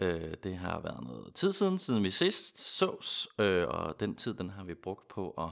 Øh, 0.00 0.34
det 0.42 0.56
har 0.56 0.80
været 0.80 1.04
noget 1.04 1.34
tid 1.34 1.52
siden, 1.52 1.78
siden 1.78 2.02
vi 2.02 2.10
sidst 2.10 2.60
sås, 2.60 3.28
øh, 3.38 3.68
og 3.68 4.00
den 4.00 4.14
tid 4.14 4.34
den 4.34 4.50
har 4.50 4.64
vi 4.64 4.74
brugt 4.74 5.08
på 5.08 5.30
at 5.30 5.50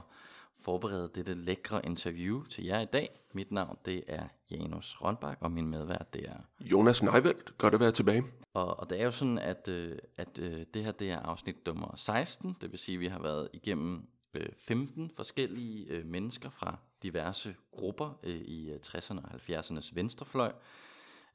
forberede 0.61 1.11
dette 1.15 1.33
lækre 1.33 1.85
interview 1.85 2.43
til 2.43 2.65
jer 2.65 2.79
i 2.79 2.85
dag. 2.85 3.19
Mit 3.33 3.51
navn 3.51 3.77
det 3.85 4.03
er 4.07 4.27
Janus 4.51 4.97
Rønbak, 5.01 5.37
og 5.41 5.51
min 5.51 5.67
medvært 5.67 6.13
det 6.13 6.29
er... 6.29 6.37
Jonas 6.59 7.03
Neuveldt, 7.03 7.57
godt 7.57 7.73
at 7.73 7.79
være 7.79 7.91
tilbage. 7.91 8.23
Og, 8.53 8.79
og 8.79 8.89
det 8.89 9.01
er 9.01 9.05
jo 9.05 9.11
sådan, 9.11 9.37
at, 9.37 9.67
øh, 9.67 9.97
at 10.17 10.39
øh, 10.39 10.65
det 10.73 10.83
her 10.83 10.91
det 10.91 11.11
er 11.11 11.19
afsnit 11.19 11.55
nummer 11.65 11.95
16, 11.95 12.55
det 12.61 12.71
vil 12.71 12.79
sige, 12.79 12.95
at 12.95 12.99
vi 12.99 13.07
har 13.07 13.21
været 13.21 13.49
igennem 13.53 14.07
øh, 14.33 14.47
15 14.57 15.11
forskellige 15.15 15.85
øh, 15.85 16.05
mennesker 16.05 16.49
fra 16.49 16.77
diverse 17.03 17.55
grupper 17.71 18.19
øh, 18.23 18.35
i 18.35 18.71
øh, 18.71 18.79
60'erne 18.85 19.19
og 19.23 19.39
70'ernes 19.49 19.95
venstrefløj. 19.95 20.51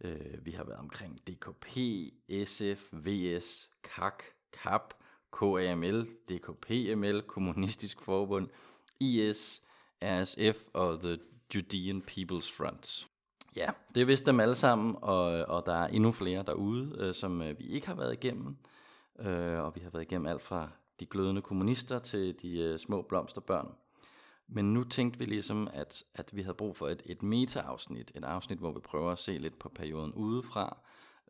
Øh, 0.01 0.47
vi 0.47 0.51
har 0.51 0.65
været 0.65 0.79
omkring 0.79 1.21
DKP, 1.27 1.67
SF, 2.45 2.93
VS, 2.93 3.71
KAK, 3.85 4.23
KAP, 4.53 4.95
KAML, 5.39 6.07
DKPML, 6.29 7.23
Kommunistisk 7.23 8.01
Forbund, 8.01 8.49
IS, 9.01 9.63
RSF 10.03 10.69
og 10.73 11.01
The 11.01 11.19
Judean 11.55 12.03
People's 12.11 12.57
Front. 12.57 13.09
Ja, 13.57 13.71
det 13.95 14.01
er 14.01 14.05
vist 14.05 14.27
dem 14.27 14.41
alle 14.41 14.55
sammen, 14.55 14.97
og, 15.03 15.25
og 15.25 15.67
der 15.67 15.75
er 15.75 15.87
endnu 15.87 16.13
flere 16.13 16.43
derude, 16.43 16.97
øh, 16.99 17.15
som 17.15 17.43
øh, 17.43 17.59
vi 17.59 17.65
ikke 17.65 17.87
har 17.87 17.95
været 17.95 18.13
igennem. 18.13 18.57
Øh, 19.19 19.59
og 19.59 19.75
vi 19.75 19.81
har 19.81 19.91
været 19.91 20.03
igennem 20.03 20.27
alt 20.27 20.43
fra 20.43 20.69
de 21.01 21.07
glødende 21.07 21.43
kommunister 21.43 21.99
til 21.99 22.43
de 22.43 22.59
øh, 22.59 22.79
små 22.79 23.03
blomsterbørn. 23.03 23.69
Men 24.49 24.75
nu 24.75 24.85
tænkte 24.85 25.19
vi 25.19 25.25
ligesom, 25.25 25.69
at, 25.73 26.05
at 26.15 26.37
vi 26.37 26.43
havde 26.43 26.55
brug 26.55 26.77
for 26.77 26.89
et, 26.89 27.03
et 27.07 27.23
meta-afsnit, 27.23 28.13
et 28.15 28.25
afsnit, 28.25 28.59
hvor 28.59 28.73
vi 28.73 28.81
prøver 28.81 29.13
at 29.13 29.19
se 29.19 29.39
lidt 29.39 29.59
på 29.59 29.69
perioden 29.69 30.13
udefra, 30.13 30.79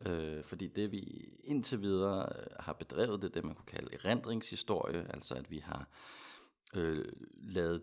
øh, 0.05 0.43
fordi 0.43 0.67
det 0.67 0.91
vi 0.91 1.29
indtil 1.43 1.81
videre 1.81 2.29
øh, 2.39 2.47
har 2.59 2.73
bedrevet, 2.73 3.21
det 3.21 3.27
er 3.27 3.33
det, 3.33 3.45
man 3.45 3.55
kunne 3.55 3.65
kalde 3.65 3.93
erindringshistorie, 3.93 5.07
altså 5.13 5.35
at 5.35 5.51
vi 5.51 5.59
har 5.59 5.87
øh, 6.75 7.05
lavet 7.33 7.81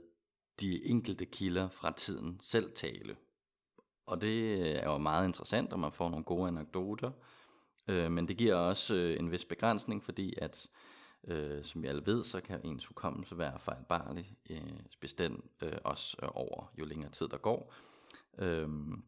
de 0.61 0.85
enkelte 0.85 1.27
kilder 1.27 1.69
fra 1.69 1.93
tiden 1.97 2.41
selv 2.41 2.73
tale. 2.75 3.17
Og 4.07 4.21
det 4.21 4.59
øh, 4.59 4.67
er 4.67 4.91
jo 4.91 4.99
meget 4.99 5.27
interessant, 5.27 5.73
og 5.73 5.81
man 5.81 5.93
får 5.93 6.09
nogle 6.09 6.25
gode 6.25 6.49
anekdoter, 6.49 7.11
øh, 7.89 8.11
men 8.13 8.29
det 8.29 8.37
giver 8.37 8.55
også 8.55 8.95
øh, 8.95 9.19
en 9.19 9.31
vis 9.31 9.45
begrænsning, 9.45 10.05
fordi 10.05 10.35
at 10.39 10.67
Øh, 11.29 11.65
som 11.65 11.83
vi 11.83 11.89
alle 11.89 12.07
ved, 12.07 12.25
så 12.25 12.41
kan 12.41 12.61
ens 12.65 12.87
hukommelse 12.87 13.39
være 13.39 13.59
fejlbarlig, 13.59 14.37
øh, 14.51 14.81
bestemt 15.01 15.45
øh, 15.63 15.79
også 15.85 16.17
øh, 16.23 16.29
over 16.35 16.73
jo 16.79 16.85
længere 16.85 17.11
tid 17.11 17.29
der 17.29 17.39
går. 17.39 17.75
Øhm, 18.39 19.05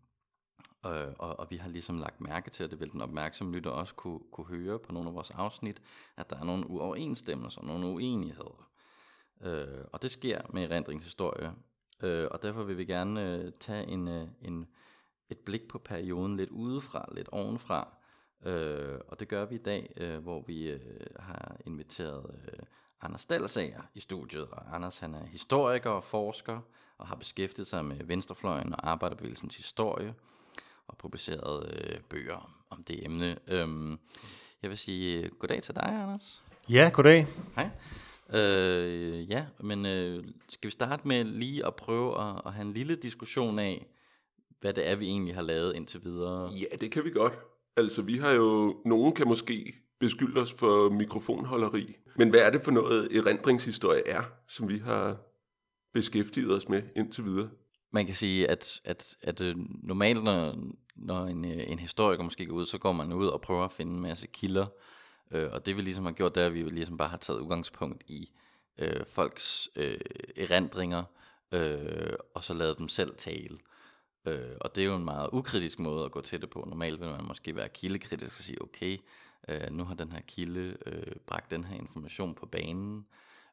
øh, 0.87 1.13
og, 1.19 1.39
og 1.41 1.51
vi 1.51 1.57
har 1.57 1.69
ligesom 1.69 1.99
lagt 1.99 2.21
mærke 2.21 2.51
til, 2.51 2.65
at 2.65 2.71
det 2.71 2.81
vil 2.81 2.93
den 2.93 3.01
opmærksomme 3.01 3.53
lytter 3.53 3.71
også 3.71 3.95
kunne, 3.95 4.21
kunne 4.33 4.47
høre 4.47 4.79
på 4.79 4.93
nogle 4.93 5.09
af 5.09 5.15
vores 5.15 5.31
afsnit, 5.31 5.83
at 6.17 6.31
der 6.31 6.37
er 6.37 6.45
nogle 6.45 6.71
uoverensstemmelser, 6.71 7.63
nogle 7.63 7.87
uenigheder. 7.87 8.71
Øh, 9.43 9.85
og 9.93 10.03
det 10.03 10.11
sker 10.11 10.41
med 10.51 10.71
erindringshistorie. 10.71 11.55
Øh, 12.03 12.29
og 12.31 12.43
derfor 12.43 12.65
vil 12.65 12.79
vi 12.79 12.85
gerne 12.85 13.35
øh, 13.35 13.53
tage 13.53 13.87
en, 13.87 14.09
øh, 14.09 14.29
en, 14.43 14.67
et 15.29 15.39
blik 15.39 15.69
på 15.69 15.79
perioden 15.79 16.37
lidt 16.37 16.51
udefra, 16.51 17.09
lidt 17.13 17.29
ovenfra, 17.29 17.97
Øh, 18.45 18.99
og 19.09 19.21
det 19.21 19.29
gør 19.29 19.45
vi 19.45 19.55
i 19.55 19.59
dag, 19.59 19.93
øh, 19.97 20.19
hvor 20.19 20.45
vi 20.47 20.71
øh, 20.71 20.81
har 21.19 21.57
inviteret 21.67 22.41
øh, 22.49 22.59
Anders 23.01 23.27
Dalsager 23.27 23.83
i 23.95 24.01
studiet. 24.01 24.49
Og 24.51 24.75
Anders 24.75 24.99
han 24.99 25.15
er 25.15 25.27
historiker 25.27 25.91
og 25.91 26.05
forsker, 26.05 26.61
og 26.99 27.07
har 27.07 27.17
beskæftiget 27.17 27.67
sig 27.67 27.85
med 27.85 28.05
venstrefløjen 28.05 28.73
og 28.73 28.91
arbejderbevægelsens 28.91 29.57
historie, 29.57 30.15
og 30.87 30.97
publiceret 30.99 31.73
øh, 31.73 32.01
bøger 32.01 32.65
om 32.71 32.85
det 32.85 33.05
emne. 33.05 33.39
Øhm, 33.49 33.99
jeg 34.63 34.71
vil 34.71 34.79
sige 34.79 35.23
øh, 35.23 35.31
goddag 35.39 35.63
til 35.63 35.75
dig, 35.75 35.85
Anders. 35.85 36.45
Ja, 36.69 36.91
goddag. 36.95 37.27
Hej. 37.55 37.71
Øh, 38.33 39.31
ja, 39.31 39.47
men 39.61 39.87
øh, 39.87 40.25
skal 40.49 40.69
vi 40.69 40.73
starte 40.73 41.09
med 41.09 41.25
lige 41.25 41.67
at 41.67 41.75
prøve 41.75 42.21
at, 42.21 42.43
at 42.47 42.53
have 42.53 42.67
en 42.67 42.73
lille 42.73 42.97
diskussion 42.97 43.59
af, 43.59 43.87
hvad 44.61 44.75
det 44.75 44.89
er, 44.89 44.95
vi 44.95 45.07
egentlig 45.07 45.35
har 45.35 45.43
lavet 45.43 45.77
indtil 45.77 46.05
videre? 46.05 46.49
Ja, 46.61 46.77
det 46.77 46.91
kan 46.91 47.05
vi 47.05 47.11
godt. 47.11 47.33
Altså, 47.77 48.03
vi 48.03 48.19
har 48.19 48.31
jo, 48.33 48.77
nogen 48.85 49.15
kan 49.15 49.29
måske 49.29 49.75
beskylde 50.01 50.41
os 50.41 50.53
for 50.53 50.91
mikrofonholderi. 50.91 51.97
Men 52.17 52.31
hvad 52.31 52.41
er 52.41 52.51
det 52.51 52.63
for 52.63 52.71
noget 52.71 53.17
erindringshistorie 53.17 54.09
er, 54.09 54.23
som 54.49 54.69
vi 54.69 54.79
har 54.79 55.17
beskæftiget 55.93 56.53
os 56.53 56.69
med 56.69 56.83
indtil 56.97 57.25
videre? 57.25 57.51
Man 57.93 58.07
kan 58.07 58.15
sige, 58.15 58.51
at, 58.51 58.81
at, 58.85 59.17
at 59.23 59.41
øh, 59.41 59.55
normalt, 59.83 60.25
når, 60.25 60.57
når 60.97 61.27
en, 61.27 61.45
øh, 61.45 61.65
en 61.67 61.79
historiker 61.79 62.25
måske 62.25 62.47
går 62.47 62.55
ud, 62.55 62.67
så 62.67 62.79
går 62.79 62.93
man 62.93 63.13
ud 63.13 63.27
og 63.27 63.41
prøver 63.41 63.65
at 63.65 63.73
finde 63.73 63.95
en 63.95 64.03
masse 64.03 64.27
kilder. 64.27 64.67
Øh, 65.31 65.49
og 65.53 65.67
det 65.67 65.77
vi 65.77 65.83
ligesom 65.83 66.05
har 66.05 66.13
gjort, 66.13 66.35
det 66.35 66.43
er, 66.43 66.47
at 66.47 66.55
vi 66.55 66.63
ligesom 66.63 66.97
bare 66.97 67.09
har 67.09 67.17
taget 67.17 67.41
udgangspunkt 67.41 68.03
i 68.07 68.31
øh, 68.79 69.07
folks 69.07 69.69
øh, 69.77 69.99
erindringer, 70.37 71.05
øh, 71.53 72.13
og 72.35 72.45
så 72.45 72.55
lavet 72.55 72.79
dem 72.79 72.89
selv 72.89 73.17
tale. 73.17 73.59
Øh, 74.27 74.57
og 74.61 74.77
det 74.77 74.83
er 74.83 74.87
jo 74.87 74.97
en 74.97 75.05
meget 75.05 75.31
ukritisk 75.33 75.79
måde 75.79 76.05
at 76.05 76.13
gå 76.13 76.21
til 76.21 76.41
det 76.41 76.51
på. 76.51 76.65
Normalt 76.69 77.01
vil 77.01 77.09
man 77.09 77.25
måske 77.25 77.57
være 77.57 77.69
kildekritisk 77.69 78.39
og 78.39 78.45
sige, 78.45 78.63
okay, 78.63 78.99
øh, 79.49 79.71
nu 79.71 79.85
har 79.85 79.95
den 79.95 80.13
her 80.13 80.21
kilde 80.21 80.77
øh, 80.87 81.17
bragt 81.27 81.51
den 81.51 81.65
her 81.65 81.77
information 81.77 82.35
på 82.35 82.47
banen, 82.47 83.07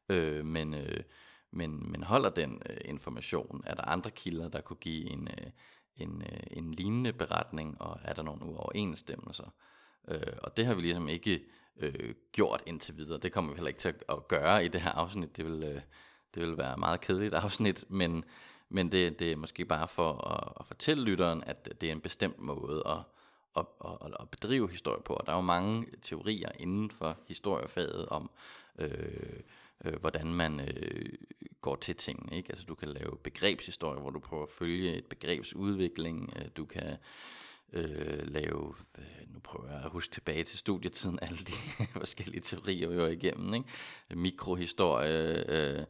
øh, 0.08 0.44
men, 0.44 0.74
øh, 0.74 1.02
men, 1.50 1.90
men 1.90 2.02
holder 2.02 2.30
den 2.30 2.62
øh, 2.70 2.76
information? 2.84 3.62
Er 3.66 3.74
der 3.74 3.82
andre 3.82 4.10
kilder, 4.10 4.48
der 4.48 4.60
kunne 4.60 4.76
give 4.76 5.10
en, 5.10 5.28
øh, 5.28 5.50
en, 5.96 6.22
øh, 6.22 6.42
en 6.50 6.74
lignende 6.74 7.12
beretning, 7.12 7.82
og 7.82 8.00
er 8.04 8.12
der 8.12 8.22
nogle 8.22 8.42
uoverensstemmelser? 8.42 9.54
Øh, 10.08 10.36
og 10.42 10.56
det 10.56 10.66
har 10.66 10.74
vi 10.74 10.82
ligesom 10.82 11.08
ikke 11.08 11.44
øh, 11.76 12.14
gjort 12.32 12.62
indtil 12.66 12.96
videre. 12.96 13.18
Det 13.18 13.32
kommer 13.32 13.50
vi 13.50 13.56
heller 13.56 13.68
ikke 13.68 13.80
til 13.80 13.94
at 14.08 14.28
gøre 14.28 14.64
i 14.64 14.68
det 14.68 14.80
her 14.80 14.90
afsnit. 14.90 15.36
Det 15.36 15.44
vil, 15.44 15.64
øh, 15.64 15.80
det 16.34 16.42
vil 16.42 16.58
være 16.58 16.76
meget 16.76 17.00
kedeligt 17.00 17.34
afsnit, 17.34 17.84
men 17.88 18.24
men 18.72 18.92
det, 18.92 19.18
det 19.18 19.32
er 19.32 19.36
måske 19.36 19.64
bare 19.64 19.88
for 19.88 20.12
at, 20.12 20.52
at 20.60 20.66
fortælle 20.66 21.04
lytteren, 21.04 21.44
at 21.46 21.80
det 21.80 21.88
er 21.88 21.92
en 21.92 22.00
bestemt 22.00 22.38
måde 22.38 22.82
at, 22.86 22.98
at, 23.56 23.66
at, 24.04 24.14
at 24.20 24.30
bedrive 24.30 24.70
historie 24.70 25.02
på. 25.04 25.12
Og 25.14 25.26
der 25.26 25.32
er 25.32 25.36
jo 25.36 25.42
mange 25.42 25.86
teorier 26.02 26.50
inden 26.58 26.90
for 26.90 27.18
historiefaget 27.28 28.06
om, 28.08 28.30
øh, 28.78 29.40
øh, 29.84 30.00
hvordan 30.00 30.34
man 30.34 30.60
øh, 30.60 31.08
går 31.60 31.76
til 31.76 31.96
tingene. 31.96 32.36
Ikke? 32.36 32.52
Altså 32.52 32.64
du 32.64 32.74
kan 32.74 32.88
lave 32.88 33.16
begrebshistorie, 33.22 34.00
hvor 34.00 34.10
du 34.10 34.18
prøver 34.18 34.42
at 34.42 34.50
følge 34.50 34.94
et 34.94 35.06
begrebs 35.06 35.54
udvikling. 35.54 36.32
Øh, 36.36 36.48
du 36.56 36.64
kan 36.64 36.96
øh, 37.72 38.26
lave, 38.26 38.74
øh, 38.98 39.34
nu 39.34 39.38
prøver 39.44 39.70
jeg 39.70 39.84
at 39.84 39.90
huske 39.90 40.12
tilbage 40.12 40.44
til 40.44 40.58
studietiden, 40.58 41.18
alle 41.22 41.38
de 41.38 41.52
forskellige 42.00 42.40
teorier, 42.40 42.88
vi 42.88 42.96
var 42.96 43.08
igennem. 43.08 43.54
Ikke? 43.54 43.68
Mikrohistorie, 44.14 45.50
øh, 45.50 45.84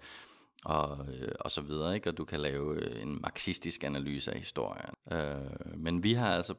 og, 0.65 1.07
øh, 1.09 1.33
og 1.41 1.51
så 1.51 1.61
videre, 1.61 1.95
ikke? 1.95 2.11
og 2.11 2.17
du 2.17 2.25
kan 2.25 2.41
lave 2.41 2.75
øh, 2.75 3.03
en 3.03 3.21
marxistisk 3.21 3.85
analyse 3.85 4.33
af 4.33 4.39
historien. 4.39 4.95
Øh, 5.13 5.77
men 5.77 6.03
vi 6.03 6.13
har 6.13 6.35
altså 6.35 6.55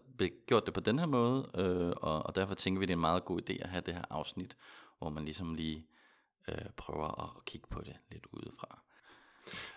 gjort 0.48 0.66
det 0.66 0.74
på 0.74 0.80
den 0.80 1.00
her 1.00 1.06
måde, 1.06 1.50
øh, 1.56 1.94
og, 1.98 2.26
og 2.26 2.36
derfor 2.36 2.56
tænker 2.56 2.80
vi, 2.80 2.86
det 2.86 2.94
er 2.94 2.96
en 2.96 3.02
meget 3.02 3.26
god 3.26 3.42
idé 3.50 3.54
at 3.64 3.70
have 3.70 3.84
det 3.86 3.94
her 3.94 4.06
afsnit, 4.10 4.58
hvor 5.00 5.10
man 5.10 5.26
ligesom 5.26 5.56
lige 5.56 5.88
øh, 6.48 6.70
prøver 6.78 7.24
at 7.24 7.46
kigge 7.46 7.68
på 7.70 7.82
det 7.82 7.96
lidt 8.12 8.28
udefra. 8.32 8.83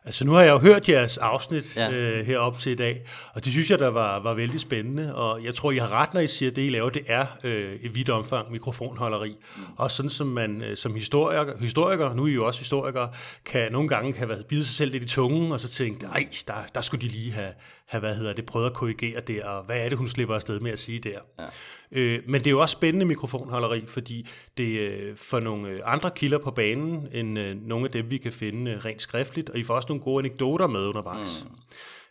Altså 0.05 0.25
nu 0.25 0.33
har 0.33 0.43
jeg 0.43 0.53
jo 0.53 0.59
hørt 0.59 0.89
jeres 0.89 1.19
afsnit 1.19 1.77
ja. 1.77 1.91
øh, 1.91 2.27
herop 2.27 2.59
til 2.59 2.73
i 2.73 2.75
dag, 2.75 3.03
og 3.35 3.45
det 3.45 3.53
synes 3.53 3.71
jeg, 3.71 3.79
der 3.79 3.89
var, 3.89 4.21
var 4.21 4.35
vældig 4.35 4.61
spændende, 4.61 5.15
og 5.15 5.45
jeg 5.45 5.55
tror, 5.55 5.71
I 5.71 5.77
har 5.77 5.93
ret, 5.93 6.15
når 6.15 6.21
I 6.21 6.27
siger, 6.27 6.51
at 6.51 6.57
det, 6.57 6.63
I 6.63 6.69
laver, 6.69 6.91
det 6.91 7.03
er 7.07 7.27
øh, 7.45 7.79
i 7.83 7.89
vidt 7.89 8.09
omfang 8.09 8.53
mikrofonholderi. 8.53 9.37
Mm. 9.57 9.63
Og 9.77 9.91
sådan 9.91 10.11
som 10.11 10.27
man 10.27 10.63
øh, 10.63 10.77
som 10.77 10.95
historiker, 10.95 11.59
historiker, 11.61 12.15
nu 12.15 12.23
er 12.23 12.27
I 12.27 12.31
jo 12.31 12.47
også 12.47 12.61
historikere, 12.61 13.11
kan 13.45 13.73
nogle 13.73 13.89
gange 13.89 14.29
været 14.29 14.47
bide 14.47 14.65
sig 14.65 14.75
selv 14.75 14.93
lidt 14.93 15.03
i 15.03 15.09
tungen, 15.09 15.53
og 15.53 15.61
så 15.61 15.69
tænke, 15.69 16.05
nej, 16.05 16.29
der, 16.47 16.55
der 16.75 16.81
skulle 16.81 17.07
de 17.07 17.13
lige 17.13 17.33
have, 17.33 17.53
have 17.87 18.01
hvad 18.01 18.15
hedder 18.15 18.33
det, 18.33 18.47
prøvet 18.47 18.67
at 18.67 18.73
korrigere 18.73 19.21
der, 19.21 19.45
og 19.45 19.65
hvad 19.65 19.85
er 19.85 19.89
det, 19.89 19.99
hun 19.99 20.09
slipper 20.09 20.35
afsted 20.35 20.61
med 20.61 20.71
at 20.71 20.79
sige 20.79 20.99
der. 20.99 21.19
Ja. 21.39 21.45
Øh, 21.93 22.23
men 22.27 22.41
det 22.41 22.47
er 22.47 22.51
jo 22.51 22.61
også 22.61 22.73
spændende 22.73 23.07
mikrofonholderi, 23.07 23.87
fordi 23.87 24.29
det 24.57 24.79
øh, 24.79 25.17
for 25.17 25.41
nogle 25.41 25.69
øh, 25.69 25.81
andre 25.85 26.11
kilder 26.11 26.39
på 26.39 26.51
banen, 26.51 27.09
end 27.13 27.39
øh, 27.39 27.57
nogle 27.63 27.85
af 27.85 27.93
dem, 27.93 28.11
vi 28.11 28.19
kan 28.19 28.33
finde 28.33 28.71
øh, 28.71 28.85
rent 28.85 29.03
skriftligt, 29.03 29.51
og 29.51 29.59
I 29.59 29.65
får 29.65 29.75
også 29.75 29.89
nogle 29.89 30.03
gode 30.03 30.19
anekdoter 30.19 30.67
med 30.67 30.81
undervejs. 30.81 31.47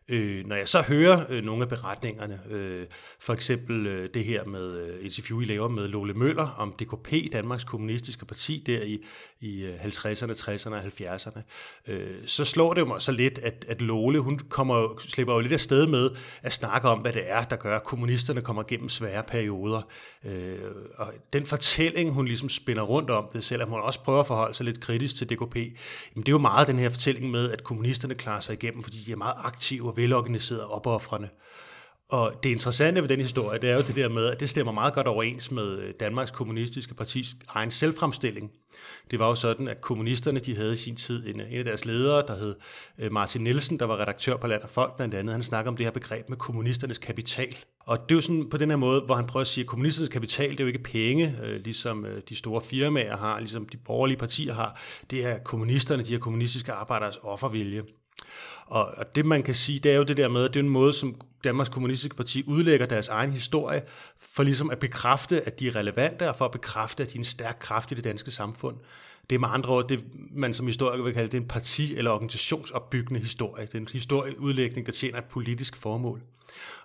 Øh, 0.10 0.46
når 0.48 0.56
jeg 0.56 0.68
så 0.68 0.82
hører 0.82 1.26
øh, 1.30 1.44
nogle 1.44 1.64
af 1.64 1.70
beretningerne, 1.70 2.40
øh, 2.50 2.86
for 3.20 3.34
eksempel 3.34 3.88
øh, 3.88 4.10
det 4.14 4.24
her 4.24 4.46
med 4.46 4.78
øh, 4.78 5.06
interview, 5.06 5.42
I 5.42 5.46
laver 5.46 5.68
med 5.68 5.88
Lole 5.88 6.14
Møller 6.14 6.48
om 6.58 6.74
DKP, 6.74 7.34
Danmarks 7.34 7.64
Kommunistiske 7.64 8.26
Parti, 8.26 8.64
der 8.66 8.82
i, 8.84 9.04
i 9.42 9.64
øh, 9.64 9.86
50'erne, 9.86 10.32
60'erne 10.32 10.74
og 10.74 10.84
70'erne, 10.84 11.40
øh, 11.88 12.16
så 12.26 12.46
slår 12.46 12.74
det 12.74 12.88
mig 12.88 13.02
så 13.02 13.12
lidt, 13.12 13.38
at, 13.38 13.66
at 13.68 13.82
Lole, 13.82 14.20
hun 14.20 14.40
kommer, 14.40 15.04
slipper 15.08 15.34
jo 15.34 15.40
lidt 15.40 15.54
af 15.54 15.60
sted 15.60 15.88
med 15.88 16.10
at 16.42 16.54
snakke 16.54 16.90
om, 16.90 17.00
hvad 17.00 17.14
det 17.14 17.24
er, 17.26 17.44
der 17.44 17.56
gør, 17.56 17.76
at 17.76 17.84
kommunisterne 17.84 18.42
kommer 18.42 18.64
gennem 18.64 18.90
svære 18.90 19.24
perioder. 19.24 19.82
Øh, 20.26 20.60
og 20.98 21.14
den 21.34 21.46
fortælling, 21.46 22.12
hun 22.12 22.26
ligesom 22.26 22.50
spænder 22.50 22.84
rundt 22.84 23.10
om 23.10 23.28
det, 23.34 23.44
selvom 23.44 23.70
hun 23.70 23.80
også 23.80 24.00
prøver 24.00 24.20
at 24.20 24.28
forholde 24.28 24.54
sig 24.54 24.66
lidt 24.66 24.80
kritisk 24.80 25.16
til 25.16 25.30
DKP, 25.30 25.56
jamen 25.56 26.16
det 26.16 26.28
er 26.28 26.32
jo 26.32 26.38
meget 26.38 26.68
den 26.68 26.80
her 26.80 26.90
fortælling 26.90 27.32
med, 27.32 27.52
at 27.52 27.64
kommunisterne 27.64 28.16
klarer 28.16 28.40
sig 28.40 28.54
igennem, 28.54 28.84
fordi 28.84 28.98
de 28.98 29.12
er 29.12 29.16
meget 29.16 29.36
aktive 29.38 29.95
og 29.96 30.02
velorganiserede 30.02 30.68
opoffrende. 30.68 31.30
Og 32.10 32.34
det 32.44 32.50
interessante 32.50 33.02
ved 33.02 33.10
den 33.10 33.20
historie, 33.20 33.60
det 33.60 33.70
er 33.70 33.76
jo 33.76 33.82
det 33.82 33.96
der 33.96 34.10
med, 34.10 34.26
at 34.26 34.40
det 34.40 34.50
stemmer 34.50 34.74
meget 34.74 34.94
godt 34.94 35.08
overens 35.08 35.52
med 35.52 35.80
øh, 35.80 35.94
Danmarks 36.00 36.32
Kommunistiske 36.32 36.94
Partis 36.94 37.36
egen 37.50 37.72
selvfremstilling. 37.72 38.52
Det 39.12 39.20
var 39.20 39.28
jo 39.28 39.36
sådan, 39.36 39.68
at 39.68 39.82
kommunisterne 39.82 40.40
de 40.40 40.56
havde 40.56 40.74
i 40.74 40.78
sin 40.78 40.96
tid 40.96 41.28
en, 41.28 41.42
øh, 41.42 41.52
en 41.52 41.58
af 41.58 41.64
deres 41.64 41.86
ledere, 41.86 42.24
der 42.28 42.38
hed 42.38 42.56
øh, 43.00 43.12
Martin 43.12 43.42
Nielsen, 43.42 43.80
der 43.80 43.86
var 43.86 43.98
redaktør 43.98 44.38
på 44.38 44.48
Land 44.48 44.62
og 44.62 44.70
Folk 44.70 44.96
blandt 44.96 45.14
andet. 45.14 45.34
Han 45.34 45.44
snakker 45.44 45.72
om 45.72 45.78
det 45.78 45.86
her 45.86 45.92
begreb 45.92 46.30
med 46.30 46.38
kommunisternes 46.38 46.98
kapital. 46.98 47.58
Og 47.80 47.98
det 47.98 48.12
er 48.12 48.16
jo 48.16 48.22
sådan 48.22 48.50
på 48.50 48.58
den 48.58 48.70
her 48.70 48.78
måde, 48.78 49.02
hvor 49.02 49.16
han 49.16 49.28
prøver 49.28 49.42
at 49.42 49.48
sige, 49.48 49.64
at 49.64 49.68
kommunisternes 49.68 50.10
kapital, 50.10 50.52
det 50.52 50.60
er 50.60 50.64
jo 50.64 50.68
ikke 50.68 50.84
penge, 50.84 51.38
øh, 51.44 51.62
ligesom 51.64 52.06
de 52.30 52.36
store 52.36 52.62
firmaer 52.62 53.18
har, 53.18 53.40
ligesom 53.40 53.70
de 53.70 53.78
borgerlige 53.78 54.18
partier 54.18 54.54
har. 54.54 54.80
Det 55.12 55.26
er 55.26 55.38
kommunisterne, 55.38 56.04
de 56.04 56.12
her 56.12 56.20
kommunistiske 56.20 56.72
arbejderes 56.72 57.18
offervilje. 57.24 57.84
Og, 58.66 58.86
og 58.98 59.16
det 59.16 59.26
man 59.26 59.44
kan 59.44 59.56
sige, 59.56 59.80
det 59.80 59.92
er 59.92 59.96
jo 59.96 60.04
det 60.04 60.18
der 60.18 60.28
med, 60.28 60.44
at 60.44 60.54
det 60.54 60.60
er 60.60 60.64
en 60.64 60.70
måde, 60.70 60.94
som 60.94 61.16
Danmarks 61.44 61.70
Kommunistiske 61.70 62.16
Parti 62.16 62.44
udlægger 62.48 62.86
deres 62.86 63.08
egen 63.08 63.32
historie, 63.32 63.82
for 64.20 64.44
ligesom 64.44 64.70
at 64.70 64.80
bekræfte, 64.80 65.42
at 65.42 65.60
de 65.60 65.68
er 65.68 65.76
relevante, 65.76 66.30
og 66.30 66.36
for 66.36 66.46
at 66.46 66.52
bekræfte, 66.52 67.04
at 67.04 67.10
de 67.10 67.16
er 67.16 67.20
en 67.20 67.26
stærk 67.26 67.58
kraft 67.60 67.92
i 67.92 67.96
det 67.96 68.04
danske 68.04 68.32
samfund. 68.32 68.76
Det 69.30 69.36
er 69.36 69.40
med 69.40 69.50
andre 69.52 69.70
ord, 69.70 69.88
det 69.88 70.04
man 70.32 70.54
som 70.54 70.68
historiker 70.68 71.04
vil 71.04 71.14
kalde 71.14 71.32
det 71.32 71.38
en 71.38 71.48
parti- 71.48 71.96
eller 71.96 72.12
organisationsopbyggende 72.12 73.20
historie. 73.20 73.66
Det 73.66 73.76
er 73.76 73.80
en 73.80 73.88
historieudlægning, 73.92 74.86
der 74.86 74.92
tjener 74.92 75.18
et 75.18 75.26
politisk 75.26 75.76
formål. 75.76 76.22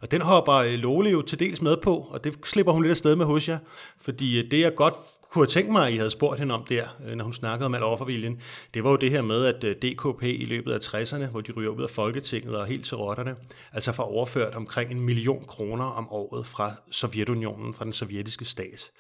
Og 0.01 0.11
den 0.11 0.21
hopper 0.21 0.55
øh, 0.55 0.73
Lole 0.73 1.11
jo 1.11 1.23
til 1.23 1.39
dels 1.39 1.63
med 1.63 1.77
på, 1.77 1.97
og 1.97 2.25
det 2.25 2.35
slipper 2.45 2.73
hun 2.73 2.83
lidt 2.83 2.91
afsted 2.91 3.17
med 3.17 3.27
hos 3.27 3.49
jer, 3.49 3.59
fordi 4.01 4.39
øh, 4.39 4.51
det 4.51 4.65
er 4.65 4.71
godt 4.71 4.95
kunne 5.31 5.43
have 5.43 5.51
tænkt 5.51 5.73
mig, 5.73 5.87
at 5.87 5.93
I 5.93 5.97
havde 5.97 6.11
spurgt 6.11 6.41
hende 6.41 6.55
om 6.55 6.65
der, 6.65 6.89
øh, 7.07 7.15
når 7.15 7.25
hun 7.25 7.33
snakkede 7.33 7.67
om 7.67 7.75
alt 7.75 7.85
offerviljen, 7.85 8.41
det 8.75 8.85
var 8.85 8.91
jo 8.91 8.97
det 8.97 9.11
her 9.11 9.23
med, 9.23 9.45
at 9.45 9.65
øh, 9.65 9.77
DKP 9.77 10.23
i 10.23 10.45
løbet 10.45 10.73
af 10.73 10.79
60'erne, 10.79 11.27
hvor 11.27 11.41
de 11.41 11.53
ryger 11.53 11.71
ud 11.71 11.83
af 11.83 11.91
Folketinget 11.91 12.57
og 12.57 12.67
helt 12.67 12.87
til 12.87 12.97
rotterne, 12.97 13.37
altså 13.73 13.93
får 13.93 14.03
overført 14.03 14.55
omkring 14.55 14.91
en 14.91 15.01
million 15.01 15.45
kroner 15.45 15.85
om 15.85 16.13
året 16.13 16.47
fra 16.47 16.73
Sovjetunionen, 16.91 17.75
fra 17.75 17.85
den 17.85 17.93
sovjetiske 17.93 18.45
stat. 18.45 18.91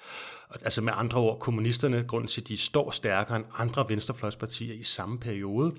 Altså 0.51 0.81
med 0.83 0.93
andre 0.97 1.21
ord, 1.21 1.39
kommunisterne, 1.39 2.05
grund 2.09 2.29
til, 2.29 2.41
at 2.41 2.49
de 2.49 2.57
står 2.57 2.91
stærkere 2.91 3.37
end 3.37 3.45
andre 3.59 3.89
venstrefløjspartier 3.89 4.75
i 4.75 4.83
samme 4.83 5.19
periode, 5.19 5.73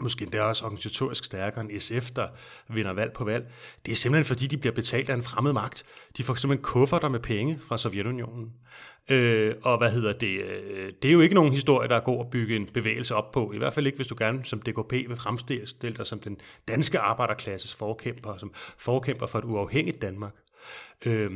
måske 0.00 0.22
endda 0.22 0.42
også 0.42 0.64
organisatorisk 0.64 1.24
stærkere 1.24 1.64
end 1.64 1.80
SF, 1.80 2.10
der 2.10 2.28
vinder 2.68 2.92
valg 2.92 3.12
på 3.12 3.24
valg. 3.24 3.46
Det 3.86 3.92
er 3.92 3.96
simpelthen 3.96 4.26
fordi, 4.26 4.46
de 4.46 4.56
bliver 4.56 4.74
betalt 4.74 5.08
af 5.08 5.14
en 5.14 5.22
fremmed 5.22 5.52
magt. 5.52 5.84
De 6.16 6.24
får 6.24 6.34
simpelthen 6.34 6.64
kufferter 6.64 7.08
med 7.08 7.20
penge 7.20 7.60
fra 7.68 7.78
Sovjetunionen. 7.78 8.52
Øh, 9.10 9.54
og 9.62 9.78
hvad 9.78 9.90
hedder 9.90 10.12
det? 10.12 10.40
Øh, 10.40 10.92
det 11.02 11.08
er 11.08 11.12
jo 11.12 11.20
ikke 11.20 11.34
nogen 11.34 11.52
historie, 11.52 11.88
der 11.88 11.96
er 11.96 12.00
god 12.00 12.20
at 12.20 12.30
bygge 12.30 12.56
en 12.56 12.66
bevægelse 12.66 13.14
op 13.14 13.32
på. 13.32 13.52
I 13.52 13.58
hvert 13.58 13.74
fald 13.74 13.86
ikke, 13.86 13.96
hvis 13.96 14.06
du 14.06 14.14
gerne 14.18 14.44
som 14.44 14.60
DKP 14.60 14.92
vil 14.92 15.16
fremstille 15.16 15.96
dig 15.96 16.06
som 16.06 16.20
den 16.20 16.36
danske 16.68 16.98
arbejderklasses 16.98 17.74
forkæmper, 17.74 18.36
som 18.38 18.52
forkæmper 18.78 19.26
for 19.26 19.38
et 19.38 19.44
uafhængigt 19.44 20.02
Danmark. 20.02 20.34
Øh, 21.06 21.30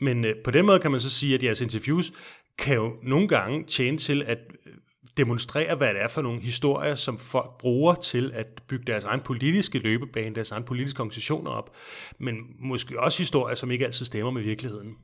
men 0.00 0.24
øh, 0.24 0.34
på 0.44 0.50
den 0.50 0.66
måde 0.66 0.78
kan 0.78 0.90
man 0.90 1.00
så 1.00 1.10
sige, 1.10 1.34
at 1.34 1.42
jeres 1.42 1.60
interviews 1.60 2.12
kan 2.58 2.76
jo 2.76 2.96
nogle 3.02 3.28
gange 3.28 3.64
tjene 3.64 3.98
til 3.98 4.22
at 4.22 4.38
øh, 4.66 4.72
demonstrere, 5.16 5.74
hvad 5.74 5.94
det 5.94 6.02
er 6.02 6.08
for 6.08 6.22
nogle 6.22 6.40
historier, 6.40 6.94
som 6.94 7.18
folk 7.18 7.58
bruger 7.58 7.94
til 7.94 8.30
at 8.34 8.46
bygge 8.68 8.84
deres 8.86 9.04
egen 9.04 9.20
politiske 9.20 9.78
løbebane, 9.78 10.34
deres 10.34 10.50
egen 10.50 10.64
politiske 10.64 11.00
organisationer 11.00 11.50
op, 11.50 11.76
men 12.18 12.36
måske 12.58 13.00
også 13.00 13.18
historier, 13.18 13.54
som 13.54 13.70
ikke 13.70 13.86
altid 13.86 14.06
stemmer 14.06 14.30
med 14.30 14.42
virkeligheden. 14.42 14.96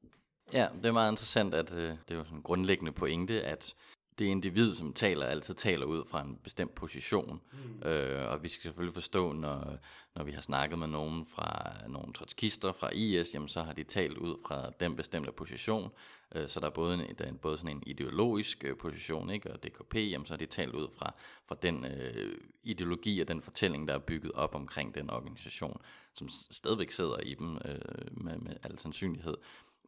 Ja, 0.53 0.69
det 0.75 0.87
er 0.87 0.93
meget 0.93 1.13
interessant, 1.13 1.55
at 1.55 1.73
øh, 1.73 1.91
det 1.91 2.11
er 2.11 2.15
jo 2.15 2.25
sådan 2.25 2.39
en 2.39 2.43
grundlæggende 2.43 2.93
pointe, 2.93 3.43
at 3.43 3.75
det 4.19 4.25
individ, 4.25 4.75
som 4.75 4.93
taler, 4.93 5.27
altid 5.27 5.55
taler 5.55 5.87
ud 5.87 6.05
fra 6.05 6.23
en 6.23 6.37
bestemt 6.37 6.75
position. 6.75 7.41
Mm. 7.53 7.89
Øh, 7.89 8.31
og 8.31 8.43
vi 8.43 8.49
skal 8.49 8.63
selvfølgelig 8.63 8.95
forstå, 8.95 9.33
når, 9.33 9.79
når 10.15 10.25
vi 10.25 10.31
har 10.31 10.41
snakket 10.41 10.79
med 10.79 10.89
nogen 10.89 11.27
fra 11.27 11.73
nogle 11.89 12.13
trotskister 12.13 12.73
fra 12.73 12.91
IS, 12.91 13.35
jamen 13.35 13.49
så 13.49 13.63
har 13.63 13.73
de 13.73 13.85
talt 13.85 14.19
ud 14.19 14.37
fra 14.47 14.71
den 14.81 14.97
bestemte 14.97 15.33
position. 15.33 15.91
Øh, 16.35 16.49
så 16.49 16.61
der 16.61 16.67
er 16.67 16.71
både, 16.71 16.95
en, 16.95 17.15
der 17.19 17.25
er 17.25 17.33
både 17.33 17.57
sådan 17.57 17.77
en 17.77 17.83
ideologisk 17.87 18.65
øh, 18.65 18.77
position, 18.77 19.31
ikke? 19.31 19.53
og 19.53 19.63
DKP, 19.63 19.95
jamen 19.95 20.27
så 20.27 20.33
har 20.33 20.39
de 20.39 20.47
talt 20.47 20.75
ud 20.75 20.89
fra, 20.99 21.15
fra 21.49 21.57
den 21.63 21.85
øh, 21.85 22.39
ideologi 22.63 23.21
og 23.21 23.29
den 23.29 23.43
fortælling, 23.43 23.89
der 23.89 23.95
er 23.95 23.99
bygget 23.99 24.33
op 24.33 24.55
omkring 24.55 24.95
den 24.95 25.11
organisation, 25.11 25.81
som 26.15 26.29
stadigvæk 26.29 26.91
sidder 26.91 27.21
i 27.21 27.35
dem 27.35 27.57
øh, 27.65 28.25
med, 28.25 28.39
med 28.39 28.57
al 28.63 28.79
sandsynlighed. 28.79 29.37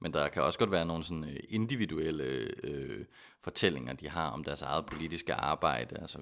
Men 0.01 0.15
der 0.15 0.29
kan 0.29 0.43
også 0.43 0.59
godt 0.59 0.71
være 0.71 0.85
nogle 0.85 1.05
sådan 1.05 1.25
øh, 1.25 1.37
individuelle 1.49 2.25
øh, 2.65 3.05
fortællinger, 3.45 3.93
de 3.93 4.09
har 4.09 4.31
om 4.31 4.45
deres 4.45 4.63
eget 4.63 4.87
politiske 4.87 5.35
arbejde. 5.35 6.01
Altså 6.01 6.19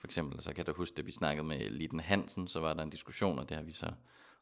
for 0.00 0.06
eksempel, 0.06 0.42
så 0.42 0.52
kan 0.52 0.64
du 0.64 0.72
huske, 0.76 0.94
at 0.98 1.06
vi 1.06 1.12
snakkede 1.12 1.46
med 1.46 1.70
Liden 1.70 2.00
Hansen, 2.00 2.48
så 2.48 2.60
var 2.60 2.74
der 2.74 2.82
en 2.82 2.90
diskussion, 2.90 3.38
og 3.38 3.48
det 3.48 3.56
har 3.56 3.64
vi 3.64 3.72
så 3.72 3.86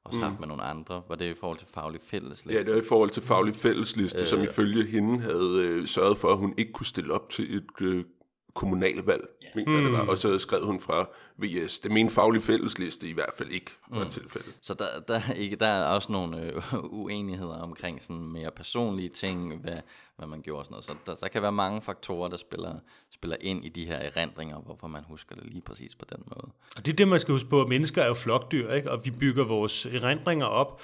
også 0.05 0.19
mm. 0.19 0.23
haft 0.23 0.41
med 0.41 0.49
nogle 0.49 0.63
andre. 0.63 1.03
Var 1.09 1.15
det 1.15 1.31
i 1.31 1.35
forhold 1.35 1.59
til 1.59 1.69
faglig 1.69 2.01
fællesliste? 2.05 2.53
Ja, 2.53 2.65
det 2.65 2.75
var 2.75 2.81
i 2.81 2.85
forhold 2.89 3.11
til 3.11 3.23
faglig 3.23 3.55
fællesliste, 3.55 4.21
øh, 4.21 4.27
som 4.27 4.43
ifølge 4.43 4.85
hende 4.85 5.21
havde 5.21 5.63
øh, 5.65 5.87
sørget 5.87 6.19
for, 6.19 6.29
at 6.29 6.39
hun 6.39 6.55
ikke 6.59 6.73
kunne 6.73 6.87
stille 6.87 7.13
op 7.13 7.31
til 7.31 7.57
et 7.57 7.67
øh, 7.81 8.05
kommunalvalg, 8.55 9.29
yeah. 9.45 9.57
mener 9.57 9.79
mm. 9.79 9.85
det 9.85 9.93
var. 9.93 10.07
Og 10.07 10.19
så 10.19 10.39
skrev 10.39 10.67
hun 10.67 10.81
fra 10.81 11.09
VS. 11.39 11.79
Det 11.79 11.89
er 11.89 11.93
min 11.93 12.11
faglige 12.11 12.43
fællesliste 12.43 13.09
i 13.09 13.13
hvert 13.13 13.33
fald 13.37 13.49
ikke 13.51 13.71
var 13.89 14.05
mm. 14.05 14.11
tilfældet. 14.11 14.55
Så 14.61 14.75
der, 14.75 14.87
der, 15.09 15.21
er 15.29 15.33
ikke, 15.33 15.57
der 15.57 15.67
er 15.67 15.85
også 15.85 16.13
nogle 16.13 16.41
øh, 16.41 16.63
uenigheder 17.03 17.59
omkring 17.59 18.03
sådan 18.03 18.29
mere 18.29 18.51
personlige 18.51 19.09
ting, 19.09 19.61
hvad, 19.61 19.79
hvad 20.17 20.27
man 20.27 20.43
gjorde 20.43 20.59
og 20.59 20.65
sådan 20.65 20.75
noget. 20.75 20.85
Så 20.85 20.95
der, 21.07 21.15
der 21.15 21.29
kan 21.29 21.43
være 21.43 21.53
mange 21.53 21.83
faktorer, 21.83 22.29
der 22.29 22.37
spiller, 22.37 22.75
spiller 23.11 23.37
ind 23.41 23.65
i 23.65 23.69
de 23.69 23.87
her 23.87 23.97
erindringer, 23.97 24.59
hvorfor 24.59 24.87
man 24.87 25.05
husker 25.09 25.35
det 25.35 25.45
lige 25.45 25.63
præcis 25.63 25.95
på 25.95 26.05
den 26.11 26.23
måde. 26.27 26.53
Og 26.77 26.87
det 26.87 26.93
er 26.93 26.97
det, 26.97 27.09
man 27.09 27.21
skal 27.21 27.33
huske 27.33 27.49
på. 27.49 27.67
Mennesker 27.67 28.03
er 28.03 28.09
jo 28.09 28.15
flokdyr, 28.15 28.73
ikke? 28.73 28.91
og 28.91 29.05
vi 29.05 29.11
bygger 29.11 29.45
vores 29.45 29.87
erindringer 29.87 30.47
op, 30.47 30.81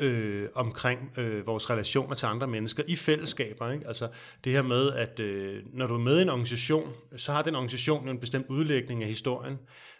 øh, 0.00 0.48
omkring 0.54 1.12
øh, 1.16 1.46
vores 1.46 1.70
relationer 1.70 2.14
til 2.14 2.26
andre 2.26 2.46
mennesker 2.46 2.82
i 2.86 2.96
fællesskaber. 2.96 3.70
Ikke? 3.70 3.88
Altså 3.88 4.08
det 4.44 4.52
her 4.52 4.62
med, 4.62 4.92
at 4.92 5.20
øh, 5.20 5.62
når 5.72 5.86
du 5.86 5.94
er 5.94 5.98
med 5.98 6.18
i 6.18 6.22
en 6.22 6.28
organisation, 6.28 6.92
så 7.16 7.32
har 7.32 7.42
den 7.42 7.54
organisation 7.54 8.08
en 8.08 8.18
bestemt 8.18 8.46
udlægning 8.48 9.02
af 9.02 9.08
historien. 9.08 9.58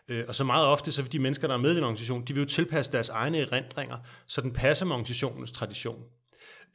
Øh, 0.09 0.25
og 0.29 0.35
så 0.35 0.45
meget 0.45 0.67
ofte, 0.67 0.93
så 0.93 1.03
vil 1.03 1.13
de 1.13 1.19
mennesker, 1.19 1.47
der 1.47 1.55
er 1.55 1.59
med 1.59 1.75
i 1.75 1.79
en 1.79 1.85
organisation, 1.85 2.25
de 2.25 2.35
vil 2.35 2.41
jo 2.41 2.49
tilpasse 2.49 2.93
deres 2.93 3.09
egne 3.09 3.39
erindringer, 3.39 3.97
så 4.27 4.41
den 4.41 4.53
passer 4.53 4.87
med 4.87 4.93
organisationens 4.93 5.53
tradition. 5.53 6.03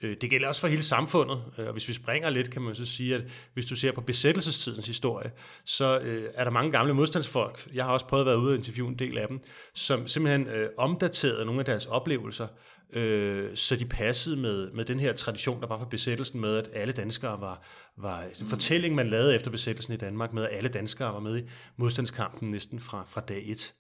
Øh, 0.01 0.17
det 0.21 0.29
gælder 0.29 0.47
også 0.47 0.61
for 0.61 0.67
hele 0.67 0.83
samfundet, 0.83 1.43
øh, 1.57 1.65
og 1.65 1.71
hvis 1.71 1.87
vi 1.87 1.93
springer 1.93 2.29
lidt, 2.29 2.51
kan 2.51 2.61
man 2.61 2.75
så 2.75 2.85
sige, 2.85 3.15
at 3.15 3.21
hvis 3.53 3.65
du 3.65 3.75
ser 3.75 3.91
på 3.91 4.01
besættelsestidens 4.01 4.87
historie, 4.87 5.31
så 5.65 5.99
øh, 5.99 6.29
er 6.33 6.43
der 6.43 6.51
mange 6.51 6.71
gamle 6.71 6.93
modstandsfolk, 6.93 7.67
jeg 7.73 7.85
har 7.85 7.93
også 7.93 8.05
prøvet 8.05 8.21
at 8.21 8.27
være 8.27 8.39
ude 8.39 8.51
og 8.51 8.55
interviewe 8.55 8.89
en 8.89 8.99
del 8.99 9.17
af 9.17 9.27
dem, 9.27 9.39
som 9.73 10.07
simpelthen 10.07 10.47
øh, 10.47 10.69
omdaterede 10.77 11.45
nogle 11.45 11.59
af 11.59 11.65
deres 11.65 11.85
oplevelser, 11.85 12.47
øh, 12.93 13.55
så 13.55 13.75
de 13.75 13.85
passede 13.85 14.37
med, 14.37 14.71
med 14.71 14.85
den 14.85 14.99
her 14.99 15.13
tradition, 15.13 15.61
der 15.61 15.67
var 15.67 15.77
for 15.77 15.85
besættelsen 15.85 16.41
med, 16.41 16.57
at 16.57 16.69
alle 16.73 16.93
danskere 16.93 17.41
var, 17.41 17.61
var 17.97 18.21
en 18.21 18.29
mm. 18.39 18.47
fortælling, 18.47 18.95
man 18.95 19.09
lavede 19.09 19.35
efter 19.35 19.51
besættelsen 19.51 19.93
i 19.93 19.97
Danmark, 19.97 20.33
med 20.33 20.43
at 20.43 20.57
alle 20.57 20.69
danskere 20.69 21.13
var 21.13 21.19
med 21.19 21.43
i 21.43 21.49
modstandskampen 21.77 22.51
næsten 22.51 22.79
fra, 22.79 23.03
fra 23.07 23.21
dag 23.21 23.43
et. 23.51 23.73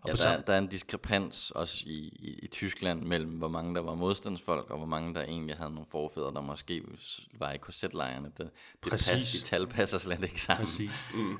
Og 0.00 0.10
ja, 0.10 0.22
der, 0.22 0.40
der 0.40 0.52
er 0.52 0.58
en 0.58 0.66
diskrepans 0.66 1.50
også 1.50 1.82
i, 1.86 1.98
i, 1.98 2.38
i 2.42 2.46
Tyskland 2.46 3.02
mellem, 3.02 3.30
hvor 3.30 3.48
mange 3.48 3.74
der 3.74 3.80
var 3.80 3.94
modstandsfolk, 3.94 4.70
og 4.70 4.76
hvor 4.76 4.86
mange 4.86 5.14
der 5.14 5.22
egentlig 5.22 5.56
havde 5.56 5.70
nogle 5.70 5.86
forfædre, 5.90 6.34
der 6.34 6.40
måske 6.40 6.82
var 7.38 7.52
i 7.52 7.58
korsetlejrene. 7.58 8.30
Det, 8.38 8.50
det 8.84 8.90
Pas, 8.90 9.32
de 9.32 9.40
tal 9.40 9.66
passer 9.66 9.98
slet 9.98 10.22
ikke 10.22 10.40
sammen. 10.40 10.66
Præcis. 10.66 10.90
Mm. 11.14 11.38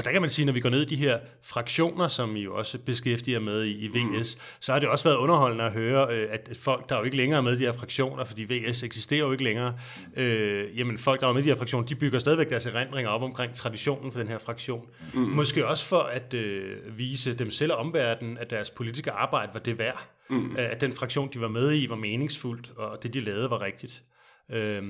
Og 0.00 0.04
der 0.04 0.12
kan 0.12 0.20
man 0.20 0.30
sige, 0.30 0.46
når 0.46 0.52
vi 0.52 0.60
går 0.60 0.70
ned 0.70 0.82
i 0.82 0.84
de 0.84 0.96
her 0.96 1.18
fraktioner, 1.42 2.08
som 2.08 2.36
I 2.36 2.40
jo 2.40 2.54
også 2.54 2.78
beskæftiger 2.78 3.40
med 3.40 3.64
i, 3.64 3.70
i 3.70 3.88
VS, 3.88 4.36
mm. 4.36 4.42
så 4.60 4.72
har 4.72 4.78
det 4.78 4.88
også 4.88 5.04
været 5.04 5.16
underholdende 5.16 5.64
at 5.64 5.72
høre, 5.72 6.14
øh, 6.14 6.28
at 6.30 6.58
folk, 6.60 6.88
der 6.88 6.94
er 6.94 6.98
jo 6.98 7.04
ikke 7.04 7.16
længere 7.16 7.42
med 7.42 7.52
i 7.52 7.58
de 7.58 7.64
her 7.64 7.72
fraktioner, 7.72 8.24
fordi 8.24 8.42
VS 8.42 8.82
eksisterer 8.82 9.20
jo 9.20 9.32
ikke 9.32 9.44
længere, 9.44 9.74
øh, 10.16 10.78
jamen 10.78 10.98
folk, 10.98 11.20
der 11.20 11.28
er 11.28 11.32
med 11.32 11.40
i 11.40 11.44
de 11.44 11.48
her 11.48 11.56
fraktioner, 11.56 11.86
de 11.86 11.94
bygger 11.94 12.18
stadigvæk 12.18 12.50
deres 12.50 12.66
erindringer 12.66 13.10
op 13.10 13.22
omkring 13.22 13.54
traditionen 13.54 14.12
for 14.12 14.18
den 14.18 14.28
her 14.28 14.38
fraktion. 14.38 14.86
Mm. 15.14 15.20
Måske 15.20 15.66
også 15.66 15.86
for 15.86 16.00
at 16.00 16.34
øh, 16.34 16.98
vise 16.98 17.34
dem 17.34 17.50
selv 17.50 17.72
og 17.72 17.78
omverdenen, 17.78 18.38
at 18.38 18.50
deres 18.50 18.70
politiske 18.70 19.10
arbejde 19.10 19.50
var 19.54 19.60
det 19.60 19.78
værd. 19.78 20.08
Mm. 20.30 20.56
At 20.58 20.80
den 20.80 20.92
fraktion, 20.92 21.30
de 21.34 21.40
var 21.40 21.48
med 21.48 21.74
i, 21.74 21.88
var 21.88 21.96
meningsfuldt, 21.96 22.70
og 22.76 23.02
det, 23.02 23.14
de 23.14 23.20
lavede, 23.20 23.50
var 23.50 23.60
rigtigt. 23.60 24.02
Øh, 24.52 24.82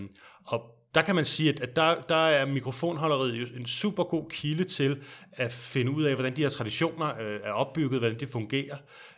og 0.46 0.79
der 0.94 1.02
kan 1.02 1.14
man 1.14 1.24
sige, 1.24 1.62
at, 1.62 1.76
der, 1.76 2.00
der 2.08 2.14
er 2.14 2.46
mikrofonholderiet 2.46 3.40
jo 3.40 3.46
en 3.56 3.66
super 3.66 4.04
god 4.04 4.30
kilde 4.30 4.64
til 4.64 5.02
at 5.32 5.52
finde 5.52 5.92
ud 5.92 6.02
af, 6.02 6.14
hvordan 6.14 6.36
de 6.36 6.42
her 6.42 6.48
traditioner 6.48 7.20
øh, 7.20 7.40
er 7.44 7.52
opbygget, 7.52 8.00
hvordan 8.00 8.20
det 8.20 8.28
fungerer. 8.28 8.76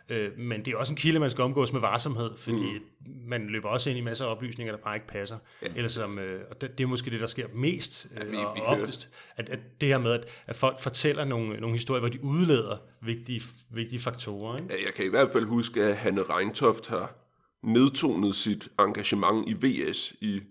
Øh, 0.09 0.37
men 0.37 0.65
det 0.65 0.73
er 0.73 0.77
også 0.77 0.91
en 0.91 0.97
kilde, 0.97 1.19
man 1.19 1.31
skal 1.31 1.43
omgås 1.43 1.73
med 1.73 1.81
varsomhed, 1.81 2.31
fordi 2.37 2.79
mm. 3.05 3.13
man 3.27 3.47
løber 3.47 3.69
også 3.69 3.89
ind 3.89 3.99
i 3.99 4.01
masser 4.01 4.25
af 4.25 4.31
oplysninger, 4.31 4.73
der 4.75 4.81
bare 4.83 4.95
ikke 4.95 5.07
passer. 5.07 5.37
Ja. 5.61 5.67
Eller 5.75 5.89
som, 5.89 6.19
øh, 6.19 6.41
og 6.49 6.61
det, 6.61 6.77
det 6.77 6.83
er 6.83 6.87
måske 6.87 7.11
det, 7.11 7.19
der 7.19 7.27
sker 7.27 7.47
mest 7.53 8.07
øh, 8.11 8.19
ja, 8.19 8.25
vi, 8.25 8.35
og, 8.35 8.55
vi 8.55 8.61
oftest, 8.61 9.09
at, 9.35 9.49
at 9.49 9.59
det 9.81 9.89
her 9.89 9.97
med, 9.97 10.11
at, 10.11 10.25
at 10.47 10.55
folk 10.55 10.79
fortæller 10.79 11.25
nogle, 11.25 11.59
nogle 11.59 11.75
historier, 11.75 11.99
hvor 11.99 12.09
de 12.09 12.23
udleder 12.23 12.77
vigtige, 13.01 13.41
vigtige 13.69 13.99
faktorer. 13.99 14.57
Ikke? 14.57 14.73
Ja, 14.73 14.85
jeg 14.85 14.93
kan 14.93 15.05
i 15.05 15.09
hvert 15.09 15.29
fald 15.31 15.45
huske, 15.45 15.83
at 15.83 15.97
Hanne 15.97 16.21
Reintoft 16.21 16.87
har 16.87 17.15
nedtonet 17.63 18.35
sit 18.35 18.67
engagement 18.79 19.49
i 19.49 19.53
VS 19.53 20.13
i 20.21 20.41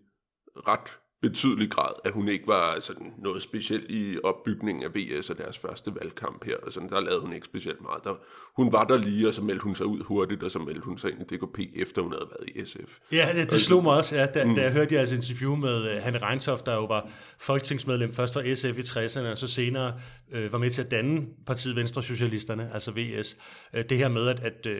ret 0.56 0.98
betydelig 1.22 1.70
grad, 1.70 1.92
at 2.04 2.12
hun 2.12 2.28
ikke 2.28 2.46
var 2.46 2.80
sådan 2.80 3.12
noget 3.18 3.42
specielt 3.42 3.90
i 3.90 4.18
opbygningen 4.24 4.84
af 4.84 4.90
VS 4.94 5.30
og 5.30 5.38
deres 5.38 5.58
første 5.58 5.94
valgkamp 6.00 6.44
her. 6.44 6.56
Og 6.56 6.72
sådan, 6.72 6.88
der 6.88 7.00
lavede 7.00 7.20
hun 7.20 7.32
ikke 7.32 7.46
specielt 7.46 7.80
meget. 7.80 8.04
Der, 8.04 8.14
hun 8.56 8.72
var 8.72 8.84
der 8.84 8.96
lige, 8.96 9.28
og 9.28 9.34
så 9.34 9.42
meldte 9.42 9.62
hun 9.62 9.74
sig 9.74 9.86
ud 9.86 10.04
hurtigt, 10.04 10.42
og 10.42 10.50
så 10.50 10.58
meldte 10.58 10.80
hun 10.80 10.98
sig 10.98 11.10
ind 11.10 11.32
i 11.32 11.36
DKP, 11.36 11.58
efter 11.76 12.02
hun 12.02 12.12
havde 12.12 12.26
været 12.30 12.48
i 12.48 12.66
SF. 12.66 12.98
Ja, 13.12 13.28
det, 13.34 13.50
det 13.50 13.60
slog 13.60 13.82
mig 13.82 13.96
også, 13.96 14.16
ja, 14.16 14.26
da, 14.26 14.44
mm. 14.44 14.54
da 14.54 14.62
jeg 14.62 14.72
hørte 14.72 14.94
jeres 14.94 15.12
interview 15.12 15.54
med 15.54 15.96
uh, 15.96 16.02
Hanne 16.02 16.18
Reintoft, 16.18 16.66
der 16.66 16.74
jo 16.74 16.84
var 16.84 17.08
folketingsmedlem 17.38 18.14
først 18.14 18.32
for 18.32 18.54
SF 18.54 18.78
i 18.78 18.82
60'erne, 18.82 19.26
og 19.26 19.38
så 19.38 19.46
senere 19.46 19.94
uh, 20.34 20.52
var 20.52 20.58
med 20.58 20.70
til 20.70 20.82
at 20.82 20.90
danne 20.90 21.26
partiet 21.46 21.76
Venstre 21.76 22.02
Socialisterne, 22.02 22.70
altså 22.74 22.90
VS. 22.90 23.36
Uh, 23.72 23.78
øh, 23.78 23.84
det 23.88 23.98
her 23.98 24.08
med, 24.08 24.28
at, 24.28 24.40
at 24.40 24.66
uh, 24.66 24.72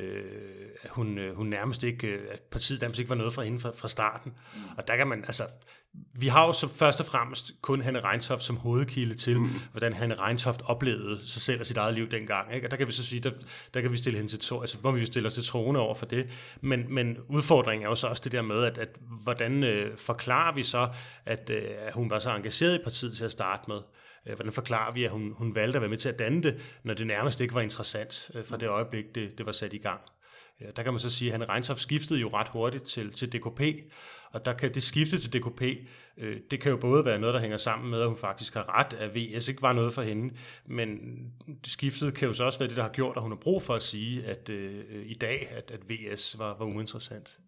hun, 0.90 1.18
uh, 1.18 1.37
hun 1.37 1.46
nærmest 1.46 1.82
ikke, 1.82 2.08
uh, 2.08 2.32
at 2.32 2.40
partiet 2.40 2.80
nærmest 2.80 2.99
ikke 2.99 3.11
var 3.11 3.16
noget 3.16 3.34
fra 3.34 3.42
hende 3.42 3.61
fra, 3.61 3.70
fra 3.76 3.88
starten. 3.88 4.32
Mm. 4.54 4.61
Og 4.78 4.88
der 4.88 4.96
kan 4.96 5.06
man, 5.06 5.25
altså, 5.25 5.42
vi 6.14 6.28
har 6.28 6.46
jo 6.46 6.52
så 6.52 6.68
først 6.68 7.00
og 7.00 7.06
fremmest 7.06 7.52
kun 7.61 7.82
Hanne 7.82 8.00
Reintoft 8.00 8.44
som 8.44 8.56
hovedkilde 8.56 9.14
til, 9.14 9.40
mm. 9.40 9.50
hvordan 9.70 9.92
Hanne 9.92 10.14
Reintoft 10.14 10.62
oplevede 10.64 11.28
sig 11.28 11.42
selv 11.42 11.61
og 11.61 11.66
sit 11.66 11.76
eget 11.76 11.94
liv 11.94 12.11
dengang. 12.11 12.54
Ikke? 12.54 12.66
Og 12.66 12.70
der 12.70 12.76
kan 12.76 12.87
vi 12.87 12.92
så 12.92 13.06
sige, 13.06 13.20
der, 13.20 13.30
der 13.75 13.80
kan 13.80 13.92
vi 13.92 13.96
stille 13.96 14.16
hende 14.16 14.32
til 14.32 14.38
to, 14.38 14.61
altså 14.61 14.78
hvor 14.78 14.90
vi 14.92 15.06
stille 15.06 15.26
os 15.26 15.34
til 15.34 15.44
troende 15.44 15.80
over 15.80 15.94
for 15.94 16.06
det. 16.06 16.30
Men, 16.61 16.94
men 16.94 17.18
udfordringen 17.28 17.87
er 17.87 17.90
jo 17.90 17.94
så 17.94 18.06
også 18.06 18.22
det 18.25 18.32
der 18.32 18.42
med, 18.42 18.64
at, 18.64 18.78
at 18.78 18.88
hvordan 19.22 19.64
øh, 19.64 19.99
forklarer 19.99 20.54
vi 20.54 20.62
så, 20.62 20.88
at, 21.26 21.50
øh, 21.50 21.62
at 21.78 21.92
hun 21.92 22.11
var 22.11 22.18
så 22.18 22.37
engageret 22.37 22.80
i 22.80 22.82
partiet 22.84 23.16
til 23.16 23.25
at 23.25 23.32
starte 23.32 23.62
med? 23.68 23.80
Øh, 24.26 24.34
hvordan 24.34 24.52
forklarer 24.52 24.92
vi, 24.92 25.04
at 25.04 25.11
hun, 25.11 25.34
hun 25.37 25.54
valgte 25.54 25.76
at 25.76 25.82
være 25.82 25.90
med 25.90 25.99
til 25.99 26.08
at 26.08 26.18
danne 26.18 26.42
det, 26.42 26.61
når 26.82 26.94
det 26.94 27.06
nærmest 27.06 27.40
ikke 27.40 27.54
var 27.54 27.61
interessant 27.61 28.30
øh, 28.34 28.44
fra 28.44 28.56
det 28.56 28.68
øjeblik, 28.68 29.04
det, 29.14 29.38
det 29.38 29.46
var 29.46 29.52
sat 29.52 29.72
i 29.72 29.78
gang? 29.78 30.00
Der 30.76 30.83
kan 30.83 30.92
man 30.92 31.00
så 31.00 31.11
sige, 31.11 31.28
at 31.28 31.33
Hanne 31.33 31.52
Reintoft 31.52 31.81
skiftede 31.81 32.21
jo 32.21 32.28
ret 32.28 32.49
hurtigt 32.49 32.85
til, 32.85 33.12
til 33.12 33.33
DKP, 33.33 33.61
og 34.33 34.45
der 34.45 34.52
kan 34.52 34.75
det 34.75 34.83
skifte 34.83 35.19
til 35.19 35.33
DKP, 35.33 35.62
øh, 36.19 36.37
det 36.50 36.61
kan 36.61 36.71
jo 36.71 36.76
både 36.76 37.04
være 37.04 37.19
noget, 37.19 37.35
der 37.35 37.40
hænger 37.40 37.57
sammen 37.57 37.90
med, 37.90 38.00
at 38.00 38.07
hun 38.09 38.16
faktisk 38.16 38.54
har 38.54 38.78
ret, 38.78 38.92
at 38.92 39.14
VS 39.14 39.49
ikke 39.49 39.62
var 39.62 39.73
noget 39.73 39.95
for 39.95 40.02
hende, 40.02 40.35
men 40.66 40.99
skiftet 41.64 42.14
kan 42.14 42.28
jo 42.28 42.35
så 42.35 42.45
også 42.45 42.59
være 42.59 42.69
det, 42.69 42.76
der 42.76 42.83
har 42.83 42.90
gjort, 42.90 43.16
at 43.16 43.23
hun 43.23 43.31
har 43.31 43.38
brug 43.38 43.62
for 43.62 43.75
at 43.75 43.83
sige, 43.83 44.25
at 44.25 44.49
øh, 44.49 44.85
i 45.07 45.14
dag, 45.14 45.49
at, 45.50 45.71
at 45.71 45.81
VS 45.88 46.38
var, 46.38 46.57
var 46.59 46.66
uinteressant. 46.66 47.38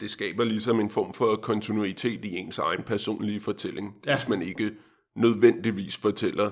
Det 0.00 0.10
skaber 0.10 0.44
ligesom 0.44 0.80
en 0.80 0.90
form 0.90 1.14
for 1.14 1.36
kontinuitet 1.36 2.24
i 2.24 2.36
ens 2.36 2.58
egen 2.58 2.82
personlige 2.82 3.40
fortælling, 3.40 3.94
ja. 4.06 4.16
hvis 4.16 4.28
man 4.28 4.42
ikke 4.42 4.70
nødvendigvis 5.16 5.96
fortæller 5.96 6.50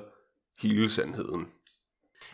hele 0.58 0.90
sandheden. 0.90 1.46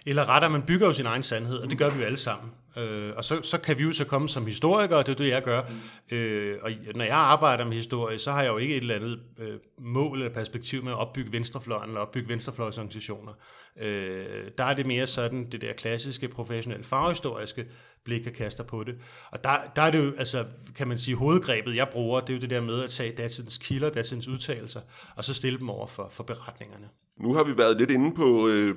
Eller 0.07 0.29
rettere, 0.29 0.51
man 0.51 0.63
bygger 0.63 0.87
jo 0.87 0.93
sin 0.93 1.07
egen 1.07 1.23
sandhed, 1.23 1.57
og 1.57 1.71
det 1.71 1.79
gør 1.79 1.91
vi 1.91 1.99
jo 1.99 2.05
alle 2.05 2.17
sammen. 2.17 2.51
Øh, 2.77 3.13
og 3.17 3.25
så, 3.25 3.43
så 3.43 3.59
kan 3.59 3.79
vi 3.79 3.83
jo 3.83 3.93
så 3.93 4.05
komme 4.05 4.29
som 4.29 4.47
historikere, 4.47 4.99
og 4.99 5.07
det 5.07 5.13
er 5.13 5.17
det, 5.17 5.29
jeg 5.29 5.43
gør. 5.43 5.63
Mm. 6.11 6.17
Øh, 6.17 6.59
og 6.63 6.71
når 6.95 7.05
jeg 7.05 7.17
arbejder 7.17 7.65
med 7.65 7.73
historie, 7.73 8.19
så 8.19 8.33
har 8.33 8.43
jeg 8.43 8.53
jo 8.53 8.59
ikke 8.59 8.77
et 8.77 8.81
eller 8.81 8.95
andet 8.95 9.21
øh, 9.39 9.59
mål 9.79 10.19
eller 10.19 10.35
perspektiv 10.35 10.85
med 10.85 10.93
at 10.93 10.99
opbygge 10.99 11.33
venstrefløjen 11.33 11.91
eller 11.91 12.01
opbygge 12.01 12.29
venstrefløjsorganisationer. 12.29 13.33
Øh, 13.81 14.51
der 14.59 14.65
er 14.65 14.75
det 14.75 14.87
mere 14.87 15.07
sådan 15.07 15.51
det 15.51 15.61
der 15.61 15.73
klassiske, 15.73 16.29
professionelle, 16.29 16.85
faghistoriske 16.85 17.67
blik, 18.05 18.25
jeg 18.25 18.33
kaster 18.33 18.65
på 18.65 18.85
det. 18.85 18.95
Og 19.31 19.45
der, 19.45 19.51
der 19.77 19.83
er 19.83 19.91
det 19.91 20.07
jo, 20.07 20.13
altså, 20.19 20.45
kan 20.77 20.89
man 20.89 20.99
sige, 20.99 21.15
hovedgrebet, 21.15 21.77
jeg 21.77 21.89
bruger, 21.93 22.21
det 22.21 22.31
er 22.31 22.35
jo 22.35 22.41
det 22.41 22.51
der 22.51 22.61
med 22.61 22.83
at 22.83 22.91
tage 22.91 23.13
datidens 23.13 23.59
kilder, 23.59 23.91
datidens 23.91 24.29
udtalelser, 24.29 24.81
og 25.17 25.25
så 25.25 25.35
stille 25.35 25.59
dem 25.59 25.71
over 25.71 25.87
for, 25.87 26.09
for 26.13 26.25
beretningerne. 26.25 26.89
Nu 27.21 27.35
har 27.35 27.45
vi 27.45 27.59
været 27.59 27.77
lidt 27.77 27.91
inde 27.91 28.15
på, 28.15 28.49
øh, 28.49 28.77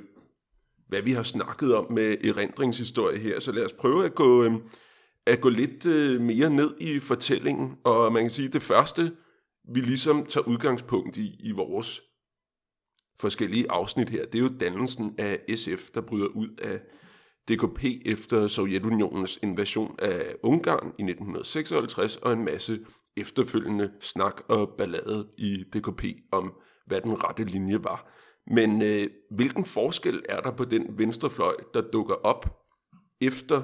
hvad 0.87 1.01
vi 1.01 1.11
har 1.11 1.23
snakket 1.23 1.75
om 1.75 1.91
med 1.91 2.25
erindringshistorie 2.25 3.19
her. 3.19 3.39
Så 3.39 3.51
lad 3.51 3.65
os 3.65 3.73
prøve 3.73 4.05
at 4.05 4.15
gå, 4.15 4.43
øh, 4.43 4.51
at 5.25 5.41
gå 5.41 5.49
lidt 5.49 5.85
øh, 5.85 6.21
mere 6.21 6.49
ned 6.49 6.75
i 6.79 6.99
fortællingen. 6.99 7.77
Og 7.83 8.13
man 8.13 8.23
kan 8.23 8.31
sige, 8.31 8.47
at 8.47 8.53
det 8.53 8.61
første, 8.61 9.11
vi 9.73 9.81
ligesom 9.81 10.25
tager 10.25 10.47
udgangspunkt 10.47 11.17
i, 11.17 11.35
i 11.39 11.51
vores 11.51 12.01
forskellige 13.19 13.71
afsnit 13.71 14.09
her, 14.09 14.25
det 14.25 14.35
er 14.35 14.43
jo 14.43 14.51
dannelsen 14.59 15.15
af 15.17 15.39
SF, 15.55 15.89
der 15.93 16.01
bryder 16.01 16.27
ud 16.27 16.47
af 16.61 16.79
DKP 17.49 17.83
efter 18.05 18.47
Sovjetunionens 18.47 19.39
invasion 19.43 19.95
af 19.99 20.35
Ungarn 20.43 20.87
i 20.87 21.03
1956, 21.03 22.15
og 22.15 22.33
en 22.33 22.45
masse 22.45 22.79
efterfølgende 23.17 23.91
snak 24.01 24.41
og 24.47 24.73
ballade 24.77 25.27
i 25.37 25.63
DKP 25.73 26.03
om, 26.31 26.53
hvad 26.85 27.01
den 27.01 27.23
rette 27.23 27.43
linje 27.43 27.83
var. 27.83 28.11
Men 28.51 28.81
øh, 28.81 29.07
hvilken 29.31 29.65
forskel 29.65 30.23
er 30.29 30.41
der 30.41 30.51
på 30.51 30.65
den 30.65 30.97
venstrefløj, 30.97 31.55
der 31.73 31.81
dukker 31.81 32.15
op 32.15 32.59
efter 33.21 33.61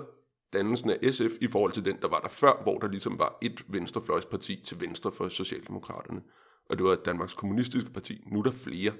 dannelsen 0.53 0.89
af 0.89 1.13
SF 1.13 1.31
i 1.41 1.47
forhold 1.47 1.71
til 1.71 1.85
den, 1.85 1.97
der 2.01 2.07
var 2.07 2.19
der 2.19 2.29
før, 2.29 2.61
hvor 2.63 2.77
der 2.77 2.87
ligesom 2.87 3.19
var 3.19 3.37
et 3.41 3.65
venstrefløjsparti 3.67 4.61
til 4.65 4.79
venstre 4.79 5.11
for 5.11 5.29
Socialdemokraterne, 5.29 6.21
og 6.69 6.77
det 6.77 6.85
var 6.85 6.95
Danmarks 6.95 7.33
Kommunistiske 7.33 7.89
Parti. 7.89 8.23
Nu 8.31 8.39
er 8.39 8.43
der 8.43 8.51
flere. 8.51 8.93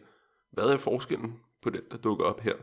Hvad 0.52 0.64
er 0.64 0.78
forskellen 0.78 1.34
på 1.62 1.70
den, 1.70 1.82
der 1.92 1.98
dukker 1.98 2.26
op 2.26 2.42
her? 2.42 2.54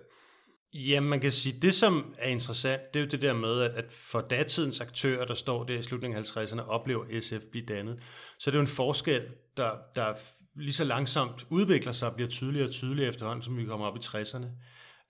Ja, 0.72 1.00
man 1.00 1.20
kan 1.20 1.32
sige, 1.32 1.60
det 1.60 1.74
som 1.74 2.14
er 2.18 2.28
interessant, 2.28 2.94
det 2.94 3.00
er 3.00 3.04
jo 3.04 3.10
det 3.10 3.22
der 3.22 3.32
med, 3.32 3.60
at, 3.60 3.70
at 3.70 3.92
for 3.92 4.20
datidens 4.20 4.80
aktører, 4.80 5.24
der 5.24 5.34
står 5.34 5.64
der 5.64 5.78
i 5.78 5.82
slutningen 5.82 6.18
af 6.18 6.22
50'erne, 6.22 6.60
oplever 6.60 7.20
SF 7.20 7.44
blive 7.50 7.66
dannet. 7.66 8.02
Så 8.38 8.50
det 8.50 8.56
er 8.56 8.58
jo 8.58 8.62
en 8.62 8.66
forskel, 8.66 9.22
der, 9.56 9.70
der 9.94 10.14
lige 10.60 10.72
så 10.72 10.84
langsomt 10.84 11.46
udvikler 11.50 11.92
sig 11.92 12.08
og 12.08 12.14
bliver 12.14 12.30
tydeligere 12.30 12.68
og 12.68 12.72
tydeligere 12.72 13.08
efterhånden, 13.08 13.42
som 13.42 13.56
vi 13.56 13.64
kommer 13.64 13.86
op 13.86 13.96
i 13.96 14.00
60'erne. 14.00 14.46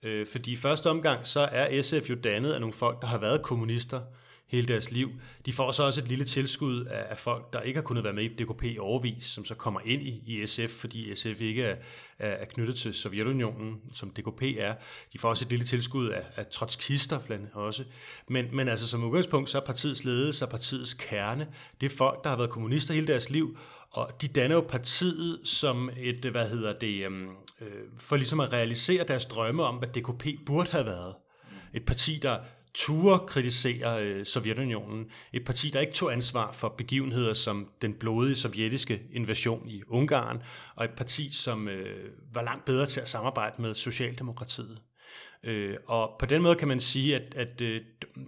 Øh, 0.03 0.27
fordi 0.27 0.51
i 0.51 0.55
første 0.55 0.89
omgang, 0.89 1.27
så 1.27 1.39
er 1.39 1.81
SF 1.81 2.09
jo 2.09 2.15
dannet 2.15 2.51
af 2.53 2.59
nogle 2.59 2.73
folk, 2.73 3.01
der 3.01 3.07
har 3.07 3.17
været 3.17 3.41
kommunister 3.41 4.01
hele 4.51 4.67
deres 4.67 4.91
liv. 4.91 5.11
De 5.45 5.53
får 5.53 5.71
så 5.71 5.83
også 5.83 6.01
et 6.01 6.07
lille 6.07 6.25
tilskud 6.25 6.85
af, 6.85 7.05
af 7.09 7.19
folk, 7.19 7.53
der 7.53 7.61
ikke 7.61 7.77
har 7.77 7.83
kunnet 7.83 8.03
være 8.03 8.13
med 8.13 8.23
i 8.23 8.27
DKP 8.27 8.63
i 8.63 8.77
overvis, 8.79 9.25
som 9.25 9.45
så 9.45 9.55
kommer 9.55 9.79
ind 9.85 10.01
i, 10.01 10.23
i 10.25 10.47
SF, 10.47 10.69
fordi 10.69 11.15
SF 11.15 11.41
ikke 11.41 11.63
er, 11.63 11.75
er 12.17 12.45
knyttet 12.45 12.75
til 12.75 12.93
Sovjetunionen, 12.93 13.79
som 13.93 14.09
DKP 14.09 14.43
er. 14.57 14.75
De 15.13 15.19
får 15.19 15.29
også 15.29 15.45
et 15.45 15.49
lille 15.49 15.65
tilskud 15.65 16.09
af, 16.09 16.23
af 16.35 16.45
trotskister 16.47 17.19
blandt 17.19 17.49
også. 17.53 17.83
Men, 18.27 18.55
men 18.55 18.67
altså 18.67 18.87
som 18.87 19.03
udgangspunkt, 19.03 19.49
så 19.49 19.57
er 19.57 19.65
partiets 19.65 20.03
ledelse 20.03 20.45
og 20.45 20.51
partiets 20.51 20.93
kerne, 20.93 21.47
det 21.81 21.91
er 21.91 21.95
folk, 21.95 22.23
der 22.23 22.29
har 22.29 22.37
været 22.37 22.49
kommunister 22.49 22.93
hele 22.93 23.07
deres 23.07 23.29
liv, 23.29 23.57
og 23.91 24.21
de 24.21 24.27
danner 24.27 24.55
jo 24.55 24.61
partiet 24.61 25.39
som 25.43 25.89
et, 25.97 26.25
hvad 26.25 26.49
hedder 26.49 26.73
det, 26.73 27.05
øhm, 27.05 27.27
øh, 27.61 27.67
for 27.99 28.15
ligesom 28.15 28.39
at 28.39 28.53
realisere 28.53 29.03
deres 29.03 29.25
drømme 29.25 29.63
om, 29.63 29.75
hvad 29.75 29.87
DKP 29.87 30.45
burde 30.45 30.71
have 30.71 30.85
været. 30.85 31.15
Et 31.73 31.85
parti, 31.85 32.19
der 32.21 32.39
turde 32.73 33.27
kritisere 33.27 34.03
øh, 34.03 34.25
Sovjetunionen. 34.25 35.05
Et 35.33 35.45
parti, 35.45 35.69
der 35.69 35.79
ikke 35.79 35.93
tog 35.93 36.13
ansvar 36.13 36.51
for 36.51 36.69
begivenheder 36.69 37.33
som 37.33 37.69
den 37.81 37.93
blodige 37.93 38.35
sovjetiske 38.35 39.01
invasion 39.13 39.69
i 39.69 39.83
Ungarn, 39.87 40.43
og 40.75 40.85
et 40.85 40.91
parti, 40.91 41.29
som 41.33 41.67
øh, 41.67 42.09
var 42.33 42.43
langt 42.43 42.65
bedre 42.65 42.85
til 42.85 43.01
at 43.01 43.09
samarbejde 43.09 43.61
med 43.61 43.75
Socialdemokratiet. 43.75 44.81
Øh, 45.43 45.77
og 45.87 46.15
på 46.19 46.25
den 46.25 46.41
måde 46.41 46.55
kan 46.55 46.67
man 46.67 46.79
sige, 46.79 47.15
at, 47.15 47.35
at 47.35 47.61
øh, 47.61 47.81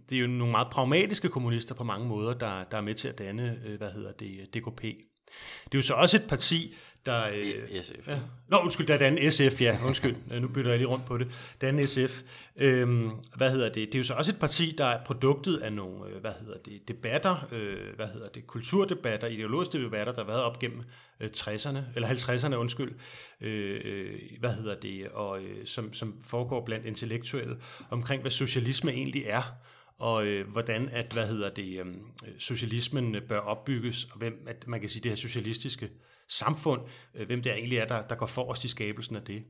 det 0.09 0.15
er 0.15 0.21
jo 0.21 0.27
nogle 0.27 0.51
meget 0.51 0.67
pragmatiske 0.71 1.29
kommunister 1.29 1.75
på 1.75 1.83
mange 1.83 2.07
måder, 2.07 2.33
der, 2.33 2.63
der 2.63 2.77
er 2.77 2.81
med 2.81 2.95
til 2.95 3.07
at 3.07 3.17
danne, 3.17 3.59
øh, 3.65 3.77
hvad 3.77 3.91
hedder 3.91 4.11
det, 4.11 4.53
DKP. 4.53 4.83
Det 5.65 5.73
er 5.73 5.77
jo 5.77 5.81
så 5.81 5.93
også 5.93 6.17
et 6.17 6.27
parti, 6.27 6.75
der... 7.05 7.27
Øh, 7.33 7.81
SF. 7.81 8.07
Ja. 8.07 8.19
Nå, 8.47 8.57
undskyld, 8.57 8.87
der 8.87 8.93
er 8.93 9.09
den 9.09 9.31
SF, 9.31 9.61
ja, 9.61 9.77
undskyld. 9.85 10.15
nu 10.39 10.47
bytter 10.47 10.71
jeg 10.71 10.79
lige 10.79 10.87
rundt 10.87 11.05
på 11.05 11.17
det. 11.17 11.27
Den 11.61 11.87
SF. 11.87 12.21
Øhm, 12.57 13.11
hvad 13.35 13.51
hedder 13.51 13.65
det? 13.65 13.75
Det 13.75 13.95
er 13.95 13.99
jo 13.99 14.03
så 14.03 14.13
også 14.13 14.31
et 14.31 14.39
parti, 14.39 14.75
der 14.77 14.85
er 14.85 15.03
produktet 15.05 15.57
af 15.57 15.73
nogle, 15.73 16.09
øh, 16.09 16.21
hvad 16.21 16.31
hedder 16.39 16.57
det, 16.65 16.87
debatter, 16.87 17.47
øh, 17.51 17.95
hvad 17.95 18.07
hedder 18.07 18.29
det, 18.29 18.47
kulturdebatter, 18.47 19.27
ideologiske 19.27 19.83
debatter, 19.83 20.13
der 20.13 20.21
har 20.23 20.27
været 20.27 20.43
op 20.43 20.59
gennem 20.59 20.83
øh, 21.19 21.29
60'erne, 21.37 21.77
eller 21.95 22.07
50'erne, 22.07 22.55
undskyld, 22.55 22.91
øh, 23.41 23.81
øh, 23.85 24.19
hvad 24.39 24.53
hedder 24.53 24.75
det, 24.75 25.07
og 25.07 25.41
øh, 25.41 25.65
som, 25.65 25.93
som 25.93 26.15
foregår 26.25 26.65
blandt 26.65 26.85
intellektuelle, 26.85 27.55
omkring 27.89 28.21
hvad 28.21 28.31
socialisme 28.31 28.91
egentlig 28.91 29.23
er 29.25 29.55
og 29.97 30.27
øh, 30.27 30.47
hvordan 30.47 30.89
at 30.89 31.13
hvad 31.13 31.27
hedder 31.27 31.49
det 31.49 31.79
øh, 31.79 31.95
socialismen 32.39 33.15
øh, 33.15 33.21
bør 33.21 33.39
opbygges 33.39 34.03
og 34.03 34.17
hvem 34.17 34.45
at 34.47 34.67
man 34.67 34.79
kan 34.79 34.89
sige 34.89 35.03
det 35.03 35.11
her 35.11 35.15
socialistiske 35.15 35.89
samfund, 36.27 36.81
øh, 37.15 37.25
hvem 37.25 37.41
det 37.41 37.51
egentlig 37.51 37.77
er 37.77 37.85
der 37.85 38.07
der 38.07 38.15
går 38.15 38.25
forrest 38.25 38.63
i 38.63 38.67
skabelsen 38.67 39.15
af 39.15 39.21
det. 39.21 39.43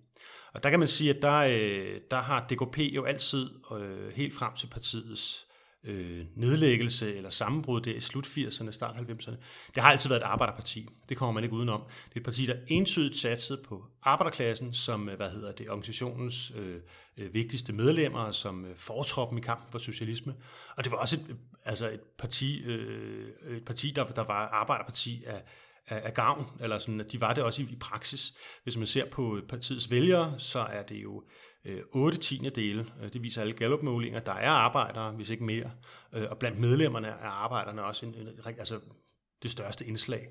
Og 0.53 0.63
der 0.63 0.69
kan 0.69 0.79
man 0.79 0.87
sige 0.87 1.09
at 1.09 1.21
der 1.21 1.37
øh, 1.37 2.01
der 2.11 2.21
har 2.21 2.47
DKP 2.49 2.77
jo 2.79 3.03
altid 3.03 3.49
øh, 3.71 4.15
helt 4.15 4.35
frem 4.35 4.53
til 4.53 4.67
partiets 4.67 5.47
øh, 5.83 6.25
nedlæggelse 6.35 7.15
eller 7.15 7.29
sammenbrud 7.29 7.81
der 7.81 7.93
i 7.93 7.99
slut 7.99 8.27
80'erne, 8.27 8.71
start 8.71 8.95
90'erne. 8.95 9.35
Det 9.75 9.83
har 9.83 9.91
altid 9.91 10.09
været 10.09 10.21
et 10.21 10.25
arbejderparti. 10.25 10.89
Det 11.09 11.17
kommer 11.17 11.33
man 11.33 11.43
ikke 11.43 11.55
udenom. 11.55 11.81
Det 12.09 12.15
er 12.15 12.19
et 12.19 12.23
parti, 12.23 12.45
der 12.45 12.55
entydigt 12.67 13.17
satsede 13.17 13.61
på 13.63 13.85
arbejderklassen 14.03 14.73
som 14.73 15.09
øh, 15.09 15.15
hvad 15.15 15.29
hedder 15.29 15.51
det, 15.51 15.69
organisationens 15.69 16.51
øh, 16.57 16.75
øh 17.17 17.33
vigtigste 17.33 17.73
medlemmer, 17.73 18.31
som 18.31 18.65
øh, 18.65 18.77
fortroppen 18.77 19.37
i 19.37 19.41
kampen 19.41 19.71
for 19.71 19.79
socialisme. 19.79 20.35
Og 20.77 20.83
det 20.83 20.91
var 20.91 20.97
også 20.97 21.15
et, 21.15 21.37
altså 21.65 21.89
et 21.89 22.01
parti, 22.01 22.63
øh, 22.63 23.29
et 23.57 23.65
parti 23.65 23.91
der, 23.91 24.05
der 24.05 24.23
var 24.23 24.47
arbejderparti 24.47 25.23
af, 25.25 25.43
af, 25.87 26.01
af 26.03 26.13
gavn, 26.13 26.47
eller 26.59 26.77
sådan, 26.77 26.99
at 26.99 27.11
de 27.11 27.21
var 27.21 27.33
det 27.33 27.43
også 27.43 27.61
i, 27.61 27.65
i 27.65 27.75
praksis. 27.75 28.33
Hvis 28.63 28.77
man 28.77 28.87
ser 28.87 29.05
på 29.05 29.39
partiets 29.49 29.91
vælgere, 29.91 30.39
så 30.39 30.59
er 30.59 30.83
det 30.83 31.03
jo 31.03 31.23
øh, 31.65 31.81
8 31.91 32.17
tiende 32.17 32.49
dele, 32.49 32.85
øh, 33.01 33.13
det 33.13 33.23
viser 33.23 33.41
alle 33.41 33.53
Gallup-målinger, 33.53 34.19
der 34.19 34.33
er 34.33 34.49
arbejdere, 34.49 35.11
hvis 35.11 35.29
ikke 35.29 35.43
mere, 35.43 35.71
øh, 36.13 36.25
og 36.29 36.37
blandt 36.37 36.59
medlemmerne 36.59 37.07
er 37.07 37.27
arbejderne 37.27 37.83
også 37.83 38.05
en, 38.05 38.15
en, 38.15 38.27
altså 38.45 38.79
det 39.43 39.51
største 39.51 39.85
indslag. 39.85 40.27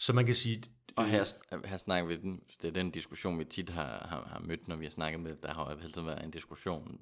Så 0.00 0.12
man 0.12 0.26
kan 0.26 0.34
sige... 0.34 0.62
Og 0.96 1.06
her, 1.06 1.24
her 1.64 1.78
snakker 1.78 2.08
vi, 2.08 2.16
den, 2.16 2.42
det 2.62 2.68
er 2.68 2.72
den 2.72 2.90
diskussion, 2.90 3.38
vi 3.38 3.44
tit 3.44 3.70
har, 3.70 4.06
har, 4.08 4.28
har 4.32 4.40
mødt, 4.40 4.68
når 4.68 4.76
vi 4.76 4.84
har 4.84 4.90
snakket 4.90 5.20
med, 5.20 5.36
der 5.42 5.54
har 5.54 5.76
tiden 5.80 6.06
været 6.06 6.24
en 6.24 6.30
diskussion 6.30 7.00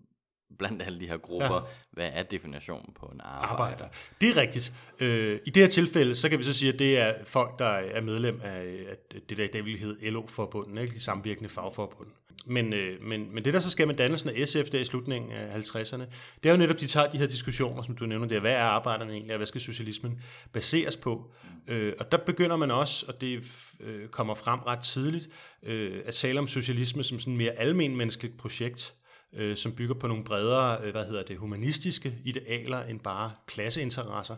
blandt 0.58 0.82
alle 0.82 1.00
de 1.00 1.06
her 1.06 1.16
grupper, 1.16 1.54
ja. 1.54 1.60
hvad 1.90 2.10
er 2.12 2.22
definitionen 2.22 2.94
på 3.00 3.06
en 3.06 3.20
arbejder? 3.24 3.64
arbejder. 3.64 3.88
Det 4.20 4.28
er 4.28 4.36
rigtigt. 4.36 4.72
Øh, 5.00 5.38
I 5.46 5.50
det 5.50 5.62
her 5.62 5.70
tilfælde, 5.70 6.14
så 6.14 6.28
kan 6.28 6.38
vi 6.38 6.44
så 6.44 6.52
sige, 6.52 6.72
at 6.72 6.78
det 6.78 6.98
er 6.98 7.14
folk, 7.24 7.58
der 7.58 7.64
er 7.64 8.00
medlem 8.00 8.40
af, 8.44 8.60
af 8.88 8.96
det, 9.28 9.36
der 9.36 9.44
i 9.44 9.48
dag 9.48 9.64
vil 9.64 9.78
hedde 9.78 10.10
LO-forbundet, 10.10 10.82
ikke? 10.82 10.94
de 10.94 11.00
samvirkende 11.00 11.48
fagforbund. 11.48 12.08
Men, 12.46 12.72
øh, 12.72 13.02
men, 13.02 13.34
men 13.34 13.44
det, 13.44 13.54
der 13.54 13.60
så 13.60 13.70
sker 13.70 13.86
med 13.86 13.94
dannelsen 13.94 14.28
af 14.28 14.48
SF 14.48 14.70
der 14.72 14.80
i 14.80 14.84
slutningen 14.84 15.32
af 15.32 15.60
50'erne, 15.60 16.04
det 16.42 16.48
er 16.48 16.50
jo 16.50 16.56
netop, 16.56 16.80
de 16.80 16.86
tager 16.86 17.10
de 17.10 17.18
her 17.18 17.26
diskussioner, 17.26 17.82
som 17.82 17.96
du 17.96 18.06
nævner, 18.06 18.26
det 18.26 18.36
er, 18.36 18.40
hvad 18.40 18.52
er 18.52 18.62
arbejderne 18.62 19.12
egentlig, 19.12 19.32
og 19.32 19.36
hvad 19.36 19.46
skal 19.46 19.60
socialismen 19.60 20.20
baseres 20.52 20.96
på? 20.96 21.30
Øh, 21.68 21.92
og 22.00 22.12
der 22.12 22.18
begynder 22.18 22.56
man 22.56 22.70
også, 22.70 23.06
og 23.08 23.20
det 23.20 23.44
øh, 23.80 24.08
kommer 24.08 24.34
frem 24.34 24.60
ret 24.60 24.78
tidligt, 24.78 25.28
øh, 25.62 26.00
at 26.04 26.14
tale 26.14 26.38
om 26.38 26.48
socialisme 26.48 27.04
som 27.04 27.20
sådan 27.20 27.32
et 27.32 27.38
mere 27.38 27.52
almenmenneskeligt 27.52 28.36
projekt, 28.36 28.94
øh, 29.36 29.56
som 29.56 29.72
bygger 29.72 29.94
på 29.94 30.06
nogle 30.06 30.24
bredere, 30.24 30.78
øh, 30.82 30.90
hvad 30.90 31.06
hedder 31.06 31.22
det, 31.22 31.36
humanistiske 31.36 32.14
idealer 32.24 32.82
end 32.82 33.00
bare 33.00 33.32
klasseinteresser. 33.46 34.36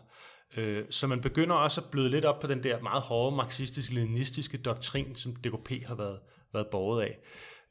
Øh, 0.57 0.85
så 0.91 1.07
man 1.07 1.21
begynder 1.21 1.55
også 1.55 1.81
at 1.81 1.91
bløde 1.91 2.11
lidt 2.11 2.25
op 2.25 2.41
på 2.41 2.47
den 2.47 2.63
der 2.63 2.83
meget 2.83 3.03
hårde 3.03 3.37
marxistiske-leninistiske 3.37 4.59
doktrin, 4.59 5.17
som 5.17 5.37
DKP 5.37 5.85
har 5.87 5.95
været, 5.95 6.19
været 6.53 6.67
borget 6.67 7.03
af. 7.03 7.19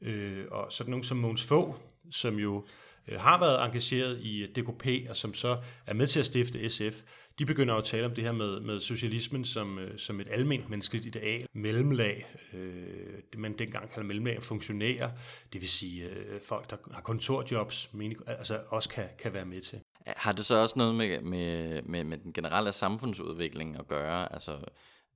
Øh, 0.02 0.44
og 0.50 0.66
sådan 0.72 0.90
nogle 0.90 1.04
som 1.04 1.16
Måns 1.16 1.44
Fogh, 1.44 1.74
som 2.10 2.38
jo 2.38 2.66
øh, 3.08 3.20
har 3.20 3.40
været 3.40 3.64
engageret 3.64 4.18
i 4.20 4.46
DKP, 4.46 5.10
og 5.10 5.16
som 5.16 5.34
så 5.34 5.58
er 5.86 5.94
med 5.94 6.06
til 6.06 6.20
at 6.20 6.26
stifte 6.26 6.70
SF, 6.70 7.02
de 7.38 7.46
begynder 7.46 7.74
at 7.74 7.84
tale 7.84 8.06
om 8.06 8.14
det 8.14 8.24
her 8.24 8.32
med, 8.32 8.60
med 8.60 8.80
socialismen 8.80 9.44
som, 9.44 9.78
øh, 9.78 9.98
som 9.98 10.20
et 10.20 10.28
almindeligt 10.30 10.70
menneskeligt 10.70 11.06
ideal, 11.06 11.46
mellemlag, 11.52 12.26
øh, 12.52 13.18
det 13.32 13.40
man 13.40 13.58
dengang 13.58 13.90
kalder 13.90 14.06
mellemlag, 14.06 14.42
funktionærer, 14.42 15.10
det 15.52 15.60
vil 15.60 15.68
sige 15.68 16.04
øh, 16.04 16.40
folk, 16.42 16.70
der 16.70 16.76
har 16.92 17.00
kontorjobs, 17.00 17.90
mening, 17.92 18.20
altså 18.26 18.60
også 18.68 18.88
kan, 18.88 19.04
kan 19.18 19.32
være 19.32 19.44
med 19.44 19.60
til. 19.60 19.80
Har 20.06 20.32
det 20.32 20.44
så 20.44 20.54
også 20.54 20.74
noget 20.78 20.94
med, 20.94 21.20
med, 21.20 21.82
med, 21.82 22.04
med 22.04 22.18
den 22.18 22.32
generelle 22.32 22.72
samfundsudvikling 22.72 23.76
at 23.78 23.88
gøre? 23.88 24.32
Altså, 24.32 24.58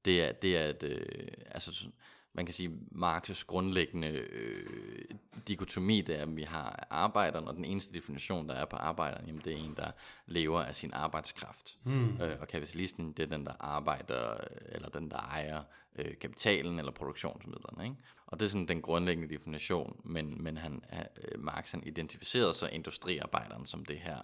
det 0.04 0.22
er, 0.22 0.32
det 0.32 0.56
er 0.56 0.66
et, 0.66 0.82
øh, 0.82 1.26
altså, 1.50 1.88
man 2.32 2.46
kan 2.46 2.54
sige, 2.54 2.70
Marx's 2.92 3.44
grundlæggende 3.46 4.08
øh, 4.08 5.04
dikotomi, 5.48 6.00
det 6.00 6.16
er, 6.16 6.22
at 6.22 6.36
vi 6.36 6.42
har 6.42 6.86
arbejderen, 6.90 7.48
og 7.48 7.54
den 7.54 7.64
eneste 7.64 7.94
definition, 7.94 8.48
der 8.48 8.54
er 8.54 8.64
på 8.64 8.76
arbejderen, 8.76 9.26
jamen, 9.26 9.42
det 9.44 9.52
er 9.52 9.56
en, 9.56 9.74
der 9.76 9.90
lever 10.26 10.62
af 10.62 10.76
sin 10.76 10.92
arbejdskraft. 10.92 11.76
Mm. 11.84 12.20
Øh, 12.20 12.40
og 12.40 12.48
kapitalisten, 12.48 13.12
det 13.12 13.22
er 13.22 13.26
den, 13.26 13.46
der 13.46 13.52
arbejder, 13.60 14.36
eller 14.68 14.88
den, 14.88 15.10
der 15.10 15.16
ejer 15.16 15.62
øh, 15.96 16.18
kapitalen 16.18 16.78
eller 16.78 16.92
produktionsmidlerne. 16.92 17.84
Ikke? 17.84 17.96
Og 18.26 18.40
det 18.40 18.46
er 18.46 18.50
sådan 18.50 18.68
den 18.68 18.82
grundlæggende 18.82 19.34
definition, 19.34 20.00
men, 20.04 20.42
men 20.42 20.56
han, 20.56 20.84
øh, 20.92 21.40
Marx 21.40 21.70
han 21.70 21.82
identificerede 21.86 22.54
sig 22.54 22.72
industriarbejderen 22.72 23.66
som 23.66 23.84
det 23.84 23.98
her 23.98 24.18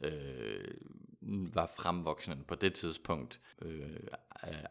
øh, 0.00 0.74
var 1.54 1.70
fremvoksende 1.76 2.44
på 2.44 2.54
det 2.54 2.74
tidspunkt 2.74 3.40
øh, 3.62 3.96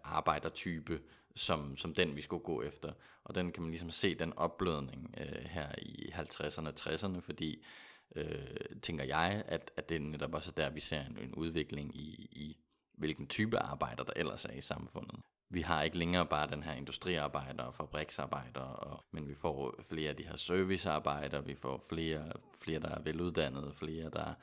arbejdertype, 0.04 1.02
som, 1.36 1.78
som 1.78 1.94
den, 1.94 2.16
vi 2.16 2.22
skulle 2.22 2.44
gå 2.44 2.62
efter. 2.62 2.94
Og 3.24 3.36
den 3.36 3.52
kan 3.52 3.64
man 3.64 3.72
ligesom 3.72 3.92
se, 3.92 4.16
den 4.16 4.34
opblødning 4.38 5.16
øh, 5.18 5.46
her 5.46 5.72
i 5.82 6.12
50'erne 6.14 6.68
og 6.68 6.74
60'erne, 6.80 7.20
fordi, 7.20 7.66
øh, 8.16 8.80
tænker 8.82 9.04
jeg, 9.04 9.44
at, 9.48 9.72
at 9.78 9.90
det 9.90 9.96
er 9.96 10.00
netop 10.00 10.34
også 10.34 10.52
der, 10.52 10.70
vi 10.70 10.80
ser 10.80 11.06
en, 11.06 11.18
en 11.22 11.36
udvikling 11.36 11.96
i, 11.98 12.30
i, 12.32 12.58
hvilken 12.94 13.28
type 13.28 13.60
arbejder 13.60 14.04
der 14.04 14.14
ellers 14.16 14.46
er 14.46 14.54
i 14.54 14.62
samfundet. 14.62 15.20
Vi 15.50 15.62
har 15.62 15.84
ikke 15.84 15.98
længere 15.98 16.26
bare 16.26 16.50
den 16.50 16.64
her 16.64 16.74
industriarbejder 16.74 17.64
og 17.64 17.76
fabriksarbejder, 17.76 18.62
og, 18.62 19.04
men 19.12 19.28
vi 19.28 19.36
får 19.36 19.84
flere 19.90 20.10
af 20.10 20.16
de 20.16 20.28
her 20.28 20.38
servicearbejdere, 20.38 21.46
vi 21.46 21.56
får 21.56 21.86
flere, 21.90 22.32
flere 22.62 22.80
der 22.80 22.90
er 22.90 23.02
veluddannede, 23.02 23.74
flere 23.76 24.10
der 24.10 24.34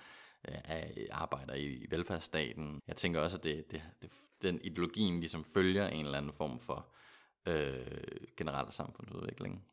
øh, 0.48 1.07
arbejder 1.11 1.55
i, 1.55 1.87
velfærdsstaten. 1.90 2.81
Jeg 2.88 2.96
tænker 2.96 3.20
også, 3.20 3.37
at 3.37 3.44
det, 3.44 3.70
det, 3.70 3.83
det, 4.02 4.11
den 4.42 4.61
ideologien 4.64 5.20
ligesom 5.20 5.44
følger 5.55 5.88
en 5.88 6.05
eller 6.05 6.18
anden 6.18 6.33
form 6.33 6.61
for 6.61 6.87
øh, 7.46 7.76
generel 8.37 8.72
samfundsudvikling. 8.72 9.64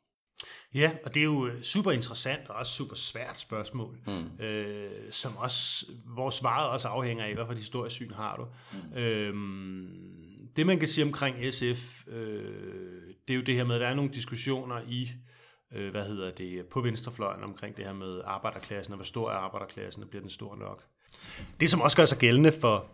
Ja, 0.73 0.91
og 1.05 1.13
det 1.13 1.19
er 1.19 1.23
jo 1.25 1.47
øh, 1.47 1.61
super 1.61 1.91
interessant 1.91 2.49
og 2.49 2.55
også 2.55 2.71
super 2.71 2.95
svært 2.95 3.39
spørgsmål, 3.39 3.97
mm. 4.07 4.45
øh, 4.45 5.11
som 5.11 5.37
også, 5.37 5.85
vores 6.05 6.35
svaret 6.35 6.69
også 6.69 6.87
afhænger 6.87 7.25
af, 7.25 7.33
hvad 7.33 7.45
for 7.45 7.53
historiesyn 7.53 8.11
har 8.11 8.35
du. 8.35 8.47
Mm. 8.73 8.97
Øhm, 8.97 10.49
det 10.55 10.65
man 10.65 10.79
kan 10.79 10.87
sige 10.87 11.05
omkring 11.05 11.53
SF, 11.53 12.07
øh, 12.07 13.13
det 13.27 13.33
er 13.33 13.37
jo 13.37 13.41
det 13.41 13.55
her 13.55 13.63
med, 13.63 13.75
at 13.75 13.81
der 13.81 13.87
er 13.87 13.93
nogle 13.93 14.13
diskussioner 14.13 14.81
i, 14.87 15.01
øh, 15.01 15.28
øh, 15.75 15.91
hvad 15.91 16.03
hedder 16.03 16.31
det, 16.31 16.65
på 16.65 16.81
venstrefløjen 16.81 17.43
omkring 17.43 17.77
det 17.77 17.85
her 17.85 17.93
med 17.93 18.21
arbejderklassen, 18.25 18.93
og 18.93 18.97
hvor 18.97 19.05
stor 19.05 19.31
er 19.31 19.35
arbejderklassen, 19.35 20.03
og 20.03 20.09
bliver 20.09 20.21
den 20.21 20.29
stor 20.29 20.55
nok. 20.55 20.83
Det 21.59 21.69
som 21.69 21.81
også 21.81 21.97
gør 21.97 22.05
sig 22.05 22.17
gældende 22.17 22.51
for, 22.51 22.85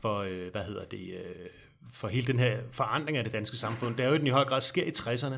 for 0.00 0.18
øh, 0.18 0.50
hvad 0.52 0.64
hedder 0.64 0.84
det, 0.84 1.14
øh, 1.14 1.46
for 1.92 2.08
hele 2.08 2.26
den 2.26 2.38
her 2.38 2.58
forandring 2.72 3.18
af 3.18 3.24
det 3.24 3.32
danske 3.32 3.56
samfund, 3.56 3.96
det 3.96 4.04
er 4.04 4.08
jo, 4.08 4.14
at 4.14 4.20
den 4.20 4.26
i 4.26 4.30
høj 4.30 4.44
grad 4.44 4.60
sker 4.60 4.84
i 4.84 4.90
60'erne. 4.90 5.36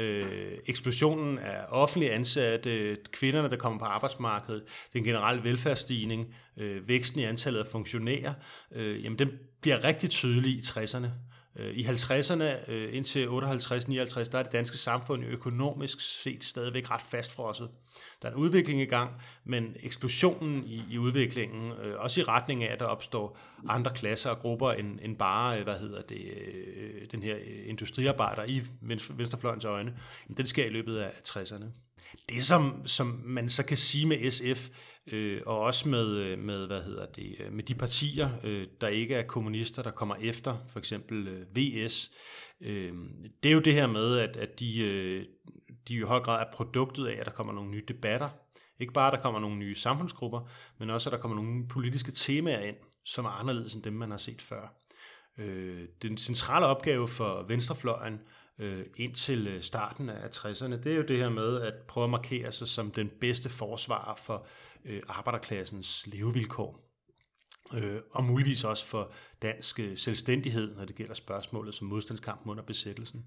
Øh, 0.00 0.58
eksplosionen 0.66 1.38
af 1.38 1.64
offentlige 1.68 2.12
ansatte, 2.12 2.96
kvinderne, 3.12 3.50
der 3.50 3.56
kommer 3.56 3.78
på 3.78 3.84
arbejdsmarkedet, 3.84 4.62
den 4.92 5.04
generelle 5.04 5.44
velfærdsstigning, 5.44 6.34
øh, 6.56 6.88
væksten 6.88 7.20
i 7.20 7.24
antallet 7.24 7.60
af 7.60 7.66
funktionærer, 7.66 8.32
øh, 8.72 9.04
jamen 9.04 9.18
den 9.18 9.30
bliver 9.60 9.84
rigtig 9.84 10.10
tydelig 10.10 10.50
i 10.50 10.60
60'erne. 10.60 11.06
Øh, 11.58 11.74
I 11.74 11.84
50'erne 11.84 12.70
øh, 12.70 12.96
indtil 12.96 13.26
58-59, 13.26 13.30
der 14.30 14.38
er 14.38 14.42
det 14.42 14.52
danske 14.52 14.78
samfund 14.78 15.24
økonomisk 15.24 16.00
set 16.00 16.44
stadigvæk 16.44 16.90
ret 16.90 17.02
fastfrosset. 17.02 17.68
Der 18.22 18.28
er 18.28 18.32
en 18.32 18.38
udvikling 18.38 18.80
i 18.80 18.84
gang, 18.84 19.10
men 19.44 19.76
eksplosionen 19.82 20.64
i, 20.64 20.82
i 20.90 20.98
udviklingen, 20.98 21.72
øh, 21.72 21.94
også 21.98 22.20
i 22.20 22.24
retning 22.24 22.64
af, 22.64 22.72
at 22.72 22.80
der 22.80 22.86
opstår 22.86 23.38
andre 23.68 23.94
klasser 23.94 24.30
og 24.30 24.38
grupper 24.38 24.72
end, 24.72 24.98
end 25.02 25.16
bare, 25.16 25.58
øh, 25.58 25.64
hvad 25.64 25.78
hedder 25.78 26.02
det, 26.02 26.22
den 27.12 27.22
her 27.22 27.36
industriarbejder 27.66 28.44
i 28.44 28.62
venstrefløjens 29.10 29.64
øjne, 29.64 29.96
den 30.36 30.46
sker 30.46 30.66
i 30.66 30.70
løbet 30.70 30.96
af 30.96 31.10
60'erne. 31.28 31.85
Det, 32.28 32.44
som, 32.44 32.86
som 32.86 33.20
man 33.24 33.48
så 33.48 33.64
kan 33.64 33.76
sige 33.76 34.06
med 34.06 34.30
SF, 34.30 34.68
øh, 35.06 35.42
og 35.46 35.60
også 35.60 35.88
med, 35.88 36.06
øh, 36.06 36.38
med, 36.38 36.66
hvad 36.66 36.82
hedder 36.82 37.06
det, 37.06 37.36
øh, 37.40 37.52
med 37.52 37.64
de 37.64 37.74
partier, 37.74 38.30
øh, 38.44 38.66
der 38.80 38.88
ikke 38.88 39.14
er 39.14 39.22
kommunister, 39.22 39.82
der 39.82 39.90
kommer 39.90 40.14
efter, 40.20 40.56
for 40.68 40.78
eksempel 40.78 41.28
øh, 41.28 41.56
VS, 41.56 42.10
øh, 42.60 42.92
det 43.42 43.48
er 43.48 43.54
jo 43.54 43.60
det 43.60 43.72
her 43.72 43.86
med, 43.86 44.18
at, 44.18 44.36
at 44.36 44.60
de, 44.60 44.80
øh, 44.80 45.24
de 45.88 45.94
i 45.94 46.00
høj 46.00 46.20
grad 46.20 46.46
er 46.46 46.52
produktet 46.52 47.06
af, 47.06 47.20
at 47.20 47.26
der 47.26 47.32
kommer 47.32 47.52
nogle 47.52 47.70
nye 47.70 47.84
debatter. 47.88 48.28
Ikke 48.80 48.92
bare, 48.92 49.12
at 49.12 49.16
der 49.16 49.22
kommer 49.22 49.40
nogle 49.40 49.56
nye 49.56 49.74
samfundsgrupper, 49.74 50.50
men 50.78 50.90
også, 50.90 51.10
at 51.10 51.12
der 51.12 51.18
kommer 51.18 51.36
nogle 51.36 51.68
politiske 51.68 52.12
temaer 52.12 52.60
ind, 52.60 52.76
som 53.04 53.24
er 53.24 53.30
anderledes 53.30 53.74
end 53.74 53.82
dem, 53.82 53.92
man 53.92 54.10
har 54.10 54.18
set 54.18 54.42
før. 54.42 54.74
Øh, 55.38 55.88
den 56.02 56.18
centrale 56.18 56.66
opgave 56.66 57.08
for 57.08 57.44
venstrefløjen 57.48 58.20
øh, 58.58 58.86
indtil 58.96 59.48
øh, 59.48 59.62
starten 59.62 60.08
af 60.08 60.28
60'erne, 60.36 60.76
det 60.84 60.86
er 60.86 60.96
jo 60.96 61.02
det 61.02 61.18
her 61.18 61.28
med 61.28 61.60
at 61.60 61.74
prøve 61.88 62.04
at 62.04 62.10
markere 62.10 62.52
sig 62.52 62.68
som 62.68 62.90
den 62.90 63.10
bedste 63.20 63.48
forsvarer 63.48 64.16
for 64.16 64.46
øh, 64.84 65.02
arbejderklassens 65.08 66.06
levevilkår. 66.06 66.86
Øh, 67.74 68.00
og 68.10 68.24
muligvis 68.24 68.64
også 68.64 68.86
for 68.86 69.12
dansk 69.42 69.80
øh, 69.80 69.96
selvstændighed, 69.96 70.76
når 70.76 70.84
det 70.84 70.96
gælder 70.96 71.14
spørgsmålet 71.14 71.74
som 71.74 71.86
modstandskamp 71.86 72.40
under 72.46 72.62
besættelsen. 72.62 73.24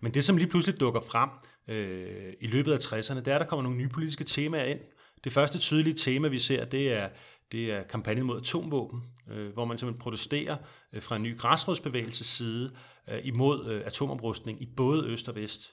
Men 0.00 0.14
det, 0.14 0.24
som 0.24 0.36
lige 0.36 0.48
pludselig 0.48 0.80
dukker 0.80 1.00
frem 1.00 1.30
øh, 1.68 2.32
i 2.40 2.46
løbet 2.46 2.72
af 2.72 2.78
60'erne, 2.78 3.14
det 3.14 3.28
er, 3.28 3.34
at 3.34 3.40
der 3.40 3.46
kommer 3.46 3.62
nogle 3.62 3.78
nye 3.78 3.88
politiske 3.88 4.24
temaer 4.24 4.64
ind. 4.64 4.80
Det 5.24 5.32
første 5.32 5.58
tydelige 5.58 5.94
tema, 5.94 6.28
vi 6.28 6.38
ser, 6.38 6.64
det 6.64 6.92
er, 6.92 7.08
det 7.52 7.72
er 7.72 7.82
kampagnen 7.82 8.24
mod 8.24 8.40
atomvåben, 8.40 9.02
øh, 9.30 9.52
hvor 9.52 9.64
man 9.64 9.78
simpelthen 9.78 10.00
protesterer 10.00 10.56
øh, 10.92 11.02
fra 11.02 11.16
en 11.16 11.22
ny 11.22 11.38
græsrodsbevægelses 11.38 12.26
side 12.26 12.72
øh, 13.10 13.18
imod 13.26 13.66
øh, 13.66 13.82
atomoprustning 13.86 14.62
i 14.62 14.66
både 14.76 15.06
øst 15.06 15.28
og 15.28 15.34
vest. 15.34 15.72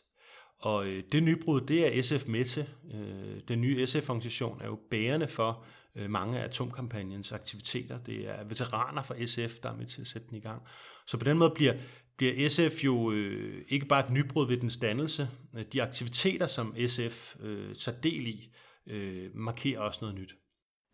Og 0.59 0.87
øh, 0.87 1.03
det 1.11 1.23
nybrud, 1.23 1.61
det 1.61 1.97
er 1.97 2.01
SF 2.01 2.27
med 2.27 2.45
til. 2.45 2.69
Øh, 2.93 3.41
den 3.47 3.61
nye 3.61 3.87
SF-organisation 3.87 4.61
er 4.61 4.65
jo 4.65 4.79
bærende 4.91 5.27
for 5.27 5.65
øh, 5.95 6.09
mange 6.09 6.39
af 6.39 6.43
atomkampagnens 6.43 7.31
aktiviteter. 7.31 7.99
Det 7.99 8.29
er 8.29 8.43
veteraner 8.43 9.03
fra 9.03 9.25
SF, 9.25 9.59
der 9.59 9.69
er 9.69 9.75
med 9.75 9.85
til 9.85 10.01
at 10.01 10.07
sætte 10.07 10.27
den 10.29 10.37
i 10.37 10.41
gang. 10.41 10.61
Så 11.07 11.17
på 11.17 11.25
den 11.25 11.37
måde 11.37 11.51
bliver, 11.55 11.73
bliver 12.17 12.49
SF 12.49 12.83
jo 12.83 13.11
øh, 13.11 13.65
ikke 13.69 13.85
bare 13.85 14.05
et 14.05 14.11
nybrud 14.11 14.47
ved 14.47 14.57
dens 14.57 14.77
dannelse. 14.77 15.29
De 15.73 15.81
aktiviteter, 15.81 16.47
som 16.47 16.75
SF 16.87 17.35
øh, 17.39 17.75
tager 17.75 18.01
del 18.01 18.27
i, 18.27 18.49
øh, 18.87 19.35
markerer 19.35 19.79
også 19.79 19.99
noget 20.01 20.15
nyt. 20.15 20.35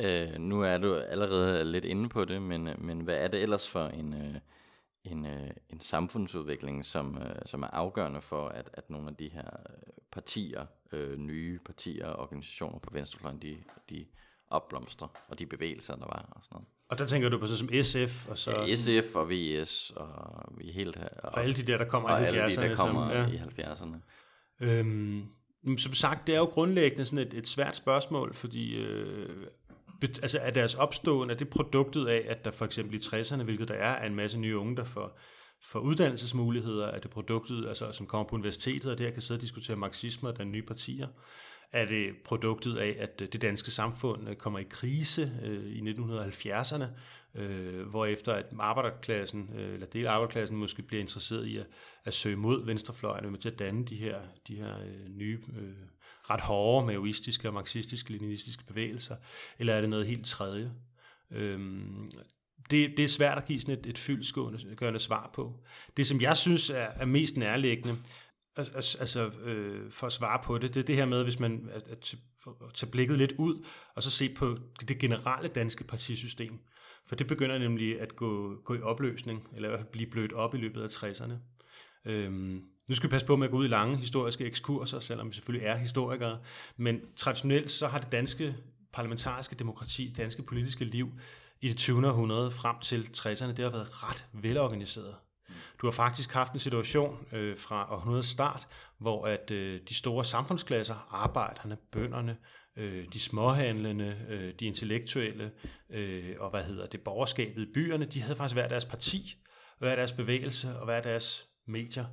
Øh, 0.01 0.39
nu 0.39 0.62
er 0.62 0.77
du 0.77 0.95
allerede 0.95 1.71
lidt 1.71 1.86
inde 1.86 2.10
på 2.10 2.25
det, 2.25 2.41
men, 2.41 2.69
men 2.77 3.01
hvad 3.01 3.15
er 3.15 3.27
det 3.27 3.41
ellers 3.41 3.69
for 3.69 3.88
en, 3.88 4.13
øh, 4.13 4.36
en, 5.03 5.25
øh, 5.25 5.49
en 5.69 5.79
samfundsudvikling, 5.79 6.86
som, 6.86 7.17
øh, 7.17 7.36
som 7.45 7.63
er 7.63 7.67
afgørende 7.67 8.21
for, 8.21 8.47
at, 8.47 8.69
at 8.73 8.89
nogle 8.89 9.10
af 9.10 9.15
de 9.15 9.29
her 9.29 9.49
partier, 10.12 10.65
øh, 10.91 11.17
nye 11.17 11.60
partier 11.65 12.08
og 12.08 12.23
organisationer 12.23 12.79
på 12.79 12.89
venstrefløjen, 12.93 13.41
de, 13.41 13.58
de 13.89 14.06
opblomstrer, 14.47 15.08
og 15.27 15.39
de 15.39 15.45
bevægelser, 15.45 15.95
der 15.95 16.06
var 16.06 16.29
og 16.32 16.43
sådan 16.43 16.56
noget. 16.56 16.67
Og 16.89 16.97
der 16.97 17.06
tænker 17.06 17.29
du 17.29 17.39
på 17.39 17.47
så 17.47 17.58
som 17.58 17.69
SF? 17.84 18.29
Og 18.29 18.38
så 18.38 18.51
ja, 18.51 18.75
SF 18.75 19.15
og 19.15 19.29
VS 19.29 19.93
og 19.95 20.53
vi 20.58 20.71
helt 20.71 20.95
her. 20.95 21.10
Og, 21.10 21.34
og 21.34 21.41
alle 21.41 21.56
de 21.56 21.63
der, 21.63 21.77
der 21.77 21.86
kommer 21.86 22.10
i 22.10 22.13
70'erne. 22.13 22.25
alle 22.25 22.56
de, 22.56 22.69
der 22.69 22.75
kommer 22.75 23.10
som, 23.10 23.12
ja. 23.12 23.27
i 23.27 23.38
70'erne. 23.38 23.97
Øhm, 24.60 25.27
som 25.77 25.93
sagt, 25.93 26.27
det 26.27 26.36
er 26.36 26.39
jo 26.39 26.45
grundlæggende 26.45 27.06
sådan 27.06 27.27
et, 27.27 27.34
et 27.34 27.47
svært 27.47 27.75
spørgsmål, 27.75 28.34
fordi 28.34 28.75
øh, 28.75 29.47
altså 30.08 30.39
er 30.42 30.52
deres 30.52 30.76
opståen, 30.76 31.30
er 31.30 31.34
det 31.34 31.50
produktet 31.50 32.08
af, 32.08 32.26
at 32.28 32.46
der 32.46 32.52
for 32.52 32.66
eksempel 32.66 32.96
i 32.96 32.98
60'erne, 32.98 33.44
hvilket 33.44 33.68
der 33.68 33.74
er, 33.74 33.92
er 33.92 34.06
en 34.06 34.16
masse 34.16 34.39
nye 34.39 34.58
unge, 34.58 34.78
der 34.78 34.84
får, 34.84 35.20
får 35.66 35.80
uddannelsesmuligheder, 35.80 36.88
er 36.88 37.00
det 37.00 37.12
produktet, 37.12 37.68
altså, 37.68 37.92
som 37.92 38.08
kommer 38.08 38.28
på 38.28 38.36
universitetet, 38.36 38.92
og 38.92 38.98
der 38.98 39.12
kan 39.12 39.22
sidde 39.22 39.38
og 39.38 39.42
diskutere 39.42 39.78
marxisme 39.78 40.30
og 40.30 40.38
den 40.38 40.52
nye 40.52 40.62
partier, 40.62 41.08
er 41.74 41.86
det 41.86 42.10
produktet 42.26 42.78
af, 42.78 42.96
at 43.00 43.22
øh, 43.22 43.28
det 43.34 43.42
danske 43.42 43.72
samfund 43.72 44.30
øh, 44.30 44.36
kommer 44.36 44.60
i 44.60 44.66
krise 44.70 45.32
øh, 45.44 45.66
i 45.66 45.92
1970'erne, 45.92 46.86
øh, 47.36 47.88
hvor 47.88 48.06
efter 48.06 48.34
at 48.34 48.46
arbejderklassen, 48.60 49.50
øh, 49.58 49.74
eller 49.74 49.88
del 49.88 50.06
af 50.06 50.12
arbejderklassen 50.12 50.58
måske 50.58 50.82
bliver 50.82 51.02
interesseret 51.02 51.46
i 51.46 51.58
at, 51.58 51.66
at 52.06 52.13
søge 52.13 52.36
mod 52.36 52.66
venstrefløjen, 52.66 53.32
med 53.32 53.39
til 53.39 53.50
at 53.50 53.60
danne 53.60 53.86
de 53.86 53.96
her, 53.96 54.20
de 54.48 54.56
her 54.56 54.80
øh, 54.80 55.10
nye 55.10 55.39
øh, 55.58 55.74
ret 56.29 56.41
hårde 56.41 56.88
maoistiske 56.88 57.49
og 57.49 57.53
marxistiske, 57.53 58.12
leninistiske 58.12 58.63
bevægelser, 58.65 59.15
eller 59.59 59.73
er 59.73 59.81
det 59.81 59.89
noget 59.89 60.07
helt 60.07 60.25
tredje? 60.25 60.71
Øhm, 61.31 62.12
det, 62.69 62.93
det 62.97 63.03
er 63.03 63.07
svært 63.07 63.38
at 63.38 63.45
give 63.45 63.62
sådan 63.62 63.79
et, 63.79 63.86
et 63.86 63.97
fyldskående 63.97 64.99
svar 64.99 65.29
på. 65.33 65.63
Det, 65.97 66.07
som 66.07 66.21
jeg 66.21 66.38
synes 66.38 66.69
er, 66.69 66.75
er 66.75 67.05
mest 67.05 67.38
nærliggende, 67.38 67.97
altså 68.57 69.31
øh, 69.43 69.91
for 69.91 70.07
at 70.07 70.13
svare 70.13 70.39
på 70.43 70.57
det, 70.57 70.73
det 70.73 70.79
er 70.79 70.86
det 70.86 70.95
her 70.95 71.05
med, 71.05 71.23
hvis 71.23 71.39
man 71.39 71.69
at, 71.73 71.88
at 71.88 72.15
tage 72.73 72.91
blikket 72.91 73.17
lidt 73.17 73.31
ud, 73.31 73.65
og 73.95 74.03
så 74.03 74.12
se 74.12 74.33
på 74.33 74.57
det 74.88 74.99
generelle 74.99 75.49
danske 75.49 75.83
partisystem. 75.83 76.59
For 77.07 77.15
det 77.15 77.27
begynder 77.27 77.57
nemlig 77.57 78.01
at 78.01 78.15
gå, 78.15 78.55
gå 78.55 78.73
i 78.73 78.81
opløsning, 78.81 79.47
eller 79.55 79.69
i 79.69 79.71
hvert 79.71 79.79
fald 79.79 79.91
blive 79.91 80.09
blødt 80.09 80.33
op 80.33 80.55
i 80.55 80.57
løbet 80.57 80.81
af 80.81 80.88
60'erne. 80.88 81.33
Øhm, 82.05 82.63
nu 82.89 82.96
skal 82.96 83.10
vi 83.10 83.12
passe 83.12 83.28
på 83.28 83.36
med 83.36 83.48
at 83.48 83.52
gå 83.52 83.58
ud 83.58 83.65
i 83.65 83.67
lange 83.67 83.98
historiske 83.98 84.46
ekskurser, 84.46 85.00
selvom 85.00 85.30
vi 85.30 85.34
selvfølgelig 85.34 85.67
er 85.67 85.76
historikere, 85.76 86.39
men 86.78 87.02
traditionelt 87.15 87.72
så 87.72 87.88
har 87.88 88.00
det 88.00 88.12
danske 88.12 88.56
parlamentariske 88.93 89.56
demokrati, 89.56 90.08
det 90.08 90.17
danske 90.17 90.43
politiske 90.43 90.86
liv 90.86 91.12
i 91.62 91.69
det 91.69 91.78
20. 91.78 92.08
århundrede 92.08 92.52
frem 92.52 92.76
til 92.80 93.10
60'erne, 93.17 93.48
det 93.48 93.60
har 93.60 93.69
været 93.69 94.04
ret 94.04 94.28
velorganiseret. 94.34 95.15
Du 95.82 95.88
har 95.88 95.91
faktisk 95.91 96.34
haft 96.34 96.54
en 96.54 96.60
situation 96.60 97.28
øh, 97.32 97.58
fra 97.58 97.93
århundredets 97.93 98.28
start, 98.28 98.67
hvor 99.00 99.28
at 99.28 99.52
øh, 99.52 99.82
de 99.89 99.93
store 99.93 100.26
samfundsklasser, 100.26 101.08
arbejderne, 101.12 101.78
bønderne, 101.91 102.38
øh, 102.78 103.06
de 103.13 103.19
småhandlende, 103.19 104.17
øh, 104.30 104.54
de 104.60 104.65
intellektuelle 104.65 105.52
øh, 105.89 106.36
og 106.39 106.50
hvad 106.50 106.63
hedder 106.63 106.88
det, 106.88 107.02
borgerskabet 107.02 107.62
i 107.62 107.74
byerne, 107.74 108.06
de 108.06 108.22
havde 108.22 108.36
faktisk 108.36 108.56
hver 108.56 108.67
deres 108.67 108.86
parti, 108.86 109.36
hver 109.80 109.96
deres 109.96 110.12
bevægelse 110.12 110.80
og 110.80 110.86
hver 110.86 111.02
deres 111.02 111.46
medier. 111.67 112.06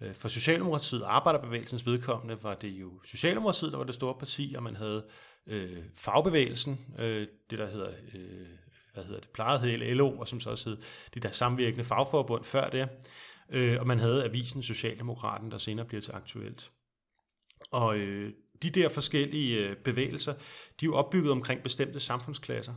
Øh, 0.00 0.14
for 0.14 0.28
Socialdemokratiet, 0.28 1.02
arbejderbevægelsens 1.02 1.86
vedkommende, 1.86 2.42
var 2.42 2.54
det 2.54 2.68
jo 2.68 3.00
Socialdemokratiet, 3.04 3.72
der 3.72 3.78
var 3.78 3.84
det 3.84 3.94
store 3.94 4.14
parti, 4.14 4.54
og 4.56 4.62
man 4.62 4.76
havde 4.76 5.04
øh, 5.46 5.82
fagbevægelsen, 5.96 6.94
øh, 6.98 7.26
det 7.50 7.58
der 7.58 7.70
hedder, 7.70 7.90
øh, 8.14 8.46
hvad 8.94 9.04
hedder 9.04 9.20
det, 9.20 9.28
plejede 9.28 9.60
hed 9.60 9.94
LO, 9.94 10.18
og 10.18 10.28
som 10.28 10.40
så 10.40 10.50
også 10.50 10.68
hed 10.68 10.78
det 11.14 11.22
der 11.22 11.30
samvirkende 11.30 11.84
fagforbund 11.84 12.44
før 12.44 12.68
det, 12.68 12.88
øh, 13.50 13.76
og 13.80 13.86
man 13.86 13.98
havde 13.98 14.24
avisen 14.24 14.62
Socialdemokraten, 14.62 15.50
der 15.50 15.58
senere 15.58 15.86
bliver 15.86 16.00
til 16.00 16.12
aktuelt. 16.12 16.72
Og 17.70 17.98
øh, 17.98 18.32
de 18.62 18.70
der 18.70 18.88
forskellige 18.88 19.68
øh, 19.68 19.76
bevægelser, 19.76 20.32
de 20.32 20.38
er 20.84 20.86
jo 20.86 20.94
opbygget 20.94 21.32
omkring 21.32 21.62
bestemte 21.62 22.00
samfundsklasser, 22.00 22.74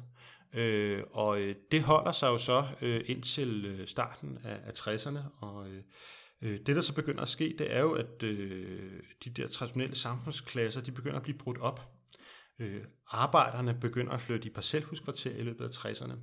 øh, 0.53 1.03
og 1.11 1.41
øh, 1.41 1.55
det 1.71 1.83
holder 1.83 2.11
sig 2.11 2.27
jo 2.27 2.37
så 2.37 2.67
øh, 2.81 3.01
indtil 3.05 3.65
øh, 3.65 3.87
starten 3.87 4.39
af, 4.43 4.59
af 4.65 4.71
60'erne, 4.71 5.19
og 5.39 5.67
Øh, 5.69 5.83
Øh, 6.41 6.59
det, 6.65 6.75
der 6.75 6.81
så 6.81 6.95
begynder 6.95 7.21
at 7.21 7.29
ske, 7.29 7.55
det 7.59 7.75
er 7.75 7.81
jo, 7.81 7.93
at 7.93 8.23
øh, 8.23 8.99
de 9.23 9.29
der 9.29 9.47
traditionelle 9.47 9.95
samfundsklasser, 9.95 10.81
de 10.81 10.91
begynder 10.91 11.17
at 11.17 11.23
blive 11.23 11.37
brudt 11.37 11.57
op. 11.57 11.91
Øh, 12.59 12.81
arbejderne 13.07 13.77
begynder 13.81 14.11
at 14.11 14.21
flytte 14.21 14.49
i 14.49 14.53
parcelhuskvarter 14.53 15.31
i 15.31 15.43
løbet 15.43 15.65
af 15.65 15.69
60'erne. 15.69 16.13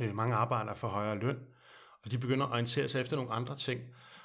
Øh, 0.00 0.14
mange 0.14 0.34
arbejdere 0.34 0.76
får 0.76 0.88
højere 0.88 1.18
løn, 1.18 1.38
og 2.04 2.10
de 2.10 2.18
begynder 2.18 2.46
at 2.46 2.52
orientere 2.52 2.88
sig 2.88 3.00
efter 3.00 3.16
nogle 3.16 3.32
andre 3.32 3.56
ting. 3.56 3.80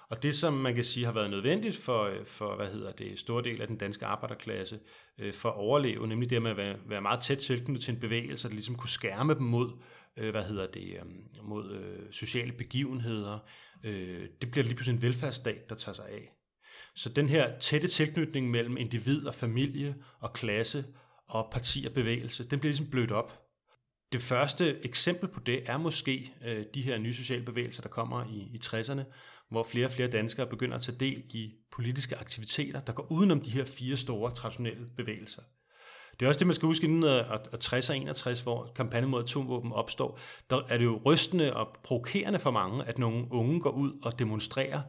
Og 0.09 0.23
det, 0.23 0.35
som 0.35 0.53
man 0.53 0.75
kan 0.75 0.83
sige 0.83 1.05
har 1.05 1.13
været 1.13 1.29
nødvendigt 1.29 1.77
for, 1.77 2.03
øh, 2.03 2.25
for 2.25 2.55
hvad 2.55 2.67
hedder 2.67 2.91
det, 2.91 3.19
store 3.19 3.43
del 3.43 3.61
af 3.61 3.67
den 3.67 3.77
danske 3.77 4.05
arbejderklasse 4.05 4.79
for 5.33 5.49
at 5.49 5.55
overleve, 5.55 6.07
nemlig 6.07 6.29
det 6.29 6.41
med 6.41 6.51
at 6.51 6.57
være, 6.57 6.77
være 6.87 7.01
meget 7.01 7.21
tæt 7.21 7.37
tilknyttet 7.37 7.83
til 7.83 7.93
en 7.93 7.99
bevægelse, 7.99 8.47
der 8.47 8.53
ligesom 8.53 8.75
kunne 8.75 8.89
skærme 8.89 9.33
dem 9.33 9.43
mod, 9.43 9.71
øh, 10.17 10.31
hvad 10.31 10.43
hedder 10.43 10.67
det, 10.67 10.97
øhm, 10.99 11.27
mod 11.43 11.71
øh, 11.71 12.11
sociale 12.11 12.51
begivenheder, 12.51 13.39
øh, 13.83 14.27
det 14.41 14.51
bliver 14.51 14.63
lige 14.63 14.75
pludselig 14.75 14.95
en 14.95 15.01
velfærdsstat, 15.01 15.69
der 15.69 15.75
tager 15.75 15.95
sig 15.95 16.09
af. 16.09 16.31
Så 16.95 17.09
den 17.09 17.29
her 17.29 17.59
tætte 17.59 17.87
tilknytning 17.87 18.51
mellem 18.51 18.77
individ 18.77 19.25
og 19.25 19.35
familie 19.35 19.95
og 20.19 20.33
klasse 20.33 20.85
og 21.27 21.49
parti 21.51 21.85
og 21.85 21.93
bevægelse, 21.93 22.49
den 22.49 22.59
bliver 22.59 22.69
ligesom 22.69 22.89
blødt 22.89 23.11
op. 23.11 23.41
Det 24.11 24.21
første 24.21 24.85
eksempel 24.85 25.29
på 25.29 25.39
det 25.39 25.69
er 25.69 25.77
måske 25.77 26.33
øh, 26.45 26.65
de 26.73 26.81
her 26.81 26.97
nye 26.97 27.13
sociale 27.13 27.45
bevægelser, 27.45 27.81
der 27.81 27.89
kommer 27.89 28.25
i, 28.25 28.37
i 28.37 28.59
60'erne, 28.65 29.01
hvor 29.49 29.63
flere 29.63 29.85
og 29.85 29.91
flere 29.91 30.07
danskere 30.07 30.47
begynder 30.47 30.75
at 30.75 30.81
tage 30.81 30.97
del 30.97 31.23
i 31.29 31.53
politiske 31.71 32.17
aktiviteter, 32.17 32.79
der 32.79 32.93
går 32.93 33.11
udenom 33.11 33.41
de 33.41 33.49
her 33.49 33.65
fire 33.65 33.97
store 33.97 34.31
traditionelle 34.35 34.85
bevægelser. 34.97 35.41
Det 36.19 36.25
er 36.25 36.29
også 36.29 36.39
det, 36.39 36.47
man 36.47 36.55
skal 36.55 36.67
huske 36.67 36.87
inden 36.87 37.03
øh, 37.03 37.59
60 37.59 37.89
og 37.89 37.97
61, 37.97 38.41
hvor 38.41 38.71
kampagnen 38.75 39.09
mod 39.09 39.23
atomvåben 39.23 39.71
opstår. 39.71 40.19
Der 40.49 40.61
er 40.69 40.77
det 40.77 40.85
jo 40.85 41.01
rystende 41.05 41.55
og 41.55 41.77
provokerende 41.83 42.39
for 42.39 42.51
mange, 42.51 42.85
at 42.85 42.99
nogle 42.99 43.25
unge 43.31 43.59
går 43.59 43.69
ud 43.69 43.91
og 44.03 44.19
demonstrerer 44.19 44.81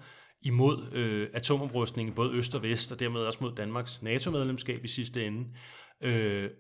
imod 0.43 0.93
øh, 0.93 1.29
atomoprustningen, 1.33 2.15
både 2.15 2.33
øst 2.33 2.55
og 2.55 2.63
vest, 2.63 2.93
og 2.93 3.01
dermed 3.01 3.21
også 3.21 3.39
mod 3.43 3.55
Danmarks 3.57 4.03
NATO-medlemskab 4.03 4.85
i 4.85 4.89
sidste 4.89 5.27
ende. 5.27 5.49
Øh, 6.01 6.51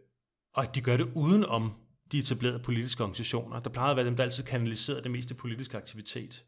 og 0.54 0.62
at 0.62 0.74
de 0.74 0.80
gør 0.80 0.96
det 0.96 1.08
uden 1.14 1.44
om 1.44 1.72
de 2.12 2.18
etablerede 2.18 2.58
politiske 2.58 3.02
organisationer. 3.02 3.60
Der 3.60 3.70
plejede 3.70 3.90
at 3.90 3.96
være 3.96 4.06
dem, 4.06 4.16
der 4.16 4.24
altid 4.24 4.44
kanaliserede 4.44 5.02
det 5.02 5.10
meste 5.10 5.34
politiske 5.34 5.76
aktivitet. 5.76 6.44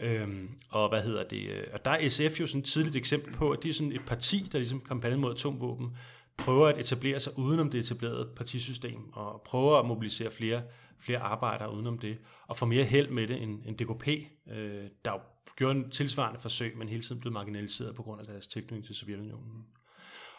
Øhm, 0.00 0.48
og 0.70 0.88
hvad 0.88 1.02
hedder 1.02 1.24
det? 1.24 1.48
Øh, 1.48 1.66
og 1.72 1.84
der 1.84 1.90
er 1.90 2.08
SF 2.08 2.40
jo 2.40 2.46
sådan 2.46 2.60
et 2.60 2.66
tidligt 2.66 2.96
eksempel 2.96 3.32
på, 3.32 3.50
at 3.50 3.62
de 3.62 3.68
er 3.68 3.72
sådan 3.72 3.92
et 3.92 4.04
parti, 4.06 4.48
der 4.52 4.58
ligesom 4.58 4.80
kampagnen 4.80 5.20
mod 5.20 5.34
atomvåben 5.34 5.96
prøver 6.40 6.66
at 6.66 6.80
etablere 6.80 7.20
sig 7.20 7.38
udenom 7.38 7.70
det 7.70 7.80
etablerede 7.80 8.28
partisystem, 8.36 9.12
og 9.12 9.42
prøver 9.44 9.78
at 9.78 9.86
mobilisere 9.86 10.30
flere, 10.30 10.62
flere 11.00 11.18
arbejdere 11.18 11.74
udenom 11.74 11.98
det, 11.98 12.18
og 12.46 12.56
få 12.56 12.66
mere 12.66 12.84
held 12.84 13.10
med 13.10 13.28
det 13.28 13.42
end, 13.42 13.60
end 13.66 13.78
DKP, 13.78 14.08
øh, 14.52 14.84
der 15.04 15.12
jo 15.12 15.20
gjorde 15.56 15.78
en 15.78 15.90
tilsvarende 15.90 16.40
forsøg, 16.40 16.78
men 16.78 16.88
hele 16.88 17.02
tiden 17.02 17.20
blev 17.20 17.32
marginaliseret 17.32 17.94
på 17.94 18.02
grund 18.02 18.20
af 18.20 18.26
deres 18.26 18.46
tilknytning 18.46 18.84
til 18.84 18.94
Sovjetunionen. 18.94 19.64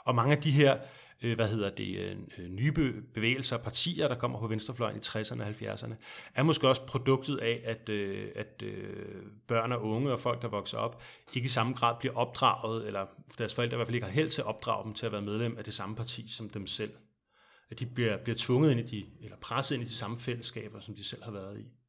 Og 0.05 0.15
mange 0.15 0.35
af 0.35 0.41
de 0.41 0.51
her 0.51 0.77
øh, 1.21 1.35
hvad 1.35 1.47
hedder 1.47 1.69
det, 1.69 1.97
øh, 1.97 2.17
øh 2.37 2.49
nye 2.49 2.71
bevægelser 3.13 3.57
og 3.57 3.63
partier, 3.63 4.07
der 4.07 4.15
kommer 4.15 4.39
på 4.39 4.47
venstrefløjen 4.47 4.97
i 4.97 4.99
60'erne 4.99 5.41
og 5.41 5.49
70'erne, 5.49 5.93
er 6.35 6.43
måske 6.43 6.67
også 6.67 6.85
produktet 6.85 7.37
af, 7.37 7.61
at, 7.63 7.89
øh, 7.89 8.27
at 8.35 8.63
øh, 8.63 9.23
børn 9.47 9.71
og 9.71 9.83
unge 9.83 10.11
og 10.11 10.19
folk, 10.19 10.41
der 10.41 10.47
vokser 10.47 10.77
op, 10.77 11.03
ikke 11.33 11.45
i 11.45 11.49
samme 11.49 11.73
grad 11.73 11.95
bliver 11.99 12.15
opdraget, 12.15 12.87
eller 12.87 13.05
deres 13.37 13.55
forældre 13.55 13.75
i 13.75 13.77
hvert 13.77 13.87
fald 13.87 13.95
ikke 13.95 14.07
har 14.07 14.13
held 14.13 14.29
til 14.29 14.41
at 14.41 14.47
opdrage 14.47 14.83
dem 14.85 14.93
til 14.93 15.05
at 15.05 15.11
være 15.11 15.21
medlem 15.21 15.57
af 15.57 15.63
det 15.63 15.73
samme 15.73 15.95
parti 15.95 16.27
som 16.29 16.49
dem 16.49 16.67
selv. 16.67 16.91
At 17.71 17.79
de 17.79 17.85
bliver, 17.85 18.17
bliver 18.17 18.37
tvunget 18.39 18.71
ind 18.71 18.79
i 18.79 18.83
de, 18.83 19.05
eller 19.23 19.37
presset 19.37 19.75
ind 19.75 19.83
i 19.83 19.87
de 19.87 19.93
samme 19.93 20.19
fællesskaber, 20.19 20.79
som 20.79 20.95
de 20.95 21.03
selv 21.03 21.23
har 21.23 21.31
været 21.31 21.59
i. 21.59 21.80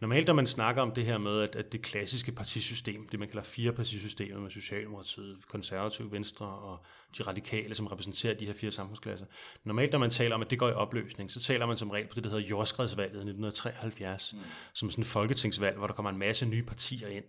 Normalt, 0.00 0.26
når 0.26 0.34
man 0.34 0.46
snakker 0.46 0.82
om 0.82 0.90
det 0.90 1.04
her 1.04 1.18
med, 1.18 1.40
at, 1.40 1.56
at 1.56 1.72
det 1.72 1.82
klassiske 1.82 2.32
partisystem, 2.32 3.08
det 3.08 3.18
man 3.18 3.28
kalder 3.28 3.42
fire 3.42 3.72
partisystemer 3.72 4.40
med 4.40 4.50
Socialdemokratiet, 4.50 5.36
Konservativ, 5.48 6.12
Venstre 6.12 6.46
og 6.46 6.84
de 7.18 7.22
radikale, 7.22 7.74
som 7.74 7.86
repræsenterer 7.86 8.34
de 8.34 8.46
her 8.46 8.54
fire 8.54 8.70
samfundsklasser. 8.70 9.26
Normalt, 9.64 9.92
når 9.92 9.98
man 9.98 10.10
taler 10.10 10.34
om, 10.34 10.42
at 10.42 10.50
det 10.50 10.58
går 10.58 10.68
i 10.68 10.72
opløsning, 10.72 11.30
så 11.30 11.40
taler 11.40 11.66
man 11.66 11.78
som 11.78 11.90
regel 11.90 12.08
på 12.08 12.14
det, 12.14 12.24
der 12.24 12.30
hedder 12.30 12.48
jordskredsvalget 12.48 13.14
i 13.14 13.18
1973, 13.18 14.32
mm. 14.32 14.38
som 14.74 14.90
sådan 14.90 15.02
et 15.02 15.08
folketingsvalg, 15.08 15.76
hvor 15.76 15.86
der 15.86 15.94
kommer 15.94 16.10
en 16.10 16.18
masse 16.18 16.46
nye 16.46 16.62
partier 16.62 17.08
ind, 17.08 17.24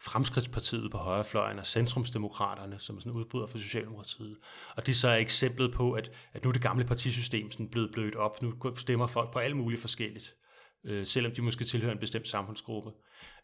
Fremskridtspartiet 0.00 0.90
på 0.90 0.98
højrefløjen 0.98 1.58
og 1.58 1.66
Centrumsdemokraterne, 1.66 2.76
som 2.78 2.96
er 2.96 3.00
sådan 3.00 3.12
udbryder 3.12 3.46
for 3.46 3.58
Socialdemokratiet. 3.58 4.36
Og 4.76 4.86
det 4.86 4.96
så 4.96 5.08
er 5.08 5.16
eksemplet 5.16 5.72
på, 5.72 5.92
at, 5.92 6.10
at 6.32 6.44
nu 6.44 6.48
er 6.48 6.52
det 6.52 6.62
gamle 6.62 6.84
partisystem 6.84 7.50
sådan 7.50 7.68
blevet 7.68 7.92
blødt 7.92 8.14
op. 8.14 8.42
Nu 8.42 8.54
stemmer 8.76 9.06
folk 9.06 9.32
på 9.32 9.38
alt 9.38 9.56
muligt 9.56 9.80
forskelligt, 9.80 10.34
øh, 10.84 11.06
selvom 11.06 11.32
de 11.32 11.42
måske 11.42 11.64
tilhører 11.64 11.92
en 11.92 11.98
bestemt 11.98 12.28
samfundsgruppe. 12.28 12.90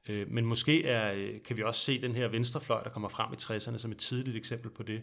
Øh, 0.08 0.30
men 0.30 0.46
måske 0.46 0.84
er, 0.84 1.12
øh, 1.12 1.42
kan 1.44 1.56
vi 1.56 1.62
også 1.62 1.80
se 1.80 2.02
den 2.02 2.14
her 2.14 2.28
venstrefløj, 2.28 2.82
der 2.82 2.90
kommer 2.90 3.08
frem 3.08 3.32
i 3.32 3.36
60'erne 3.36 3.78
som 3.78 3.92
et 3.92 3.98
tidligt 3.98 4.36
eksempel 4.36 4.70
på 4.70 4.82
det. 4.82 5.02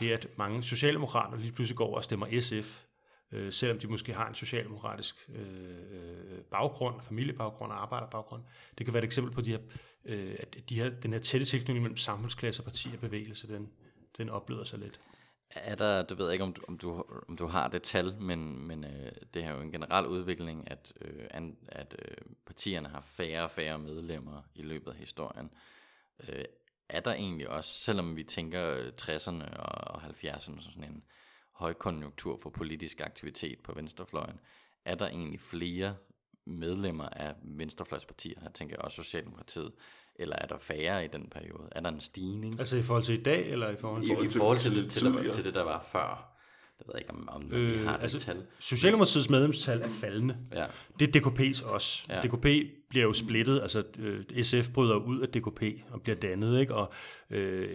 Det 0.00 0.12
er, 0.12 0.16
at 0.16 0.28
mange 0.38 0.62
socialdemokrater 0.62 1.38
lige 1.38 1.52
pludselig 1.52 1.76
går 1.76 1.86
over 1.86 1.96
og 1.96 2.04
stemmer 2.04 2.40
SF, 2.40 2.84
øh, 3.32 3.52
selvom 3.52 3.78
de 3.78 3.86
måske 3.86 4.12
har 4.12 4.28
en 4.28 4.34
socialdemokratisk 4.34 5.30
øh, 5.34 5.46
øh, 5.90 6.38
baggrund, 6.50 7.00
familiebaggrund 7.02 7.72
og 7.72 7.82
arbejderbaggrund. 7.82 8.42
Det 8.78 8.86
kan 8.86 8.92
være 8.92 9.02
et 9.02 9.06
eksempel 9.06 9.32
på, 9.32 9.40
de 9.40 9.50
her, 9.50 9.58
øh, 10.04 10.36
at 10.38 10.56
de 10.68 10.74
her, 10.74 10.90
den 10.90 11.12
her 11.12 11.20
tætte 11.20 11.46
tilknytning 11.46 11.82
mellem 11.82 11.96
samfundsklasse, 11.96 12.62
parti 12.62 12.88
og 12.94 13.00
bevægelse, 13.00 13.48
den, 13.48 13.68
den 14.18 14.28
oplever 14.28 14.64
sig 14.64 14.78
lidt. 14.78 15.00
Er 15.50 15.74
der, 15.74 16.02
du 16.02 16.14
ved 16.14 16.32
ikke, 16.32 16.44
om 16.44 16.52
du, 16.52 16.62
om 16.68 16.78
du, 16.78 17.04
om 17.28 17.36
du 17.36 17.46
har 17.46 17.68
det 17.68 17.82
tal, 17.82 18.16
men, 18.20 18.66
men 18.66 18.84
øh, 18.84 19.12
det 19.34 19.44
er 19.44 19.52
jo 19.52 19.60
en 19.60 19.72
generel 19.72 20.06
udvikling, 20.06 20.70
at, 20.70 20.92
øh, 21.00 21.26
an, 21.30 21.56
at 21.68 21.96
øh, 21.98 22.16
partierne 22.46 22.88
har 22.88 23.00
færre 23.00 23.44
og 23.44 23.50
færre 23.50 23.78
medlemmer 23.78 24.42
i 24.54 24.62
løbet 24.62 24.90
af 24.90 24.96
historien. 24.96 25.50
Øh, 26.28 26.44
er 26.88 27.00
der 27.00 27.12
egentlig 27.12 27.48
også, 27.48 27.70
selvom 27.70 28.16
vi 28.16 28.24
tænker 28.24 28.70
øh, 28.70 28.92
60'erne 29.02 29.56
og 29.56 30.02
70'erne 30.02 30.40
som 30.40 30.60
sådan 30.60 30.84
en 30.84 31.04
højkonjunktur 31.52 32.38
for 32.42 32.50
politisk 32.50 33.00
aktivitet 33.00 33.58
på 33.60 33.72
venstrefløjen, 33.74 34.40
er 34.84 34.94
der 34.94 35.08
egentlig 35.08 35.40
flere 35.40 35.96
medlemmer 36.44 37.08
af 37.08 37.34
venstrefløjspartier, 37.42 38.40
her 38.40 38.48
tænker 38.48 38.76
jeg 38.76 38.84
også 38.84 39.02
Socialdemokratiet, 39.02 39.72
eller 40.18 40.36
er 40.36 40.46
der 40.46 40.58
færre 40.58 41.04
i 41.04 41.08
den 41.08 41.28
periode? 41.30 41.68
Er 41.72 41.80
der 41.80 41.88
en 41.88 42.00
stigning? 42.00 42.58
Altså 42.58 42.76
i 42.76 42.82
forhold 42.82 43.04
til 43.04 43.18
i 43.18 43.22
dag, 43.22 43.48
eller 43.50 43.70
i 43.70 43.76
forhold 43.80 44.04
til... 44.04 44.24
I, 44.24 44.26
i 44.26 44.30
forhold 44.30 44.58
til, 44.58 44.74
det, 44.76 44.90
til, 44.90 45.12
til, 45.12 45.32
til 45.32 45.44
det, 45.44 45.54
der 45.54 45.62
var 45.62 45.86
før. 45.92 46.32
Jeg 46.78 46.86
ved 46.92 47.00
ikke, 47.00 47.10
om, 47.10 47.28
om 47.28 47.52
øh, 47.52 47.80
vi 47.80 47.84
har 47.84 47.96
altså, 47.96 48.18
det 48.18 48.26
tal. 48.26 48.42
Socialdemokratiets 48.58 49.30
medlemstal 49.30 49.80
er 49.80 49.88
faldende. 49.88 50.36
Ja. 50.52 50.66
Det 51.00 51.16
er 51.16 51.20
DKP's 51.20 51.72
også. 51.72 52.06
Ja. 52.08 52.20
DKP 52.22 52.46
bliver 52.88 53.04
jo 53.04 53.12
splittet, 53.12 53.60
altså 53.60 53.82
øh, 53.98 54.42
SF 54.42 54.70
bryder 54.74 54.96
ud 54.96 55.20
af 55.20 55.28
DKP 55.28 55.62
og 55.90 56.02
bliver 56.02 56.16
dannet, 56.16 56.60
ikke? 56.60 56.74
og 56.74 56.92
øh, 57.30 57.68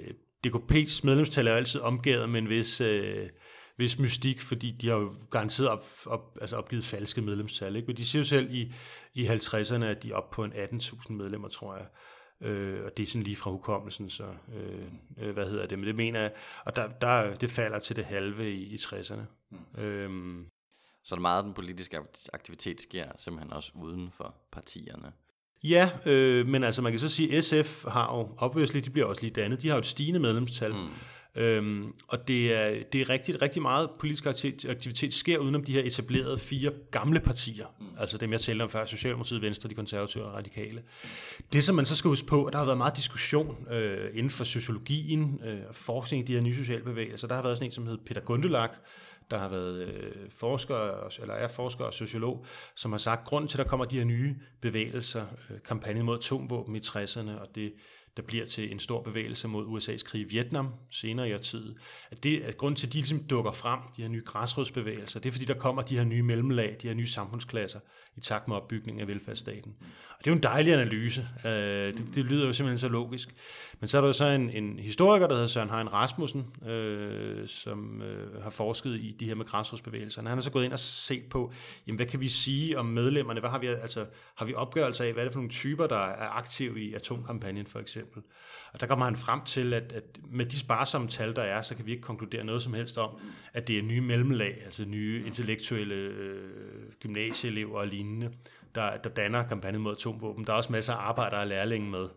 DKP's 0.48 1.02
medlemstal 1.04 1.48
er 1.48 1.56
altid 1.56 1.80
omgivet 1.80 2.30
med 2.30 2.40
en 2.40 2.50
vis... 2.50 2.82
Øh, 2.82 3.30
vis 3.78 4.00
mystik, 4.00 4.42
fordi 4.42 4.72
de 4.72 4.88
har 4.88 4.96
jo 4.96 5.14
garanteret 5.32 5.70
op, 5.70 5.86
op, 6.06 6.38
altså 6.42 6.56
opgivet 6.56 6.86
falske 6.86 7.22
medlemstal. 7.22 7.76
Ikke? 7.76 7.88
Men 7.88 7.98
de 7.98 8.06
siger 8.06 8.20
jo 8.20 8.26
selv 8.26 8.54
i, 8.54 8.74
i 9.14 9.28
50'erne, 9.28 9.84
at 9.84 10.04
de 10.04 10.12
er 10.12 10.16
oppe 10.16 10.36
på 10.36 10.44
en 10.44 10.54
18.000 10.54 11.14
medlemmer, 11.14 11.48
tror 11.48 11.76
jeg. 11.76 11.86
Øh, 12.42 12.86
og 12.86 12.98
det 12.98 13.04
er 13.04 13.08
sådan 13.08 13.24
lige 13.24 13.36
fra 13.36 13.52
hukommelsen, 13.52 14.10
så 14.10 14.24
øh, 14.56 14.88
øh, 15.18 15.34
hvad 15.34 15.46
hedder 15.46 15.66
det, 15.66 15.80
men 15.80 15.88
det 15.88 15.96
mener 15.96 16.20
jeg, 16.20 16.32
og 16.66 16.76
der, 16.76 16.88
der, 16.88 17.36
det 17.36 17.52
falder 17.52 17.80
til 17.80 17.96
det 17.96 18.06
halve 18.06 18.52
i, 18.54 18.64
i 18.64 18.76
60'erne. 18.76 19.22
Mm. 19.50 19.82
Øhm. 19.82 20.46
Så 21.04 21.16
meget 21.16 21.38
af 21.38 21.44
den 21.44 21.54
politiske 21.54 22.00
aktivitet 22.34 22.82
sker 22.82 23.06
simpelthen 23.18 23.54
også 23.54 23.72
uden 23.76 24.12
for 24.12 24.36
partierne. 24.52 25.12
Ja, 25.64 25.90
øh, 26.06 26.48
men 26.48 26.64
altså 26.64 26.82
man 26.82 26.92
kan 26.92 27.00
så 27.00 27.10
sige, 27.10 27.38
at 27.38 27.44
SF 27.44 27.86
har 27.86 28.18
jo, 28.18 28.36
obviously, 28.38 28.80
de 28.80 28.90
bliver 28.90 29.06
også 29.06 29.22
lige 29.22 29.34
dannet, 29.34 29.62
de 29.62 29.68
har 29.68 29.76
jo 29.76 29.80
et 29.80 29.86
stigende 29.86 30.20
medlemstal, 30.20 30.74
mm. 30.74 30.90
Øhm, 31.36 31.94
og 32.08 32.28
det 32.28 32.54
er, 32.54 32.84
det 32.94 33.02
er 33.02 33.10
rigtigt, 33.10 33.42
rigtig 33.42 33.62
meget 33.62 33.90
politisk 34.00 34.26
aktivitet, 34.70 35.14
sker 35.14 35.38
udenom 35.38 35.64
de 35.64 35.74
her 35.74 35.82
etablerede 35.84 36.40
fire 36.40 36.72
gamle 36.92 37.20
partier. 37.20 37.66
Mm. 37.80 37.86
Altså 37.98 38.18
dem, 38.18 38.32
jeg 38.32 38.42
talte 38.42 38.64
om 38.64 38.70
før, 38.70 38.86
Socialdemokratiet, 38.86 39.42
Venstre, 39.42 39.70
de 39.70 39.76
konservative 39.76 40.24
og 40.24 40.34
radikale. 40.34 40.84
Det, 41.54 41.64
som 41.64 41.76
man 41.76 41.86
så 41.86 41.96
skal 41.96 42.10
huske 42.10 42.28
på, 42.28 42.50
der 42.52 42.58
har 42.58 42.66
været 42.66 42.78
meget 42.78 42.98
diskussion 42.98 43.68
øh, 43.72 44.10
inden 44.14 44.30
for 44.30 44.44
sociologien 44.44 45.42
øh, 45.46 45.60
og 45.70 45.76
forskning 45.76 46.24
i 46.24 46.28
de 46.28 46.34
her 46.34 46.42
nye 46.42 46.56
sociale 46.56 46.84
bevægelser. 46.84 47.28
Der 47.28 47.36
har 47.36 47.42
været 47.42 47.58
sådan 47.58 47.68
en, 47.68 47.72
som 47.72 47.88
hedder 47.88 48.04
Peter 48.06 48.22
Gundelak, 48.22 48.72
der 49.32 49.38
har 49.38 49.50
været 49.50 49.88
øh, 49.88 50.14
forsker, 50.30 50.76
eller 51.22 51.34
er 51.34 51.48
forsker 51.48 51.86
og 51.86 51.94
sociolog, 51.94 52.46
som 52.76 52.92
har 52.92 53.00
sagt, 53.00 53.22
at 53.22 53.28
grunden 53.28 53.48
til, 53.48 53.58
at 53.58 53.64
der 53.64 53.70
kommer 53.70 53.86
de 53.86 53.98
her 53.98 54.06
nye 54.06 54.36
bevægelser, 54.62 55.26
øh, 55.50 55.58
kampagnen 55.66 56.06
mod 56.06 56.18
atomvåben 56.18 56.76
i 56.76 56.80
60'erne, 56.80 57.40
og 57.40 57.48
det 57.56 57.74
der 58.18 58.24
bliver 58.24 58.46
til 58.46 58.72
en 58.72 58.80
stor 58.80 59.02
bevægelse 59.02 59.48
mod 59.48 59.66
USA's 59.66 60.04
krig 60.04 60.22
i 60.22 60.24
Vietnam 60.24 60.70
senere 60.92 61.30
i 61.30 61.34
årtiet. 61.34 61.76
At 62.12 62.24
det 62.24 62.42
at 62.42 62.58
grund 62.58 62.76
til, 62.76 62.88
at 62.88 62.94
de 62.94 62.98
ligesom 62.98 63.24
dukker 63.24 63.52
frem, 63.52 63.80
de 63.98 64.02
her 64.02 64.10
nye 64.10 64.24
græsrodsbevægelser, 64.26 65.20
det 65.20 65.30
er 65.30 65.34
fordi, 65.34 65.46
der 65.46 65.54
kommer 65.54 65.82
de 65.82 65.98
her 65.98 66.04
nye 66.04 66.24
mellemlag, 66.24 66.78
de 66.82 66.88
her 66.88 66.96
nye 66.96 67.08
samfundsklasser 67.08 67.80
i 68.16 68.20
takt 68.20 68.48
med 68.48 68.56
opbygningen 68.56 69.02
af 69.02 69.08
velfærdsstaten. 69.08 69.76
Og 70.10 70.26
det 70.26 70.28
er 70.28 70.32
jo 70.32 70.36
en 70.36 70.44
dejlig 70.44 70.74
analyse. 70.74 71.28
Øh, 71.46 71.52
det, 71.52 72.06
det 72.16 72.26
lyder 72.26 72.48
jo 72.48 72.54
simpelthen 72.54 72.78
så 72.78 72.90
logisk. 72.90 73.30
Men 73.80 73.88
så 73.88 73.98
er 73.98 74.02
der 74.02 74.08
jo 74.08 74.14
så 74.14 74.26
en, 74.26 74.50
en 74.50 74.80
historiker, 74.80 75.28
der 75.28 75.34
hedder 75.34 75.48
Søren 75.48 75.70
Hein 75.70 75.94
Rasmussen, 75.94 76.46
øh, 76.68 77.48
som 77.48 78.02
øh, 78.02 78.44
har 78.44 78.50
forsket 78.50 78.96
i 78.96 79.16
de 79.20 79.26
her 79.26 79.36
med 79.36 79.46
græsrodsbevægelserne. 79.46 80.30
Han 80.30 80.38
har 80.38 80.42
så 80.42 80.52
gået 80.52 80.66
ind 80.66 80.74
og 80.74 80.80
set 80.80 81.24
på, 81.30 81.54
jamen, 81.88 81.96
hvad 81.96 82.06
kan 82.06 82.20
vi 82.20 82.28
sige 82.28 82.80
om 82.80 82.86
medlemmerne? 82.86 83.40
Hvad 83.40 83.50
har 83.50 83.60
vi, 83.60 83.68
altså, 83.68 84.06
har 84.36 84.46
vi 84.46 84.54
opgørelser 84.54 85.06
af, 85.06 85.14
hvad 85.14 85.24
er 85.24 85.26
det 85.26 85.34
for 85.34 85.40
nogle 85.40 85.52
typer, 85.52 85.88
der 85.88 86.06
er 86.06 86.30
aktive 86.30 86.82
i 86.82 86.94
atomkampagnen 86.94 87.66
for 87.66 87.80
eksempel? 87.80 88.01
Og 88.74 88.80
der 88.80 88.88
kommer 88.88 89.06
han 89.06 89.18
frem 89.18 89.42
til, 89.46 89.74
at, 89.74 89.92
at 89.92 90.04
med 90.32 90.46
de 90.46 90.60
sparsomme 90.60 91.08
tal, 91.08 91.36
der 91.36 91.42
er, 91.42 91.62
så 91.62 91.76
kan 91.76 91.86
vi 91.86 91.92
ikke 91.92 92.04
konkludere 92.04 92.44
noget 92.44 92.64
som 92.64 92.74
helst 92.74 92.98
om, 92.98 93.10
at 93.54 93.68
det 93.68 93.80
er 93.80 93.84
nye 93.84 94.02
mellemlag, 94.02 94.62
altså 94.66 94.86
nye 94.86 95.24
intellektuelle 95.26 95.96
øh, 95.96 96.92
gymnasieelever 97.00 97.80
og 97.80 97.88
lignende, 97.88 98.32
der, 98.76 98.98
der 98.98 99.10
danner 99.10 99.48
kampagnen 99.48 99.82
mod 99.82 99.96
atomvåben. 99.96 100.46
Der 100.46 100.54
er 100.54 100.58
også 100.58 100.72
masser 100.72 100.94
af 100.94 101.10
arbejdere 101.10 101.42
og 101.42 101.48
lærlinge 101.48 101.90
med. 101.90 102.08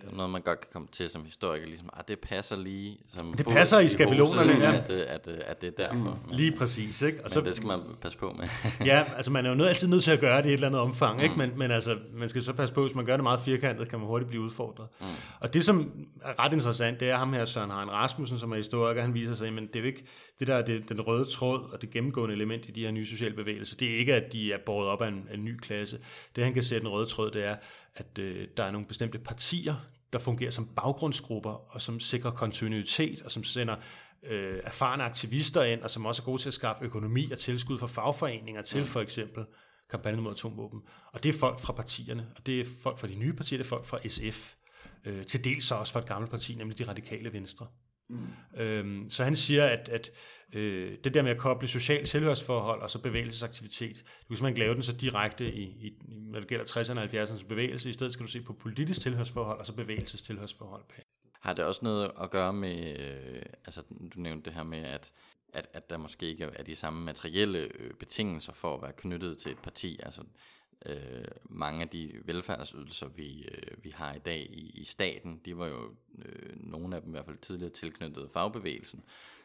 Det 0.00 0.10
er 0.12 0.16
noget, 0.16 0.30
man 0.30 0.42
godt 0.42 0.60
kan 0.60 0.68
komme 0.72 0.88
til 0.92 1.08
som 1.08 1.24
historiker, 1.24 1.66
ligesom, 1.66 1.88
at 1.92 1.98
ah, 1.98 2.04
det 2.08 2.18
passer 2.18 2.56
lige 2.56 2.98
som 3.16 3.32
Det 3.32 3.46
passer 3.46 3.78
i 3.78 3.88
skabelonerne, 3.88 4.52
ja. 4.52 4.72
At, 4.72 4.90
at, 4.90 5.28
at, 5.28 5.28
at 5.28 5.60
det 5.60 5.66
er 5.66 5.86
derfor. 5.86 6.20
Mm, 6.26 6.36
lige 6.36 6.52
præcis, 6.56 7.02
ikke? 7.02 7.18
Og 7.18 7.24
men 7.24 7.30
så, 7.30 7.40
det 7.40 7.56
skal 7.56 7.66
man 7.66 7.80
passe 8.00 8.18
på 8.18 8.36
med. 8.38 8.48
ja, 8.90 9.04
altså 9.16 9.30
man 9.30 9.46
er 9.46 9.50
jo 9.50 9.56
nødt, 9.56 9.68
altid 9.68 9.88
nødt 9.88 10.04
til 10.04 10.10
at 10.10 10.20
gøre 10.20 10.42
det 10.42 10.44
i 10.44 10.48
et 10.48 10.52
eller 10.52 10.66
andet 10.66 10.80
omfang, 10.80 11.16
mm. 11.16 11.22
ikke? 11.22 11.34
Men, 11.36 11.52
men 11.56 11.70
altså, 11.70 11.96
man 12.14 12.28
skal 12.28 12.42
så 12.42 12.52
passe 12.52 12.74
på, 12.74 12.82
hvis 12.82 12.94
man 12.94 13.04
gør 13.04 13.16
det 13.16 13.22
meget 13.22 13.40
firkantet, 13.40 13.88
kan 13.88 13.98
man 13.98 14.08
hurtigt 14.08 14.28
blive 14.28 14.42
udfordret. 14.42 14.86
Mm. 15.00 15.06
Og 15.40 15.54
det, 15.54 15.64
som 15.64 16.06
er 16.22 16.44
ret 16.44 16.52
interessant, 16.52 17.00
det 17.00 17.10
er 17.10 17.16
ham 17.16 17.32
her, 17.32 17.44
Søren 17.44 17.70
Hein 17.70 17.90
Rasmussen, 17.90 18.38
som 18.38 18.52
er 18.52 18.56
historiker, 18.56 19.02
han 19.02 19.14
viser 19.14 19.34
sig, 19.34 19.52
men 19.52 19.66
det 19.66 19.76
er 19.76 19.80
jo 19.80 19.86
ikke 19.86 20.04
det 20.38 20.46
der, 20.46 20.62
det, 20.62 20.88
den 20.88 21.00
røde 21.00 21.24
tråd 21.24 21.72
og 21.72 21.82
det 21.82 21.90
gennemgående 21.90 22.34
element 22.34 22.68
i 22.68 22.70
de 22.70 22.84
her 22.84 22.90
nye 22.90 23.06
sociale 23.06 23.34
bevægelser, 23.34 23.76
det 23.76 23.94
er 23.94 23.98
ikke, 23.98 24.14
at 24.14 24.32
de 24.32 24.52
er 24.52 24.58
båret 24.66 24.88
op 24.88 25.02
af 25.02 25.08
en, 25.08 25.28
en 25.34 25.44
ny 25.44 25.56
klasse. 25.56 25.98
Det, 26.36 26.44
han 26.44 26.54
kan 26.54 26.62
sætte 26.62 26.80
den 26.80 26.88
røde 26.88 27.06
tråd, 27.06 27.30
det 27.30 27.44
er, 27.44 27.56
at 27.94 28.18
øh, 28.18 28.48
der 28.56 28.64
er 28.64 28.70
nogle 28.70 28.86
bestemte 28.86 29.18
partier, 29.18 29.74
der 30.12 30.18
fungerer 30.18 30.50
som 30.50 30.68
baggrundsgrupper, 30.76 31.74
og 31.74 31.82
som 31.82 32.00
sikrer 32.00 32.30
kontinuitet, 32.30 33.22
og 33.22 33.32
som 33.32 33.44
sender 33.44 33.76
øh, 34.22 34.60
erfarne 34.64 35.02
aktivister 35.02 35.62
ind, 35.62 35.82
og 35.82 35.90
som 35.90 36.06
også 36.06 36.22
er 36.22 36.24
gode 36.24 36.42
til 36.42 36.48
at 36.48 36.54
skaffe 36.54 36.84
økonomi 36.84 37.30
og 37.32 37.38
tilskud 37.38 37.78
for 37.78 37.86
fagforeninger 37.86 38.62
til 38.62 38.86
for 38.86 39.00
eksempel 39.00 39.44
kampagnen 39.90 40.22
mod 40.22 40.32
atomvåben. 40.32 40.80
Og 41.12 41.22
det 41.22 41.28
er 41.34 41.38
folk 41.38 41.60
fra 41.60 41.72
partierne, 41.72 42.26
og 42.36 42.46
det 42.46 42.60
er 42.60 42.64
folk 42.82 42.98
fra 42.98 43.06
de 43.06 43.14
nye 43.14 43.32
partier, 43.32 43.58
det 43.58 43.64
er 43.64 43.68
folk 43.68 43.84
fra 43.84 44.08
SF, 44.08 44.54
øh, 45.04 45.26
til 45.26 45.44
dels 45.44 45.64
så 45.64 45.74
også 45.74 45.92
fra 45.92 46.00
et 46.00 46.06
gammelt 46.06 46.30
parti, 46.30 46.54
nemlig 46.54 46.78
de 46.78 46.88
radikale 46.88 47.32
venstre. 47.32 47.66
Mm. 48.10 48.60
Øhm, 48.60 49.10
så 49.10 49.24
han 49.24 49.36
siger, 49.36 49.66
at, 49.66 49.88
at 49.88 50.10
øh, 50.52 50.98
det 51.04 51.14
der 51.14 51.22
med 51.22 51.30
at 51.30 51.38
koble 51.38 51.68
socialt 51.68 52.08
selvhørsforhold 52.08 52.82
og 52.82 52.90
så 52.90 52.98
bevægelsesaktivitet, 52.98 53.96
du 53.98 54.28
kan 54.28 54.36
simpelthen 54.36 54.56
lave 54.56 54.74
den 54.74 54.82
så 54.82 54.92
direkte 54.92 55.52
i, 55.52 55.62
i 55.62 55.92
når 56.08 56.38
det 56.40 56.48
gælder 56.48 56.64
60'erne 56.64 56.98
og 56.98 57.04
70'ernes 57.04 57.46
bevægelse, 57.46 57.88
i 57.88 57.92
stedet 57.92 58.12
skal 58.12 58.26
du 58.26 58.30
se 58.30 58.40
på 58.40 58.52
politisk 58.52 59.00
tilhørsforhold 59.00 59.58
og 59.60 59.66
så 59.66 59.72
bevægelsestilhørsforhold. 59.72 60.84
Har 61.40 61.52
det 61.52 61.64
også 61.64 61.80
noget 61.82 62.10
at 62.22 62.30
gøre 62.30 62.52
med, 62.52 62.98
øh, 63.00 63.42
altså 63.64 63.82
du 64.14 64.20
nævnte 64.20 64.44
det 64.44 64.52
her 64.52 64.62
med, 64.62 64.78
at, 64.78 65.12
at, 65.54 65.66
at 65.72 65.90
der 65.90 65.96
måske 65.96 66.26
ikke 66.26 66.44
er 66.44 66.62
de 66.62 66.76
samme 66.76 67.04
materielle 67.04 67.58
øh, 67.58 67.94
betingelser 67.94 68.52
for 68.52 68.74
at 68.74 68.82
være 68.82 68.92
knyttet 68.92 69.38
til 69.38 69.52
et 69.52 69.58
parti, 69.58 70.00
altså 70.02 70.22
øh, 70.86 71.24
mange 71.44 71.82
af 71.82 71.88
de 71.88 72.12
velfærdsydelser, 72.24 73.08
vi, 73.08 73.42
øh, 73.42 73.84
vi 73.84 73.90
har 73.90 74.14
i 74.14 74.18
dag 74.18 74.40
i, 74.50 74.70
i 74.74 74.84
staten, 74.84 75.40
de 75.44 75.58
var 75.58 75.66
jo 75.66 75.94
øh, 76.18 76.56
nogle 76.56 76.96
af 76.96 77.02
dem 77.02 77.10
i 77.10 77.12
hvert 77.12 77.24
fald 77.24 77.38
tidligere 77.38 77.72
tilknyttet 77.72 78.30
fagbevægelsen. 78.32 79.02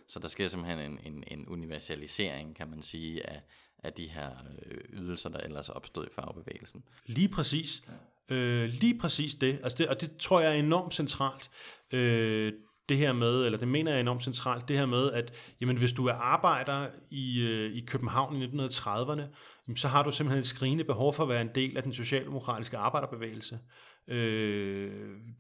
Så 0.08 0.20
der 0.20 0.28
sker 0.28 0.48
simpelthen 0.48 0.80
en, 0.80 1.00
en, 1.04 1.24
en 1.28 1.48
universalisering, 1.48 2.56
kan 2.56 2.70
man 2.70 2.84
sige, 2.84 3.30
af, 3.30 3.42
af 3.84 3.94
de 3.94 4.08
her 4.08 4.32
øh, 4.66 5.00
ydelser, 5.00 5.30
der 5.30 5.40
ellers 5.40 5.70
opstod 5.70 6.06
i 6.06 6.14
fagbevægelsen. 6.16 6.84
Lige 7.06 7.30
præcis. 7.30 7.84
Ja. 8.30 8.36
Øh, 8.36 8.70
lige 8.70 9.00
præcis 9.00 9.36
det. 9.36 9.60
Altså 9.64 9.78
det. 9.78 9.88
Og 9.88 10.02
det 10.02 10.18
tror 10.18 10.40
jeg 10.40 10.52
er 10.52 10.60
enormt 10.60 10.94
centralt. 10.96 11.50
Øh, 11.92 12.54
det 12.90 12.98
her 12.98 13.14
med, 13.14 13.46
eller 13.46 13.60
det 13.60 13.68
mener 13.68 13.92
jeg 13.92 13.98
er 13.98 14.02
enormt 14.02 14.24
centralt, 14.24 14.68
det 14.68 14.78
her 14.78 14.86
med, 14.86 15.12
at 15.12 15.34
jamen, 15.62 15.78
hvis 15.78 15.92
du 15.92 16.06
er 16.06 16.14
arbejder 16.14 16.88
i, 17.10 17.42
øh, 17.42 17.76
i 17.76 17.80
København 17.80 18.42
i 18.42 18.46
1930'erne, 18.46 19.22
så 19.76 19.88
har 19.88 20.04
du 20.04 20.12
simpelthen 20.12 20.40
et 20.40 20.48
skrigende 20.48 20.84
behov 20.84 21.14
for 21.14 21.24
at 21.24 21.30
være 21.30 21.42
en 21.42 21.50
del 21.56 21.78
af 21.78 21.84
den 21.84 21.94
socialdemokratiske 21.94 22.78
arbejderbevægelse. 22.78 23.60
Øh, 24.08 24.92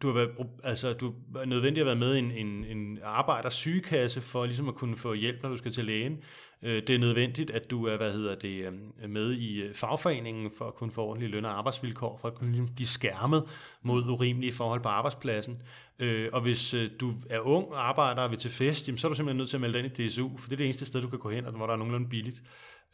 du 0.02 0.08
har 0.08 0.14
været, 0.14 0.30
altså, 0.64 0.94
du 0.94 1.14
er 1.36 1.46
nødvendig 1.46 1.82
at 1.82 1.88
være 1.88 1.96
med 1.96 2.16
i 2.16 2.20
en, 2.20 2.32
en, 2.32 2.64
en 2.64 3.00
arbejdersygekasse 3.04 4.22
for 4.22 4.46
ligesom 4.46 4.70
at 4.70 4.76
kunne 4.76 4.98
få 4.98 5.14
hjælp, 5.14 5.44
når 5.44 5.50
du 5.50 5.58
skal 5.58 5.72
til 5.72 5.86
lægen. 5.86 6.18
Øh, 6.62 6.88
det 6.88 6.90
er 6.90 7.00
nødvendigt, 7.00 7.52
at 7.52 7.70
du 7.70 7.86
er 7.86 7.98
hvad 7.98 8.12
hedder 8.12 8.36
det, 8.36 8.66
øh, 9.04 9.10
med 9.10 9.34
i 9.34 9.62
øh, 9.62 9.76
fagforeningen 9.76 10.52
for 10.58 10.66
at 10.66 10.76
kunne 10.76 10.92
få 10.92 11.02
ordentlige 11.02 11.32
løn- 11.32 11.46
og 11.46 11.58
arbejdsvilkår, 11.58 12.18
for 12.22 12.28
at 12.28 12.36
kunne 12.36 12.52
ligesom 12.52 12.76
blive 12.76 12.88
skærmet 12.88 13.44
mod 13.82 14.10
urimelige 14.10 14.54
forhold 14.54 14.82
på 14.82 14.90
arbejdspladsen. 14.90 15.62
Øh, 16.00 16.30
og 16.34 16.42
hvis 16.42 16.76
du 17.00 17.14
er 17.30 17.40
ung 17.40 17.72
og 17.72 17.88
arbejder 17.88 18.22
og 18.22 18.32
vil 18.32 18.40
til 18.40 18.52
fest, 18.52 18.86
så 18.86 19.08
er 19.08 19.10
du 19.10 19.16
simpelthen 19.16 19.38
nødt 19.38 19.50
til 19.50 19.58
at 19.58 19.62
melde 19.62 19.78
dig 19.78 19.86
ind 19.86 20.00
i 20.00 20.08
DSU, 20.08 20.38
for 20.38 20.50
det 20.50 20.54
er 20.54 20.58
det 20.58 20.66
eneste 20.66 20.86
sted, 20.86 21.02
du 21.02 21.10
kan 21.10 21.20
gå 21.20 21.30
hen, 21.30 21.46
og 21.46 21.52
hvor 21.52 21.66
der 21.66 21.74
er 21.74 21.78
nogenlunde 21.78 22.10
billigt. 22.10 22.42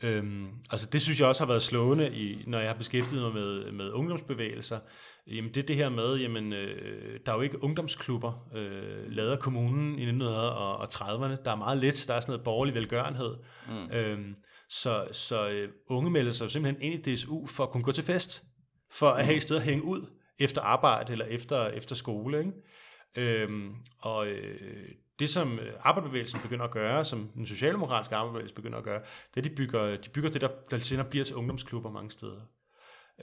Øhm, 0.03 0.47
altså 0.71 0.87
det 0.91 1.01
synes 1.01 1.19
jeg 1.19 1.27
også 1.27 1.41
har 1.41 1.47
været 1.47 1.61
slående, 1.61 2.15
i, 2.15 2.43
når 2.47 2.59
jeg 2.59 2.69
har 2.69 2.77
beskæftiget 2.77 3.21
mig 3.21 3.33
med, 3.33 3.71
med 3.71 3.91
ungdomsbevægelser. 3.91 4.79
Jamen 5.27 5.53
det 5.53 5.63
er 5.63 5.67
det 5.67 5.75
her 5.75 5.89
med, 5.89 6.15
jamen 6.15 6.53
øh, 6.53 7.19
der 7.25 7.31
er 7.31 7.35
jo 7.35 7.41
ikke 7.41 7.63
ungdomsklubber, 7.63 8.47
øh, 8.55 9.31
af 9.31 9.39
kommunen 9.39 9.99
i 9.99 10.09
1930'erne. 10.09 11.43
Der 11.43 11.51
er 11.51 11.55
meget 11.55 11.77
lidt, 11.77 12.05
der 12.07 12.13
er 12.13 12.19
sådan 12.19 12.31
noget 12.31 12.43
borgerlig 12.43 12.73
velgørenhed. 12.75 13.35
Mm. 13.69 13.91
Øhm, 13.93 14.35
så 14.69 15.07
så 15.11 15.49
øh, 15.49 15.69
unge 15.87 16.11
melder 16.11 16.31
sig 16.31 16.45
jo 16.45 16.49
simpelthen 16.49 16.81
ind 16.81 17.07
i 17.07 17.15
DSU 17.15 17.47
for 17.47 17.63
at 17.63 17.69
kunne 17.69 17.83
gå 17.83 17.91
til 17.91 18.03
fest, 18.03 18.43
for 18.91 19.09
at 19.09 19.25
have 19.25 19.35
et 19.35 19.43
sted 19.43 19.55
at 19.55 19.63
hænge 19.63 19.83
ud 19.83 20.05
efter 20.39 20.61
arbejde 20.61 21.11
eller 21.11 21.25
efter, 21.25 21.67
efter 21.67 21.95
skole. 21.95 22.39
Ikke? 22.39 22.51
Øhm, 23.17 23.75
og 23.99 24.27
øh, 24.27 24.89
det, 25.21 25.29
som 25.29 25.59
øh, 25.59 25.73
arbejderbevægelsen 25.79 26.39
begynder 26.39 26.65
at 26.65 26.71
gøre, 26.71 27.05
som 27.05 27.29
den 27.35 27.47
socialdemokratiske 27.47 28.15
arbejderbevægelse 28.15 28.55
begynder 28.55 28.77
at 28.77 28.83
gøre, 28.83 28.99
det 28.99 29.37
er, 29.37 29.41
at 29.41 29.43
de 29.43 29.55
bygger, 29.55 29.97
de 29.97 30.09
bygger 30.09 30.29
det, 30.29 30.41
der, 30.41 30.49
der 30.71 30.79
senere 30.79 31.05
bliver 31.05 31.25
til 31.25 31.35
ungdomsklubber 31.35 31.91
mange 31.91 32.11
steder. 32.11 32.41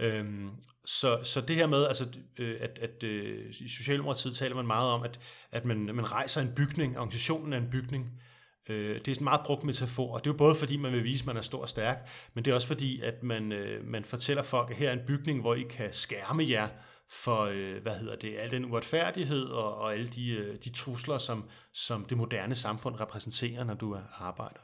Øhm, 0.01 0.51
så, 0.85 1.21
så 1.25 1.41
det 1.41 1.57
her 1.57 1.67
med, 1.67 1.87
altså, 1.87 2.09
øh, 2.39 2.57
at, 2.61 2.79
at 2.83 3.05
øh, 3.05 3.55
i 3.61 3.69
Socialdemokratiet 3.69 4.37
taler 4.37 4.57
man 4.57 4.67
meget 4.67 4.91
om, 4.91 5.03
at, 5.03 5.21
at 5.53 5.65
man, 5.65 5.79
man 5.79 6.13
rejser 6.13 6.41
en 6.41 6.53
bygning, 6.57 6.99
organisationen 6.99 7.53
er 7.53 7.57
en 7.57 7.71
bygning. 7.71 8.21
Øh, 8.69 8.95
det 8.95 9.09
er 9.09 9.19
en 9.19 9.25
meget 9.25 9.41
brugt 9.45 9.65
metafor, 9.65 10.15
og 10.15 10.25
det 10.25 10.31
er 10.31 10.35
jo 10.35 10.39
både 10.39 10.55
fordi, 10.55 10.77
man 10.77 10.93
vil 10.93 11.05
vise, 11.05 11.23
at 11.23 11.27
man 11.27 11.37
er 11.37 11.41
stor 11.41 11.63
og 11.63 11.69
stærk, 11.69 12.09
men 12.35 12.45
det 12.45 12.51
er 12.51 12.55
også 12.55 12.67
fordi, 12.67 13.01
at 13.01 13.23
man, 13.23 13.53
øh, 13.53 13.87
man 13.87 14.05
fortæller 14.05 14.43
folk, 14.43 14.71
at 14.71 14.77
her 14.77 14.89
er 14.89 14.93
en 14.93 15.07
bygning, 15.07 15.41
hvor 15.41 15.55
I 15.55 15.63
kan 15.63 15.93
skærme 15.93 16.49
jer 16.49 16.69
for, 17.11 17.43
øh, 17.43 17.83
hvad 17.83 17.95
hedder 17.95 18.17
det, 18.17 18.39
al 18.39 18.51
den 18.51 18.65
uretfærdighed 18.65 19.45
og, 19.45 19.75
og 19.75 19.93
alle 19.93 20.09
de, 20.09 20.31
øh, 20.31 20.57
de 20.65 20.71
trusler, 20.71 21.19
som, 21.19 21.45
som 21.73 22.05
det 22.05 22.17
moderne 22.17 22.55
samfund 22.55 23.01
repræsenterer, 23.01 23.65
når 23.65 23.75
du 23.75 23.99
arbejder. 24.19 24.61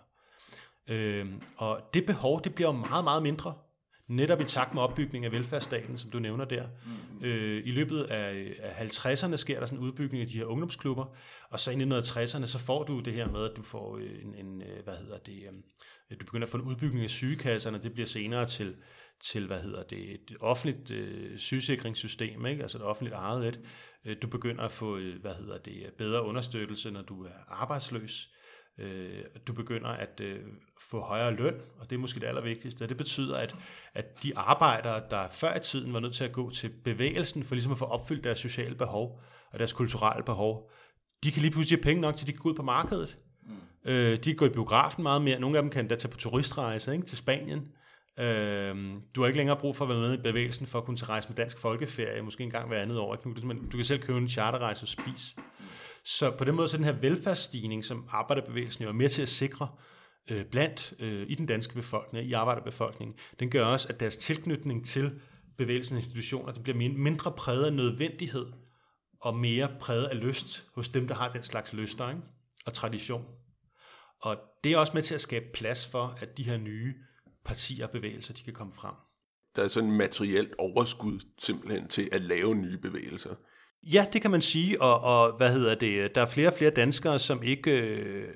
Øh, 0.89 1.27
og 1.57 1.81
det 1.95 2.07
behov, 2.07 2.45
det 2.45 2.55
bliver 2.55 2.69
jo 2.69 2.77
meget, 2.77 3.05
meget 3.05 3.23
mindre, 3.23 3.55
netop 4.09 4.41
i 4.41 4.45
takt 4.45 4.75
med 4.75 4.83
opbygning 4.83 5.25
af 5.25 5.33
velfærdsstaten, 5.33 5.99
som 5.99 6.11
du 6.11 6.19
nævner 6.19 6.45
der. 6.45 6.67
Mm. 7.21 7.25
Øh, 7.25 7.63
I 7.67 7.71
løbet 7.71 8.03
af, 8.03 8.55
af 8.59 8.87
50'erne 8.87 9.37
sker 9.37 9.59
der 9.59 9.67
sådan 9.67 9.79
en 9.79 9.85
udbygning 9.85 10.23
af 10.23 10.29
de 10.29 10.39
her 10.39 10.45
ungdomsklubber, 10.45 11.05
og 11.51 11.61
så 11.61 11.71
i 11.71 11.75
1960'erne, 11.75 12.47
så 12.47 12.59
får 12.59 12.83
du 12.83 13.01
det 13.01 13.13
her 13.13 13.29
med, 13.29 13.51
at 13.51 13.57
du 13.57 13.63
får 13.63 13.99
en, 13.99 14.35
en 14.35 14.63
hvad 14.85 14.97
hedder 14.97 15.19
det, 15.19 15.43
øh, 16.11 16.21
du 16.21 16.25
begynder 16.25 16.47
at 16.47 16.51
få 16.51 16.57
en 16.57 16.63
udbygning 16.63 17.05
af 17.05 17.11
sygekasserne, 17.11 17.83
det 17.83 17.93
bliver 17.93 18.07
senere 18.07 18.47
til, 18.47 18.77
til 19.21 19.47
hvad 19.47 19.61
hedder 19.61 19.83
det, 19.83 20.15
et 20.15 20.37
offentligt 20.41 20.91
øh, 20.91 21.39
sygesikringssystem, 21.39 22.47
ikke? 22.47 22.63
altså 22.63 22.79
et 22.79 22.85
offentligt 22.85 23.15
ejet 23.15 23.49
et. 23.49 23.61
Øh, 24.05 24.17
du 24.23 24.27
begynder 24.27 24.63
at 24.65 24.73
få 24.73 24.97
øh, 24.97 25.21
hvad 25.21 25.35
hedder 25.35 25.59
det, 25.59 25.93
bedre 25.99 26.25
understøttelse, 26.25 26.91
når 26.91 27.03
du 27.03 27.25
er 27.25 27.31
arbejdsløs. 27.49 28.31
Øh, 28.79 29.25
du 29.47 29.53
begynder 29.53 29.89
at 29.89 30.21
øh, 30.21 30.41
få 30.91 31.01
højere 31.01 31.35
løn, 31.35 31.61
og 31.79 31.91
det 31.91 31.97
er 31.97 32.01
måske 32.01 32.21
det 32.21 32.27
allervigtigste. 32.27 32.87
Det 32.87 32.97
betyder, 32.97 33.37
at, 33.37 33.55
at 33.95 34.23
de 34.23 34.37
arbejdere, 34.37 35.03
der 35.11 35.29
før 35.33 35.57
i 35.57 35.61
tiden 35.61 35.93
var 35.93 36.01
nødt 36.01 36.15
til 36.15 36.25
at 36.25 36.33
gå 36.33 36.51
til 36.51 36.69
bevægelsen 36.85 37.45
for 37.45 37.55
ligesom 37.55 37.73
at 37.73 37.79
få 37.79 37.85
opfyldt 37.85 38.25
deres 38.25 38.39
sociale 38.39 38.75
behov 38.75 39.21
og 39.53 39.59
deres 39.59 39.73
kulturelle 39.73 40.25
behov, 40.25 40.71
de 41.25 41.33
kan 41.33 41.43
lige 41.43 41.53
pludselig 41.53 41.79
have 41.79 41.83
penge 41.83 42.01
nok 42.01 42.17
til, 42.17 42.25
at 42.25 42.27
de 42.27 42.33
kan 42.33 42.41
gå 42.41 42.49
ud 42.49 42.55
på 42.55 42.63
markedet. 42.63 43.17
Mm. 43.43 43.91
Øh, 43.91 44.17
de 44.17 44.23
kan 44.25 44.37
gå 44.37 44.47
i 44.47 44.51
biografen 44.51 45.03
meget 45.03 45.23
mere. 45.23 45.41
Nogle 45.41 45.57
af 45.57 45.63
dem 45.63 45.71
kan 45.71 45.89
da 45.89 45.95
tage 45.95 46.11
på 46.11 46.19
turistrejse 46.19 46.93
ikke, 46.93 47.07
til 47.07 47.19
Spanien. 47.19 47.73
Øh, 48.21 48.77
du 49.15 49.21
har 49.21 49.27
ikke 49.27 49.37
længere 49.37 49.57
brug 49.57 49.77
for 49.77 49.85
at 49.85 49.89
være 49.89 50.01
med 50.01 50.15
i 50.15 50.23
bevægelsen 50.23 50.67
for 50.67 50.79
at 50.79 50.85
kunne 50.85 50.97
tage 50.97 51.09
rejse 51.09 51.29
med 51.29 51.37
dansk 51.37 51.59
folkeferie, 51.59 52.23
måske 52.23 52.45
en 52.45 52.51
gang 52.51 52.69
hver 52.69 52.79
andet 52.79 52.99
år. 52.99 53.15
Ikke? 53.15 53.41
Du, 53.41 53.53
du 53.73 53.77
kan 53.77 53.85
selv 53.85 54.03
købe 54.03 54.19
en 54.19 54.29
charterrejse 54.29 54.85
og 54.85 54.89
spise. 54.89 55.35
Så 56.05 56.31
på 56.31 56.45
den 56.45 56.55
måde 56.55 56.69
så 56.69 56.77
den 56.77 56.85
her 56.85 56.93
velfærdsstigning, 56.93 57.85
som 57.85 58.09
arbejderbevægelsen 58.11 58.85
jo 58.85 58.89
er 58.89 58.95
med 58.95 59.09
til 59.09 59.23
at 59.23 59.29
sikre 59.29 59.69
øh, 60.31 60.45
blandt 60.45 60.95
øh, 60.99 61.27
i 61.29 61.35
den 61.35 61.47
danske 61.47 61.75
befolkning, 61.75 62.27
i 62.27 62.33
arbejderbefolkningen, 62.33 63.17
den 63.41 63.51
gør 63.51 63.65
også, 63.65 63.89
at 63.89 64.01
deres 64.01 64.17
tilknytning 64.17 64.87
til 64.87 65.21
bevægelsens 65.59 66.05
institutioner, 66.05 66.53
det 66.53 66.63
bliver 66.63 66.91
mindre 66.99 67.33
præget 67.33 67.65
af 67.65 67.73
nødvendighed 67.73 68.47
og 69.21 69.37
mere 69.37 69.69
præget 69.81 70.05
af 70.05 70.21
lyst 70.21 70.65
hos 70.75 70.89
dem, 70.89 71.09
der 71.09 71.15
har 71.15 71.33
den 71.33 71.43
slags 71.43 71.73
lyster 71.73 72.09
ikke? 72.09 72.21
og 72.67 72.73
tradition. 72.73 73.25
Og 74.21 74.37
det 74.65 74.73
er 74.73 74.79
også 74.79 74.93
med 74.95 75.03
til 75.03 75.15
at 75.15 75.21
skabe 75.21 75.47
plads 75.55 75.87
for, 75.87 76.19
at 76.21 76.37
de 76.37 76.43
her 76.43 76.57
nye 76.57 76.95
partier 77.45 77.87
og 77.87 77.91
bevægelser, 77.91 78.35
de 78.35 78.43
kan 78.43 78.53
komme 78.53 78.73
frem. 78.73 78.95
Der 79.57 79.65
er 79.65 79.69
sådan 79.69 79.91
et 79.91 79.97
materielt 79.97 80.55
overskud 80.59 81.21
simpelthen 81.39 81.89
til 81.89 82.09
at 82.13 82.21
lave 82.21 82.55
nye 82.55 82.79
bevægelser. 82.79 83.35
Ja, 83.83 84.07
det 84.13 84.23
kan 84.23 84.31
man 84.31 84.43
sige, 84.43 84.83
og, 84.83 85.01
og 85.01 85.37
hvad 85.37 85.53
hedder 85.53 85.75
det, 85.75 86.15
der 86.15 86.23
er 86.23 86.27
flere 86.27 86.49
og 86.49 86.55
flere 86.55 86.71
danskere, 86.71 87.19
som 87.19 87.43
ikke 87.43 87.81
øh, 87.81 88.35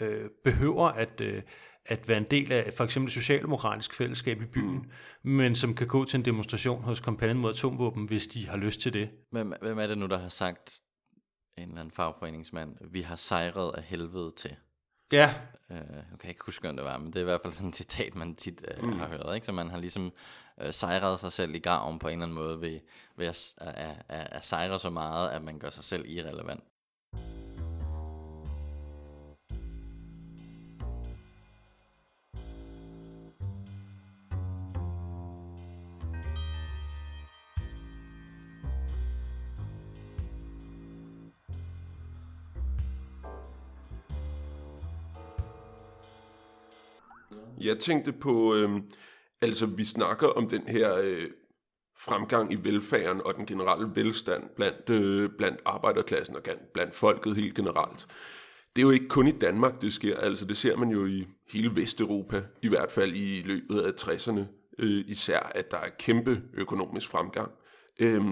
øh, 0.00 0.30
behøver 0.44 0.86
at, 0.88 1.20
øh, 1.20 1.42
at 1.86 2.08
være 2.08 2.18
en 2.18 2.26
del 2.30 2.52
af 2.52 2.72
for 2.76 2.84
eksempel 2.84 3.08
et 3.08 3.14
socialdemokratisk 3.14 3.94
fællesskab 3.94 4.42
i 4.42 4.46
byen, 4.46 4.92
mm. 5.22 5.30
men 5.30 5.56
som 5.56 5.74
kan 5.74 5.86
gå 5.86 6.04
til 6.04 6.18
en 6.18 6.24
demonstration 6.24 6.82
hos 6.82 7.00
kampagnen 7.00 7.38
mod 7.38 7.50
atomvåben, 7.50 8.06
hvis 8.06 8.26
de 8.26 8.48
har 8.48 8.56
lyst 8.56 8.80
til 8.80 8.92
det. 8.92 9.10
Hvem, 9.30 9.52
hvem 9.62 9.78
er 9.78 9.86
det 9.86 9.98
nu, 9.98 10.06
der 10.06 10.18
har 10.18 10.28
sagt, 10.28 10.80
en 11.58 11.68
eller 11.68 11.80
anden 11.80 11.94
fagforeningsmand, 11.94 12.76
vi 12.90 13.00
har 13.00 13.16
sejret 13.16 13.74
af 13.74 13.82
helvede 13.82 14.32
til? 14.36 14.56
Ja. 15.12 15.34
Øh, 15.70 15.76
jeg 16.10 16.18
kan 16.20 16.28
ikke 16.28 16.44
huske, 16.46 16.68
om 16.68 16.76
det 16.76 16.84
var, 16.84 16.98
men 16.98 17.06
det 17.06 17.16
er 17.16 17.20
i 17.20 17.24
hvert 17.24 17.40
fald 17.42 17.52
sådan 17.52 17.68
et 17.68 17.76
citat, 17.76 18.14
man 18.14 18.34
tit 18.34 18.64
øh, 18.68 18.84
mm. 18.84 18.98
har 18.98 19.06
hørt. 19.06 19.34
Ikke? 19.34 19.46
Så 19.46 19.52
man 19.52 19.70
har 19.70 19.78
ligesom 19.78 20.12
øh, 20.60 20.72
sejret 20.72 21.20
sig 21.20 21.32
selv 21.32 21.54
i 21.54 21.58
graven 21.58 21.98
på 21.98 22.08
en 22.08 22.12
eller 22.12 22.22
anden 22.22 22.34
måde 22.34 22.60
ved, 22.60 22.80
ved 23.16 23.26
at, 23.26 23.54
at, 23.58 23.96
at, 24.08 24.28
at 24.30 24.44
sejre 24.44 24.78
så 24.78 24.90
meget, 24.90 25.30
at 25.30 25.42
man 25.42 25.58
gør 25.58 25.70
sig 25.70 25.84
selv 25.84 26.04
irrelevant. 26.08 26.64
Jeg 47.64 47.78
tænkte 47.78 48.12
på, 48.12 48.54
øh, 48.54 48.70
altså 49.40 49.66
vi 49.66 49.84
snakker 49.84 50.28
om 50.28 50.48
den 50.48 50.62
her 50.68 50.96
øh, 50.96 51.26
fremgang 51.98 52.52
i 52.52 52.56
velfærden 52.56 53.20
og 53.24 53.34
den 53.34 53.46
generelle 53.46 53.90
velstand 53.94 54.42
blandt, 54.56 54.90
øh, 54.90 55.30
blandt 55.38 55.60
arbejderklassen 55.64 56.36
og 56.36 56.42
blandt 56.74 56.94
folket 56.94 57.36
helt 57.36 57.54
generelt. 57.54 58.06
Det 58.76 58.82
er 58.82 58.86
jo 58.86 58.90
ikke 58.90 59.08
kun 59.08 59.28
i 59.28 59.32
Danmark, 59.32 59.80
det 59.80 59.92
sker. 59.92 60.16
Altså 60.16 60.44
det 60.44 60.56
ser 60.56 60.76
man 60.76 60.88
jo 60.88 61.06
i 61.06 61.26
hele 61.48 61.76
Vesteuropa, 61.76 62.42
i 62.62 62.68
hvert 62.68 62.90
fald 62.90 63.12
i 63.14 63.42
løbet 63.42 63.80
af 63.80 63.90
60'erne 63.90 64.40
øh, 64.78 65.04
især, 65.06 65.40
at 65.54 65.70
der 65.70 65.76
er 65.76 65.88
kæmpe 65.98 66.42
økonomisk 66.54 67.08
fremgang. 67.08 67.50
Øh, 68.00 68.22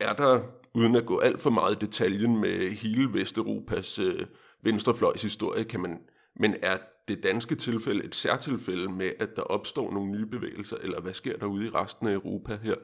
er 0.00 0.12
der, 0.12 0.40
uden 0.74 0.96
at 0.96 1.06
gå 1.06 1.18
alt 1.18 1.40
for 1.40 1.50
meget 1.50 1.82
i 1.82 1.84
detaljen 1.86 2.40
med 2.40 2.70
hele 2.70 3.12
Vesteuropas 3.12 3.98
øh, 3.98 4.26
venstrefløjs 4.62 5.22
historie, 5.22 5.64
kan 5.64 5.80
man, 5.80 5.98
men 6.40 6.54
er 6.62 6.76
det 7.08 7.22
danske 7.22 7.54
tilfælde 7.54 8.04
et 8.04 8.14
særtilfælde 8.14 8.88
med, 8.88 9.10
at 9.18 9.36
der 9.36 9.42
opstår 9.42 9.92
nogle 9.92 10.10
nye 10.10 10.26
bevægelser, 10.26 10.76
eller 10.82 11.00
hvad 11.00 11.14
sker 11.14 11.36
der 11.36 11.46
ude 11.46 11.66
i 11.66 11.70
resten 11.70 12.06
af 12.06 12.12
Europa 12.12 12.58
her? 12.62 12.74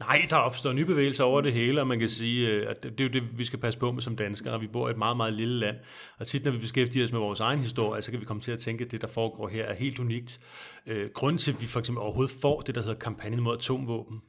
Nej, 0.00 0.26
der 0.30 0.36
opstår 0.36 0.72
nye 0.72 0.84
bevægelser 0.84 1.24
over 1.24 1.40
det 1.40 1.52
hele, 1.52 1.80
og 1.80 1.86
man 1.86 1.98
kan 1.98 2.08
sige, 2.08 2.50
øh, 2.50 2.70
at 2.70 2.82
det 2.82 3.00
er 3.00 3.04
jo 3.04 3.10
det, 3.10 3.38
vi 3.38 3.44
skal 3.44 3.58
passe 3.58 3.78
på 3.78 3.92
med 3.92 4.02
som 4.02 4.16
danskere. 4.16 4.60
Vi 4.60 4.66
bor 4.66 4.88
i 4.88 4.90
et 4.90 4.98
meget, 4.98 5.16
meget 5.16 5.32
lille 5.32 5.58
land, 5.58 5.76
og 6.18 6.26
tit 6.26 6.44
når 6.44 6.50
vi 6.50 6.58
beskæftiger 6.58 7.04
os 7.04 7.12
med 7.12 7.20
vores 7.20 7.40
egen 7.40 7.60
historie, 7.60 8.02
så 8.02 8.10
kan 8.10 8.20
vi 8.20 8.24
komme 8.24 8.42
til 8.42 8.52
at 8.52 8.58
tænke, 8.58 8.84
at 8.84 8.90
det, 8.90 9.00
der 9.00 9.06
foregår 9.06 9.48
her, 9.48 9.64
er 9.64 9.74
helt 9.74 9.98
unikt. 9.98 10.40
Øh, 10.86 11.10
grunden 11.14 11.38
til, 11.38 11.52
at 11.52 11.60
vi 11.60 11.66
for 11.66 11.78
eksempel 11.78 12.02
overhovedet 12.02 12.36
får 12.42 12.60
det, 12.60 12.74
der 12.74 12.80
hedder 12.80 12.98
kampagnen 12.98 13.40
mod 13.40 13.56
atomvåben, 13.56 14.20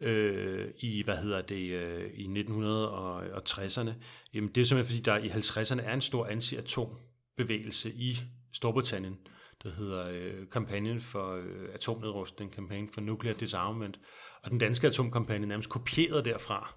øh, 0.00 0.68
i, 0.78 1.02
hvad 1.02 1.16
hedder 1.16 1.40
det, 1.40 1.70
øh, 1.70 2.10
i 2.14 2.26
1960'erne, 2.26 3.90
jamen 4.34 4.50
det 4.54 4.60
er 4.60 4.64
simpelthen, 4.64 4.84
fordi 4.84 5.00
der 5.00 5.16
i 5.16 5.28
50'erne 5.28 5.82
er 5.82 5.94
en 5.94 6.00
stor 6.00 6.26
anti-atom 6.26 6.88
bevægelse 7.36 7.92
i 7.92 8.20
Storbritannien, 8.52 9.18
der 9.62 9.70
hedder 9.70 10.08
øh, 10.10 10.48
kampagnen 10.52 11.00
for 11.00 11.36
øh, 11.36 11.68
atomnedrustning, 11.74 12.52
kampagnen 12.52 12.88
for 12.92 13.00
nuclear 13.00 13.34
disarmament, 13.34 14.00
og 14.42 14.50
den 14.50 14.58
danske 14.58 14.86
atomkampagne 14.86 15.46
nærmest 15.46 15.70
kopieret 15.70 16.24
derfra. 16.24 16.74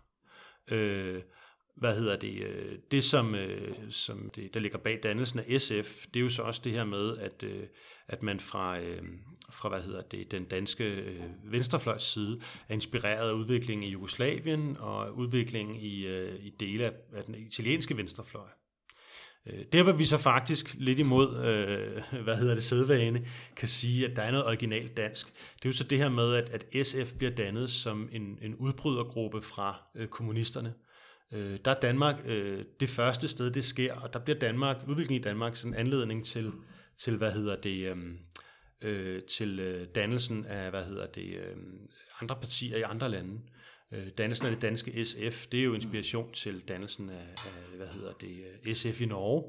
Øh, 0.72 1.22
hvad 1.76 1.96
hedder 1.96 2.16
det, 2.16 2.42
øh, 2.42 2.80
det 2.92 3.04
som, 3.04 3.36
øh, 3.36 3.76
som 3.90 4.30
det, 4.30 4.54
der 4.54 4.60
ligger 4.60 4.78
bag 4.78 5.00
dannelsen 5.04 5.40
af 5.40 5.62
SF, 5.62 6.06
det 6.14 6.20
er 6.20 6.24
jo 6.24 6.30
så 6.30 6.42
også 6.42 6.62
det 6.64 6.72
her 6.72 6.84
med, 6.84 7.18
at, 7.18 7.44
øh, 7.44 7.64
at 8.08 8.24
man 8.24 8.40
fra, 8.40 8.80
øh, 8.80 9.04
fra 9.52 9.70
hvad 9.70 9.82
hedder 9.82 10.02
det, 10.02 10.32
den 10.32 10.46
danske 10.46 10.84
øh, 10.84 11.24
venstrefløjs 11.44 12.02
side 12.02 12.42
er 12.70 12.74
inspireret 12.74 13.30
af 13.30 13.34
udviklingen 13.34 13.84
i 13.84 13.92
Jugoslavien 13.92 14.78
og 14.78 15.18
udviklingen 15.18 15.76
i, 15.76 16.06
øh, 16.06 16.46
i 16.46 16.50
dele 16.60 16.86
af, 16.86 16.94
af 17.14 17.24
den 17.24 17.36
italienske 17.36 17.98
venstrefløj. 17.98 18.48
Øh, 19.48 19.66
der 19.74 19.84
var 19.84 19.92
vi 19.92 20.06
så 20.06 20.18
faktisk 20.18 20.76
lidt 20.78 21.00
imod, 21.00 21.46
øh, 21.46 22.04
hvad 22.24 22.38
hedder 22.38 22.54
det, 22.54 22.64
sædvane, 22.64 23.28
kan 23.56 23.68
sige, 23.68 24.10
at 24.10 24.16
der 24.16 24.22
er 24.22 24.32
noget 24.32 24.46
originalt 24.46 24.98
dansk. 24.98 25.28
Det 25.28 25.66
er 25.66 25.70
jo 25.70 25.74
så 25.74 25.84
det 25.84 25.98
her 25.98 26.10
med, 26.10 26.34
at, 26.34 26.50
at 26.50 26.86
SF 26.86 27.14
bliver 27.14 27.32
dannet 27.32 27.70
som 27.70 28.10
en, 28.12 28.38
en 28.42 28.56
udbrydergruppe 28.56 29.42
fra 29.42 29.82
øh, 29.96 30.08
kommunisterne. 30.08 30.74
Øh, 31.32 31.60
der 31.66 31.72
er 31.72 31.80
Danmark 31.80 32.16
øh, 32.26 32.66
det 32.80 32.90
første 32.90 33.28
sted, 33.28 33.52
det 33.52 33.64
sker, 33.64 33.96
og 33.96 34.14
der 34.14 34.20
bliver 34.20 34.40
Danmark, 34.40 34.78
udviklingen 34.88 35.22
i 35.22 35.24
Danmark 35.24 35.56
sådan 35.56 35.74
en 35.74 35.80
anledning 35.80 36.26
til, 36.26 36.52
til 36.98 37.18
hvad 37.18 37.32
hedder 37.32 37.56
det, 37.56 37.88
øh, 37.88 37.98
øh, 38.82 39.22
til 39.24 39.60
øh, 39.60 39.88
dannelsen 39.96 40.46
af, 40.46 40.70
hvad 40.70 40.86
hedder 40.86 41.06
det, 41.06 41.28
øh, 41.28 41.56
andre 42.22 42.36
partier 42.36 42.78
i 42.78 42.82
andre 42.82 43.10
lande. 43.10 43.40
Øh, 43.94 44.08
dannelsen 44.18 44.46
af 44.46 44.52
det 44.52 44.62
danske 44.62 45.06
SF, 45.06 45.48
det 45.48 45.60
er 45.60 45.64
jo 45.64 45.74
inspiration 45.74 46.32
til 46.32 46.60
dannelsen 46.68 47.10
af, 47.10 47.28
af 47.38 47.78
hvad 47.78 47.88
hedder 47.88 48.14
det, 48.14 48.46
øh, 48.66 48.76
SF 48.76 49.02
i 49.02 49.06
Norge. 49.06 49.44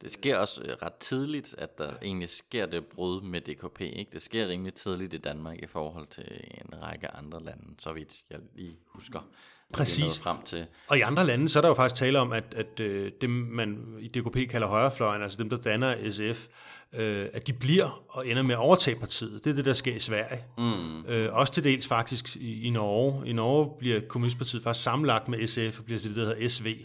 Det 0.00 0.12
sker 0.12 0.36
også 0.36 0.62
øh, 0.62 0.68
ret 0.82 0.94
tidligt, 0.94 1.54
at 1.58 1.78
der 1.78 1.96
egentlig 2.02 2.28
sker 2.28 2.66
det 2.66 2.86
brud 2.86 3.22
med 3.22 3.40
DKP. 3.40 3.80
Ikke? 3.80 4.10
Det 4.12 4.22
sker 4.22 4.48
rimelig 4.48 4.74
tidligt 4.74 5.14
i 5.14 5.18
Danmark 5.18 5.58
i 5.62 5.66
forhold 5.66 6.06
til 6.06 6.44
en 6.50 6.82
række 6.82 7.08
andre 7.08 7.44
lande, 7.44 7.74
så 7.78 7.92
vidt 7.92 8.24
jeg 8.30 8.40
lige 8.54 8.78
husker. 8.86 9.30
Præcis. 9.72 10.18
Frem 10.18 10.36
til. 10.44 10.66
Og 10.88 10.98
i 10.98 11.00
andre 11.00 11.26
lande, 11.26 11.48
så 11.48 11.58
er 11.58 11.60
der 11.60 11.68
jo 11.68 11.74
faktisk 11.74 12.00
tale 12.00 12.18
om, 12.18 12.32
at, 12.32 12.44
at 12.56 12.80
øh, 12.80 13.12
dem, 13.20 13.30
man 13.30 13.78
i 14.00 14.08
DKP 14.08 14.50
kalder 14.50 14.66
højrefløjen, 14.66 15.22
altså 15.22 15.38
dem, 15.38 15.50
der 15.50 15.56
danner 15.56 16.10
SF, 16.10 16.46
øh, 16.92 17.26
at 17.32 17.46
de 17.46 17.52
bliver 17.52 18.04
og 18.08 18.28
ender 18.28 18.42
med 18.42 18.54
at 18.54 18.58
overtage 18.58 19.00
partiet. 19.00 19.44
Det 19.44 19.50
er 19.50 19.54
det, 19.54 19.64
der 19.64 19.72
sker 19.72 19.94
i 19.94 19.98
Sverige. 19.98 20.40
Mm. 20.58 21.04
Øh, 21.04 21.34
også 21.34 21.52
til 21.52 21.64
dels 21.64 21.88
faktisk 21.88 22.36
i, 22.36 22.62
i 22.62 22.70
Norge. 22.70 23.28
I 23.28 23.32
Norge 23.32 23.78
bliver 23.78 24.00
Kommunistpartiet 24.08 24.62
faktisk 24.62 24.84
sammenlagt 24.84 25.28
med 25.28 25.46
SF 25.46 25.78
og 25.78 25.84
bliver 25.84 26.00
til 26.00 26.10
det, 26.10 26.16
der 26.16 26.34
hedder 26.34 26.48
SV 26.48 26.76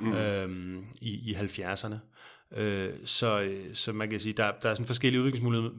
mm. 0.00 0.12
øh, 0.12 0.78
i, 1.00 1.30
i 1.30 1.34
70'erne. 1.34 1.94
Øh, 2.52 2.92
så, 3.04 3.56
så 3.74 3.92
man 3.92 4.10
kan 4.10 4.20
sige, 4.20 4.32
der, 4.32 4.52
der 4.62 4.70
er 4.70 4.74
sådan 4.74 4.86
forskellige 4.86 5.20
udviklingsmuligheder 5.20 5.70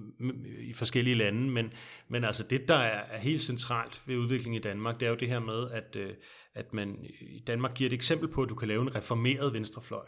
i 0.59 0.73
forskellige 0.73 1.15
lande, 1.15 1.49
men, 1.49 1.73
men 2.07 2.23
altså 2.23 2.43
det, 2.43 2.67
der 2.67 2.75
er, 2.75 3.03
er 3.09 3.17
helt 3.17 3.41
centralt 3.41 4.01
ved 4.05 4.17
udviklingen 4.17 4.59
i 4.59 4.63
Danmark, 4.63 4.99
det 4.99 5.05
er 5.05 5.09
jo 5.09 5.15
det 5.15 5.27
her 5.27 5.39
med, 5.39 5.71
at, 5.71 5.95
øh, 5.95 6.13
at 6.53 6.73
man 6.73 7.05
i 7.19 7.39
Danmark 7.47 7.73
giver 7.73 7.89
et 7.89 7.93
eksempel 7.93 8.27
på, 8.27 8.43
at 8.43 8.49
du 8.49 8.55
kan 8.55 8.67
lave 8.67 8.81
en 8.81 8.95
reformeret 8.95 9.53
venstrefløj, 9.53 10.05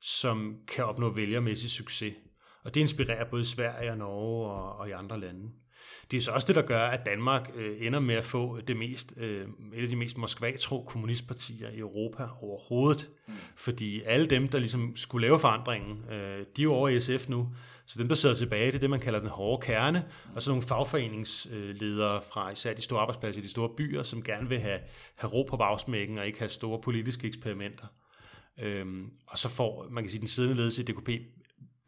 som 0.00 0.56
kan 0.68 0.84
opnå 0.84 1.10
vælgermæssig 1.10 1.70
succes. 1.70 2.14
Og 2.64 2.74
det 2.74 2.80
inspirerer 2.80 3.30
både 3.30 3.44
Sverige 3.44 3.90
og 3.90 3.98
Norge 3.98 4.50
og, 4.50 4.76
og 4.76 4.88
i 4.88 4.92
andre 4.92 5.20
lande. 5.20 5.50
Det 6.12 6.18
er 6.18 6.22
så 6.22 6.30
også 6.30 6.46
det, 6.46 6.56
der 6.56 6.62
gør, 6.62 6.80
at 6.80 7.06
Danmark 7.06 7.50
øh, 7.56 7.86
ender 7.86 8.00
med 8.00 8.14
at 8.14 8.24
få 8.24 8.60
det 8.68 8.76
mest, 8.76 9.14
øh, 9.16 9.46
et 9.74 9.82
af 9.82 9.88
de 9.88 9.96
mest 9.96 10.18
moskva-tro 10.18 10.84
kommunistpartier 10.86 11.68
i 11.68 11.78
Europa 11.78 12.24
overhovedet. 12.40 13.10
Mm. 13.28 13.34
Fordi 13.56 14.02
alle 14.02 14.26
dem, 14.26 14.48
der 14.48 14.58
ligesom 14.58 14.96
skulle 14.96 15.26
lave 15.26 15.38
forandringen, 15.38 16.04
øh, 16.10 16.38
de 16.56 16.62
er 16.62 16.62
jo 16.62 16.72
over 16.72 16.88
i 16.88 17.00
SF 17.00 17.28
nu. 17.28 17.48
Så 17.86 17.98
dem, 17.98 18.08
der 18.08 18.14
sidder 18.14 18.34
tilbage, 18.34 18.66
det 18.66 18.74
er 18.74 18.78
det, 18.78 18.90
man 18.90 19.00
kalder 19.00 19.20
den 19.20 19.28
hårde 19.28 19.66
kerne. 19.66 20.04
Og 20.34 20.42
så 20.42 20.50
nogle 20.50 20.62
fagforeningsledere 20.62 22.22
fra 22.32 22.50
især 22.50 22.74
de 22.74 22.82
store 22.82 23.00
arbejdspladser 23.00 23.40
i 23.40 23.44
de 23.44 23.50
store 23.50 23.68
byer, 23.76 24.02
som 24.02 24.22
gerne 24.22 24.48
vil 24.48 24.60
have, 24.60 24.78
have 25.14 25.32
ro 25.32 25.46
på 25.50 25.56
bagsmækken 25.56 26.18
og 26.18 26.26
ikke 26.26 26.38
have 26.38 26.48
store 26.48 26.80
politiske 26.80 27.26
eksperimenter. 27.26 27.86
Øhm, 28.60 29.10
og 29.26 29.38
så 29.38 29.48
får, 29.48 29.86
man 29.90 30.04
kan 30.04 30.10
sige, 30.10 30.20
den 30.20 30.28
siddende 30.28 30.56
ledelse 30.56 30.82
i 30.82 30.84
DKP 30.84 31.10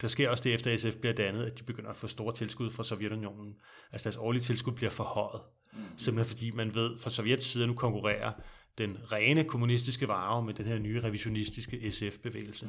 der 0.01 0.09
sker 0.09 0.31
også 0.31 0.45
det, 0.45 0.55
efter 0.55 0.77
SF 0.77 0.97
bliver 0.97 1.15
dannet, 1.15 1.45
at 1.45 1.59
de 1.59 1.65
begynder 1.65 1.91
at 1.91 1.97
få 1.97 2.07
store 2.07 2.35
tilskud 2.35 2.71
fra 2.71 2.85
Sovjetunionen. 2.85 3.55
Altså 3.93 4.09
deres 4.09 4.17
årlige 4.17 4.43
tilskud 4.43 4.73
bliver 4.73 4.91
forhøjet. 4.91 5.41
Mm. 5.73 5.79
Simpelthen 5.97 6.37
fordi 6.37 6.51
man 6.51 6.75
ved, 6.75 6.99
fra 6.99 7.11
Sovjets 7.11 7.47
side 7.47 7.67
nu 7.67 7.75
konkurrerer 7.75 8.33
den 8.79 8.97
rene 9.13 9.45
kommunistiske 9.45 10.09
vare 10.09 10.43
med 10.43 10.55
den 10.55 10.65
her 10.65 10.79
nye 10.79 11.01
revisionistiske 11.03 11.91
SF-bevægelse. 11.91 12.69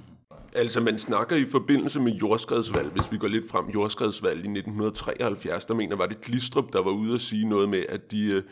Altså 0.53 0.81
man 0.81 0.99
snakker 0.99 1.35
i 1.35 1.45
forbindelse 1.45 1.99
med 1.99 2.13
jordskredsvalg, 2.13 2.89
hvis 2.89 3.11
vi 3.11 3.17
går 3.17 3.27
lidt 3.27 3.49
frem, 3.49 3.69
jordskredsvalg 3.69 4.35
i 4.35 4.39
1973, 4.39 5.65
der 5.65 5.73
mener 5.73 5.95
var 5.95 6.05
det 6.05 6.21
Glistrup, 6.21 6.73
der 6.73 6.83
var 6.83 6.91
ude 6.91 7.13
og 7.13 7.21
sige 7.21 7.49
noget 7.49 7.69
med, 7.69 7.85
at 7.89 8.11
de 8.11 8.31
øh, 8.31 8.43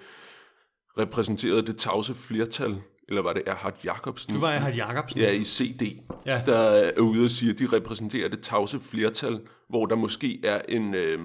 repræsenterede 0.97 1.65
det 1.65 1.77
tavse 1.77 2.13
flertal 2.13 2.81
eller 3.07 3.21
var 3.21 3.33
det 3.33 3.43
Erhard 3.45 3.83
Jacobsen? 3.83 4.33
Det 4.33 4.41
var 4.41 4.51
Erhard 4.51 4.73
Jacobsen. 4.73 5.19
Ja, 5.19 5.31
i 5.31 5.43
CD, 5.43 6.02
ja. 6.25 6.41
der 6.45 6.57
er 6.57 7.01
ude 7.01 7.25
og 7.25 7.31
siger, 7.31 7.53
at 7.53 7.59
de 7.59 7.67
repræsenterer 7.73 8.29
det 8.29 8.41
tavse 8.41 8.79
flertal, 8.79 9.47
hvor 9.69 9.85
der 9.85 9.95
måske 9.95 10.39
er 10.43 10.61
en, 10.69 10.93
øh, 10.93 11.19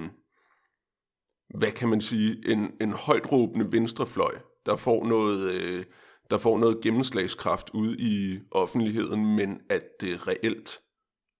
hvad 1.58 1.70
kan 1.70 1.88
man 1.88 2.00
sige, 2.00 2.52
en, 2.52 2.72
en 2.80 2.92
højt 2.92 3.32
råbende 3.32 3.72
venstrefløj, 3.72 4.34
der 4.66 4.76
får 4.76 5.06
noget... 5.06 5.52
Øh, 5.52 5.84
der 6.30 6.38
får 6.38 6.58
noget 6.58 6.80
gennemslagskraft 6.80 7.70
ud 7.74 7.96
i 7.96 8.38
offentligheden, 8.50 9.36
men 9.36 9.60
at 9.70 9.82
det 10.00 10.28
reelt 10.28 10.80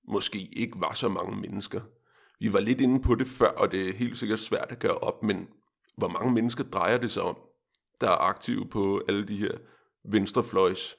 måske 0.08 0.48
ikke 0.52 0.80
var 0.80 0.94
så 0.94 1.08
mange 1.08 1.36
mennesker. 1.36 1.80
Vi 2.40 2.52
var 2.52 2.60
lidt 2.60 2.80
inde 2.80 3.02
på 3.02 3.14
det 3.14 3.26
før, 3.26 3.48
og 3.48 3.72
det 3.72 3.88
er 3.88 3.92
helt 3.92 4.18
sikkert 4.18 4.38
svært 4.38 4.66
at 4.68 4.78
gøre 4.78 4.94
op, 4.94 5.22
men 5.22 5.48
hvor 5.96 6.08
mange 6.08 6.32
mennesker 6.32 6.64
drejer 6.64 6.98
det 6.98 7.10
sig 7.10 7.22
om, 7.22 7.36
der 8.00 8.06
er 8.06 8.28
aktive 8.28 8.68
på 8.68 9.02
alle 9.08 9.28
de 9.28 9.36
her 9.36 9.52
venstrefløjs 10.04 10.96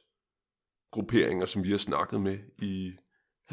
grupperinger, 0.92 1.46
som 1.46 1.64
vi 1.64 1.72
har 1.72 1.78
snakket 1.78 2.22
med 2.22 2.38
i 2.62 2.92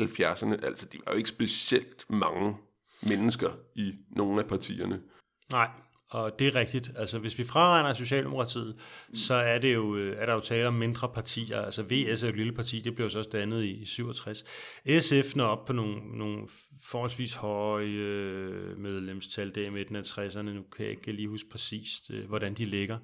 70'erne. 0.01 0.67
Altså, 0.67 0.87
de 0.93 0.99
var 1.07 1.13
jo 1.13 1.19
ikke 1.19 1.29
specielt 1.29 2.11
mange 2.11 2.57
mennesker 3.03 3.49
i 3.75 3.95
nogle 4.11 4.41
af 4.41 4.49
partierne. 4.49 5.01
Nej, 5.53 5.71
og 6.11 6.39
det 6.39 6.47
er 6.47 6.55
rigtigt. 6.55 6.91
Altså, 6.97 7.19
hvis 7.19 7.39
vi 7.39 7.45
fraregner 7.45 7.95
Socialdemokratiet, 7.95 8.77
så 9.15 9.35
er, 9.35 9.59
det 9.59 9.75
jo, 9.75 9.97
øh, 9.97 10.17
er 10.19 10.27
der 10.27 10.33
jo 10.33 10.41
tale 10.41 10.69
om 10.69 10.75
mindre 10.75 11.09
partier. 11.09 11.63
Altså, 11.63 11.83
VS 11.83 12.23
er 12.23 12.29
et 12.29 12.37
lille 12.37 12.53
parti, 12.53 12.81
det 12.81 12.95
blev 12.95 13.11
så 13.11 13.19
også 13.19 13.31
dannet 13.31 13.65
i, 13.65 13.71
i 13.71 13.87
67. 13.87 14.45
SF 15.01 15.37
når 15.37 15.45
op 15.45 15.65
på 15.65 15.73
nogle, 15.73 16.19
nogle 16.19 16.49
forholdsvis 16.85 17.35
høje 17.35 17.87
øh, 17.87 18.79
medlemstal 18.79 19.55
der 19.55 19.67
i 19.67 19.71
midten 19.71 19.97
af 19.97 20.03
60'erne. 20.03 20.43
Nu 20.43 20.63
kan 20.77 20.85
jeg 20.85 20.91
ikke 20.91 21.13
lige 21.13 21.29
huske 21.29 21.49
præcist, 21.51 22.11
øh, 22.11 22.29
hvordan 22.29 22.55
de 22.55 22.65
ligger. 22.65 22.99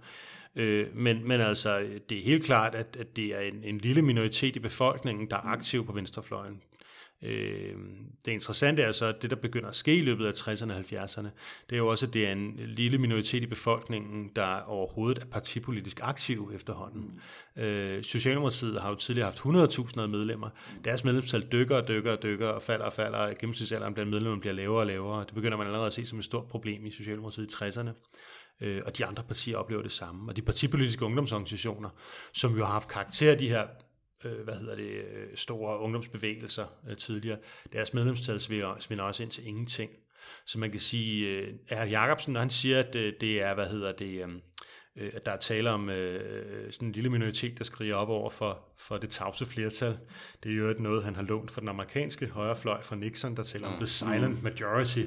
Øh, 0.56 0.96
men, 0.96 1.28
men 1.28 1.40
altså, 1.40 1.86
det 2.08 2.18
er 2.18 2.22
helt 2.22 2.44
klart, 2.44 2.74
at, 2.74 2.96
at 3.00 3.16
det 3.16 3.24
er 3.36 3.40
en, 3.40 3.64
en 3.64 3.78
lille 3.78 4.02
minoritet 4.02 4.56
i 4.56 4.58
befolkningen, 4.58 5.30
der 5.30 5.36
er 5.36 5.46
aktiv 5.46 5.86
på 5.86 5.92
venstrefløjen. 5.92 6.62
Øh, 7.24 7.74
det 8.24 8.32
interessante 8.32 8.82
er 8.82 8.92
så, 8.92 9.06
at 9.06 9.22
det, 9.22 9.30
der 9.30 9.36
begynder 9.36 9.68
at 9.68 9.76
ske 9.76 9.96
i 9.96 10.00
løbet 10.00 10.26
af 10.26 10.32
60'erne 10.32 10.72
og 10.72 10.78
70'erne, 10.78 11.28
det 11.70 11.76
er 11.76 11.76
jo 11.76 11.88
også, 11.88 12.06
at 12.06 12.14
det 12.14 12.26
er 12.26 12.32
en 12.32 12.60
lille 12.66 12.98
minoritet 12.98 13.42
i 13.42 13.46
befolkningen, 13.46 14.30
der 14.36 14.60
overhovedet 14.60 15.22
er 15.22 15.26
partipolitisk 15.26 16.00
aktiv 16.02 16.50
efterhånden. 16.54 17.20
Øh, 17.56 18.04
Socialdemokratiet 18.04 18.80
har 18.80 18.90
jo 18.90 18.94
tidligere 18.94 19.26
haft 19.26 19.38
100.000 19.38 20.06
medlemmer. 20.06 20.48
Deres 20.84 21.04
medlemstal 21.04 21.46
dykker 21.52 21.76
og 21.76 21.88
dykker 21.88 22.12
og 22.12 22.22
dykker 22.22 22.48
og 22.48 22.62
falder 22.62 22.84
og 22.84 22.92
falder. 22.92 23.34
Gennemsnitsalderen 23.34 23.94
blandt 23.94 24.10
medlemmerne 24.10 24.40
bliver 24.40 24.54
lavere 24.54 24.80
og 24.80 24.86
lavere. 24.86 25.24
Det 25.24 25.34
begynder 25.34 25.56
man 25.56 25.66
allerede 25.66 25.86
at 25.86 25.92
se 25.92 26.06
som 26.06 26.18
et 26.18 26.24
stort 26.24 26.46
problem 26.46 26.86
i 26.86 26.90
Socialdemokratiet 26.90 27.52
i 27.52 27.64
60'erne 27.64 27.90
øh, 28.60 28.82
og 28.86 28.98
de 28.98 29.06
andre 29.06 29.22
partier 29.22 29.56
oplever 29.56 29.82
det 29.82 29.92
samme. 29.92 30.30
Og 30.30 30.36
de 30.36 30.42
partipolitiske 30.42 31.04
ungdomsorganisationer, 31.04 31.90
som 32.32 32.56
jo 32.56 32.64
har 32.64 32.72
haft 32.72 32.88
karakter 32.88 33.30
af 33.30 33.38
de 33.38 33.48
her 33.48 33.66
øh, 34.24 34.40
hvad 34.40 34.54
hedder 34.54 34.76
det, 34.76 34.90
øh, 34.90 35.28
store 35.34 35.78
ungdomsbevægelser 35.78 36.66
øh, 36.88 36.96
tidligere, 36.96 37.38
deres 37.72 37.94
medlemstal 37.94 38.40
svinder 38.40 39.02
også 39.02 39.22
ind 39.22 39.30
til 39.30 39.46
ingenting. 39.46 39.90
Så 40.46 40.58
man 40.58 40.70
kan 40.70 40.80
sige, 40.80 41.28
øh, 41.28 41.54
Jacobsen, 41.70 42.32
når 42.32 42.40
han 42.40 42.50
siger, 42.50 42.78
at 42.78 42.94
øh, 42.94 43.12
det 43.20 43.42
er, 43.42 43.54
hvad 43.54 43.66
hedder 43.66 43.92
det, 43.92 44.22
øh, 44.22 44.28
øh, 44.96 45.10
at 45.14 45.26
der 45.26 45.32
er 45.32 45.36
tale 45.36 45.70
om 45.70 45.90
øh, 45.90 46.72
sådan 46.72 46.88
en 46.88 46.92
lille 46.92 47.10
minoritet, 47.10 47.58
der 47.58 47.64
skriger 47.64 47.94
op 47.94 48.08
over 48.08 48.30
for, 48.30 48.58
for 48.76 48.98
det 48.98 49.10
tavse 49.10 49.46
flertal. 49.46 49.98
Det 50.42 50.52
er 50.52 50.56
jo 50.56 50.74
noget, 50.78 51.04
han 51.04 51.14
har 51.14 51.22
lånt 51.22 51.50
fra 51.50 51.60
den 51.60 51.68
amerikanske 51.68 52.26
højrefløj 52.26 52.82
fra 52.82 52.96
Nixon, 52.96 53.36
der 53.36 53.42
taler 53.42 53.68
om 53.68 53.74
the 53.76 53.86
silent 53.86 54.42
majority, 54.42 55.04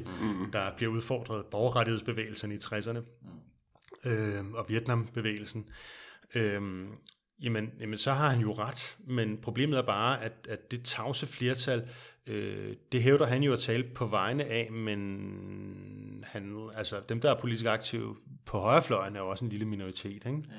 der 0.53 0.75
bliver 0.77 0.91
udfordret. 0.91 1.45
Borgerrettighedsbevægelsen 1.45 2.51
i 2.51 2.55
60'erne 2.55 2.99
øh, 4.05 4.45
og 4.53 4.65
Vietnambevægelsen. 4.69 5.69
Øh, 6.36 6.61
jamen, 7.41 7.71
jamen, 7.79 7.97
så 7.97 8.13
har 8.13 8.29
han 8.29 8.39
jo 8.39 8.53
ret, 8.53 8.97
men 9.07 9.38
problemet 9.38 9.77
er 9.77 9.81
bare, 9.81 10.23
at, 10.23 10.33
at 10.49 10.71
det 10.71 10.83
tavse 10.83 11.27
flertal, 11.27 11.89
øh, 12.27 12.75
det 12.91 13.03
hævder 13.03 13.25
han 13.25 13.43
jo 13.43 13.53
at 13.53 13.59
tale 13.59 13.83
på 13.83 14.07
vegne 14.07 14.45
af, 14.45 14.71
men 14.71 16.25
han, 16.27 16.69
altså, 16.75 17.01
dem, 17.09 17.21
der 17.21 17.31
er 17.31 17.39
politisk 17.39 17.65
aktive 17.65 18.15
på 18.45 18.59
højrefløjen, 18.59 19.15
er 19.15 19.19
jo 19.19 19.29
også 19.29 19.45
en 19.45 19.51
lille 19.51 19.65
minoritet. 19.65 20.25
Ikke? 20.25 20.27
Ja. 20.27 20.55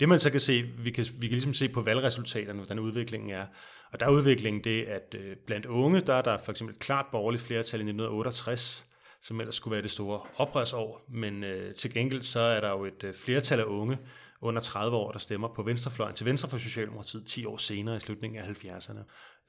Det 0.00 0.08
man 0.08 0.20
så 0.20 0.30
kan 0.30 0.40
se, 0.40 0.62
vi 0.62 0.90
kan, 0.90 1.06
vi 1.18 1.26
kan 1.26 1.32
ligesom 1.32 1.54
se 1.54 1.68
på 1.68 1.82
valgresultaterne, 1.82 2.58
hvordan 2.58 2.78
udviklingen 2.78 3.30
er. 3.30 3.46
Og 3.92 4.00
der 4.00 4.06
er 4.06 4.10
udviklingen 4.10 4.64
det, 4.64 4.82
at 4.82 5.14
øh, 5.18 5.36
blandt 5.46 5.66
unge, 5.66 6.00
der 6.00 6.14
er 6.14 6.22
der 6.22 6.38
for 6.38 6.52
eksempel 6.52 6.74
et 6.76 6.80
klart 6.80 7.06
borgerligt 7.12 7.42
flertal 7.42 7.80
i 7.80 7.82
1968, 7.82 8.84
som 9.22 9.40
ellers 9.40 9.54
skulle 9.54 9.72
være 9.72 9.82
det 9.82 9.90
store 9.90 10.20
oprørsår, 10.36 11.04
men 11.08 11.44
øh, 11.44 11.74
til 11.74 11.94
gengæld 11.94 12.22
så 12.22 12.40
er 12.40 12.60
der 12.60 12.70
jo 12.70 12.84
et 12.84 13.04
øh, 13.04 13.14
flertal 13.14 13.60
af 13.60 13.64
unge, 13.64 13.98
under 14.42 14.62
30 14.62 14.96
år, 14.96 15.12
der 15.12 15.18
stemmer 15.18 15.48
på 15.48 15.62
venstrefløjen 15.62 16.14
til 16.14 16.26
venstre 16.26 16.48
for 16.48 16.58
Socialdemokratiet 16.58 17.26
10 17.26 17.44
år 17.44 17.56
senere 17.56 17.96
i 17.96 18.00
slutningen 18.00 18.42
af 18.42 18.48
70'erne. 18.48 19.04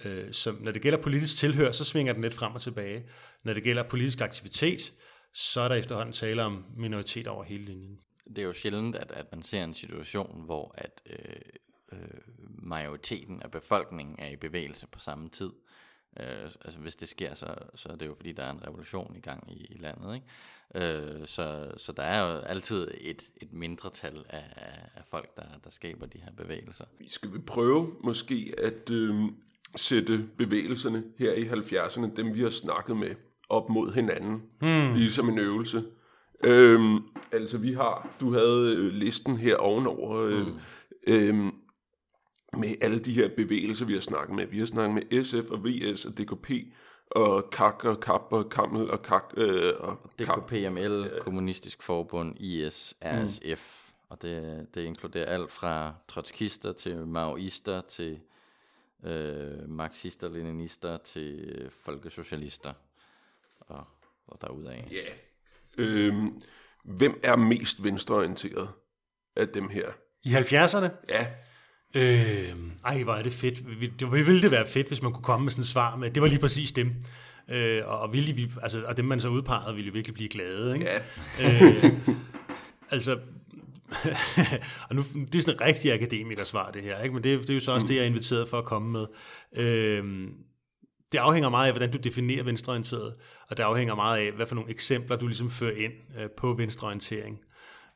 Øh, 0.07 0.33
så 0.33 0.55
når 0.59 0.71
det 0.71 0.81
gælder 0.81 1.01
politisk 1.01 1.37
tilhør, 1.37 1.71
så 1.71 1.83
svinger 1.83 2.13
den 2.13 2.21
lidt 2.21 2.33
frem 2.33 2.55
og 2.55 2.61
tilbage. 2.61 3.05
Når 3.43 3.53
det 3.53 3.63
gælder 3.63 3.83
politisk 3.83 4.21
aktivitet, 4.21 4.93
så 5.33 5.61
er 5.61 5.67
der 5.67 5.75
efterhånden 5.75 6.13
tale 6.13 6.43
om 6.43 6.65
minoriteter 6.77 7.31
over 7.31 7.43
hele 7.43 7.65
linjen. 7.65 7.99
Det 8.29 8.37
er 8.37 8.43
jo 8.43 8.53
sjældent, 8.53 8.95
at, 8.95 9.11
at 9.11 9.25
man 9.31 9.43
ser 9.43 9.63
en 9.63 9.73
situation, 9.73 10.45
hvor 10.45 10.75
at 10.77 11.01
øh, 11.05 11.35
øh, 11.91 12.21
majoriteten 12.63 13.41
af 13.41 13.51
befolkningen 13.51 14.15
er 14.19 14.29
i 14.29 14.35
bevægelse 14.35 14.87
på 14.87 14.99
samme 14.99 15.29
tid. 15.29 15.51
Øh, 16.19 16.43
altså 16.65 16.79
hvis 16.79 16.95
det 16.95 17.09
sker, 17.09 17.35
så, 17.35 17.55
så 17.75 17.89
er 17.89 17.95
det 17.95 18.05
jo 18.05 18.15
fordi, 18.15 18.31
der 18.31 18.43
er 18.43 18.51
en 18.51 18.67
revolution 18.67 19.15
i 19.17 19.19
gang 19.19 19.51
i, 19.51 19.65
i 19.69 19.77
landet. 19.79 20.15
Ikke? 20.15 20.27
Øh, 20.75 21.27
så, 21.27 21.71
så 21.77 21.91
der 21.91 22.03
er 22.03 22.33
jo 22.33 22.39
altid 22.39 22.87
et, 23.01 23.23
et 23.41 23.53
mindretal 23.53 24.25
af, 24.29 24.43
af 24.95 25.01
folk, 25.09 25.35
der, 25.35 25.43
der 25.63 25.69
skaber 25.69 26.05
de 26.05 26.17
her 26.17 26.31
bevægelser. 26.37 26.85
Vi 26.99 27.09
skal 27.09 27.33
vi 27.33 27.39
prøve 27.39 27.95
måske 28.03 28.53
at 28.57 28.89
øh, 28.89 29.15
sætte 29.75 30.25
bevægelserne 30.37 31.03
her 31.17 31.33
i 31.33 31.43
70'erne, 31.43 32.15
dem 32.15 32.35
vi 32.35 32.41
har 32.41 32.49
snakket 32.49 32.97
med, 32.97 33.15
op 33.49 33.69
mod 33.69 33.93
hinanden, 33.93 34.41
hmm. 34.59 34.93
ligesom 34.95 35.29
en 35.29 35.39
øvelse. 35.39 35.83
Øhm, 36.43 36.99
altså 37.31 37.57
vi 37.57 37.73
har, 37.73 38.15
du 38.19 38.33
havde 38.33 38.75
øh, 38.77 38.93
listen 38.93 39.37
her 39.37 39.55
ovenover, 39.55 40.17
øh, 40.17 40.47
mm. 40.47 40.53
øh, 41.07 41.51
med 42.57 42.67
alle 42.81 42.99
de 42.99 43.13
her 43.13 43.29
bevægelser, 43.35 43.85
vi 43.85 43.93
har 43.93 44.01
snakket 44.01 44.35
med. 44.35 44.47
Vi 44.47 44.59
har 44.59 44.65
snakket 44.65 44.93
med 44.93 45.23
SF 45.23 45.51
og 45.51 45.65
VS 45.65 46.05
og 46.05 46.17
DKP 46.17 46.51
og 47.11 47.49
KAK 47.51 47.85
og 47.85 47.99
KAP 47.99 48.21
og 48.31 48.49
KAML 48.49 48.91
og 48.91 49.01
KAK 49.01 49.33
øh, 49.37 49.73
og 49.79 50.11
DKPML, 50.19 51.09
ja. 51.13 51.19
Kommunistisk 51.19 51.83
Forbund, 51.83 52.39
IS, 52.39 52.95
RSF. 53.01 53.83
Mm. 53.87 53.93
Og 54.09 54.21
det, 54.21 54.67
det 54.73 54.83
inkluderer 54.83 55.25
alt 55.25 55.51
fra 55.51 55.93
trotskister 56.07 56.71
til 56.71 57.07
maoister 57.07 57.81
til 57.81 58.19
øh, 59.03 59.69
marxister, 59.69 60.29
leninister 60.29 60.97
til 60.97 61.39
øh, 61.39 61.71
folkesocialister 61.71 62.73
og, 63.59 63.85
og 64.27 64.41
derudaf. 64.41 64.87
Ja. 64.91 64.97
Yeah. 65.79 66.07
Øhm, 66.07 66.41
hvem 66.83 67.19
er 67.23 67.35
mest 67.35 67.83
venstreorienteret 67.83 68.69
af 69.35 69.47
dem 69.47 69.69
her? 69.69 69.87
I 70.23 70.29
70'erne? 70.29 70.89
Ja. 71.09 71.27
Øh, 71.95 72.53
ej, 72.85 73.03
hvor 73.03 73.13
er 73.13 73.23
det 73.23 73.33
fedt. 73.33 73.63
Det 73.99 74.11
ville 74.11 74.41
det 74.41 74.51
være 74.51 74.67
fedt, 74.67 74.87
hvis 74.87 75.01
man 75.01 75.13
kunne 75.13 75.23
komme 75.23 75.43
med 75.43 75.51
sådan 75.51 75.61
et 75.61 75.67
svar 75.67 75.95
med, 75.95 76.11
det 76.11 76.21
var 76.21 76.27
lige 76.27 76.39
præcis 76.39 76.71
dem. 76.71 76.91
Øh, 77.49 77.81
og, 77.85 78.13
ville 78.13 78.33
vi, 78.33 78.51
altså, 78.61 78.83
og 78.87 78.97
dem, 78.97 79.05
man 79.05 79.19
så 79.19 79.27
udpegede, 79.27 79.75
ville 79.75 79.87
jo 79.87 79.93
virkelig 79.93 80.13
blive 80.13 80.29
glade. 80.29 80.73
Ikke? 80.73 80.85
Ja. 80.85 80.97
øh, 81.41 81.83
altså, 82.91 83.19
og 84.89 84.95
nu, 84.95 85.03
det 85.31 85.35
er 85.35 85.41
sådan 85.41 85.55
et 85.55 85.61
rigtig 85.61 85.93
akademikersvar, 85.93 86.71
det 86.71 86.81
her, 86.81 87.01
ikke? 87.01 87.15
men 87.15 87.23
det, 87.23 87.41
det 87.41 87.49
er 87.49 87.53
jo 87.53 87.59
så 87.59 87.71
også 87.71 87.87
det, 87.87 87.95
jeg 87.95 88.01
er 88.01 88.07
inviteret 88.07 88.49
for 88.49 88.57
at 88.57 88.65
komme 88.65 88.91
med. 88.91 89.05
Øh, 89.57 90.27
det 91.11 91.17
afhænger 91.17 91.49
meget 91.49 91.67
af, 91.67 91.73
hvordan 91.73 91.91
du 91.91 91.97
definerer 91.97 92.43
venstreorienteret, 92.43 93.13
og 93.49 93.57
det 93.57 93.63
afhænger 93.63 93.95
meget 93.95 94.19
af, 94.19 94.31
hvad 94.31 94.45
for 94.45 94.55
nogle 94.55 94.69
eksempler 94.69 95.17
du 95.17 95.27
ligesom 95.27 95.49
fører 95.49 95.75
ind 95.75 95.93
øh, 96.19 96.29
på 96.37 96.53
venstreorientering. 96.53 97.39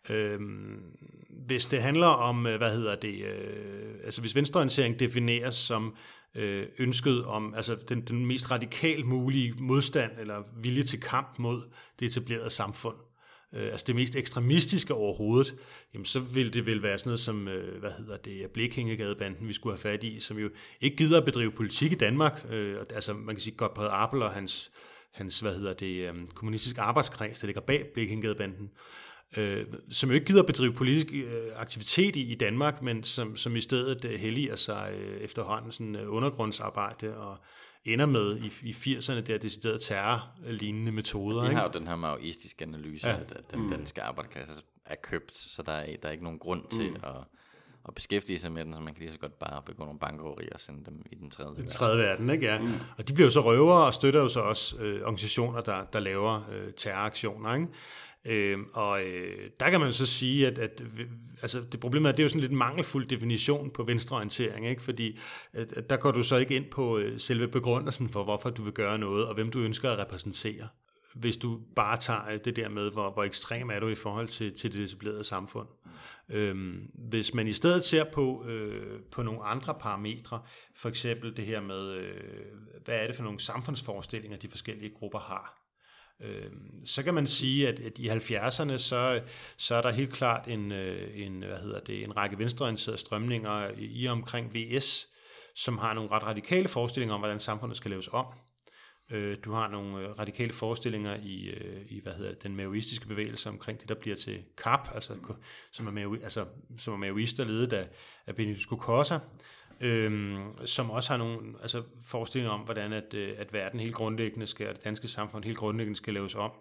Øh, 0.10 0.40
hvis 1.48 1.66
det 1.66 1.82
handler 1.82 2.08
om, 2.08 2.48
øh, 2.48 2.58
hvad 2.58 2.72
hedder 2.72 2.96
det, 2.96 3.26
øh, 3.26 3.96
altså 4.04 4.22
hvis 4.22 4.36
venstreorientering 4.36 5.00
defineres 5.00 5.56
som 5.56 5.96
øh, 6.36 6.66
ønsket 6.80 7.26
om, 7.26 7.54
altså 7.54 7.78
den, 7.90 8.02
den 8.02 8.26
mest 8.26 8.52
radikalt 8.52 9.06
mulige 9.06 9.54
modstand 9.60 10.12
eller 10.20 10.44
vilje 10.62 10.84
til 10.84 11.00
kamp 11.00 11.40
mod 11.40 11.62
det 12.00 12.06
etablerede 12.06 12.50
samfund, 12.50 12.96
øh, 13.54 13.72
altså 13.72 13.84
det 13.88 13.96
mest 13.96 14.16
ekstremistiske 14.16 14.94
overhovedet, 14.94 15.56
jamen 15.94 16.06
så 16.06 16.20
vil 16.20 16.54
det 16.54 16.66
vel 16.66 16.84
være 16.84 16.98
sådan 16.98 17.10
noget 17.10 17.20
som, 17.20 17.48
øh, 17.48 17.80
hvad 17.80 17.92
hedder 17.92 18.18
det, 18.18 18.52
Blikhængegadebanden, 18.54 19.48
vi 19.48 19.54
skulle 19.54 19.74
have 19.78 19.92
fat 19.92 20.04
i, 20.04 20.20
som 20.20 20.38
jo 20.38 20.50
ikke 20.82 20.98
gider 20.98 21.18
at 21.18 21.26
bedrive 21.26 21.52
politik 21.52 21.92
i 21.92 21.96
Danmark, 21.96 22.46
øh, 22.50 22.78
altså 22.96 23.14
man 23.14 23.36
kan 23.36 23.42
sige 23.42 23.58
godt 23.58 23.74
på 23.74 23.82
Appel 23.82 24.22
og 24.22 24.32
hans, 24.32 24.72
hans, 25.14 25.40
hvad 25.40 25.56
hedder 25.56 25.74
det, 25.74 26.10
øh, 26.10 26.16
kommunistiske 26.36 26.82
arbejdskreds, 26.82 27.40
der 27.40 27.48
ligger 27.48 27.62
bag 27.62 27.86
Blikhængegadebanden, 27.94 28.64
øh, 28.64 29.07
som 29.92 30.10
jo 30.10 30.14
ikke 30.14 30.26
gider 30.26 30.40
at 30.40 30.46
bedrive 30.46 30.74
politisk 30.74 31.14
øh, 31.14 31.48
aktivitet 31.56 32.16
i, 32.16 32.32
i 32.32 32.36
Danmark, 32.36 32.82
men 32.82 33.04
som, 33.04 33.36
som 33.36 33.56
i 33.56 33.62
stedet 33.62 34.06
øh, 34.06 34.20
helliger 34.20 34.56
sig 34.56 34.94
øh, 35.00 35.18
efterhånden 35.18 35.72
sådan 35.72 35.96
øh, 35.96 36.14
undergrundsarbejde 36.14 37.18
og 37.18 37.38
ender 37.86 38.06
med 38.06 38.38
i, 38.38 38.70
i 38.70 38.72
80'erne 38.72 39.22
der 39.22 39.38
deciderede 39.38 39.80
terror-lignende 39.80 40.92
metoder. 40.92 41.42
De 41.42 41.56
har 41.56 41.64
jo 41.64 41.80
den 41.80 41.88
her 41.88 41.96
maoistiske 41.96 42.66
analyse, 42.66 43.08
ja. 43.08 43.14
at, 43.14 43.32
at 43.32 43.52
den 43.52 43.62
mm. 43.62 43.70
danske 43.70 44.04
arbejderklasse 44.04 44.62
er 44.86 44.96
købt, 44.96 45.36
så 45.36 45.62
der 45.62 45.72
er, 45.72 45.98
der 45.98 46.08
er 46.08 46.12
ikke 46.12 46.24
nogen 46.24 46.40
grund 46.40 46.64
til 46.72 46.90
mm. 46.90 46.96
at 47.04 47.16
at 47.88 47.96
beskæftige 47.96 48.40
sig 48.40 48.52
med 48.52 48.66
den, 48.66 48.74
så 48.74 48.80
man 48.80 48.94
kan 48.94 49.02
lige 49.02 49.12
så 49.12 49.20
godt 49.20 49.40
bare 49.40 49.62
begå 49.66 49.84
nogle 49.84 50.00
bankrøverier 50.00 50.54
og 50.54 50.60
sende 50.60 50.86
dem 50.86 51.02
i 51.12 51.16
den 51.16 51.30
tredje 51.30 51.50
verden. 51.50 51.64
Den 51.64 51.72
tredje 51.72 51.98
verden, 51.98 52.30
ikke? 52.30 52.46
Ja. 52.46 52.60
Mm. 52.60 52.74
Og 52.98 53.08
de 53.08 53.14
bliver 53.14 53.28
jo 53.28 53.32
så 53.32 53.42
røvere 53.42 53.86
og 53.86 53.94
støtter 53.94 54.22
jo 54.22 54.28
så 54.28 54.40
også 54.40 54.78
øh, 54.78 55.02
organisationer, 55.02 55.62
der, 55.62 55.84
der 55.94 56.00
laver 56.00 56.50
øh, 56.52 56.74
terroraktioner, 56.78 57.54
ikke? 57.54 57.68
Øh, 58.26 58.60
og 58.74 59.02
øh, 59.02 59.50
der 59.60 59.70
kan 59.70 59.80
man 59.80 59.94
så 59.94 60.06
sige, 60.06 60.48
at, 60.48 60.58
at 60.58 60.84
altså, 61.42 61.64
det 61.72 61.80
problem 61.80 62.06
er, 62.06 62.10
at 62.10 62.18
det 62.18 62.24
er 62.24 62.26
jo 62.26 62.30
sådan 62.30 62.42
lidt 62.42 62.52
en 62.52 62.58
mangelfuld 62.58 63.08
definition 63.08 63.70
på 63.70 63.84
venstreorientering, 63.84 64.68
ikke? 64.68 64.84
fordi 64.84 65.20
at, 65.54 65.74
at 65.74 65.90
der 65.90 65.98
går 65.98 66.12
du 66.12 66.24
så 66.24 66.38
ikke 66.38 66.56
ind 66.56 66.66
på 66.66 66.98
øh, 66.98 67.20
selve 67.20 67.48
begrundelsen 67.48 68.10
for, 68.10 68.24
hvorfor 68.24 68.50
du 68.50 68.64
vil 68.64 68.74
gøre 68.74 68.98
noget, 68.98 69.28
og 69.28 69.34
hvem 69.34 69.52
du 69.52 69.60
ønsker 69.60 69.92
at 69.92 69.98
repræsentere 69.98 70.68
hvis 71.20 71.38
du 71.38 71.60
bare 71.76 71.98
tager 71.98 72.38
det 72.38 72.56
der 72.56 72.70
med, 72.70 72.92
hvor, 72.92 73.12
hvor 73.12 73.24
ekstrem 73.24 73.70
er 73.70 73.80
du 73.80 73.88
i 73.88 73.96
forhold 73.96 74.28
til, 74.28 74.58
til 74.58 74.74
det 74.74 74.84
etablerede 74.84 75.24
samfund. 75.24 75.68
Øhm, 76.30 76.92
hvis 76.94 77.34
man 77.34 77.48
i 77.48 77.54
stedet 77.54 77.84
ser 77.84 78.04
på, 78.04 78.46
øh, 78.48 79.00
på 79.12 79.24
nogle 79.24 79.44
andre 79.44 79.76
parametre, 79.80 80.42
for 80.76 80.90
eksempel 80.90 81.38
det 81.38 81.46
her 81.46 81.62
med, 81.62 81.92
øh, 81.92 82.22
hvad 82.86 82.96
er 82.96 83.08
det 83.08 83.16
for 83.16 83.24
nogle 83.24 83.40
samfundsforestillinger, 83.40 84.38
de 84.38 84.50
forskellige 84.50 84.94
grupper 84.94 85.20
har, 85.20 85.68
Øh, 86.22 86.52
så 86.86 87.04
kan 87.04 87.14
man 87.14 87.28
sige, 87.28 87.68
at, 87.68 87.80
at 87.80 88.00
i 88.00 88.10
70'erne, 88.10 88.78
så, 88.78 89.22
så 89.58 89.76
er 89.76 89.82
der 89.82 89.92
helt 89.92 90.14
klart 90.14 90.48
en, 90.48 90.72
øh, 90.72 91.20
en, 91.26 91.44
hvad 91.44 91.58
hedder 91.58 91.80
det, 91.80 92.04
en 92.04 92.18
række 92.18 92.40
venstreorienterede 92.40 92.98
strømninger 92.98 93.72
i 93.78 94.08
omkring 94.08 94.54
VS, 94.54 95.08
som 95.56 95.78
har 95.78 95.94
nogle 95.94 96.12
ret 96.12 96.24
radikale 96.24 96.68
forestillinger 96.68 97.16
om, 97.16 97.22
hvordan 97.22 97.40
samfundet 97.40 97.78
skal 97.78 97.92
laves 97.92 98.10
om. 98.12 98.26
Øh, 99.12 99.38
du 99.46 99.52
har 99.52 99.68
nogle 99.68 100.00
øh, 100.00 100.20
radikale 100.20 100.54
forestillinger 100.54 101.16
i, 101.24 101.50
øh, 101.50 101.82
i 101.90 102.00
hvad 102.00 102.14
hedder 102.14 102.32
det, 102.32 102.44
den 102.44 102.56
maoistiske 102.56 103.08
bevægelse 103.08 103.50
omkring 103.50 103.80
det, 103.80 103.90
der 103.90 103.96
bliver 103.96 104.16
til 104.16 104.44
KAP, 104.58 104.90
altså, 104.94 105.16
som 105.72 105.88
er, 105.88 105.92
mao, 105.92 106.14
altså, 106.14 106.46
som 106.78 106.94
er 106.94 106.98
maoister 106.98 107.46
ledet 107.46 107.74
af, 107.74 107.88
af 108.28 108.36
Benedikt 108.36 108.70
Cosa, 108.70 109.20
øh, 109.82 110.40
som 110.66 110.92
også 110.92 111.10
har 111.10 111.18
nogle 111.18 111.54
altså, 111.62 111.84
forestillinger 112.06 112.52
om, 112.52 112.62
hvordan 112.62 112.94
at, 112.94 113.14
øh, 113.14 113.36
at 113.38 113.54
verden 113.54 113.80
helt 113.80 113.96
grundlæggende 113.96 114.48
skal, 114.48 114.68
og 114.68 114.76
det 114.76 114.84
danske 114.84 115.08
samfund 115.08 115.44
helt 115.44 115.58
grundlæggende 115.58 115.98
skal 115.98 116.14
laves 116.14 116.36
om. 116.36 116.52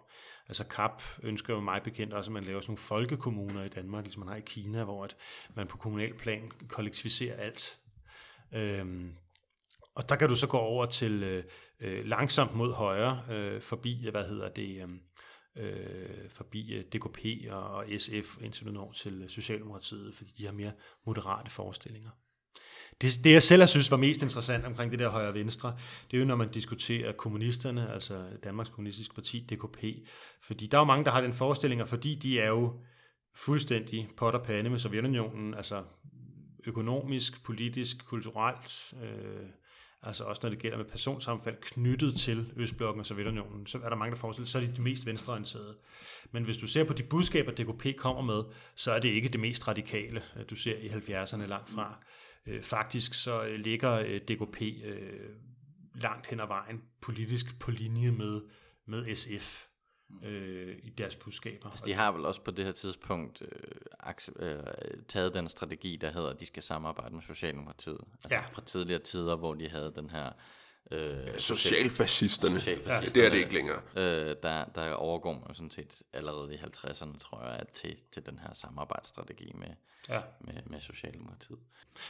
Altså 0.47 0.63
KAP 0.67 1.01
ønsker 1.23 1.53
jo 1.53 1.59
mig 1.59 1.81
bekendt 1.83 2.13
også, 2.13 2.29
at 2.29 2.33
man 2.33 2.43
laver 2.43 2.61
sådan 2.61 2.71
nogle 2.71 2.77
folkekommuner 2.77 3.63
i 3.63 3.69
Danmark, 3.69 4.03
ligesom 4.03 4.19
man 4.19 4.29
har 4.29 4.35
i 4.35 4.43
Kina, 4.45 4.83
hvor 4.83 5.03
at 5.03 5.15
man 5.55 5.67
på 5.67 5.77
kommunal 5.77 6.13
plan 6.13 6.51
kollektiviserer 6.67 7.35
alt. 7.35 7.77
Øhm, 8.53 9.13
og 9.97 10.09
der 10.09 10.15
kan 10.15 10.29
du 10.29 10.35
så 10.35 10.47
gå 10.47 10.57
over 10.57 10.85
til 10.85 11.23
øh, 11.23 11.43
øh 11.79 12.05
langsomt 12.05 12.55
mod 12.55 12.73
højre, 12.73 13.21
øh, 13.31 13.61
forbi, 13.61 14.05
øh, 14.05 14.11
hvad 14.11 14.23
hedder 14.23 14.49
det, 14.49 14.83
øh, 15.55 15.65
øh 15.65 16.29
forbi 16.29 16.83
DKP 16.93 17.51
og 17.51 17.85
SF, 17.97 18.37
indtil 18.41 18.65
du 18.65 18.71
når 18.71 18.91
til 18.91 19.25
Socialdemokratiet, 19.27 20.15
fordi 20.15 20.31
de 20.37 20.45
har 20.45 20.53
mere 20.53 20.71
moderate 21.05 21.51
forestillinger. 21.51 22.09
Det, 23.01 23.11
det 23.23 23.31
jeg 23.33 23.43
selv 23.43 23.61
har 23.61 23.67
synes 23.67 23.91
var 23.91 23.97
mest 23.97 24.21
interessant 24.21 24.65
omkring 24.65 24.91
det 24.91 24.99
der 24.99 25.09
højre-venstre, 25.09 25.77
det 26.11 26.17
er 26.17 26.21
jo, 26.21 26.25
når 26.25 26.35
man 26.35 26.51
diskuterer 26.51 27.11
kommunisterne, 27.11 27.93
altså 27.93 28.25
Danmarks 28.43 28.69
Kommunistiske 28.69 29.15
Parti, 29.15 29.47
DKP. 29.51 29.83
Fordi 30.43 30.67
der 30.67 30.77
er 30.77 30.81
jo 30.81 30.85
mange, 30.85 31.05
der 31.05 31.11
har 31.11 31.21
den 31.21 31.33
forestilling, 31.33 31.87
fordi 31.87 32.15
de 32.15 32.39
er 32.39 32.47
jo 32.47 32.79
fuldstændig 33.35 34.09
pot 34.17 34.33
og 34.33 34.43
pande 34.43 34.69
med 34.69 34.79
Sovjetunionen, 34.79 35.53
altså 35.53 35.83
økonomisk, 36.67 37.43
politisk, 37.43 38.05
kulturelt, 38.05 38.93
øh, 39.03 39.47
altså 40.01 40.23
også 40.23 40.39
når 40.43 40.49
det 40.49 40.59
gælder 40.59 40.77
med 40.77 40.85
personsamfald 40.85 41.55
knyttet 41.61 42.15
til 42.15 42.53
Østblokken 42.55 42.99
og 42.99 43.05
Sovjetunionen, 43.05 43.67
så 43.67 43.79
er 43.83 43.89
der 43.89 43.95
mange, 43.95 44.11
der 44.11 44.17
forestiller 44.17 44.47
så 44.47 44.57
er 44.57 44.61
de 44.61 44.75
de 44.75 44.81
mest 44.81 45.05
venstreorienterede. 45.05 45.77
Men 46.31 46.43
hvis 46.43 46.57
du 46.57 46.67
ser 46.67 46.83
på 46.83 46.93
de 46.93 47.03
budskaber, 47.03 47.51
DKP 47.51 47.97
kommer 47.97 48.21
med, 48.21 48.43
så 48.75 48.91
er 48.91 48.99
det 48.99 49.09
ikke 49.09 49.29
det 49.29 49.39
mest 49.39 49.67
radikale, 49.67 50.21
øh, 50.37 50.45
du 50.49 50.55
ser 50.55 50.77
i 50.77 50.87
70'erne 50.87 51.45
langt 51.45 51.69
fra. 51.69 52.03
Øh, 52.47 52.63
faktisk 52.63 53.13
så 53.13 53.45
øh, 53.45 53.59
ligger 53.59 54.19
DKP 54.19 54.61
langt 55.95 56.27
hen 56.27 56.39
ad 56.39 56.47
vejen 56.47 56.81
politisk 57.01 57.59
på 57.59 57.71
linje 57.71 58.11
med, 58.11 58.41
med 58.87 59.15
SF 59.15 59.66
øh, 60.23 60.77
i 60.83 60.89
deres 60.89 61.15
budskaber. 61.15 61.69
Altså, 61.69 61.85
de 61.85 61.93
har 61.93 62.11
vel 62.11 62.25
også 62.25 62.41
på 62.41 62.51
det 62.51 62.65
her 62.65 62.71
tidspunkt 62.71 63.41
øh, 63.41 63.49
øh, 64.39 64.63
taget 65.07 65.33
den 65.33 65.49
strategi, 65.49 65.95
der 65.95 66.11
hedder, 66.11 66.29
at 66.29 66.39
de 66.39 66.45
skal 66.45 66.63
samarbejde 66.63 67.15
med 67.15 67.23
Socialdemokratiet. 67.23 68.01
Altså 68.13 68.27
ja. 68.31 68.43
fra 68.51 68.61
tidligere 68.61 69.01
tider, 69.01 69.35
hvor 69.35 69.53
de 69.53 69.69
havde 69.69 69.93
den 69.95 70.09
her 70.09 70.31
Øh, 70.91 71.37
Socialfascisterne. 71.37 72.59
Socialfascisterne. 72.59 73.13
Det 73.13 73.25
er 73.25 73.29
det 73.29 73.37
ikke 73.37 73.53
længere. 73.53 73.81
Øh, 73.95 74.35
der, 74.43 74.65
der 74.75 74.93
overgår 74.93 75.33
man 75.33 75.43
jo 75.49 75.53
sådan 75.53 75.71
set 75.71 76.01
allerede 76.13 76.53
i 76.53 76.57
50'erne, 76.57 77.17
tror 77.17 77.43
jeg, 77.43 77.63
til, 77.73 77.95
til 78.13 78.25
den 78.25 78.39
her 78.39 78.53
samarbejdsstrategi 78.53 79.51
med, 79.55 79.67
ja. 80.09 80.19
med, 80.41 80.53
med 80.65 80.79
Socialdemokratiet. 80.79 81.59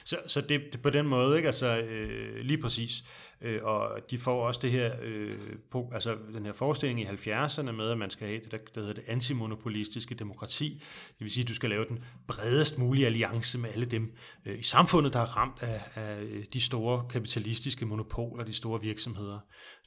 Så, 0.03 0.17
så 0.27 0.41
det, 0.41 0.61
det 0.71 0.81
på 0.81 0.89
den 0.89 1.07
måde, 1.07 1.37
ikke? 1.37 1.47
Altså, 1.47 1.77
øh, 1.77 2.39
lige 2.41 2.61
præcis. 2.61 3.03
Øh, 3.41 3.63
og 3.63 3.99
de 4.11 4.19
får 4.19 4.47
også 4.47 4.59
det 4.63 4.71
her, 4.71 4.95
øh, 5.01 5.39
på, 5.71 5.89
altså 5.93 6.17
den 6.33 6.45
her 6.45 6.53
forestilling 6.53 7.01
i 7.01 7.05
70'erne 7.05 7.71
med, 7.71 7.89
at 7.89 7.97
man 7.97 8.09
skal 8.09 8.27
have 8.27 8.39
det, 8.39 8.51
der, 8.51 8.57
der 8.75 8.81
hedder 8.81 8.93
det 8.93 9.03
antimonopolistiske 9.07 10.15
demokrati. 10.15 10.83
Det 11.09 11.19
vil 11.19 11.31
sige, 11.31 11.43
at 11.43 11.49
du 11.49 11.53
skal 11.53 11.69
lave 11.69 11.85
den 11.89 12.03
bredest 12.27 12.77
mulige 12.77 13.05
alliance 13.05 13.57
med 13.57 13.69
alle 13.69 13.85
dem 13.85 14.15
øh, 14.45 14.59
i 14.59 14.63
samfundet, 14.63 15.13
der 15.13 15.19
er 15.19 15.37
ramt 15.37 15.63
af, 15.63 15.81
af 15.95 16.23
de 16.53 16.61
store 16.61 17.05
kapitalistiske 17.09 17.85
monopoler, 17.85 18.43
de 18.43 18.53
store 18.53 18.66
virksomheder. 18.75 19.39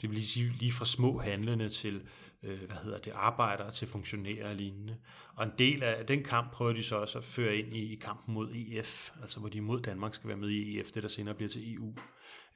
Det 0.03 0.11
vil 0.11 0.29
sige 0.29 0.53
lige 0.59 0.73
fra 0.73 0.85
små 0.85 1.19
handlende 1.19 1.69
til 1.69 2.03
øh, 2.43 2.63
hvad 2.67 2.77
hedder 2.85 2.99
det, 2.99 3.13
arbejdere 3.15 3.71
til 3.71 3.89
funktionærer 3.89 4.49
og 4.49 4.55
lignende. 4.55 4.97
Og 5.35 5.45
en 5.45 5.53
del 5.59 5.83
af 5.83 6.07
den 6.07 6.25
kamp 6.25 6.53
prøver 6.53 6.73
de 6.73 6.83
så 6.83 6.97
også 6.97 7.19
at 7.19 7.25
føre 7.25 7.57
ind 7.57 7.75
i, 7.75 7.93
i 7.93 7.97
kampen 7.97 8.35
mod 8.35 8.55
EF, 8.55 9.11
altså 9.23 9.41
hvor 9.41 9.49
de 9.49 9.61
mod 9.61 9.81
Danmark 9.81 10.15
skal 10.15 10.29
være 10.29 10.37
med 10.37 10.49
i 10.49 10.79
EF, 10.79 10.91
det 10.93 11.03
der 11.03 11.09
senere 11.09 11.35
bliver 11.35 11.49
til 11.49 11.75
EU, 11.75 11.95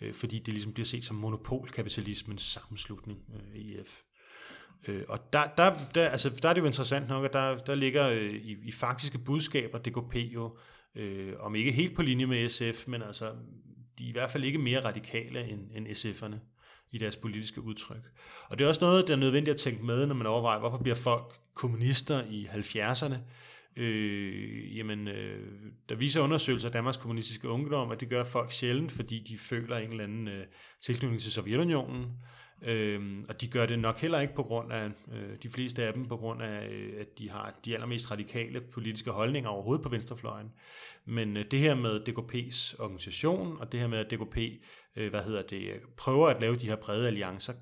øh, 0.01 0.15
fordi 0.15 0.39
det 0.39 0.55
ligesom 0.55 0.73
bliver 0.73 0.87
set 0.87 1.05
som 1.05 1.17
monopolkapitalismens 1.17 2.43
sammenslutning, 2.43 3.19
øh, 3.35 3.61
EF. 3.61 4.01
Øh, 4.89 5.03
og 5.09 5.33
der, 5.33 5.47
der, 5.57 5.75
der, 5.95 6.09
altså, 6.09 6.31
der 6.43 6.49
er 6.49 6.53
det 6.53 6.61
jo 6.61 6.67
interessant 6.67 7.09
nok, 7.09 7.25
at 7.25 7.33
der, 7.33 7.57
der 7.57 7.75
ligger 7.75 8.11
øh, 8.11 8.35
i, 8.35 8.57
i 8.65 8.73
faktiske 8.73 9.19
budskaber 9.19 9.79
DKP 9.79 10.17
jo, 10.17 10.59
øh, 10.95 11.33
om 11.39 11.55
ikke 11.55 11.73
helt 11.73 11.97
på 11.97 12.03
linje 12.03 12.27
med 12.27 12.49
SF, 12.49 12.89
men 12.89 13.03
altså, 13.03 13.33
de 13.99 14.05
er 14.05 14.09
i 14.09 14.13
hvert 14.13 14.31
fald 14.31 14.45
ikke 14.45 14.59
mere 14.59 14.85
radikale 14.85 15.49
end, 15.49 15.71
end 15.75 15.87
SF'erne 15.87 16.37
i 16.91 16.99
deres 16.99 17.17
politiske 17.17 17.61
udtryk. 17.61 18.11
Og 18.49 18.59
det 18.59 18.65
er 18.65 18.69
også 18.69 18.85
noget, 18.85 19.09
der 19.09 19.13
er 19.13 19.19
nødvendigt 19.19 19.55
at 19.55 19.61
tænke 19.61 19.85
med, 19.85 20.07
når 20.07 20.15
man 20.15 20.27
overvejer, 20.27 20.59
hvorfor 20.59 20.79
bliver 20.79 20.97
folk 20.97 21.35
kommunister 21.55 22.25
i 22.31 22.47
70'erne? 22.47 23.15
Øh, 23.77 24.77
jamen, 24.77 25.09
øh, 25.09 25.53
der 25.89 25.95
viser 25.95 26.21
undersøgelser 26.21 26.69
af 26.69 26.73
Danmarks 26.73 26.97
kommunistiske 26.97 27.49
ungdom, 27.49 27.91
at 27.91 28.01
det 28.01 28.09
gør 28.09 28.25
folk 28.25 28.53
sjældent, 28.53 28.93
fordi 28.93 29.19
de 29.19 29.39
føler 29.39 29.77
en 29.77 29.91
eller 29.91 30.05
anden 30.05 30.29
øh, 30.29 30.47
tilknytning 30.81 31.23
til 31.23 31.33
Sovjetunionen. 31.33 32.07
Øhm, 32.67 33.27
og 33.29 33.41
de 33.41 33.49
gør 33.49 33.67
det 33.67 33.79
nok 33.79 33.99
heller 33.99 34.21
ikke 34.21 34.35
på 34.35 34.43
grund 34.43 34.73
af, 34.73 34.91
øh, 35.13 35.37
de 35.43 35.49
fleste 35.49 35.83
af 35.83 35.93
dem, 35.93 36.09
på 36.09 36.17
grund 36.17 36.43
af, 36.43 36.69
øh, 36.69 36.93
at 37.01 37.19
de 37.19 37.31
har 37.31 37.55
de 37.65 37.75
allermest 37.75 38.11
radikale 38.11 38.61
politiske 38.61 39.11
holdninger 39.11 39.51
overhovedet 39.51 39.83
på 39.83 39.89
venstrefløjen. 39.89 40.53
Men 41.05 41.37
øh, 41.37 41.45
det 41.51 41.59
her 41.59 41.75
med 41.75 42.01
DKP's 42.09 42.83
organisation, 42.83 43.61
og 43.61 43.73
det 43.73 43.81
her 43.81 43.87
med, 43.87 43.99
at 43.99 44.11
DKP, 44.11 44.39
øh, 44.97 45.11
hvad 45.11 45.23
hedder 45.23 45.43
det, 45.43 45.71
prøver 45.97 46.29
at 46.29 46.41
lave 46.41 46.57
de 46.57 46.67
her 46.67 46.77
brede 46.77 47.07
alliancer, 47.07 47.53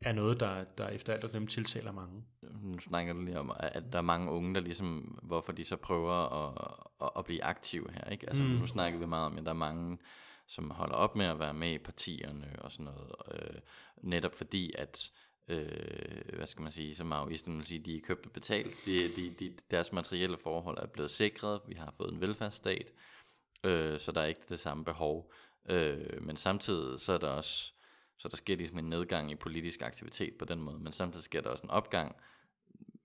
er 0.00 0.12
noget, 0.12 0.40
der, 0.40 0.64
der 0.78 0.88
efter 0.88 1.12
alt 1.12 1.32
dem 1.32 1.46
tiltaler 1.46 1.92
mange. 1.92 2.22
Nu 2.62 2.78
snakker 2.78 3.12
du 3.12 3.20
lige 3.20 3.38
om, 3.38 3.52
at 3.60 3.82
der 3.92 3.98
er 3.98 4.02
mange 4.02 4.30
unge, 4.30 4.54
der 4.54 4.60
ligesom, 4.60 5.18
hvorfor 5.22 5.52
de 5.52 5.64
så 5.64 5.76
prøver 5.76 6.12
at, 6.12 6.68
at, 7.02 7.10
at 7.18 7.24
blive 7.24 7.44
aktive 7.44 7.86
her, 7.92 8.10
ikke? 8.10 8.28
Altså, 8.28 8.42
mm. 8.42 8.48
nu 8.48 8.66
snakker 8.66 8.98
vi 8.98 9.06
meget 9.06 9.26
om, 9.26 9.38
at 9.38 9.44
der 9.44 9.50
er 9.50 9.54
mange, 9.54 9.98
som 10.46 10.70
holder 10.70 10.94
op 10.94 11.16
med 11.16 11.26
at 11.26 11.38
være 11.38 11.54
med 11.54 11.72
i 11.72 11.78
partierne 11.78 12.56
og 12.58 12.72
sådan 12.72 12.84
noget, 12.84 13.12
øh, 13.32 13.60
netop 14.02 14.34
fordi, 14.34 14.72
at 14.78 15.10
øh, 15.48 16.36
hvad 16.36 16.46
skal 16.46 16.62
man 16.62 16.72
sige, 16.72 16.96
som 16.96 17.06
maoisten 17.06 17.58
vil 17.58 17.66
sige, 17.66 17.80
de 17.80 17.96
er 17.96 18.00
købt 18.00 18.26
og 18.26 18.32
betalt, 18.32 18.74
de, 18.86 19.16
de, 19.16 19.30
de, 19.30 19.56
deres 19.70 19.92
materielle 19.92 20.38
forhold 20.38 20.78
er 20.78 20.86
blevet 20.86 21.10
sikret, 21.10 21.60
vi 21.66 21.74
har 21.74 21.94
fået 21.96 22.12
en 22.12 22.20
velfærdsstat, 22.20 22.92
øh, 23.64 24.00
så 24.00 24.12
der 24.12 24.20
er 24.20 24.26
ikke 24.26 24.44
det 24.48 24.60
samme 24.60 24.84
behov, 24.84 25.32
øh, 25.68 26.22
men 26.22 26.36
samtidig 26.36 27.00
så 27.00 27.12
er 27.12 27.18
der 27.18 27.28
også, 27.28 27.72
så 28.18 28.28
der 28.28 28.36
sker 28.36 28.56
ligesom 28.56 28.78
en 28.78 28.90
nedgang 28.90 29.30
i 29.30 29.34
politisk 29.34 29.82
aktivitet 29.82 30.38
på 30.38 30.44
den 30.44 30.60
måde, 30.60 30.78
men 30.78 30.92
samtidig 30.92 31.24
sker 31.24 31.40
der 31.40 31.50
også 31.50 31.64
en 31.64 31.70
opgang 31.70 32.16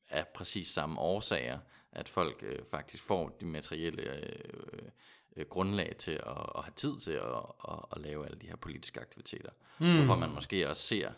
af 0.10 0.28
præcis 0.28 0.68
samme 0.68 1.02
årsager, 1.02 1.60
at 1.92 2.10
folk 2.10 2.44
øh, 2.44 2.60
faktisk 2.72 3.04
får 3.04 3.30
de 3.30 3.46
materielle 3.46 4.02
øh, 4.02 4.90
øh, 5.36 5.46
grundlag 5.50 5.96
til 6.00 6.12
at, 6.12 6.46
at 6.56 6.64
have 6.64 6.74
tid 6.76 7.00
til 7.00 7.12
at, 7.12 7.46
at, 7.70 7.80
at 7.92 8.02
lave 8.02 8.26
alle 8.26 8.40
de 8.40 8.48
her 8.48 8.56
politiske 8.56 9.02
aktiviteter. 9.02 9.52
Mm. 9.80 9.96
Hvorfor 9.96 10.16
man 10.16 10.30
måske 10.30 10.70
også 10.70 10.84
ser, 10.84 11.12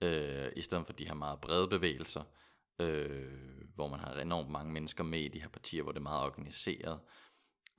øh, 0.00 0.52
i 0.56 0.62
stedet 0.62 0.86
for 0.86 0.92
de 0.92 1.06
her 1.06 1.14
meget 1.14 1.40
brede 1.40 1.68
bevægelser, 1.68 2.22
øh, 2.78 3.28
hvor 3.74 3.88
man 3.88 4.00
har 4.00 4.14
enormt 4.14 4.50
mange 4.50 4.72
mennesker 4.72 5.04
med 5.04 5.20
i 5.20 5.28
de 5.28 5.40
her 5.40 5.48
partier, 5.48 5.82
hvor 5.82 5.92
det 5.92 5.98
er 5.98 6.02
meget 6.02 6.24
organiseret, 6.24 7.00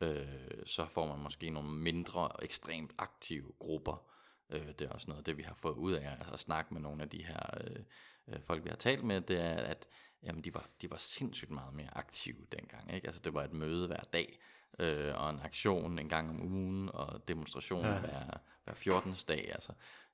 øh, 0.02 0.66
så 0.66 0.86
får 0.86 1.08
man 1.08 1.20
måske 1.20 1.50
nogle 1.50 1.70
mindre 1.70 2.30
ekstremt 2.42 2.92
aktive 2.98 3.52
grupper. 3.60 4.06
Øh, 4.50 4.68
det 4.68 4.82
er 4.82 4.90
også 4.90 5.08
noget 5.08 5.20
af 5.20 5.26
det, 5.26 5.38
vi 5.38 5.44
har 5.44 5.56
fået 5.56 5.76
ud 5.76 5.94
af 5.94 6.12
altså 6.12 6.34
at 6.34 6.40
snakke 6.40 6.74
med 6.74 6.82
nogle 6.82 7.04
af 7.04 7.10
de 7.10 7.26
her 7.26 7.40
øh, 7.64 7.84
øh, 8.28 8.40
folk, 8.48 8.64
vi 8.64 8.70
har 8.70 8.78
talt 8.78 9.04
med, 9.04 9.22
det 9.22 9.40
er, 9.40 9.56
at 9.56 9.88
jamen, 10.24 10.44
de, 10.44 10.54
var, 10.54 10.70
de 10.82 10.92
var 10.92 10.98
sindssygt 10.98 11.52
meget 11.52 11.74
mere 11.74 11.98
aktive 11.98 12.46
dengang. 12.52 12.94
Ikke? 12.94 13.08
Altså, 13.08 13.22
det 13.22 13.34
var 13.34 13.44
et 13.44 13.54
møde 13.54 13.88
hver 13.88 14.04
dag, 14.14 14.40
øh, 14.80 15.14
og 15.16 15.30
en 15.30 15.40
aktion 15.44 16.00
en 16.00 16.10
gang 16.10 16.30
om 16.30 16.42
ugen, 16.42 16.90
og 16.94 17.28
demonstration 17.28 17.86
ja. 17.86 18.00
hver, 18.00 18.38
hver 18.64 18.74
14. 18.74 19.16
dag, 19.28 19.50
altså 19.54 19.72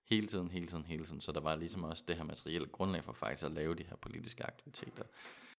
hele 0.09 0.27
tiden, 0.27 0.51
hele 0.51 0.67
tiden, 0.67 0.85
hele 0.85 1.05
tiden. 1.05 1.21
Så 1.21 1.31
der 1.31 1.39
var 1.39 1.55
ligesom 1.55 1.83
også 1.83 2.03
det 2.07 2.15
her 2.15 2.23
materielle 2.23 2.67
grundlag 2.67 3.03
for 3.03 3.13
faktisk 3.13 3.45
at 3.45 3.51
lave 3.51 3.75
de 3.75 3.83
her 3.89 3.95
politiske 4.01 4.45
aktiviteter. 4.45 5.03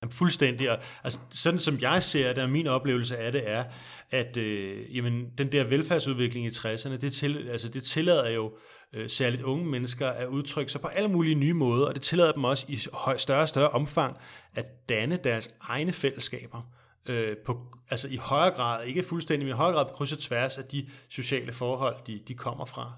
Jamen, 0.02 0.12
fuldstændig. 0.12 0.70
Og, 0.70 0.78
altså, 1.04 1.18
sådan 1.30 1.58
som 1.58 1.78
jeg 1.80 2.02
ser 2.02 2.32
det, 2.32 2.42
og 2.42 2.50
min 2.50 2.66
oplevelse 2.66 3.16
af 3.16 3.32
det 3.32 3.50
er, 3.50 3.64
at 4.10 4.36
øh, 4.36 4.96
jamen, 4.96 5.32
den 5.38 5.52
der 5.52 5.64
velfærdsudvikling 5.64 6.46
i 6.46 6.48
60'erne, 6.48 6.96
det, 6.96 7.12
til, 7.12 7.48
altså, 7.48 7.68
det 7.68 7.84
tillader 7.84 8.30
jo 8.30 8.56
øh, 8.92 9.10
særligt 9.10 9.42
unge 9.42 9.66
mennesker 9.66 10.08
at 10.08 10.26
udtrykke 10.26 10.72
sig 10.72 10.80
på 10.80 10.86
alle 10.86 11.08
mulige 11.08 11.34
nye 11.34 11.54
måder, 11.54 11.86
og 11.86 11.94
det 11.94 12.02
tillader 12.02 12.32
dem 12.32 12.44
også 12.44 12.66
i 12.68 12.76
større 13.18 13.42
og 13.42 13.48
større 13.48 13.68
omfang 13.68 14.16
at 14.54 14.88
danne 14.88 15.16
deres 15.16 15.54
egne 15.60 15.92
fællesskaber 15.92 16.62
øh, 17.06 17.36
på, 17.36 17.76
altså 17.90 18.08
i 18.08 18.16
højere 18.16 18.54
grad, 18.54 18.84
ikke 18.84 19.02
fuldstændig, 19.02 19.46
men 19.46 19.54
i 19.54 19.56
højere 19.56 19.74
grad 19.74 19.86
på 19.86 19.92
kryds 19.92 20.12
og 20.12 20.18
tværs 20.18 20.58
af 20.58 20.64
de 20.64 20.88
sociale 21.08 21.52
forhold, 21.52 21.96
de, 22.06 22.22
de 22.28 22.34
kommer 22.34 22.64
fra. 22.64 22.92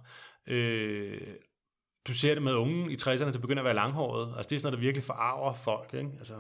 Øh, 0.47 1.21
du 2.07 2.15
ser 2.15 2.35
det 2.35 2.43
med 2.43 2.55
unge 2.55 2.93
i 2.93 2.97
60'erne, 2.97 3.33
der 3.33 3.39
begynder 3.39 3.63
at 3.63 3.65
være 3.65 3.75
langhåret. 3.75 4.35
Altså 4.37 4.49
det 4.49 4.57
er 4.57 4.61
sådan 4.61 4.73
noget, 4.73 4.79
der 4.79 4.87
virkelig 4.87 5.05
forarver 5.05 5.55
folk. 5.55 5.95
Ikke? 5.95 6.11
Altså, 6.19 6.35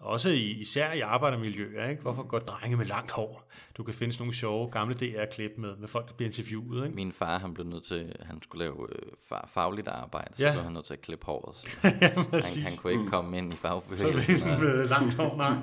også 0.00 0.30
i, 0.30 0.50
især 0.50 0.92
i 0.92 1.00
arbejdermiljøer. 1.00 1.88
Ikke? 1.88 2.02
Hvorfor 2.02 2.22
går 2.22 2.38
drenge 2.38 2.76
med 2.76 2.86
langt 2.86 3.10
hår? 3.10 3.48
Du 3.76 3.82
kan 3.82 3.94
finde 3.94 4.12
sådan 4.12 4.22
nogle 4.22 4.34
sjove 4.34 4.70
gamle 4.70 4.94
DR-klip 4.94 5.52
med, 5.56 5.76
med 5.76 5.88
folk, 5.88 6.08
der 6.08 6.14
bliver 6.14 6.28
interviewet. 6.28 6.84
Ikke? 6.84 6.96
Min 6.96 7.12
far, 7.12 7.38
han 7.38 7.54
blev 7.54 7.66
nødt 7.66 7.84
til, 7.84 8.16
han 8.20 8.42
skulle 8.42 8.64
lave 8.64 8.88
øh, 8.92 9.12
fagligt 9.54 9.88
arbejde, 9.88 10.36
så 10.36 10.44
ja. 10.44 10.52
blev 10.52 10.64
han 10.64 10.72
nødt 10.72 10.84
til 10.84 10.92
at 10.92 11.00
klippe 11.00 11.26
håret. 11.26 11.56
Så 11.56 11.68
ja, 12.02 12.08
han, 12.08 12.62
han 12.62 12.72
kunne 12.82 12.92
ikke 12.92 13.04
mm. 13.04 13.10
komme 13.10 13.38
ind 13.38 13.52
i 13.52 13.56
fagbevægelsen. 13.56 14.38
Så 14.38 14.58
med 14.60 14.88
langt 14.88 15.14
hår, 15.14 15.36
nej. 15.36 15.56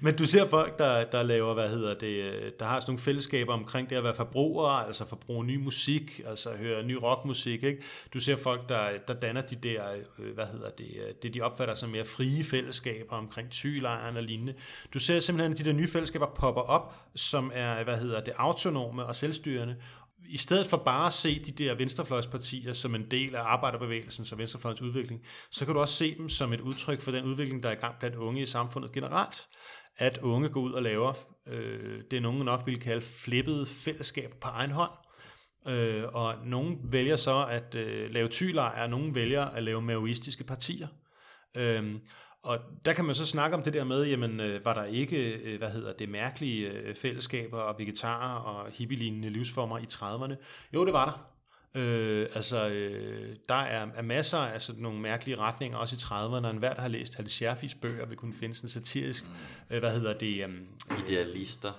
Men 0.04 0.16
du 0.16 0.26
ser 0.26 0.46
folk, 0.46 0.78
der, 0.78 1.04
der 1.04 1.22
laver, 1.22 1.54
hvad 1.54 1.68
hedder 1.68 1.94
det, 1.94 2.54
der 2.58 2.66
har 2.66 2.80
sådan 2.80 2.90
nogle 2.90 3.00
fællesskaber 3.00 3.52
omkring 3.52 3.90
det 3.90 3.96
at 3.96 4.04
være 4.04 4.14
forbrugere, 4.14 4.86
altså 4.86 5.04
forbruge 5.04 5.44
ny 5.44 5.56
musik, 5.56 6.20
altså 6.26 6.50
høre 6.58 6.82
ny 6.82 6.92
rockmusik. 7.02 7.62
Ikke? 7.62 7.82
Du 8.14 8.20
ser 8.20 8.36
folk, 8.36 8.68
der, 8.68 8.88
der 9.08 9.14
danner 9.14 9.40
de 9.40 9.54
der, 9.54 9.82
øh, 10.18 10.34
hvad 10.34 10.46
hedder 10.46 10.70
det, 10.70 10.96
øh, 11.08 11.14
det 11.22 11.34
de 11.36 11.40
opfatter 11.40 11.74
som 11.74 11.90
mere 11.90 12.04
frie 12.04 12.44
fællesskaber 12.44 13.16
omkring 13.16 13.50
tylejren 13.50 14.16
og 14.16 14.22
lignende. 14.22 14.54
Du 14.94 14.98
ser 14.98 15.20
simpelthen, 15.20 15.52
at 15.52 15.58
de 15.58 15.64
der 15.64 15.72
nye 15.72 15.88
fællesskaber 15.88 16.26
popper 16.26 16.62
op, 16.62 16.94
som 17.14 17.50
er, 17.54 17.84
hvad 17.84 17.98
hedder 17.98 18.20
det, 18.20 18.34
autonome 18.36 19.04
og 19.04 19.16
selvstyrende, 19.16 19.76
i 20.28 20.36
stedet 20.36 20.66
for 20.66 20.76
bare 20.76 21.06
at 21.06 21.12
se 21.12 21.44
de 21.44 21.64
der 21.64 21.74
venstrefløjspartier 21.74 22.72
som 22.72 22.94
en 22.94 23.10
del 23.10 23.34
af 23.34 23.42
arbejderbevægelsen, 23.42 24.24
som 24.24 24.38
venstrefløjens 24.38 24.82
udvikling, 24.82 25.22
så 25.50 25.64
kan 25.64 25.74
du 25.74 25.80
også 25.80 25.94
se 25.94 26.16
dem 26.16 26.28
som 26.28 26.52
et 26.52 26.60
udtryk 26.60 27.00
for 27.00 27.10
den 27.10 27.24
udvikling, 27.24 27.62
der 27.62 27.68
er 27.68 27.72
i 27.72 27.80
gang 27.80 27.94
blandt 27.98 28.16
unge 28.16 28.42
i 28.42 28.46
samfundet 28.46 28.92
generelt. 28.92 29.46
At 29.98 30.18
unge 30.18 30.48
går 30.48 30.60
ud 30.60 30.72
og 30.72 30.82
laver 30.82 31.14
øh, 31.48 32.00
det, 32.10 32.22
nogen 32.22 32.44
nok 32.44 32.62
vil 32.66 32.80
kalde 32.80 33.00
flippede 33.00 33.66
fællesskab 33.66 34.34
på 34.40 34.48
egen 34.48 34.70
hånd. 34.70 34.90
Øh, 35.68 36.04
og 36.12 36.34
nogen 36.44 36.78
vælger 36.82 37.16
så 37.16 37.46
at 37.50 37.74
øh, 37.74 38.10
lave 38.10 38.28
tylejre, 38.28 38.82
og 38.82 38.90
nogen 38.90 39.14
vælger 39.14 39.44
at 39.44 39.62
lave 39.62 39.82
maoistiske 39.82 40.44
partier. 40.44 40.88
Øhm, 41.56 42.00
og 42.42 42.58
der 42.84 42.92
kan 42.92 43.04
man 43.04 43.14
så 43.14 43.26
snakke 43.26 43.56
om 43.56 43.62
det 43.62 43.72
der 43.72 43.84
med, 43.84 44.04
jamen 44.04 44.40
øh, 44.40 44.64
var 44.64 44.74
der 44.74 44.84
ikke, 44.84 45.32
øh, 45.32 45.58
hvad 45.58 45.70
hedder 45.70 45.92
det, 45.92 46.08
mærkelige 46.08 46.68
øh, 46.68 46.94
fællesskaber 46.96 47.58
og 47.58 47.78
vegetarer 47.78 48.38
og 48.38 48.70
hippie 48.72 49.30
livsformer 49.30 49.78
i 49.78 49.84
30'erne? 49.92 50.34
Jo, 50.74 50.84
det 50.84 50.92
var 50.92 51.04
der. 51.04 51.36
Øh, 51.76 52.26
altså, 52.34 52.68
øh, 52.68 53.36
der 53.48 53.54
er, 53.54 53.86
er 53.94 54.02
masser 54.02 54.38
af 54.38 54.62
sådan 54.62 54.82
nogle 54.82 55.00
mærkelige 55.00 55.38
retninger, 55.38 55.78
også 55.78 55.96
i 55.96 55.98
30'erne, 55.98 56.46
og 56.46 56.50
enhver, 56.50 56.74
der 56.74 56.80
har 56.80 56.88
læst 56.88 57.14
Halle 57.14 57.30
Scherfis 57.30 57.74
bøger, 57.74 58.06
vil 58.06 58.16
kunne 58.16 58.34
finde 58.34 58.54
sådan 58.54 58.66
en 58.66 58.70
satirisk, 58.70 59.24
mm. 59.24 59.74
øh, 59.74 59.78
hvad 59.78 59.92
hedder 59.92 60.18
det? 60.18 60.44
Øh, 60.44 60.50
Idealister. 61.06 61.72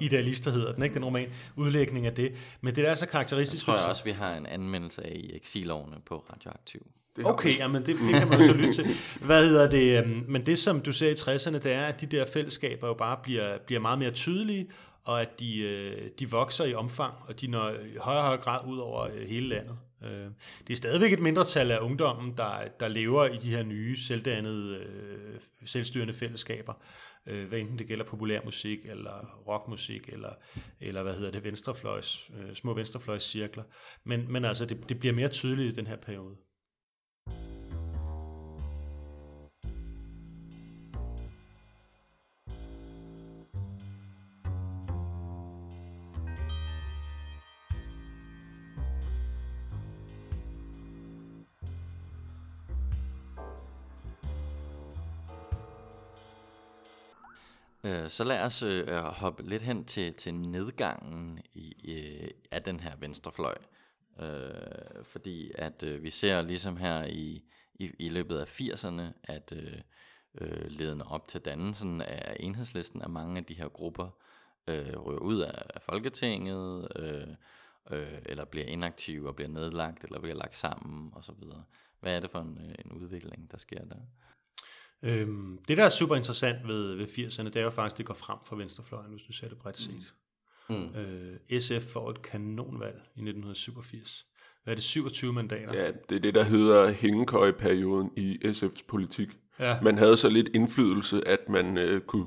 Idealister 0.00 0.50
hedder 0.50 0.72
den, 0.72 0.82
ikke? 0.82 0.94
Den 0.94 1.04
roman. 1.04 1.32
Udlægning 1.56 2.06
af 2.06 2.14
det. 2.14 2.34
Men 2.60 2.76
det 2.76 2.88
er 2.88 2.94
så 2.94 3.06
karakteristisk. 3.06 3.66
Jeg 3.66 3.74
tror 3.74 3.82
jeg 3.82 3.90
også, 3.90 4.04
vi 4.04 4.12
har 4.12 4.36
en 4.36 4.46
anmeldelse 4.46 5.06
af 5.06 5.12
i 5.14 5.36
eksilovene 5.36 5.96
på 6.06 6.24
Radioaktiv. 6.32 6.86
Det 7.20 7.32
okay, 7.32 7.58
jamen 7.58 7.86
det, 7.86 7.96
det 7.96 8.14
kan 8.18 8.28
man 8.28 8.40
jo 8.40 8.46
så 8.46 8.52
lytte 8.52 8.72
til. 8.72 8.86
Hvad 9.20 9.46
hedder 9.46 9.70
det? 9.70 9.98
Øhm, 9.98 10.24
men 10.28 10.46
det, 10.46 10.58
som 10.58 10.80
du 10.80 10.92
ser 10.92 11.10
i 11.10 11.12
60'erne, 11.12 11.58
det 11.58 11.72
er, 11.72 11.84
at 11.84 12.00
de 12.00 12.06
der 12.06 12.26
fællesskaber 12.26 12.86
jo 12.86 12.94
bare 12.94 13.18
bliver, 13.22 13.58
bliver 13.66 13.80
meget 13.80 13.98
mere 13.98 14.10
tydelige, 14.10 14.68
og 15.04 15.20
at 15.20 15.40
de, 15.40 15.58
øh, 15.58 16.10
de 16.18 16.30
vokser 16.30 16.64
i 16.64 16.74
omfang, 16.74 17.14
og 17.28 17.40
de 17.40 17.46
når 17.46 17.70
i 17.70 17.96
højere 18.00 18.20
og 18.20 18.26
højere 18.26 18.40
grad 18.40 18.68
ud 18.68 18.78
over 18.78 19.02
øh, 19.02 19.28
hele 19.28 19.48
landet. 19.48 19.78
Øh, 20.04 20.26
det 20.66 20.72
er 20.72 20.76
stadigvæk 20.76 21.12
et 21.12 21.20
mindretal 21.20 21.70
af 21.70 21.78
ungdommen, 21.78 22.36
der, 22.36 22.68
der 22.80 22.88
lever 22.88 23.26
i 23.26 23.36
de 23.36 23.50
her 23.50 23.62
nye, 23.62 23.96
selvdannede, 23.96 24.86
selvstyrende 25.66 26.12
fællesskaber, 26.12 26.72
hvad 27.24 27.58
enten 27.58 27.78
det 27.78 27.86
gælder 27.86 28.04
populær 28.04 28.40
musik, 28.44 28.78
eller 28.84 29.42
rockmusik, 29.48 30.08
eller, 30.08 30.32
eller 30.80 31.02
hvad 31.02 31.14
hedder 31.14 31.30
det, 31.30 31.44
venstrefløjs, 31.44 32.30
små 32.54 32.74
venstrefløjs 32.74 33.22
cirkler. 33.22 33.62
Men, 34.04 34.32
men 34.32 34.44
altså, 34.44 34.66
det, 34.66 34.88
det 34.88 35.00
bliver 35.00 35.14
mere 35.14 35.28
tydeligt 35.28 35.72
i 35.72 35.76
den 35.76 35.86
her 35.86 35.96
periode. 35.96 36.36
Øh, 57.90 58.08
så 58.08 58.24
lad 58.24 58.42
os 58.42 58.62
øh, 58.62 58.88
hoppe 58.96 59.42
lidt 59.42 59.62
hen 59.62 59.84
til, 59.84 60.14
til 60.14 60.34
nedgangen 60.34 61.40
i, 61.54 61.92
øh, 61.92 62.30
af 62.50 62.62
den 62.62 62.80
her 62.80 62.96
venstrefløj. 62.96 63.54
Øh, 64.20 65.04
fordi 65.04 65.52
at 65.54 65.82
øh, 65.82 66.02
vi 66.02 66.10
ser 66.10 66.42
ligesom 66.42 66.76
her 66.76 67.04
i, 67.04 67.44
i, 67.74 67.90
i 67.98 68.08
løbet 68.08 68.38
af 68.38 68.60
80'erne, 68.60 69.02
at 69.24 69.52
øh, 69.56 69.80
øh, 70.40 70.66
ledende 70.66 71.04
op 71.04 71.28
til 71.28 71.40
dannelsen 71.40 72.00
af 72.00 72.36
enhedslisten, 72.40 73.02
af 73.02 73.10
mange 73.10 73.38
af 73.38 73.44
de 73.44 73.54
her 73.54 73.68
grupper 73.68 74.08
øh, 74.68 74.98
ryger 74.98 75.20
ud 75.20 75.40
af, 75.40 75.62
af 75.74 75.82
Folketinget, 75.82 76.88
øh, 76.96 77.28
øh, 77.90 78.18
eller 78.26 78.44
bliver 78.44 78.66
inaktive 78.66 79.28
og 79.28 79.36
bliver 79.36 79.48
nedlagt, 79.48 80.04
eller 80.04 80.20
bliver 80.20 80.36
lagt 80.36 80.56
sammen 80.56 81.12
osv. 81.16 81.44
Hvad 82.00 82.16
er 82.16 82.20
det 82.20 82.30
for 82.30 82.40
en, 82.40 82.58
øh, 82.58 82.74
en 82.84 82.92
udvikling, 82.92 83.50
der 83.50 83.58
sker 83.58 83.84
der? 83.84 83.96
Øhm, 85.02 85.58
det, 85.68 85.76
der 85.76 85.84
er 85.84 85.88
super 85.88 86.16
interessant 86.16 86.68
ved, 86.68 86.94
ved 86.94 87.06
80'erne, 87.06 87.44
det 87.44 87.56
er 87.56 87.62
jo 87.62 87.70
faktisk, 87.70 87.94
at 87.94 87.98
det 87.98 88.06
går 88.06 88.14
frem 88.14 88.38
for 88.46 88.56
venstrefløjen, 88.56 89.10
hvis 89.10 89.22
du 89.22 89.32
ser 89.32 89.48
det 89.48 89.58
bredt 89.58 89.78
set. 89.78 90.14
Mm. 90.68 90.94
Øh, 90.96 91.60
SF 91.60 91.92
får 91.92 92.10
et 92.10 92.22
kanonvalg 92.22 92.96
i 92.96 93.20
1987. 93.20 94.26
Hvad 94.64 94.72
er 94.72 94.74
det, 94.74 94.84
27 94.84 95.32
mandater? 95.32 95.74
Ja, 95.74 95.90
det 96.08 96.16
er 96.16 96.20
det, 96.20 96.34
der 96.34 96.42
hedder 96.42 96.92
hængekøjeperioden 96.92 98.10
i 98.16 98.38
SF's 98.44 98.84
politik. 98.88 99.28
Ja. 99.58 99.80
Man 99.82 99.98
havde 99.98 100.16
så 100.16 100.28
lidt 100.28 100.48
indflydelse, 100.54 101.28
at 101.28 101.48
man 101.48 101.78
øh, 101.78 102.00
kunne 102.00 102.26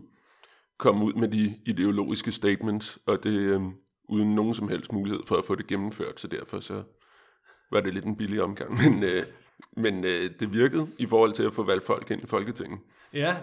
komme 0.80 1.06
ud 1.06 1.14
med 1.14 1.28
de 1.28 1.56
ideologiske 1.66 2.32
statements, 2.32 3.00
og 3.06 3.24
det 3.24 3.40
øh, 3.40 3.62
uden 4.10 4.36
nogen 4.36 4.54
som 4.54 4.68
helst 4.68 4.92
mulighed 4.92 5.22
for 5.28 5.36
at 5.36 5.46
få 5.46 5.56
det 5.56 5.68
gennemført, 5.68 6.20
så 6.20 6.28
derfor 6.28 6.60
så 6.60 6.84
var 7.72 7.82
det 7.82 7.94
lidt 7.94 8.06
en 8.06 8.18
billig 8.18 8.42
omgang. 8.42 8.78
Men, 8.84 9.04
øh, 9.04 9.24
men 9.78 10.04
øh, 10.04 10.30
det 10.40 10.54
virkede 10.54 10.88
i 10.98 11.06
forhold 11.06 11.34
til 11.34 11.44
at 11.44 11.54
få 11.54 11.64
valgt 11.64 11.86
folk 11.86 12.12
ind 12.12 12.24
i 12.24 12.28
Folketinget. 12.28 12.80
Ja, 13.14 13.36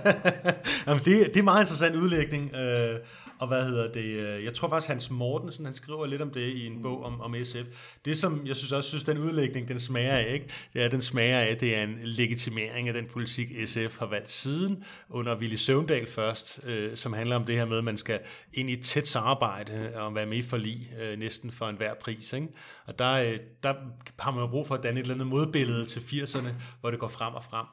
Jamen, 0.86 1.04
det, 1.04 1.26
det 1.26 1.36
er 1.36 1.42
meget 1.42 1.60
interessant 1.60 1.96
udlægning. 1.96 2.54
Øh, 2.54 2.94
og 3.38 3.48
hvad 3.48 3.64
hedder 3.64 3.92
det? 3.92 4.04
Øh, 4.04 4.44
jeg 4.44 4.54
tror 4.54 4.68
faktisk, 4.68 4.88
Hans 4.88 5.10
Mortensen, 5.10 5.64
han 5.64 5.74
skriver 5.74 6.06
lidt 6.06 6.22
om 6.22 6.30
det 6.30 6.40
i 6.40 6.66
en 6.66 6.82
bog 6.82 7.04
om, 7.04 7.20
om 7.20 7.34
SF. 7.44 7.64
Det, 8.04 8.18
som 8.18 8.46
jeg 8.46 8.56
synes 8.56 8.72
også 8.72 8.88
synes, 8.88 9.04
den 9.04 9.18
udlægning, 9.18 9.68
den 9.68 9.78
smager 9.78 10.12
af, 10.12 10.32
ikke? 10.32 10.46
det 10.72 10.82
er, 10.82 10.88
den 10.88 11.02
smager 11.02 11.38
af, 11.38 11.56
det 11.56 11.76
er 11.76 11.82
en 11.82 11.98
legitimering 12.02 12.88
af 12.88 12.94
den 12.94 13.06
politik, 13.06 13.48
SF 13.66 13.98
har 13.98 14.06
valgt 14.06 14.30
siden, 14.30 14.84
under 15.10 15.36
Willy 15.36 15.54
Søvndal 15.54 16.06
først, 16.06 16.60
øh, 16.66 16.96
som 16.96 17.12
handler 17.12 17.36
om 17.36 17.44
det 17.44 17.54
her 17.54 17.64
med, 17.64 17.78
at 17.78 17.84
man 17.84 17.98
skal 17.98 18.20
ind 18.54 18.70
i 18.70 18.72
et 18.72 18.84
tæt 18.84 19.08
samarbejde 19.08 19.92
og 19.94 20.14
være 20.14 20.26
med 20.26 20.36
i 20.36 20.42
forlig, 20.42 20.90
øh, 21.00 21.18
næsten 21.18 21.50
for 21.50 21.68
enhver 21.68 21.94
pris. 21.94 22.32
Ikke? 22.32 22.48
Og 22.86 22.98
der, 22.98 23.12
øh, 23.12 23.38
der 23.62 23.74
har 24.18 24.30
man 24.30 24.40
jo 24.40 24.46
brug 24.46 24.66
for 24.66 24.74
at 24.74 24.82
danne 24.82 25.00
et 25.00 25.04
eller 25.04 25.14
andet 25.14 25.26
modbillede 25.26 25.86
til 25.86 26.00
80'erne, 26.00 26.48
hvor 26.80 26.90
det 26.90 27.00
går 27.00 27.08
frem 27.08 27.34
og 27.34 27.44
frem. 27.44 27.66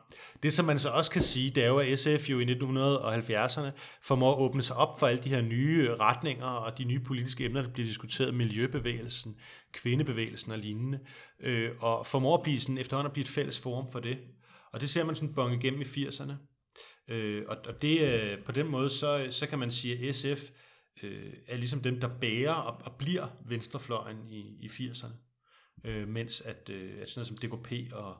Det, 0.44 0.54
som 0.54 0.66
man 0.66 0.80
så 0.80 0.90
også 0.90 1.12
kan 1.12 1.22
sige, 1.22 1.50
det 1.50 1.64
er 1.64 1.68
jo, 1.68 1.78
at 1.78 2.00
SF 2.00 2.30
jo 2.30 2.40
i 2.40 2.44
1970'erne 2.44 3.72
formår 4.02 4.34
at 4.34 4.40
åbne 4.40 4.62
sig 4.62 4.76
op 4.76 5.00
for 5.00 5.08
alle 5.08 5.24
de 5.24 5.30
her 5.30 5.42
nye 5.42 5.55
retninger 6.00 6.46
og 6.46 6.78
de 6.78 6.84
nye 6.84 7.00
politiske 7.00 7.46
emner, 7.46 7.62
der 7.62 7.70
bliver 7.70 7.88
diskuteret, 7.88 8.34
miljøbevægelsen, 8.34 9.36
kvindebevægelsen 9.72 10.52
og 10.52 10.60
lignende, 10.60 11.00
øh, 11.40 11.72
og 11.80 12.08
formår 12.08 12.38
at 12.38 12.44
blive 12.44 12.60
sådan, 12.60 12.78
efterhånden 12.78 13.10
at 13.10 13.14
blive 13.14 13.24
et 13.24 13.30
fælles 13.30 13.60
forum 13.60 13.92
for 13.92 14.00
det. 14.00 14.18
Og 14.72 14.82
det 14.82 14.90
ser 14.90 15.06
man 15.06 15.16
sådan 15.16 15.34
bonge 15.34 15.58
igennem 15.58 15.82
i 15.82 15.84
80'erne. 15.84 16.34
Øh, 17.08 17.44
og, 17.48 17.58
og 17.68 17.82
det, 17.82 18.02
øh, 18.02 18.44
på 18.44 18.52
den 18.52 18.68
måde, 18.68 18.90
så, 18.90 19.20
øh, 19.20 19.32
så 19.32 19.48
kan 19.48 19.60
man 19.60 19.72
sige, 19.72 20.10
at 20.10 20.16
SF 20.16 20.50
øh, 21.04 21.34
er 21.48 21.58
ligesom 21.58 21.82
dem, 21.82 22.00
der 22.00 22.10
bærer 22.22 22.54
og, 22.54 22.82
og 22.86 22.96
bliver 22.96 23.28
venstrefløjen 23.46 24.18
i, 24.30 24.40
i 24.62 24.68
80'erne. 24.68 25.14
Øh, 25.84 26.08
mens 26.08 26.42
at, 26.42 26.70
øh, 26.70 26.92
at 27.02 27.10
sådan 27.10 27.20
noget 27.20 27.28
som 27.28 27.38
DKP 27.38 27.94
og 27.94 28.16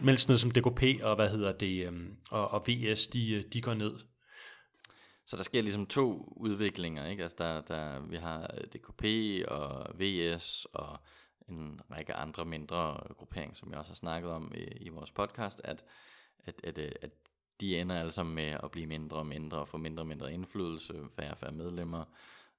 mens 0.00 0.20
sådan 0.20 0.30
noget 0.30 0.40
som 0.40 0.50
DKP 0.50 1.02
og 1.02 1.16
hvad 1.16 1.30
hedder 1.30 1.52
det 1.52 1.86
øh, 1.86 1.92
og, 2.30 2.50
og 2.50 2.64
VS 2.68 3.06
de, 3.06 3.34
øh, 3.34 3.44
de 3.52 3.60
går 3.60 3.74
ned. 3.74 3.94
Så 5.26 5.36
der 5.36 5.42
sker 5.42 5.62
ligesom 5.62 5.86
to 5.86 6.32
udviklinger, 6.36 7.06
ikke? 7.06 7.22
Altså 7.22 7.36
der, 7.38 7.60
der, 7.60 8.00
vi 8.00 8.16
har 8.16 8.50
øh, 8.54 8.64
DKP 8.64 9.04
og 9.48 9.86
VS 10.00 10.66
og 10.72 10.98
en 11.48 11.80
række 11.90 12.14
andre 12.14 12.44
mindre 12.44 13.00
grupperinger, 13.16 13.54
som 13.54 13.70
jeg 13.70 13.78
også 13.78 13.90
har 13.90 13.96
snakket 13.96 14.30
om 14.30 14.52
i, 14.54 14.62
i 14.62 14.88
vores 14.88 15.10
podcast, 15.10 15.60
at, 15.64 15.84
at, 16.44 16.60
at, 16.64 16.78
øh, 16.78 16.92
at 17.02 17.10
de 17.60 17.78
ender 17.78 18.00
alle 18.00 18.12
sammen 18.12 18.34
med 18.34 18.56
at 18.62 18.70
blive 18.70 18.86
mindre 18.86 19.16
og 19.16 19.26
mindre 19.26 19.58
og 19.58 19.68
få 19.68 19.76
mindre 19.76 20.02
og 20.02 20.06
mindre 20.06 20.32
indflydelse, 20.32 20.94
færre 21.16 21.30
og 21.30 21.38
færre 21.38 21.52
medlemmer, 21.52 22.04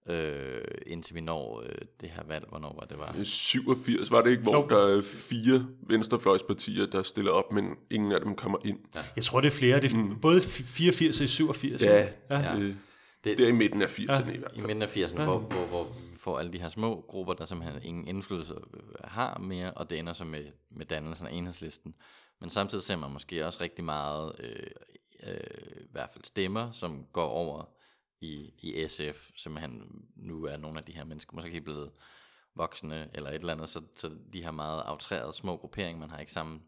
øh, 0.10 0.62
indtil 0.88 1.16
vi 1.16 1.22
når 1.22 1.62
øh, 1.62 1.70
det 2.02 2.10
her 2.10 2.24
valg, 2.28 2.46
hvornår 2.50 2.76
var 2.80 2.86
det 2.88 2.98
var? 2.98 3.24
87 3.24 4.12
var 4.12 4.22
det 4.22 4.30
ikke, 4.32 4.44
hvor 4.44 4.56
Jo. 4.56 4.68
der 4.70 4.98
er 4.98 5.02
fire 5.02 5.68
venstrefløjspartier, 5.88 6.86
der 6.86 7.04
stiller 7.04 7.32
op, 7.32 7.52
men 7.52 7.76
ingen 7.90 8.12
af 8.12 8.22
dem 8.22 8.36
kommer 8.36 8.58
ind. 8.66 8.80
Jeg 9.16 9.24
tror, 9.24 9.42
det 9.42 9.48
er 9.48 9.52
flere. 9.52 9.82
Det 9.82 9.92
er 9.94 9.98
mm. 9.98 10.20
både 10.22 10.42
84 10.42 11.22
og 11.22 11.30
87. 11.30 11.82
Ja, 11.84 11.96
ja. 12.02 12.08
ja. 12.30 12.54
Ja. 12.58 12.60
Det, 12.60 12.76
Det- 13.24 13.40
er 13.40 13.48
i 13.48 13.52
midten 13.52 13.82
af 13.82 14.00
80'erne 14.00 14.32
i 14.34 14.38
hvert 14.38 14.52
I 14.56 14.60
fald. 14.60 14.68
midten 14.68 14.82
af 14.82 14.98
80'erne, 14.98 15.22
hvor, 15.24 15.40
hvor, 15.40 15.66
hvor 15.66 15.84
vi 15.84 16.18
får 16.18 16.40
alle 16.40 16.54
de 16.54 16.60
her 16.60 16.70
små 16.70 17.06
grupper, 17.08 17.34
der 17.34 17.46
simpelthen 17.46 17.84
ingen 17.84 18.08
indflydelse 18.08 18.54
øh, 18.54 18.82
har 19.04 19.38
mere, 19.40 19.72
og 19.72 19.90
det 19.90 20.00
ender 20.00 20.14
så 20.14 20.24
med, 20.26 20.44
med 20.72 20.86
dannelsen 20.86 21.28
af 21.28 21.32
enhedslisten. 21.34 21.94
Men 22.42 22.50
samtidig 22.50 22.84
ser 22.84 22.96
man 22.96 23.12
måske 23.12 23.46
også 23.46 23.60
rigtig 23.62 23.84
meget, 23.84 24.32
øh, 24.40 24.68
øh, 25.28 25.38
i 25.82 25.88
hvert 25.92 26.10
fald 26.14 26.24
stemmer, 26.24 26.72
som 26.72 27.06
går 27.14 27.28
over 27.28 27.70
i, 28.26 28.54
i 28.62 28.88
SF, 28.88 29.32
simpelthen 29.36 30.06
nu 30.16 30.46
er 30.46 30.58
nogle 30.58 30.80
af 30.80 30.86
de 30.86 30.92
her 30.92 31.04
mennesker 31.04 31.36
måske 31.36 31.62
blevet 31.62 31.92
voksne 32.56 33.10
eller 33.14 33.30
et 33.30 33.36
eller 33.36 33.54
andet, 33.54 33.70
så, 33.70 33.82
så 33.96 34.18
de 34.34 34.44
her 34.44 34.52
meget 34.52 34.84
outrerede 34.86 35.34
små 35.34 35.58
grupperinger, 35.58 36.00
man 36.00 36.10
har 36.10 36.20
ikke 36.20 36.32
samme 36.32 36.62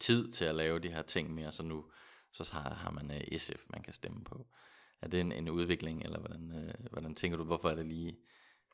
tid 0.00 0.32
til 0.32 0.44
at 0.44 0.54
lave 0.54 0.78
de 0.78 0.88
her 0.88 1.02
ting 1.02 1.34
mere, 1.34 1.52
så 1.52 1.62
nu 1.62 1.84
så 2.32 2.48
har, 2.52 2.74
har 2.74 2.90
man 2.90 3.10
øh, 3.10 3.38
SF, 3.38 3.64
man 3.70 3.82
kan 3.82 3.94
stemme 3.94 4.24
på. 4.24 4.46
Er 5.02 5.08
det 5.08 5.20
en, 5.20 5.32
en 5.32 5.48
udvikling, 5.50 6.02
eller 6.02 6.18
hvordan, 6.18 6.52
øh, 6.54 6.74
hvordan 6.90 7.14
tænker 7.14 7.38
du, 7.38 7.44
hvorfor 7.44 7.70
er 7.70 7.74
det 7.74 7.86
lige, 7.86 8.16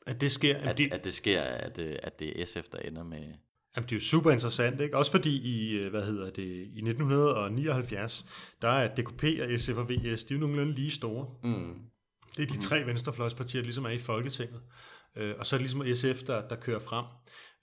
At 0.05 0.21
det 0.21 0.31
sker. 0.31 0.57
At, 0.57 0.67
at, 0.67 0.77
det, 0.77 0.93
at 0.93 1.03
det 1.03 1.13
sker, 1.13 1.41
at, 1.41 1.79
øh, 1.79 1.95
at 2.03 2.19
det 2.19 2.41
er 2.41 2.45
SF, 2.45 2.67
der 2.71 2.77
ender 2.77 3.03
med... 3.03 3.33
Jamen, 3.75 3.89
det 3.89 3.91
er 3.91 3.95
jo 3.95 3.99
super 3.99 4.31
interessant, 4.31 4.81
ikke? 4.81 4.97
Også 4.97 5.11
fordi 5.11 5.41
i, 5.43 5.87
hvad 5.89 6.05
hedder 6.05 6.29
det, 6.29 6.43
i 6.43 6.81
1979, 6.81 8.25
der 8.61 8.67
er 8.67 8.95
DKP 8.95 9.23
og 9.41 9.59
SF 9.59 9.75
og 9.77 9.89
VS, 9.89 10.23
de 10.23 10.33
er 10.33 10.37
jo 10.37 10.39
nogenlunde 10.39 10.73
lige 10.73 10.91
store. 10.91 11.27
Mm. 11.43 11.90
Det 12.37 12.43
er 12.43 12.53
de 12.53 12.61
tre 12.61 12.85
venstrefløjspartier, 12.85 13.61
der 13.61 13.65
ligesom 13.65 13.85
er 13.85 13.89
i 13.89 13.97
Folketinget. 13.97 14.61
Øh, 15.15 15.35
og 15.39 15.45
så 15.45 15.55
er 15.55 15.57
det 15.59 15.71
ligesom 15.71 15.95
SF, 15.95 16.23
der, 16.23 16.47
der 16.47 16.55
kører 16.55 16.79
frem. 16.79 17.05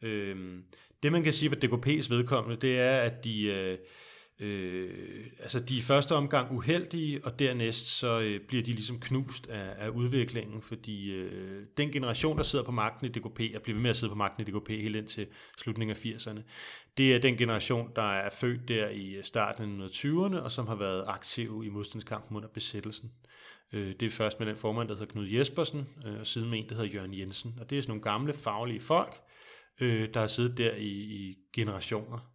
Øh, 0.02 0.58
det 1.02 1.12
man 1.12 1.22
kan 1.22 1.32
sige 1.32 1.50
for 1.50 1.56
DKP's 1.56 2.10
vedkommende, 2.10 2.60
det 2.60 2.78
er, 2.78 2.96
at 3.00 3.24
de, 3.24 3.42
øh, 3.42 3.78
øh, 4.40 5.26
altså 5.38 5.60
de 5.60 5.74
er 5.74 5.78
i 5.78 5.82
første 5.82 6.14
omgang 6.14 6.56
uheldige, 6.56 7.24
og 7.24 7.38
dernæst 7.38 7.98
så 7.98 8.20
øh, 8.20 8.40
bliver 8.40 8.62
de 8.62 8.72
ligesom 8.72 9.00
knust 9.00 9.46
af, 9.46 9.74
af 9.76 9.88
udviklingen, 9.88 10.62
fordi 10.62 11.12
øh, 11.12 11.62
den 11.76 11.92
generation, 11.92 12.36
der 12.36 12.42
sidder 12.42 12.64
på 12.64 12.72
magten 12.72 13.06
i 13.06 13.08
DKP, 13.08 13.40
og 13.56 13.62
bliver 13.62 13.74
ved 13.74 13.82
med 13.82 13.90
at 13.90 13.96
sidde 13.96 14.10
på 14.10 14.16
magten 14.16 14.48
i 14.48 14.50
DKP 14.50 14.68
helt 14.68 14.96
indtil 14.96 15.26
slutningen 15.56 15.96
af 15.96 16.06
80'erne, 16.06 16.40
det 16.96 17.14
er 17.14 17.18
den 17.18 17.36
generation, 17.36 17.90
der 17.96 18.12
er 18.12 18.30
født 18.30 18.68
der 18.68 18.88
i 18.88 19.16
starten 19.22 19.82
af 19.82 19.86
1920'erne, 19.86 20.36
og 20.36 20.52
som 20.52 20.66
har 20.66 20.74
været 20.74 21.04
aktiv 21.06 21.62
i 21.66 21.68
modstandskampen 21.68 22.36
under 22.36 22.48
besættelsen. 22.48 23.12
Øh, 23.72 23.94
Det 24.00 24.02
er 24.02 24.10
først 24.10 24.38
med 24.38 24.46
den 24.48 24.56
formand, 24.56 24.88
der 24.88 24.94
hedder 24.94 25.12
Knud 25.12 25.26
Jespersen, 25.28 25.88
øh, 26.06 26.20
og 26.20 26.26
siden 26.26 26.50
med 26.50 26.58
en, 26.58 26.68
der 26.68 26.74
hedder 26.74 26.90
Jørgen 26.90 27.18
Jensen. 27.18 27.56
Og 27.60 27.70
det 27.70 27.78
er 27.78 27.82
sådan 27.82 27.90
nogle 27.90 28.02
gamle, 28.02 28.32
faglige 28.34 28.80
folk, 28.80 29.14
øh, 29.80 30.08
der 30.14 30.20
har 30.20 30.26
siddet 30.26 30.58
der 30.58 30.74
i, 30.74 30.88
i 30.88 31.36
generationer. 31.54 32.32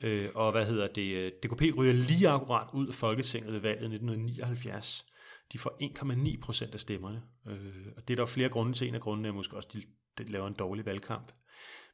Øh, 0.00 0.28
Og 0.34 0.52
hvad 0.52 0.66
hedder 0.66 0.86
det? 0.86 1.14
Øh, 1.16 1.32
DKP 1.42 1.62
ryger 1.76 1.92
lige 1.92 2.28
akkurat 2.28 2.66
ud 2.74 2.88
af 2.88 2.94
Folketinget 2.94 3.52
ved 3.52 3.60
valget 3.60 3.82
i 3.82 3.94
1979. 3.94 5.04
De 5.52 5.58
får 5.58 5.76
1,9 5.80 6.40
procent 6.40 6.74
af 6.74 6.80
stemmerne. 6.80 7.22
Øh, 7.48 7.86
Og 7.96 8.08
det 8.08 8.14
er 8.14 8.16
der 8.16 8.26
flere 8.26 8.48
grunde 8.48 8.72
til. 8.72 8.88
En 8.88 8.94
af 8.94 9.00
grundene 9.00 9.28
er 9.28 9.32
måske 9.32 9.56
også, 9.56 9.68
at 9.74 9.82
de, 10.18 10.24
de 10.24 10.32
laver 10.32 10.46
en 10.46 10.54
dårlig 10.54 10.86
valgkamp. 10.86 11.32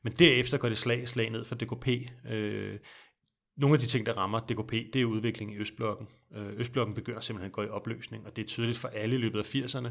Men 0.03 0.13
derefter 0.13 0.59
går 0.59 0.69
det 0.69 0.79
slag 0.79 1.09
slag 1.09 1.31
ned 1.31 1.45
for 1.45 1.55
DKP. 1.55 1.89
Øh, 2.31 2.79
nogle 3.61 3.75
af 3.75 3.81
de 3.81 3.87
ting, 3.87 4.07
der 4.07 4.13
rammer 4.13 4.41
DKP, 4.41 4.73
det 4.73 4.97
er 5.01 5.05
udviklingen 5.05 5.57
i 5.57 5.61
Østblokken. 5.61 6.07
Øh, 6.37 6.61
Østblokken 6.61 6.95
begynder 6.95 7.21
simpelthen 7.21 7.49
at 7.49 7.53
gå 7.53 7.63
i 7.63 7.69
opløsning, 7.69 8.27
og 8.27 8.37
det 8.37 8.43
er 8.43 8.47
tydeligt 8.47 8.79
for 8.79 8.89
alle 8.89 9.17
i 9.17 9.19
løbet 9.19 9.39
af 9.39 9.55
80'erne. 9.55 9.89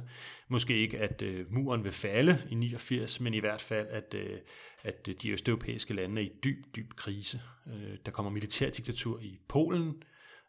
Måske 0.47 0.77
ikke, 0.77 0.99
at 0.99 1.21
øh, 1.21 1.53
muren 1.53 1.83
vil 1.83 1.91
falde 1.91 2.37
i 2.49 2.55
89, 2.55 3.19
men 3.19 3.33
i 3.33 3.39
hvert 3.39 3.61
fald, 3.61 3.87
at, 3.89 4.13
øh, 4.17 4.37
at 4.83 5.09
de 5.21 5.29
østeuropæiske 5.31 5.93
lande 5.93 6.21
er 6.21 6.25
i 6.25 6.31
dyb, 6.43 6.75
dyb 6.75 6.93
krise. 6.95 7.41
Der 8.05 8.11
kommer 8.11 8.31
militærdiktatur 8.31 9.19
i 9.19 9.39
Polen, 9.47 9.93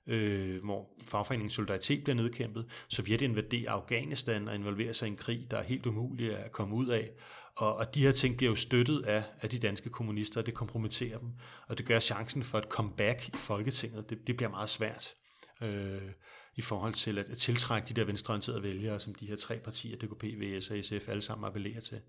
øh, 0.07 0.64
hvor 0.64 0.89
fagforeningens 1.07 1.53
solidaritet 1.53 2.05
bliver 2.05 2.16
nedkæmpet. 2.16 2.66
Sovjet 2.89 3.23
invaderer 3.23 3.73
Afghanistan 3.73 4.49
og 4.49 4.55
involverer 4.55 4.93
sig 4.93 5.07
i 5.07 5.11
en 5.11 5.16
krig, 5.16 5.47
der 5.51 5.57
er 5.57 5.62
helt 5.62 5.87
umulig 5.87 6.37
at 6.37 6.53
komme 6.53 6.75
ud 6.75 6.87
af. 6.87 7.11
Og, 7.61 7.77
og 7.77 7.95
de 7.95 8.03
her 8.03 8.13
ting 8.13 8.37
bliver 8.37 8.51
jo 8.51 8.57
støttet 8.57 9.05
af, 9.05 9.25
af 9.41 9.51
de 9.51 9.59
danske 9.59 9.91
kommunister, 9.91 10.41
og 10.41 10.47
det 10.47 10.55
kompromitterer 10.55 11.19
dem. 11.19 11.29
Og 11.67 11.79
det 11.79 11.87
gør 11.87 11.99
chancen 11.99 12.45
for 12.45 12.59
et 12.59 12.65
comeback 12.65 13.29
i 13.29 13.37
Folketinget, 13.37 14.11
det, 14.11 14.27
det 14.27 14.37
bliver 14.37 14.51
meget 14.51 14.69
svært. 14.69 15.15
Øh, 15.63 16.11
i 16.57 16.63
forhold 16.63 16.95
til 16.95 17.19
at, 17.19 17.31
at 17.31 17.39
tiltrække 17.39 17.89
de 17.89 17.95
der 17.95 18.05
venstreorienterede 18.05 18.63
vælgere, 18.63 19.01
som 19.01 19.15
de 19.15 19.27
her 19.27 19.37
tre 19.37 19.59
partier, 19.59 19.97
DKP, 19.97 20.25
VS 20.25 20.71
og 20.71 20.85
SF, 20.85 21.09
alle 21.09 21.23
sammen 21.23 21.47
appellerer 21.47 21.81
til. 21.81 22.01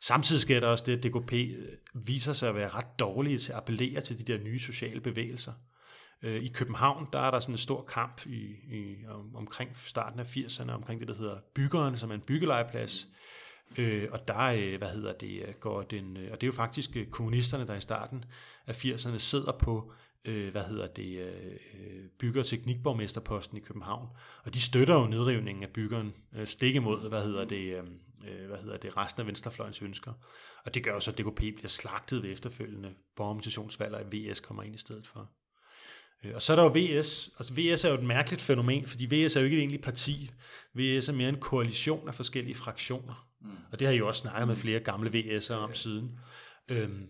Samtidig 0.00 0.42
sker 0.42 0.60
der 0.60 0.66
også 0.66 0.84
det, 0.86 1.04
at 1.04 1.12
DKP 1.12 1.32
øh, 1.32 2.06
viser 2.06 2.32
sig 2.32 2.48
at 2.48 2.54
være 2.54 2.68
ret 2.68 2.98
dårlige 2.98 3.38
til 3.38 3.52
at 3.52 3.58
appellere 3.58 4.00
til 4.00 4.18
de 4.18 4.32
der 4.32 4.38
nye 4.38 4.60
sociale 4.60 5.00
bevægelser. 5.00 5.52
Øh, 6.22 6.42
I 6.42 6.48
København, 6.48 7.06
der 7.12 7.18
er 7.18 7.30
der 7.30 7.40
sådan 7.40 7.54
en 7.54 7.58
stor 7.58 7.84
kamp 7.84 8.26
i, 8.26 8.44
i, 8.76 9.06
om, 9.08 9.36
omkring 9.36 9.70
starten 9.76 10.20
af 10.20 10.36
80'erne, 10.36 10.70
omkring 10.70 11.00
det, 11.00 11.08
der 11.08 11.14
hedder 11.14 11.38
Byggeren, 11.54 11.96
som 11.96 12.10
er 12.10 12.14
en 12.14 12.20
byggelejeplads. 12.20 13.08
Øh, 13.78 14.08
og 14.12 14.28
der, 14.28 14.38
øh, 14.38 14.78
hvad 14.78 14.88
hedder 14.88 15.12
det, 15.12 15.42
øh, 15.48 15.54
går 15.60 15.82
den, 15.82 16.16
øh, 16.16 16.32
og 16.32 16.40
det 16.40 16.46
er 16.46 16.48
jo 16.48 16.52
faktisk 16.52 16.96
øh, 16.96 17.06
kommunisterne, 17.06 17.66
der 17.66 17.74
i 17.74 17.80
starten 17.80 18.24
af 18.66 18.84
80'erne 18.84 19.18
sidder 19.18 19.52
på 19.52 19.92
øh, 20.24 20.52
hvad 20.52 20.64
hedder 20.64 20.86
det, 20.86 21.18
øh, 21.18 21.52
øh 21.52 22.08
bygger 22.18 22.42
teknikborgmesterposten 22.42 23.56
i 23.56 23.60
København, 23.60 24.08
og 24.44 24.54
de 24.54 24.60
støtter 24.60 24.94
jo 24.94 25.06
nedrivningen 25.06 25.64
af 25.64 25.70
byggeren, 25.70 26.14
øh, 26.36 26.46
stik 26.46 26.74
imod, 26.74 27.08
hvad 27.08 27.22
hedder 27.22 27.44
det, 27.44 27.78
øh, 28.28 28.46
hvad 28.46 28.58
hedder 28.58 28.76
det, 28.76 28.96
resten 28.96 29.20
af 29.20 29.26
Venstrefløjens 29.26 29.82
ønsker. 29.82 30.12
Og 30.64 30.74
det 30.74 30.84
gør 30.84 30.92
jo 30.92 31.00
så, 31.00 31.10
at 31.10 31.18
DKP 31.18 31.38
bliver 31.38 31.68
slagtet 31.68 32.22
ved 32.22 32.32
efterfølgende 32.32 32.94
borgerorganisationsvalg, 33.16 33.94
og 33.94 34.12
VS 34.12 34.40
kommer 34.40 34.62
ind 34.62 34.74
i 34.74 34.78
stedet 34.78 35.06
for. 35.06 35.30
Øh, 36.24 36.34
og 36.34 36.42
så 36.42 36.52
er 36.52 36.56
der 36.56 36.62
jo 36.62 36.72
VS. 36.74 37.30
Altså 37.38 37.54
VS 37.54 37.84
er 37.84 37.88
jo 37.88 37.94
et 37.94 38.04
mærkeligt 38.04 38.42
fænomen, 38.42 38.86
fordi 38.86 39.04
VS 39.04 39.36
er 39.36 39.40
jo 39.40 39.44
ikke 39.44 39.56
et 39.56 39.60
egentligt 39.60 39.84
parti. 39.84 40.30
VS 40.74 41.08
er 41.08 41.12
mere 41.12 41.28
en 41.28 41.40
koalition 41.40 42.08
af 42.08 42.14
forskellige 42.14 42.54
fraktioner. 42.54 43.27
Mm. 43.40 43.50
Og 43.72 43.78
det 43.78 43.86
har 43.86 43.92
jeg 43.92 44.00
jo 44.00 44.08
også 44.08 44.20
snakket 44.20 44.48
med 44.48 44.56
flere 44.56 44.80
gamle 44.80 45.10
VS'ere 45.10 45.52
om 45.52 45.74
siden. 45.74 46.18
Øhm, 46.68 47.06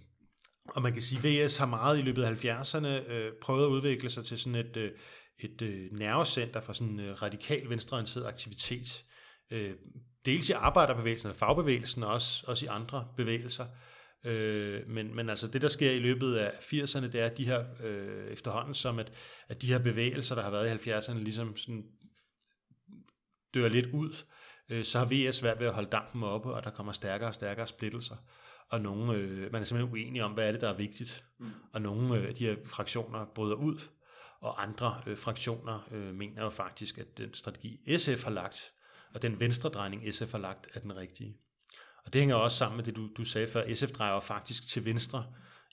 og 0.68 0.82
man 0.82 0.92
kan 0.92 1.02
sige, 1.02 1.18
at 1.18 1.46
VS 1.46 1.56
har 1.56 1.66
meget 1.66 1.98
i 1.98 2.02
løbet 2.02 2.24
af 2.24 2.44
70'erne 2.44 2.86
øh, 2.86 3.32
prøvet 3.42 3.64
at 3.64 3.68
udvikle 3.68 4.10
sig 4.10 4.24
til 4.24 4.38
sådan 4.38 4.54
et, 4.54 4.76
øh, 4.76 4.90
et 5.38 5.62
øh, 5.62 5.92
nervecenter 5.92 6.60
for 6.60 6.72
sådan 6.72 6.92
en 6.92 7.00
øh, 7.00 7.22
radikal 7.22 7.70
venstreorienteret 7.70 8.26
aktivitet. 8.26 9.04
Øh, 9.50 9.74
dels 10.26 10.48
i 10.48 10.52
arbejderbevægelsen 10.52 11.30
og 11.30 11.36
fagbevægelsen, 11.36 12.02
og 12.02 12.12
også, 12.12 12.44
også 12.46 12.66
i 12.66 12.68
andre 12.68 13.08
bevægelser. 13.16 13.66
Øh, 14.24 14.88
men, 14.88 15.16
men 15.16 15.28
altså 15.28 15.48
det, 15.48 15.62
der 15.62 15.68
sker 15.68 15.90
i 15.90 15.98
løbet 15.98 16.34
af 16.34 16.50
80'erne, 16.50 17.06
det 17.06 17.14
er 17.14 17.26
at 17.26 17.38
de 17.38 17.44
her 17.44 17.64
øh, 17.84 18.26
efterhånden, 18.26 18.74
som 18.74 18.98
at, 18.98 19.12
at 19.48 19.62
de 19.62 19.66
her 19.66 19.78
bevægelser, 19.78 20.34
der 20.34 20.42
har 20.42 20.50
været 20.50 20.86
i 20.86 20.90
70'erne, 20.90 21.18
ligesom 21.18 21.56
sådan 21.56 21.84
dør 23.54 23.68
lidt 23.68 23.86
ud, 23.86 24.24
øh, 24.68 24.84
så 24.84 24.98
har 24.98 25.08
VS 25.10 25.36
svært 25.36 25.60
ved 25.60 25.66
at 25.66 25.74
holde 25.74 25.90
dampen 25.90 26.22
oppe, 26.22 26.54
og 26.54 26.64
der 26.64 26.70
kommer 26.70 26.92
stærkere 26.92 27.28
og 27.28 27.34
stærkere 27.34 27.66
splittelser. 27.66 28.16
Og 28.70 28.80
nogle, 28.80 29.12
øh, 29.14 29.52
man 29.52 29.60
er 29.60 29.64
simpelthen 29.64 29.92
uenig 29.92 30.22
om, 30.22 30.32
hvad 30.32 30.48
er 30.48 30.52
det, 30.52 30.60
der 30.60 30.68
er 30.68 30.76
vigtigt. 30.76 31.24
Mm. 31.38 31.50
Og 31.72 31.82
nogle 31.82 32.18
øh, 32.18 32.28
af 32.28 32.34
de 32.34 32.46
her 32.46 32.56
fraktioner 32.66 33.26
bryder 33.34 33.54
ud, 33.54 33.78
og 34.40 34.62
andre 34.62 35.00
øh, 35.06 35.16
fraktioner 35.16 35.88
øh, 35.92 36.14
mener 36.14 36.42
jo 36.42 36.50
faktisk, 36.50 36.98
at 36.98 37.18
den 37.18 37.34
strategi, 37.34 37.98
SF 37.98 38.24
har 38.24 38.30
lagt, 38.30 38.72
og 39.14 39.22
den 39.22 39.40
venstre 39.40 39.68
drejning, 39.68 40.14
SF 40.14 40.32
har 40.32 40.38
lagt, 40.38 40.68
er 40.74 40.80
den 40.80 40.96
rigtige. 40.96 41.36
Og 42.04 42.12
det 42.12 42.20
hænger 42.20 42.36
også 42.36 42.58
sammen 42.58 42.76
med 42.76 42.84
det, 42.84 42.96
du, 42.96 43.08
du 43.16 43.24
sagde 43.24 43.48
før. 43.48 43.74
SF 43.74 43.90
drejer 43.90 44.20
faktisk 44.20 44.68
til 44.68 44.84
venstre 44.84 45.24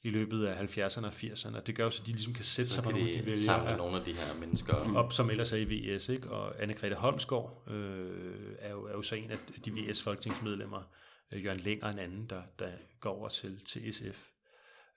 i 0.04 0.10
løbet 0.10 0.46
af 0.46 0.78
70'erne 0.78 1.06
og 1.06 1.14
80'erne, 1.14 1.56
og 1.56 1.68
det 1.68 1.76
gør 1.76 1.84
jo, 1.84 1.91
så 1.91 2.04
de 2.06 2.12
ligesom 2.12 2.34
kan 2.34 2.43
sætte 2.43 2.72
sig 2.72 2.84
på 2.84 2.91
nogle 2.91 3.10
af 3.10 3.18
de 3.18 3.26
vælgere. 3.26 3.38
samle 3.38 3.78
nogle 3.78 3.98
af 3.98 4.06
de 4.06 4.14
her 4.14 4.39
mennesker. 4.39 4.74
Op, 4.74 5.14
som 5.14 5.30
ellers 5.30 5.54
er 5.54 5.58
i 5.58 5.96
VS, 5.96 6.10
ikke? 6.10 6.30
og 6.30 6.64
Anne-Grethe 6.64 6.93
Holmsgaard 6.93 7.64
øh, 7.68 8.56
er, 8.60 8.72
jo, 8.72 8.86
er 8.86 8.91
jo 8.91 9.02
så 9.02 9.16
en 9.16 9.32
af 9.32 9.38
de 9.66 9.72
VS-folketingsmedlemmer, 9.72 10.91
øh, 11.32 11.46
Jørgen 11.46 11.60
Længer 11.60 11.88
en 11.88 12.00
anden, 12.00 12.30
der, 12.30 12.41
der 12.60 12.72
går 13.00 13.10
over 13.12 13.30
til, 13.30 13.66
til 13.66 13.93
SF. 13.93 14.28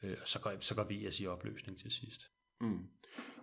Øh, 0.03 0.17
og 0.23 0.29
så 0.29 0.41
går, 0.41 0.53
så 0.61 0.75
går 0.75 0.87
VS 0.91 1.21
i 1.21 1.27
opløsning 1.27 1.79
til 1.79 1.91
sidst. 1.91 2.31
Mm. 2.61 2.79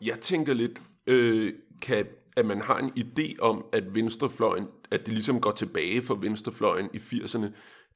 Jeg 0.02 0.20
tænker 0.20 0.54
lidt, 0.54 0.82
øh, 1.08 1.54
kan, 1.82 2.08
at 2.38 2.46
man 2.46 2.62
har 2.62 2.78
en 2.78 2.92
idé 2.98 3.40
om, 3.40 3.66
at 3.74 3.96
venstrefløjen, 3.96 4.68
at 4.92 5.06
det 5.06 5.14
ligesom 5.14 5.42
går 5.42 5.52
tilbage 5.52 6.02
for 6.02 6.16
venstrefløjen 6.16 6.90
i 6.94 6.98
80'erne, 6.98 7.48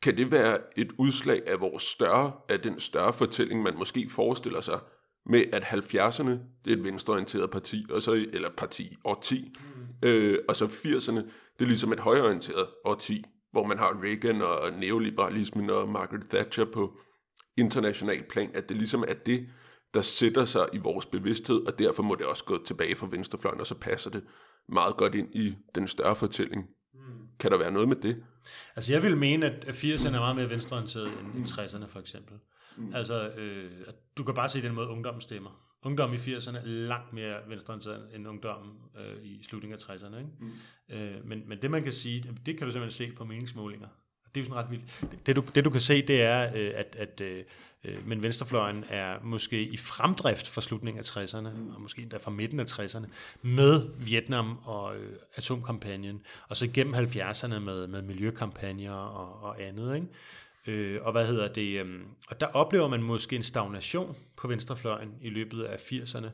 kan 0.02 0.18
det 0.18 0.32
være 0.32 0.58
et 0.78 0.92
udslag 0.98 1.42
af 1.48 1.60
vores 1.60 1.84
større, 1.84 2.32
af 2.50 2.60
den 2.60 2.80
større 2.80 3.14
fortælling, 3.14 3.64
man 3.64 3.78
måske 3.78 4.10
forestiller 4.10 4.62
sig, 4.62 4.80
med 5.26 5.44
at 5.54 5.64
70'erne, 5.64 6.30
det 6.66 6.74
er 6.74 6.78
et 6.78 6.84
venstreorienteret 6.84 7.52
parti, 7.52 7.86
og 7.92 8.02
så, 8.02 8.12
eller 8.34 8.50
parti, 8.58 8.96
årti, 9.04 9.56
mm. 9.76 10.10
øh, 10.10 10.40
og 10.48 10.56
så 10.56 10.66
80'erne, 10.66 11.20
det 11.60 11.66
er 11.66 11.66
ligesom 11.66 11.94
et 11.94 12.00
højreorienteret 12.00 12.68
årti, 12.86 13.24
hvor 13.52 13.64
man 13.64 13.78
har 13.78 14.00
Reagan 14.04 14.42
og 14.42 14.80
neoliberalismen 14.80 15.70
og 15.70 15.90
Margaret 15.90 16.30
Thatcher 16.30 16.66
på 16.66 16.98
international 17.58 18.24
plan, 18.30 18.52
at 18.54 18.70
det 18.70 18.78
ligesom 18.78 19.04
er 19.08 19.14
det, 19.14 19.50
der 19.94 20.02
sætter 20.02 20.46
sig 20.46 20.66
i 20.74 20.78
vores 20.78 21.06
bevidsthed, 21.06 21.68
og 21.68 21.80
derfor 21.80 22.04
må 22.04 22.16
det 22.16 22.26
også 22.26 22.44
gå 22.44 22.64
tilbage 22.66 22.96
fra 22.96 23.08
venstrefløjen, 23.12 23.60
og 23.60 23.68
så 23.68 23.76
passer 23.76 24.10
det 24.10 24.24
meget 24.70 24.98
godt 24.98 25.16
ind 25.16 25.36
i 25.36 25.56
den 25.76 25.88
større 25.88 26.16
fortælling. 26.16 26.64
Mm. 26.94 27.00
Kan 27.40 27.52
der 27.52 27.58
være 27.58 27.72
noget 27.72 27.88
med 27.88 27.96
det? 27.96 28.24
Altså 28.76 28.94
jeg 28.94 29.04
vil 29.04 29.18
mene, 29.18 29.46
at 29.46 29.66
80'erne 29.66 30.16
er 30.16 30.20
meget 30.20 30.36
mere 30.36 30.50
venstreorienteret 30.50 31.12
end 31.36 31.46
60'erne 31.46 31.88
for 31.88 32.00
eksempel. 32.00 32.38
Mm. 32.78 32.92
Altså, 32.96 33.30
øh, 33.30 33.72
du 34.18 34.24
kan 34.24 34.36
bare 34.36 34.50
se 34.50 34.62
den 34.62 34.74
måde, 34.74 34.88
ungdommen 34.88 35.22
stemmer. 35.22 35.66
Ungdom 35.84 36.14
i 36.14 36.18
80'erne 36.18 36.58
er 36.58 36.66
langt 36.66 37.14
mere 37.14 37.36
venstreorienteret 37.48 38.16
end 38.16 38.28
ungdommen 38.28 38.74
øh, 38.98 39.24
i 39.24 39.44
slutningen 39.44 39.80
af 39.80 39.96
60'erne. 39.96 40.18
Ikke? 40.18 40.30
Mm. 40.40 40.96
Øh, 40.96 41.26
men, 41.26 41.50
men 41.50 41.62
det 41.62 41.72
man 41.72 41.84
kan 41.84 41.92
sige, 41.92 42.36
det 42.46 42.58
kan 42.58 42.68
du 42.68 42.72
simpelthen 42.72 43.08
se 43.08 43.16
på 43.16 43.26
meningsmålinger. 43.26 43.88
Det 44.36 44.40
er 44.40 44.46
jo 44.46 44.50
sådan 44.50 44.64
ret 44.64 44.72
vildt. 44.72 45.26
Det 45.26 45.36
du, 45.36 45.44
det 45.56 45.66
du 45.66 45.70
kan 45.70 45.82
se, 45.82 46.08
det 46.08 46.22
er, 46.22 46.52
øh, 46.56 46.72
at, 46.76 46.96
at 46.98 47.22
øh, 47.22 47.44
øh, 47.84 48.08
men 48.08 48.24
venstrefløjen 48.24 48.86
er 48.90 49.20
måske 49.24 49.62
i 49.62 49.78
fremdrift 49.78 50.48
fra 50.48 50.62
slutningen 50.62 51.00
af 51.00 51.18
60'erne, 51.18 51.50
mm. 51.50 51.70
og 51.76 51.82
måske 51.82 52.02
endda 52.02 52.18
fra 52.18 52.32
midten 52.32 52.60
af 52.60 52.80
60'erne, 52.80 53.06
med 53.42 53.90
Vietnam 54.00 54.58
og 54.64 54.98
øh, 54.98 55.14
atomkampagnen, 55.36 56.22
og 56.50 56.58
så 56.58 56.66
igennem 56.66 56.94
70'erne 56.94 57.60
med, 57.60 57.88
med 57.88 58.02
miljøkampagner 58.02 58.94
og, 58.94 59.44
og 59.44 59.62
andet. 59.62 59.96
Ikke? 59.96 60.08
Øh, 60.68 61.00
og 61.02 61.12
hvad 61.12 61.28
hedder 61.28 61.54
det? 61.54 61.86
Øh, 61.86 62.00
og 62.28 62.40
der 62.40 62.48
oplever 62.48 62.88
man 62.88 63.04
måske 63.04 63.36
en 63.36 63.44
stagnation 63.44 64.16
på 64.38 64.48
venstrefløjen 64.48 65.16
i 65.22 65.30
løbet 65.30 65.64
af 65.64 65.76
80'erne. 65.76 66.28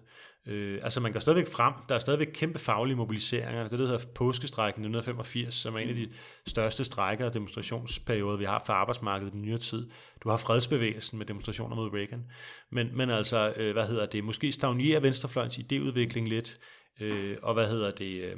Øh, 0.48 0.80
altså 0.84 1.00
man 1.00 1.12
går 1.12 1.20
stadigvæk 1.20 1.48
frem. 1.48 1.74
Der 1.90 1.96
er 1.96 2.00
stadigvæk 2.00 2.30
kæmpe 2.34 2.60
faglige 2.60 2.96
mobiliseringer. 2.96 3.68
Det, 3.68 3.80
der 3.80 3.86
hedder 3.86 4.06
påskestrækken 4.16 4.82
1985, 4.82 5.56
som 5.56 5.76
er 5.76 5.80
en 5.80 5.90
af 5.90 5.96
de 5.96 6.10
største 6.48 6.84
strækker 6.84 7.26
og 7.26 7.34
demonstrationsperioder, 7.34 8.38
vi 8.38 8.46
har 8.46 8.64
for 8.66 8.74
arbejdsmarkedet 8.74 9.34
i 9.34 9.38
nyere 9.38 9.58
tid. 9.58 9.90
Du 10.24 10.30
har 10.30 10.38
fredsbevægelsen 10.38 11.18
med 11.18 11.26
demonstrationer 11.26 11.76
mod 11.76 11.94
Reagan. 11.94 12.26
Men, 12.70 12.98
men 12.98 13.10
altså, 13.10 13.54
øh, 13.56 13.74
hvad 13.74 13.88
hedder 13.88 14.06
det? 14.06 14.24
Måske 14.24 14.52
stagnerer 14.52 15.00
venstrefløjens 15.00 15.58
idéudvikling 15.58 16.30
lidt. 16.30 16.60
Øh, 17.00 17.38
og 17.42 17.54
hvad 17.54 17.70
hedder 17.70 17.92
det, 17.92 18.24
øh, 18.24 18.38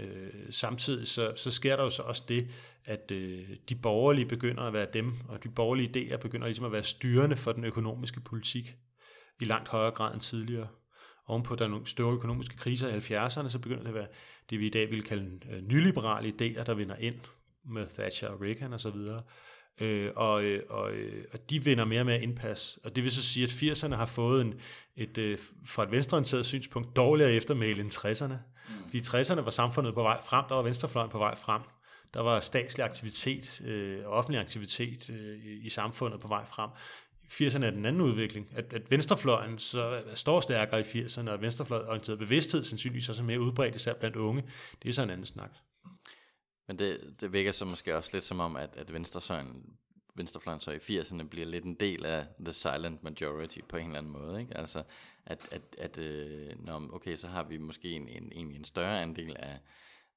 øh, 0.00 0.30
samtidig 0.50 1.08
så, 1.08 1.32
så 1.36 1.50
sker 1.50 1.76
der 1.76 1.82
jo 1.82 1.90
så 1.90 2.02
også 2.02 2.22
det, 2.28 2.48
at 2.84 3.10
øh, 3.10 3.48
de 3.68 3.74
borgerlige 3.74 4.26
begynder 4.26 4.62
at 4.62 4.72
være 4.72 4.86
dem, 4.92 5.12
og 5.28 5.44
de 5.44 5.48
borgerlige 5.48 5.88
idéer 5.88 6.16
begynder 6.16 6.46
ligesom 6.46 6.64
at 6.64 6.72
være 6.72 6.82
styrende 6.82 7.36
for 7.36 7.52
den 7.52 7.64
økonomiske 7.64 8.20
politik 8.20 8.76
i 9.40 9.44
langt 9.44 9.68
højere 9.68 9.90
grad 9.90 10.14
end 10.14 10.20
tidligere. 10.20 10.68
Ovenpå 11.28 11.54
der 11.54 11.64
er 11.64 11.68
nogle 11.68 11.86
større 11.86 12.12
økonomiske 12.12 12.56
kriser 12.56 12.88
i 12.88 12.98
70'erne, 12.98 13.48
så 13.48 13.58
begynder 13.58 13.82
det 13.82 13.88
at 13.88 13.94
være 13.94 14.06
det, 14.50 14.60
vi 14.60 14.66
i 14.66 14.70
dag 14.70 14.90
vil 14.90 15.02
kalde 15.02 15.40
øh, 15.52 15.62
nyliberale 15.62 16.28
idéer, 16.28 16.62
der 16.62 16.74
vinder 16.74 16.96
ind 16.96 17.14
med 17.64 17.86
Thatcher 17.86 18.28
og 18.28 18.40
Reagan 18.40 18.72
osv. 18.72 18.88
Og, 18.88 19.22
øh, 19.80 20.12
og, 20.16 20.44
øh, 20.44 20.62
og, 20.68 20.92
øh, 20.92 21.24
og 21.32 21.50
de 21.50 21.64
vinder 21.64 21.84
mere 21.84 22.00
og 22.00 22.06
mere 22.06 22.22
indpas. 22.22 22.78
Og 22.84 22.96
det 22.96 23.04
vil 23.04 23.12
så 23.12 23.22
sige, 23.22 23.44
at 23.44 23.50
80'erne 23.50 23.94
har 23.94 24.06
fået 24.06 24.42
en, 24.42 24.54
et, 24.96 25.18
øh, 25.18 25.38
fra 25.66 25.82
et 25.82 25.90
venstreorienteret 25.90 26.46
synspunkt 26.46 26.96
dårligere 26.96 27.32
eftermæle 27.32 27.80
end 27.80 27.90
60'erne. 27.90 28.34
Mm. 28.68 28.82
Fordi 28.84 29.00
60'erne 29.00 29.40
var 29.40 29.50
samfundet 29.50 29.94
på 29.94 30.02
vej 30.02 30.22
frem, 30.24 30.44
der 30.48 30.54
var 30.54 30.62
venstrefløjen 30.62 31.10
på 31.10 31.18
vej 31.18 31.36
frem. 31.36 31.62
Der 32.14 32.20
var 32.20 32.40
statslig 32.40 32.84
aktivitet, 32.84 33.60
øh, 33.64 34.02
offentlig 34.06 34.40
aktivitet 34.40 35.10
øh, 35.10 35.64
i 35.64 35.68
samfundet 35.68 36.20
på 36.20 36.28
vej 36.28 36.44
frem. 36.46 36.70
80'erne 37.32 37.64
er 37.64 37.70
den 37.70 37.84
anden 37.84 38.02
udvikling, 38.02 38.48
at, 38.52 38.72
at 38.72 38.90
venstrefløjen 38.90 39.58
så 39.58 40.02
står 40.14 40.40
stærkere 40.40 40.80
i 40.80 40.82
80'erne, 40.82 41.30
og 41.30 41.40
venstrefløjorienteret 41.40 42.18
bevidsthed 42.18 42.64
sandsynligvis 42.64 43.08
også 43.08 43.22
er 43.22 43.26
mere 43.26 43.40
udbredt, 43.40 43.74
især 43.74 43.94
blandt 43.94 44.16
unge. 44.16 44.44
Det 44.82 44.88
er 44.88 44.92
så 44.92 45.02
en 45.02 45.10
anden 45.10 45.26
snak. 45.26 45.50
Men 46.68 46.78
det, 46.78 47.14
det 47.20 47.32
virker 47.32 47.52
så 47.52 47.64
måske 47.64 47.96
også 47.96 48.10
lidt 48.12 48.24
som 48.24 48.40
om, 48.40 48.56
at, 48.56 48.70
at 48.76 48.92
venstrefløjen 48.92 49.78
venstrefløjen 50.18 50.60
så 50.60 50.70
i 50.70 51.00
80'erne 51.00 51.28
bliver 51.28 51.46
lidt 51.46 51.64
en 51.64 51.74
del 51.74 52.04
af 52.04 52.26
the 52.40 52.52
silent 52.52 53.02
majority 53.02 53.58
på 53.68 53.76
en 53.76 53.86
eller 53.86 53.98
anden 53.98 54.12
måde. 54.12 54.40
Ikke? 54.40 54.56
Altså, 54.56 54.82
at, 55.26 55.48
at, 55.50 55.62
at 55.78 55.98
øh, 55.98 56.64
når, 56.64 56.88
okay, 56.92 57.16
så 57.16 57.26
har 57.26 57.44
vi 57.44 57.58
måske 57.58 57.90
en, 57.90 58.08
en, 58.08 58.32
en, 58.32 58.50
en 58.52 58.64
større 58.64 59.02
andel 59.02 59.36
af, 59.38 59.58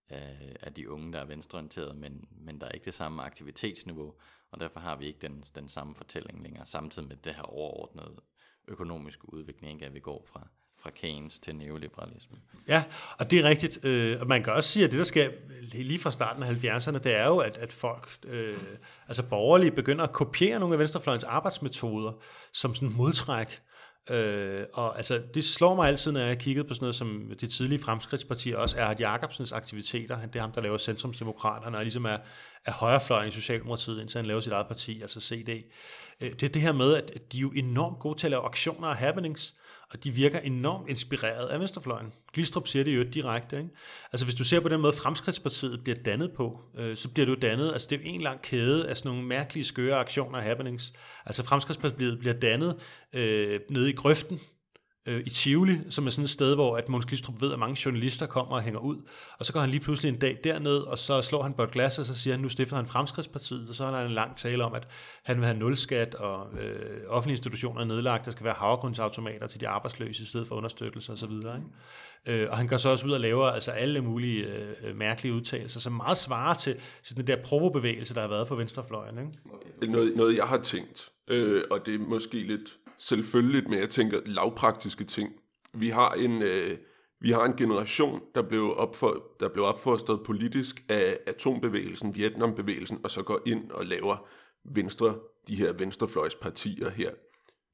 af, 0.10 0.56
af 0.62 0.74
de 0.74 0.90
unge, 0.90 1.14
der 1.14 1.20
er 1.20 1.26
venstreorienterede, 1.26 1.94
men, 1.94 2.28
men 2.32 2.62
der 2.62 2.68
er 2.68 2.72
ikke 2.72 2.86
det 2.86 2.94
samme 2.94 3.24
aktivitetsniveau, 3.24 4.14
og 4.52 4.60
derfor 4.60 4.80
har 4.80 4.96
vi 4.96 5.06
ikke 5.06 5.20
den, 5.22 5.44
den 5.56 5.70
samme 5.70 5.96
fortælling 5.96 6.44
længere, 6.44 6.66
samtidig 6.66 7.08
med 7.08 7.16
det 7.16 7.36
her 7.36 7.42
overordnede 7.42 8.16
økonomiske 8.68 9.34
udvikling, 9.34 9.84
at 9.84 9.94
vi 9.94 10.00
går 10.00 10.28
fra, 10.34 10.48
fra 10.80 10.90
Keynes 10.90 11.40
til 11.40 11.56
neoliberalisme. 11.56 12.38
Ja, 12.68 12.84
og 13.18 13.32
det 13.32 13.40
er 13.40 13.44
rigtigt. 13.44 13.86
Øh, 13.86 14.22
og 14.22 14.28
man 14.28 14.44
kan 14.44 14.54
også 14.54 14.70
sige, 14.70 14.86
at 14.86 14.92
det, 14.92 14.98
der 14.98 15.04
sker 15.04 15.32
lige 15.62 16.00
fra 16.00 16.12
starten 16.12 16.44
af 16.44 16.50
70'erne, 16.50 16.98
det 16.98 17.20
er 17.20 17.28
jo, 17.28 17.38
at, 17.38 17.58
at 17.58 17.74
folk, 17.74 18.10
øh, 18.28 18.58
altså 19.08 19.30
borgerlige, 19.30 19.72
begynder 19.72 20.04
at 20.04 20.12
kopiere 20.12 20.60
nogle 20.60 20.76
af 20.76 20.80
venstrefløjens 20.80 21.24
arbejdsmetoder 21.24 22.14
som 22.54 22.76
sådan 22.76 22.96
modtræk. 22.98 23.62
Øh, 24.10 24.66
og 24.74 24.98
altså, 24.98 25.22
det 25.34 25.44
slår 25.44 25.76
mig 25.76 25.88
altid, 25.88 26.12
når 26.12 26.20
jeg 26.20 26.30
har 26.30 26.36
kigget 26.36 26.68
på 26.68 26.74
sådan 26.74 26.84
noget 26.84 26.96
som 26.96 27.32
det 27.40 27.52
tidlige 27.52 27.80
Fremskridtsparti, 27.80 28.52
også 28.52 28.78
Erhard 28.80 29.00
Jacobsens 29.00 29.52
aktiviteter. 29.52 30.26
Det 30.26 30.36
er 30.36 30.42
ham, 30.42 30.52
der 30.52 30.62
laver 30.62 30.78
Centrumsdemokraterne, 30.78 31.78
og 31.78 31.84
ligesom 31.84 32.06
er, 32.06 32.18
er 32.66 32.72
højrefløjen 32.72 33.28
i 33.28 33.32
Socialdemokratiet, 33.32 34.02
indtil 34.02 34.18
han 34.18 34.26
laver 34.26 34.40
sit 34.40 34.54
eget 34.54 34.68
parti, 34.68 35.02
altså 35.02 35.22
CD. 35.22 35.50
Øh, 36.22 36.32
det 36.32 36.44
er 36.44 36.50
det 36.50 36.62
her 36.62 36.72
med, 36.72 36.96
at 36.96 37.32
de 37.32 37.38
er 37.38 37.42
jo 37.42 37.52
enormt 37.52 38.00
gode 38.00 38.20
til 38.20 38.28
at 38.28 38.32
lave 38.32 38.44
aktioner 38.44 38.88
og 38.88 38.96
happenings 38.96 39.54
og 39.94 40.04
de 40.04 40.12
virker 40.12 40.40
enormt 40.40 40.90
inspireret 40.90 41.48
af 41.48 41.60
Venstrefløjen. 41.60 42.14
Glistrup 42.34 42.68
siger 42.68 42.84
det 42.84 42.98
jo 42.98 43.04
direkte. 43.04 43.58
Ikke? 43.58 43.70
Altså 44.12 44.26
hvis 44.26 44.36
du 44.36 44.44
ser 44.44 44.60
på 44.60 44.70
den 44.70 44.82
måde, 44.82 44.94
Fremskridtspartiet 44.94 45.84
bliver 45.84 45.98
dannet 46.06 46.32
på, 46.32 46.60
øh, 46.78 46.96
så 46.96 47.10
bliver 47.10 47.26
det 47.26 47.36
jo 47.36 47.40
dannet, 47.40 47.74
altså 47.74 47.88
det 47.90 47.96
er 47.96 48.04
jo 48.04 48.10
en 48.10 48.22
lang 48.22 48.42
kæde 48.42 48.90
af 48.90 48.98
sådan 48.98 49.12
nogle 49.12 49.28
mærkelige, 49.28 49.64
skøre 49.64 49.96
aktioner 49.96 50.38
og 50.38 50.44
happenings. 50.44 50.94
Altså 51.26 51.44
Fremskridtspartiet 51.44 52.20
bliver 52.20 52.34
dannet 52.34 52.76
øh, 53.14 53.60
nede 53.70 53.90
i 53.90 53.94
grøften, 53.94 54.40
øh, 55.06 55.24
i 55.26 55.30
Tivoli, 55.30 55.80
som 55.90 56.06
er 56.06 56.10
sådan 56.10 56.24
et 56.24 56.30
sted, 56.30 56.56
hvor 56.56 56.78
at 56.78 56.90
Måns 56.90 57.06
Glistrup 57.06 57.42
ved, 57.42 57.54
at 57.54 57.60
mange 57.60 57.82
journalister 57.86 58.26
kommer 58.26 58.56
og 58.56 58.62
hænger 58.62 58.80
ud. 58.80 58.98
Og 59.40 59.46
så 59.46 59.54
går 59.54 59.60
han 59.60 59.70
lige 59.70 59.80
pludselig 59.80 60.10
en 60.10 60.20
dag 60.20 60.40
derned, 60.44 60.78
og 60.78 61.00
så 61.00 61.22
slår 61.22 61.44
han 61.44 61.54
på 61.54 61.64
et 61.64 61.72
glas, 61.72 62.00
og 62.00 62.06
så 62.06 62.16
siger 62.16 62.34
han, 62.34 62.42
nu 62.42 62.50
stifter 62.50 62.76
han 62.76 62.88
Fremskridtspartiet, 62.88 63.70
og 63.70 63.76
så 63.76 63.86
har 63.86 63.98
han 63.98 64.06
en 64.06 64.12
lang 64.12 64.38
tale 64.38 64.64
om, 64.64 64.74
at 64.74 64.88
han 65.24 65.38
vil 65.38 65.46
have 65.46 65.58
nulskat, 65.58 66.16
og 66.16 66.48
øh, 66.62 67.02
offentlige 67.08 67.38
institutioner 67.38 67.82
er 67.82 67.86
nedlagt, 67.86 68.26
der 68.26 68.32
skal 68.32 68.44
være 68.44 68.56
havgrundsautomater 68.58 69.48
til 69.48 69.62
de 69.62 69.68
arbejdsløse, 69.68 70.24
i 70.24 70.26
stedet 70.26 70.48
for 70.48 70.56
understøttelse 70.56 71.12
osv. 71.12 71.32
Ikke? 71.32 72.42
Øh, 72.44 72.48
og 72.52 72.58
han 72.58 72.68
går 72.68 72.78
så 72.78 72.90
også 72.90 73.08
ud 73.08 73.12
og 73.12 73.20
laver 73.20 73.46
altså 73.46 73.72
alle 73.72 74.02
mulige 74.02 74.46
øh, 74.84 74.96
mærkelige 74.96 75.34
udtalelser, 75.34 75.80
som 75.80 75.94
meget 75.94 76.18
svarer 76.18 76.54
til, 76.54 76.76
til 77.04 77.18
den 77.18 77.28
der 77.28 77.36
provobevægelse, 77.44 78.14
der 78.14 78.22
har 78.22 78.28
været 78.28 78.48
på 78.48 78.56
venstrefløjen. 78.56 79.18
Ikke? 79.18 79.92
Noget, 79.92 80.16
noget 80.16 80.38
jeg 80.38 80.46
har 80.46 80.62
tænkt, 80.62 81.10
øh, 81.28 81.62
og 81.72 81.86
det 81.86 81.96
er 81.96 82.00
måske 82.00 82.40
lidt 82.40 82.78
selvfølgeligt, 83.02 83.70
men 83.70 83.80
jeg 83.80 83.90
tænker 83.90 84.20
lavpraktiske 84.26 85.04
ting. 85.04 85.30
Vi 85.74 85.90
har 85.90 86.10
en, 86.12 86.42
øh, 86.42 86.78
vi 87.22 87.32
har 87.32 87.46
en 87.46 87.56
generation, 87.56 88.22
der 88.36 88.42
blev, 88.42 88.74
opfor, 88.78 89.24
der 89.40 89.50
blev 89.50 89.66
opfostret 89.66 90.24
politisk 90.26 90.84
af 90.90 91.18
atombevægelsen, 91.28 92.16
Vietnambevægelsen, 92.16 93.00
og 93.04 93.12
så 93.12 93.24
går 93.24 93.40
ind 93.46 93.72
og 93.72 93.86
laver 93.86 94.28
venstre, 94.66 95.16
de 95.48 95.56
her 95.56 95.74
venstrefløjspartier 95.74 96.90
her. 96.90 97.12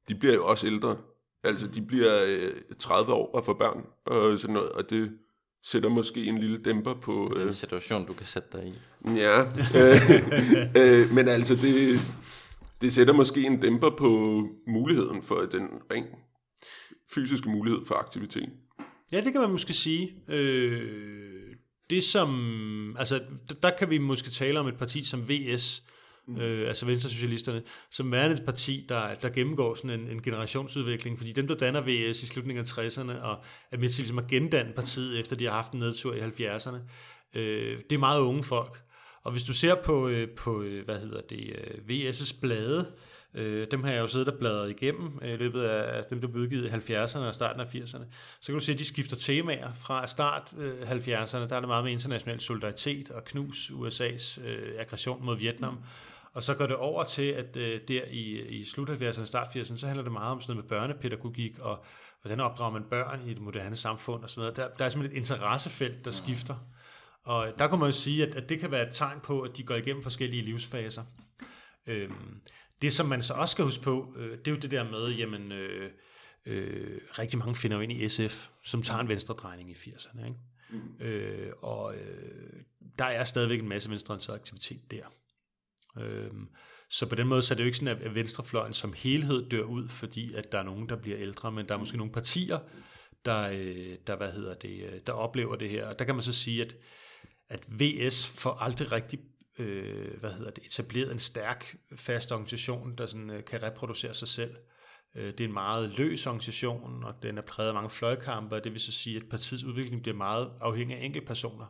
De 0.08 0.14
bliver 0.14 0.34
jo 0.34 0.46
også 0.46 0.66
ældre. 0.66 0.96
Altså, 1.44 1.66
de 1.66 1.82
bliver 1.82 2.24
øh, 2.26 2.52
30 2.78 3.12
år 3.12 3.34
og 3.34 3.44
får 3.44 3.54
børn 3.54 3.84
og 4.06 4.38
sådan 4.38 4.54
noget, 4.54 4.68
og 4.68 4.90
det 4.90 5.10
sætter 5.62 5.88
måske 5.88 6.24
en 6.24 6.38
lille 6.38 6.58
dæmper 6.58 6.94
på... 6.94 7.32
Øh, 7.34 7.38
det 7.38 7.44
er 7.44 7.48
en 7.48 7.54
situation, 7.54 8.06
du 8.06 8.12
kan 8.12 8.26
sætte 8.26 8.48
dig 8.52 8.66
i. 8.66 8.74
Ja, 9.16 9.40
øh, 9.80 10.00
øh, 10.76 11.14
men 11.14 11.28
altså, 11.28 11.54
det, 11.54 12.00
det 12.80 12.92
sætter 12.92 13.12
måske 13.12 13.42
en 13.42 13.60
dæmper 13.60 13.90
på 13.90 14.42
muligheden 14.66 15.22
for 15.22 15.36
den 15.52 15.68
rent 15.90 16.06
fysiske 17.14 17.50
mulighed 17.50 17.80
for 17.86 17.94
aktivitet. 17.94 18.48
Ja, 19.12 19.20
det 19.20 19.32
kan 19.32 19.40
man 19.40 19.50
måske 19.50 19.72
sige. 19.72 20.14
Øh, 20.28 21.38
det 21.90 22.04
som, 22.04 22.96
altså, 22.98 23.20
der 23.62 23.70
kan 23.78 23.90
vi 23.90 23.98
måske 23.98 24.30
tale 24.30 24.60
om 24.60 24.66
et 24.66 24.76
parti 24.76 25.04
som 25.04 25.28
VS, 25.28 25.82
mm. 26.28 26.36
øh, 26.36 26.68
altså 26.68 26.86
Venstresocialisterne, 26.86 27.62
som 27.90 28.14
er 28.14 28.24
et 28.24 28.42
parti, 28.44 28.86
der, 28.88 29.14
der 29.14 29.28
gennemgår 29.28 29.74
sådan 29.74 30.00
en, 30.00 30.08
en 30.08 30.22
generationsudvikling, 30.22 31.18
fordi 31.18 31.32
dem, 31.32 31.46
der 31.46 31.54
danner 31.54 31.80
VS 31.80 32.22
i 32.22 32.26
slutningen 32.26 32.64
af 32.64 32.78
60'erne, 32.78 33.12
og 33.22 33.44
er 33.72 33.78
med 33.78 33.88
til 33.88 34.02
ligesom 34.02 34.18
at 34.18 34.26
gendanne 34.26 34.72
partiet, 34.72 35.20
efter 35.20 35.36
de 35.36 35.44
har 35.44 35.52
haft 35.52 35.72
en 35.72 35.78
nedtur 35.78 36.14
i 36.14 36.20
70'erne, 36.20 36.76
øh, 37.34 37.80
det 37.90 37.92
er 37.92 37.98
meget 37.98 38.20
unge 38.20 38.44
folk. 38.44 38.82
Og 39.28 39.32
hvis 39.32 39.44
du 39.44 39.54
ser 39.54 39.74
på, 39.74 40.08
øh, 40.08 40.28
på 40.28 40.62
øh, 40.62 40.84
hvad 40.84 41.00
hedder 41.00 41.20
det, 41.20 41.56
øh, 41.58 41.80
VS' 41.88 42.40
blade, 42.40 42.92
øh, 43.34 43.66
dem 43.70 43.84
har 43.84 43.92
jeg 43.92 44.00
jo 44.00 44.06
siddet 44.06 44.28
og 44.28 44.38
bladret 44.38 44.70
igennem 44.70 45.18
øh, 45.22 45.32
i 45.32 45.36
løbet 45.36 45.62
af 45.62 46.04
dem, 46.04 46.20
der 46.20 46.28
blev 46.28 46.42
udgivet 46.42 46.64
i 46.64 46.92
70'erne 46.92 47.18
og 47.18 47.34
starten 47.34 47.60
af 47.60 47.74
80'erne. 47.74 48.04
Så 48.40 48.46
kan 48.46 48.54
du 48.54 48.60
se, 48.60 48.72
at 48.72 48.78
de 48.78 48.84
skifter 48.84 49.16
temaer. 49.16 49.72
Fra 49.72 50.06
start 50.06 50.52
70'erne, 50.82 51.48
der 51.48 51.56
er 51.56 51.60
det 51.60 51.68
meget 51.68 51.84
med 51.84 51.92
international 51.92 52.40
solidaritet 52.40 53.10
og 53.10 53.24
knus 53.24 53.70
USA's 53.70 54.48
aggression 54.78 55.24
mod 55.24 55.36
Vietnam. 55.36 55.78
Og 56.32 56.42
så 56.42 56.54
går 56.54 56.66
det 56.66 56.76
over 56.76 57.04
til, 57.04 57.30
at 57.30 57.54
der 57.88 58.02
i, 58.10 58.40
i 58.48 58.64
slut 58.64 58.90
70'erne 58.90 59.20
og 59.20 59.26
start 59.26 59.56
80'erne, 59.56 59.76
så 59.76 59.86
handler 59.86 60.02
det 60.02 60.12
meget 60.12 60.32
om 60.32 60.40
sådan 60.40 60.56
noget 60.56 60.64
med 60.64 60.78
børnepædagogik 60.78 61.58
og 61.58 61.84
hvordan 62.22 62.40
opdrager 62.40 62.72
man 62.72 62.84
børn 62.90 63.20
i 63.26 63.30
et 63.30 63.40
moderne 63.40 63.76
samfund 63.76 64.22
og 64.22 64.30
sådan 64.30 64.40
noget. 64.40 64.56
Der, 64.56 64.68
der 64.78 64.84
er 64.84 64.88
simpelthen 64.88 65.16
et 65.16 65.20
interessefelt, 65.20 66.04
der 66.04 66.10
skifter. 66.10 66.54
Og 67.28 67.52
der 67.58 67.68
kan 67.68 67.78
man 67.78 67.88
jo 67.88 67.92
sige, 67.92 68.26
at, 68.26 68.34
at 68.34 68.48
det 68.48 68.60
kan 68.60 68.70
være 68.70 68.88
et 68.88 68.94
tegn 68.94 69.20
på, 69.20 69.40
at 69.40 69.56
de 69.56 69.62
går 69.62 69.74
igennem 69.74 70.02
forskellige 70.02 70.42
livsfaser. 70.42 71.04
Øhm, 71.86 72.40
det, 72.82 72.92
som 72.92 73.06
man 73.06 73.22
så 73.22 73.34
også 73.34 73.52
skal 73.52 73.64
huske 73.64 73.82
på, 73.82 74.14
øh, 74.16 74.38
det 74.38 74.48
er 74.48 74.50
jo 74.50 74.56
det 74.56 74.70
der 74.70 74.90
med, 74.90 75.10
jamen, 75.10 75.52
øh, 75.52 75.90
øh, 76.46 77.00
rigtig 77.18 77.38
mange 77.38 77.56
finder 77.56 77.76
jo 77.76 77.82
ind 77.82 77.92
i 77.92 78.08
SF, 78.08 78.48
som 78.64 78.82
tager 78.82 79.00
en 79.00 79.08
venstre 79.08 79.34
drejning 79.34 79.70
i 79.70 79.74
80'erne. 79.74 80.24
Ikke? 80.24 80.36
Mm. 80.70 81.06
Øh, 81.06 81.52
og 81.62 81.94
øh, 81.94 82.62
der 82.98 83.04
er 83.04 83.24
stadigvæk 83.24 83.58
en 83.58 83.68
masse 83.68 83.90
venstreorienteret 83.90 84.36
aktivitet 84.36 84.90
der. 84.90 85.04
Øhm, 85.98 86.48
så 86.90 87.08
på 87.08 87.14
den 87.14 87.26
måde 87.26 87.42
så 87.42 87.54
er 87.54 87.56
det 87.56 87.62
jo 87.62 87.66
ikke 87.66 87.78
sådan, 87.78 88.02
at 88.02 88.14
venstrefløjen 88.14 88.74
som 88.74 88.92
helhed 88.92 89.48
dør 89.48 89.62
ud, 89.62 89.88
fordi 89.88 90.34
at 90.34 90.52
der 90.52 90.58
er 90.58 90.62
nogen, 90.62 90.88
der 90.88 90.96
bliver 90.96 91.18
ældre, 91.18 91.52
men 91.52 91.68
der 91.68 91.74
er 91.74 91.78
måske 91.78 91.96
nogle 91.96 92.12
partier, 92.12 92.58
der, 93.24 93.50
øh, 93.52 93.96
der, 94.06 94.16
hvad 94.16 94.32
hedder 94.32 94.54
det, 94.54 94.84
øh, 94.84 95.00
der 95.06 95.12
oplever 95.12 95.56
det 95.56 95.70
her. 95.70 95.86
Og 95.86 95.98
der 95.98 96.04
kan 96.04 96.14
man 96.14 96.22
så 96.22 96.32
sige, 96.32 96.62
at 96.62 96.76
at 97.50 97.80
VS 97.80 98.26
får 98.26 98.50
aldrig 98.50 98.92
rigtig 98.92 99.18
øh, 99.58 100.20
hvad 100.20 100.32
hedder 100.32 100.50
det, 100.50 100.66
etableret 100.66 101.12
en 101.12 101.18
stærk, 101.18 101.76
fast 101.96 102.32
organisation, 102.32 102.94
der 102.98 103.06
sådan, 103.06 103.30
øh, 103.30 103.44
kan 103.44 103.62
reproducere 103.62 104.14
sig 104.14 104.28
selv. 104.28 104.56
Øh, 105.14 105.32
det 105.32 105.40
er 105.40 105.44
en 105.44 105.52
meget 105.52 105.90
løs 105.98 106.26
organisation, 106.26 107.04
og 107.04 107.14
den 107.22 107.38
er 107.38 107.42
præget 107.42 107.68
af 107.68 107.74
mange 107.74 107.90
fløjkampe, 107.90 108.56
og 108.56 108.64
det 108.64 108.72
vil 108.72 108.80
så 108.80 108.92
sige, 108.92 109.16
at 109.16 109.28
partiets 109.30 109.64
udvikling 109.64 110.02
bliver 110.02 110.16
meget 110.16 110.50
afhængig 110.60 110.96
af 110.96 111.04
enkeltpersoner, 111.04 111.66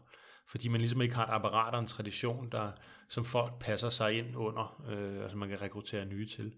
fordi 0.48 0.68
man 0.68 0.80
ligesom 0.80 1.02
ikke 1.02 1.14
har 1.14 1.26
et 1.26 1.30
apparat 1.30 1.74
og 1.74 1.80
en 1.80 1.86
tradition, 1.86 2.48
der, 2.52 2.72
som 3.08 3.24
folk 3.24 3.52
passer 3.60 3.90
sig 3.90 4.18
ind 4.18 4.36
under, 4.36 4.82
øh, 4.88 5.22
altså 5.22 5.36
man 5.36 5.48
kan 5.48 5.62
rekruttere 5.62 6.06
nye 6.06 6.26
til. 6.26 6.54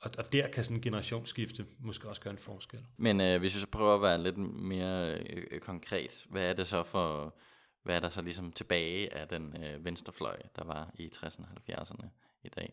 Og, 0.00 0.10
og 0.18 0.32
der 0.32 0.48
kan 0.48 0.64
sådan 0.64 0.76
en 0.76 0.82
generationsskifte 0.82 1.66
måske 1.80 2.08
også 2.08 2.20
gøre 2.20 2.32
en 2.32 2.38
forskel. 2.38 2.80
Men 2.98 3.20
øh, 3.20 3.40
hvis 3.40 3.54
vi 3.54 3.60
så 3.60 3.66
prøver 3.66 3.94
at 3.94 4.02
være 4.02 4.22
lidt 4.22 4.38
mere 4.38 5.14
øh, 5.14 5.60
konkret, 5.60 6.26
hvad 6.30 6.42
er 6.42 6.52
det 6.52 6.66
så 6.66 6.82
for 6.82 7.34
hvad 7.82 7.96
er 7.96 8.00
der 8.00 8.08
så 8.08 8.22
ligesom 8.22 8.52
tilbage 8.52 9.14
af 9.14 9.28
den 9.28 9.64
øh, 9.64 9.84
venstrefløj, 9.84 10.38
der 10.56 10.64
var 10.64 10.90
i 10.98 11.10
60'erne 11.16 11.42
og 11.42 11.74
70'erne 11.74 12.06
i 12.42 12.48
dag? 12.48 12.72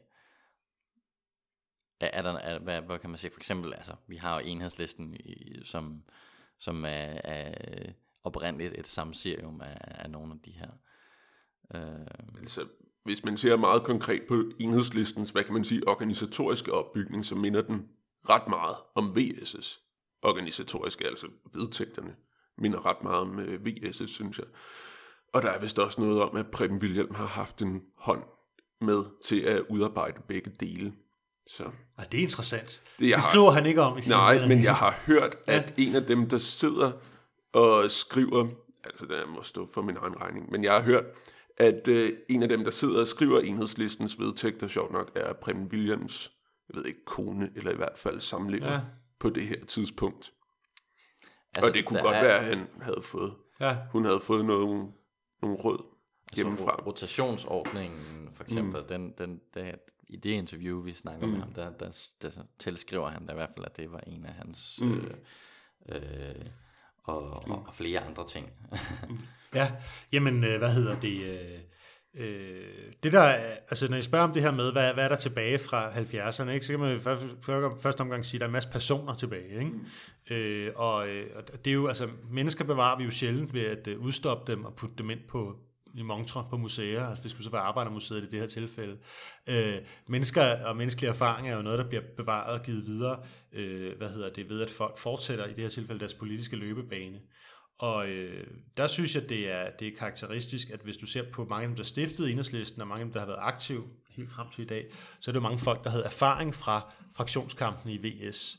Er, 2.00 2.10
er 2.14 2.22
der, 2.22 2.32
er, 2.34 2.60
hvad, 2.60 2.82
hvad 2.82 3.00
kan 3.00 3.10
man 3.10 3.20
sige? 3.20 3.32
For 3.32 3.40
eksempel, 3.40 3.74
altså, 3.74 3.96
vi 4.08 4.16
har 4.16 4.40
jo 4.40 4.48
enhedslisten, 4.48 5.14
i, 5.14 5.62
som, 5.64 6.04
som 6.60 6.86
er, 6.86 7.22
er 7.24 7.92
oprindeligt 8.24 8.74
et 8.80 8.88
samserium 8.88 9.62
af, 9.62 9.78
af 9.82 10.10
nogle 10.10 10.34
af 10.34 10.40
de 10.46 10.52
her. 10.52 10.72
Øh. 11.76 12.40
Altså, 12.40 12.68
hvis 13.04 13.24
man 13.24 13.38
ser 13.38 13.58
meget 13.58 13.84
konkret 13.84 14.24
på 14.28 14.52
enhedslistens, 14.60 15.30
hvad 15.30 15.44
kan 15.44 15.54
man 15.54 15.64
sige, 15.64 15.88
organisatoriske 15.88 16.74
opbygning, 16.74 17.26
så 17.26 17.36
minder 17.36 17.62
den 17.62 17.90
ret 18.30 18.48
meget 18.48 18.76
om 18.96 19.18
VS's 19.18 19.82
organisatoriske, 20.22 21.08
altså 21.08 21.28
vedtægterne, 21.54 22.16
minder 22.58 22.86
ret 22.86 23.04
meget 23.04 23.20
om 23.20 23.40
øh, 23.40 23.62
VS's, 23.62 24.08
synes 24.08 24.40
jeg. 24.40 24.48
Og 25.36 25.42
der 25.42 25.50
er 25.50 25.60
vist 25.60 25.80
også 25.80 26.02
noget 26.02 26.22
om, 26.22 26.36
at 26.36 26.48
Preben 26.48 26.78
Wilhelm 26.78 27.16
har 27.16 27.26
haft 27.26 27.62
en 27.62 27.82
hånd 27.98 28.24
med 28.82 29.04
til 29.26 29.40
at 29.42 29.62
udarbejde 29.70 30.22
begge 30.28 30.52
dele. 30.60 30.94
Så. 31.48 31.64
Ah, 31.98 32.06
det 32.12 32.18
er 32.18 32.22
interessant. 32.22 32.82
Det, 33.00 33.16
det 33.16 33.24
skriver 33.24 33.46
har, 33.46 33.52
han 33.52 33.66
ikke 33.66 33.82
om 33.82 33.98
i 33.98 34.02
sin 34.02 34.12
Nej, 34.12 34.48
men 34.48 34.64
jeg 34.64 34.76
har 34.76 35.00
hørt, 35.06 35.36
at 35.48 35.74
ja. 35.78 35.84
en 35.84 35.96
af 35.96 36.06
dem, 36.06 36.30
der 36.30 36.38
sidder 36.38 36.92
og 37.54 37.92
skriver, 37.92 38.48
altså 38.84 39.06
det 39.06 39.30
må 39.30 39.44
stå 39.44 39.70
for 39.74 39.82
min 39.82 39.98
egen 39.98 40.22
regning, 40.22 40.52
men 40.52 40.64
jeg 40.64 40.74
har 40.74 40.82
hørt, 40.82 41.06
at 41.58 41.88
øh, 41.88 42.12
en 42.30 42.44
af 42.44 42.50
dem, 42.50 42.64
der 42.64 42.72
sidder 42.72 43.00
og 43.00 43.08
skriver 43.08 43.40
enhedslistens 43.40 44.20
vedtægter, 44.20 44.68
sjovt 44.68 44.92
nok, 44.92 45.12
er 45.16 45.34
Preben 45.34 45.64
Williams, 45.64 46.32
jeg 46.70 46.78
ved 46.78 46.86
ikke, 46.86 47.06
kone, 47.06 47.50
eller 47.56 47.72
i 47.72 47.76
hvert 47.76 47.98
fald 47.98 48.22
samlever 48.22 48.74
ja. 48.74 48.80
på 49.20 49.30
det 49.30 49.44
her 49.44 49.66
tidspunkt. 49.66 50.32
Altså, 51.56 51.68
og 51.68 51.74
det 51.74 51.86
kunne 51.86 52.02
godt 52.02 52.16
er... 52.16 52.22
være, 52.22 52.40
at 52.40 52.46
han 52.46 52.68
havde 52.82 53.02
fået, 53.02 53.34
ja. 53.60 53.78
hun 53.92 54.06
havde 54.06 54.20
fået 54.20 54.46
nogle 54.46 54.88
nogle 55.46 55.64
råd 55.64 55.84
hjemmefra. 56.34 56.72
Altså, 56.72 56.86
rotationsordningen, 56.86 58.30
for 58.34 58.44
eksempel, 58.44 58.82
mm. 58.82 58.88
den, 58.88 59.14
den, 59.18 59.42
den, 59.54 59.76
i 60.08 60.18
det 60.18 60.30
interview, 60.30 60.82
vi 60.82 60.94
snakker 60.94 61.28
mm. 61.28 61.32
med 61.32 61.40
ham, 61.40 61.54
der, 61.54 61.70
der, 61.70 61.92
der, 62.22 62.30
der 62.30 62.44
tilskriver 62.60 63.10
han 63.10 63.26
da 63.26 63.32
i 63.32 63.36
hvert 63.36 63.52
fald, 63.56 63.66
at 63.66 63.78
det 63.78 63.92
var 63.92 64.00
en 64.08 64.26
af 64.26 64.34
hans... 64.34 64.80
Mm. 64.82 64.94
Øh, 64.94 65.12
øh, 65.90 66.46
og, 67.04 67.30
og, 67.30 67.66
og 67.68 67.74
flere 67.74 68.00
andre 68.00 68.28
ting. 68.28 68.50
ja, 69.56 69.72
jamen, 70.12 70.44
øh, 70.44 70.58
hvad 70.58 70.74
hedder 70.74 71.00
det? 71.00 71.62
Øh, 72.18 72.26
øh, 72.26 72.94
det 73.04 73.12
der, 73.12 73.22
altså 73.70 73.88
når 73.90 73.98
I 73.98 74.02
spørger 74.02 74.26
om 74.26 74.34
det 74.34 74.42
her 74.42 74.52
med, 74.52 74.72
hvad, 74.72 74.94
hvad 74.94 75.04
er 75.04 75.08
der 75.08 75.16
tilbage 75.16 75.60
fra 75.60 75.92
70'erne, 75.92 76.50
ikke, 76.50 76.66
så 76.66 76.74
kan 76.74 76.80
man 76.80 76.94
jo 76.94 77.00
først, 77.00 77.24
først 77.82 78.00
omgang 78.00 78.26
sige, 78.26 78.38
at 78.38 78.40
der 78.40 78.46
er 78.46 78.50
en 78.50 78.54
masse 78.54 78.70
personer 78.70 79.16
tilbage. 79.16 79.50
Ikke? 79.50 79.72
Mm. 80.30 80.36
Øh, 80.36 80.72
og, 80.76 80.94
og 81.36 81.66
det 81.66 81.72
er 81.72 81.76
jo, 81.76 81.88
altså, 81.88 82.08
mennesker 82.32 82.66
bevarer 82.66 82.98
vi 82.98 83.04
jo 83.04 83.12
sjældent 83.12 83.54
ved 83.54 83.66
at 83.66 83.88
udstoppe 83.88 84.52
dem 84.52 84.66
og 84.66 84.76
putte 84.76 84.96
dem 84.98 85.10
ind 85.10 85.20
på, 85.28 85.56
i 85.98 86.02
montre 86.02 86.48
på 86.50 86.58
museer, 86.58 87.06
altså 87.06 87.24
det 87.24 87.32
skulle 87.32 87.44
så 87.44 87.52
være 87.52 87.62
Arbejdermuseet 87.62 88.24
i 88.24 88.30
det 88.30 88.40
her 88.40 88.48
tilfælde. 88.48 88.98
Øh, 89.50 89.76
mennesker 90.08 90.66
og 90.66 90.78
menneskelige 90.78 91.10
erfaringer 91.10 91.52
er 91.52 91.58
jo 91.58 91.62
noget, 91.62 91.80
der 91.80 91.88
bliver 91.88 92.04
bevaret 92.18 92.60
og 92.60 92.66
givet 92.66 92.86
videre, 92.86 93.20
øh, 93.54 93.98
hvad 93.98 94.10
hedder 94.10 94.30
det, 94.30 94.50
ved 94.50 94.62
at 94.62 94.70
folk 94.70 94.98
fortsætter 94.98 95.46
i 95.46 95.54
det 95.54 95.58
her 95.58 95.70
tilfælde 95.70 96.00
deres 96.00 96.14
politiske 96.14 96.56
løbebane. 96.56 97.20
Og 97.78 98.10
øh, 98.10 98.48
der 98.78 98.88
synes 98.88 99.16
jeg, 99.16 99.30
det 99.30 99.52
er, 99.52 99.70
det 99.80 99.88
er 99.88 99.98
karakteristisk, 99.98 100.70
at 100.70 100.80
hvis 100.80 100.98
du 100.98 101.06
ser 101.06 101.32
på 101.32 101.46
mange 101.46 101.64
af 101.64 101.68
dem, 101.68 101.76
der 101.76 101.84
stiftede 101.84 102.32
enhedslisten, 102.32 102.82
og 102.82 102.88
mange 102.88 103.02
af 103.02 103.06
dem, 103.06 103.14
der 103.14 103.20
har 103.20 103.28
været 103.28 103.40
aktive 103.42 103.84
helt 104.10 104.32
frem 104.32 104.48
til 104.50 104.64
i 104.64 104.68
dag, 104.68 104.86
så 105.20 105.32
er 105.32 105.34
det 105.34 105.40
jo 105.40 105.44
mange 105.44 105.60
folk, 105.60 105.84
der 105.84 105.90
havde 105.90 106.04
erfaring 106.04 106.56
fra 106.56 106.94
fraktionskampen 107.16 107.92
i 107.92 107.98
VS. 107.98 108.58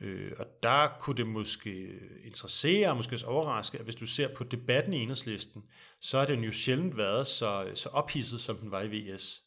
Øh, 0.00 0.32
og 0.38 0.46
der 0.62 0.88
kunne 1.00 1.16
det 1.16 1.26
måske 1.26 1.88
interessere 2.24 2.90
og 2.90 2.96
måske 2.96 3.14
også 3.14 3.26
overraske, 3.26 3.78
at 3.78 3.84
hvis 3.84 3.94
du 3.94 4.06
ser 4.06 4.34
på 4.34 4.44
debatten 4.44 4.92
i 4.92 5.02
enhedslisten, 5.02 5.62
så 6.00 6.18
har 6.18 6.26
den 6.26 6.44
jo 6.44 6.52
sjældent 6.52 6.96
været 6.96 7.26
så, 7.26 7.70
så 7.74 7.88
ophidset, 7.88 8.40
som 8.40 8.56
den 8.56 8.70
var 8.70 8.82
i 8.82 8.88
VS. 8.88 9.42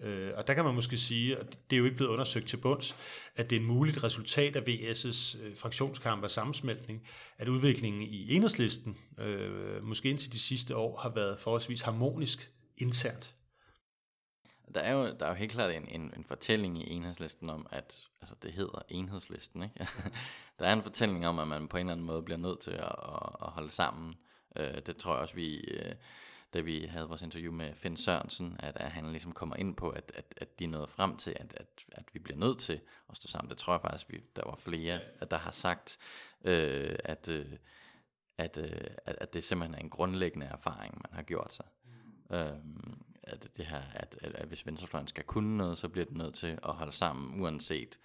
Øh, 0.00 0.32
og 0.36 0.46
der 0.46 0.54
kan 0.54 0.64
man 0.64 0.74
måske 0.74 0.98
sige, 0.98 1.36
at 1.36 1.58
det 1.70 1.76
er 1.76 1.78
jo 1.78 1.84
ikke 1.84 1.96
blevet 1.96 2.10
undersøgt 2.10 2.48
til 2.48 2.56
bunds, 2.56 2.96
at 3.36 3.50
det 3.50 3.56
er 3.56 3.60
et 3.60 3.66
muligt 3.66 4.04
resultat 4.04 4.56
af 4.56 4.60
VS's 4.60 5.42
øh, 5.42 5.56
fraktionskamp 5.56 6.22
og 6.22 6.30
sammensmeltning, 6.30 7.08
at 7.38 7.48
udviklingen 7.48 8.02
i 8.02 8.34
enhedslisten, 8.34 8.96
øh, 9.18 9.84
måske 9.84 10.10
indtil 10.10 10.32
de 10.32 10.38
sidste 10.38 10.76
år, 10.76 10.98
har 10.98 11.08
været 11.08 11.40
forholdsvis 11.40 11.80
harmonisk 11.80 12.50
internt. 12.76 13.34
Der 14.74 14.80
er 14.80 14.92
jo, 14.92 15.04
der 15.20 15.26
er 15.26 15.28
jo 15.28 15.34
helt 15.34 15.52
klart 15.52 15.70
en, 15.72 15.88
en, 15.88 16.12
en 16.16 16.24
fortælling 16.24 16.78
i 16.78 16.92
enhedslisten 16.92 17.50
om, 17.50 17.66
at 17.70 18.00
altså 18.20 18.34
det 18.42 18.52
hedder 18.52 18.82
enhedslisten. 18.88 19.62
Ikke? 19.62 19.74
der 20.58 20.66
er 20.66 20.72
en 20.72 20.82
fortælling 20.82 21.26
om, 21.26 21.38
at 21.38 21.48
man 21.48 21.68
på 21.68 21.76
en 21.76 21.80
eller 21.80 21.92
anden 21.92 22.06
måde 22.06 22.22
bliver 22.22 22.38
nødt 22.38 22.60
til 22.60 22.70
at, 22.70 22.84
at, 22.84 23.36
at 23.42 23.48
holde 23.48 23.70
sammen. 23.70 24.14
Øh, 24.56 24.78
det 24.86 24.96
tror 24.96 25.12
jeg 25.12 25.22
også, 25.22 25.34
vi, 25.34 25.56
øh, 25.56 25.94
da 26.54 26.60
vi 26.60 26.86
havde 26.90 27.08
vores 27.08 27.22
interview 27.22 27.52
med 27.52 27.74
Finn 27.74 27.96
Sørensen, 27.96 28.56
at, 28.58 28.76
at 28.76 28.90
han 28.90 29.10
ligesom 29.10 29.32
kommer 29.32 29.56
ind 29.56 29.76
på, 29.76 29.88
at, 29.90 30.12
at, 30.14 30.34
at 30.36 30.58
de 30.58 30.66
nåede 30.66 30.86
frem 30.86 31.16
til, 31.16 31.30
at, 31.30 31.54
at, 31.56 31.66
at 31.92 32.04
vi 32.12 32.18
bliver 32.18 32.38
nødt 32.38 32.58
til 32.58 32.80
at 33.10 33.16
stå 33.16 33.28
sammen. 33.28 33.50
Det 33.50 33.58
tror 33.58 33.72
jeg 33.72 33.80
faktisk, 33.80 34.12
vi, 34.12 34.20
der 34.36 34.42
var 34.46 34.56
flere, 34.56 35.00
at 35.20 35.30
der 35.30 35.38
har 35.38 35.50
sagt, 35.50 35.98
øh, 36.44 36.96
at, 37.04 37.28
øh, 37.28 37.46
at, 38.38 38.56
øh, 38.56 38.86
at, 39.06 39.16
at 39.20 39.34
det 39.34 39.44
simpelthen 39.44 39.74
er 39.74 39.78
en 39.78 39.90
grundlæggende 39.90 40.46
erfaring, 40.46 40.94
man 40.94 41.16
har 41.16 41.22
gjort 41.22 41.52
sig. 41.52 41.66
Mm. 42.30 42.36
Øh, 42.36 42.56
at 43.22 43.48
det 43.56 43.66
her, 43.66 43.82
at, 43.94 44.18
at, 44.20 44.34
at 44.34 44.48
hvis 44.48 44.66
venstrefløjen 44.66 45.08
skal 45.08 45.24
kunne 45.24 45.56
noget, 45.56 45.78
så 45.78 45.88
bliver 45.88 46.04
det 46.04 46.16
nødt 46.16 46.34
til 46.34 46.58
at 46.64 46.74
holde 46.74 46.92
sammen, 46.92 47.42
uanset 47.42 47.98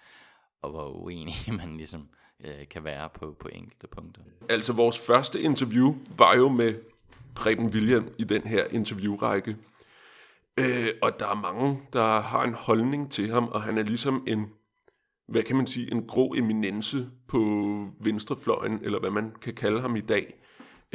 og 0.62 0.70
hvor 0.70 0.88
uenige 0.88 1.52
man 1.62 1.76
ligesom 1.76 2.08
øh, 2.40 2.68
kan 2.68 2.84
være 2.84 3.08
på, 3.10 3.36
på 3.40 3.48
enkelte 3.48 3.86
punkter. 3.86 4.22
Altså 4.48 4.72
vores 4.72 4.98
første 4.98 5.40
interview 5.40 5.96
var 6.16 6.34
jo 6.34 6.48
med 6.48 6.80
Preben 7.34 7.66
William 7.66 8.08
i 8.18 8.24
den 8.24 8.42
her 8.42 8.64
interviewrække. 8.70 9.56
Øh, 10.58 10.88
og 11.02 11.12
der 11.18 11.28
er 11.28 11.34
mange, 11.34 11.80
der 11.92 12.20
har 12.20 12.44
en 12.44 12.54
holdning 12.54 13.12
til 13.12 13.30
ham, 13.30 13.48
og 13.48 13.62
han 13.62 13.78
er 13.78 13.82
ligesom 13.82 14.24
en, 14.26 14.46
hvad 15.28 15.42
kan 15.42 15.56
man 15.56 15.66
sige, 15.66 15.92
en 15.92 16.06
grå 16.06 16.34
eminence 16.34 17.06
på 17.28 17.38
venstrefløjen, 18.00 18.80
eller 18.82 19.00
hvad 19.00 19.10
man 19.10 19.32
kan 19.42 19.54
kalde 19.54 19.80
ham 19.80 19.96
i 19.96 20.00
dag. 20.00 20.34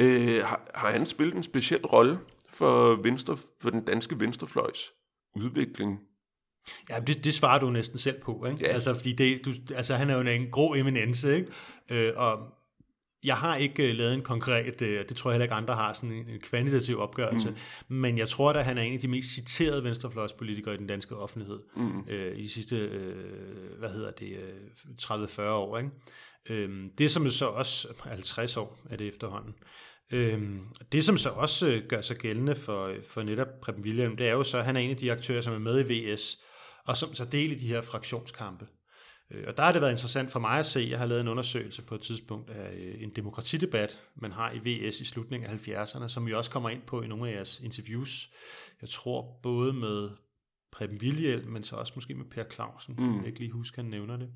Øh, 0.00 0.44
har, 0.44 0.70
har 0.74 0.90
han 0.90 1.06
spillet 1.06 1.34
en 1.34 1.42
speciel 1.42 1.86
rolle 1.86 2.18
for, 2.50 3.02
venstre, 3.02 3.36
for 3.62 3.70
den 3.70 3.84
danske 3.84 4.20
venstrefløjs 4.20 4.92
udvikling? 5.36 6.00
Ja, 6.90 7.00
det, 7.00 7.24
det 7.24 7.34
svarer 7.34 7.60
du 7.60 7.70
næsten 7.70 7.98
selv 7.98 8.20
på, 8.20 8.46
ikke? 8.46 8.66
Ja. 8.66 8.72
Altså, 8.72 8.94
fordi 8.94 9.12
det, 9.12 9.44
du, 9.44 9.52
altså, 9.74 9.94
han 9.94 10.10
er 10.10 10.14
jo 10.14 10.20
en 10.20 10.50
grå 10.50 10.74
eminence, 10.74 11.36
ikke? 11.36 11.48
Øh, 11.90 12.12
og 12.16 12.38
jeg 13.24 13.36
har 13.36 13.56
ikke 13.56 13.82
uh, 13.82 13.96
lavet 13.96 14.14
en 14.14 14.22
konkret, 14.22 14.82
uh, 14.82 14.88
det 14.88 15.16
tror 15.16 15.30
jeg 15.30 15.34
heller 15.34 15.44
ikke 15.44 15.54
andre 15.54 15.74
har, 15.74 15.92
sådan 15.92 16.12
en, 16.12 16.28
en 16.28 16.40
kvantitativ 16.40 16.98
opgørelse, 16.98 17.50
mm. 17.50 17.56
men 17.96 18.18
jeg 18.18 18.28
tror, 18.28 18.50
at 18.50 18.64
han 18.64 18.78
er 18.78 18.82
en 18.82 18.94
af 18.94 19.00
de 19.00 19.08
mest 19.08 19.30
citerede 19.30 19.84
venstrefløjspolitikere 19.84 20.74
i 20.74 20.78
den 20.78 20.86
danske 20.86 21.16
offentlighed 21.16 21.60
mm. 21.76 21.98
uh, 21.98 22.38
i 22.38 22.42
de 22.42 22.48
sidste, 22.48 22.76
uh, 22.76 23.78
hvad 23.78 23.88
hedder 23.88 24.10
det, 24.10 24.38
uh, 25.10 25.24
30-40 25.24 25.42
år. 25.42 25.78
Ikke? 25.78 25.90
Uh, 26.68 26.90
det 26.98 27.10
som 27.10 27.30
så 27.30 27.46
også, 27.46 27.88
50 28.02 28.56
år 28.56 28.78
er 28.90 28.96
det 28.96 29.08
efterhånden, 29.08 29.54
Øhm, 30.12 30.60
det, 30.92 31.04
som 31.04 31.18
så 31.18 31.30
også 31.30 31.68
øh, 31.68 31.82
gør 31.88 32.00
sig 32.00 32.16
gældende 32.16 32.54
for, 32.54 32.94
for 33.08 33.22
netop 33.22 33.60
Preben 33.62 33.84
William, 33.84 34.16
det 34.16 34.28
er 34.28 34.32
jo 34.32 34.44
så, 34.44 34.58
at 34.58 34.64
han 34.64 34.76
er 34.76 34.80
en 34.80 34.90
af 34.90 34.96
de 34.96 35.12
aktører, 35.12 35.40
som 35.40 35.54
er 35.54 35.58
med 35.58 35.90
i 35.90 36.12
VS, 36.12 36.38
og 36.84 36.96
som 36.96 37.14
så 37.14 37.24
del 37.24 37.52
i 37.52 37.54
de 37.54 37.66
her 37.66 37.82
fraktionskampe. 37.82 38.66
Øh, 39.30 39.44
og 39.46 39.56
der 39.56 39.62
har 39.62 39.72
det 39.72 39.80
været 39.80 39.90
interessant 39.90 40.30
for 40.30 40.40
mig 40.40 40.58
at 40.58 40.66
se, 40.66 40.86
jeg 40.90 40.98
har 40.98 41.06
lavet 41.06 41.20
en 41.20 41.28
undersøgelse 41.28 41.82
på 41.82 41.94
et 41.94 42.00
tidspunkt 42.00 42.50
af 42.50 42.74
øh, 42.74 43.02
en 43.02 43.10
demokratidebat, 43.10 44.00
man 44.14 44.32
har 44.32 44.52
i 44.52 44.58
VS 44.58 45.00
i 45.00 45.04
slutningen 45.04 45.50
af 45.50 45.68
70'erne, 45.68 46.08
som 46.08 46.26
vi 46.26 46.32
også 46.34 46.50
kommer 46.50 46.70
ind 46.70 46.82
på 46.82 47.02
i 47.02 47.06
nogle 47.06 47.28
af 47.28 47.34
jeres 47.34 47.60
interviews. 47.60 48.30
Jeg 48.80 48.88
tror 48.88 49.40
både 49.42 49.72
med 49.72 50.10
Preben 50.72 50.98
Wilhjelm, 50.98 51.50
men 51.50 51.64
så 51.64 51.76
også 51.76 51.92
måske 51.94 52.14
med 52.14 52.24
Per 52.24 52.44
Clausen. 52.52 52.94
Mm. 52.98 53.06
Jeg 53.06 53.14
kan 53.14 53.26
ikke 53.26 53.38
lige 53.38 53.52
huske, 53.52 53.76
han 53.76 53.84
nævner 53.84 54.16
det. 54.16 54.28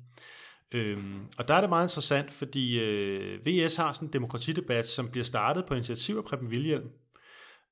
Øhm, 0.71 1.27
og 1.37 1.47
der 1.47 1.53
er 1.53 1.61
det 1.61 1.69
meget 1.69 1.85
interessant, 1.85 2.33
fordi 2.33 2.79
øh, 2.79 3.45
VS 3.45 3.75
har 3.75 3.93
sådan 3.93 4.07
en 4.07 4.13
demokratidebat, 4.13 4.87
som 4.87 5.09
bliver 5.09 5.23
startet 5.23 5.65
på 5.65 5.73
initiativ 5.73 6.17
af 6.17 6.23
Preben 6.23 6.47
Wilhjelm, 6.47 6.89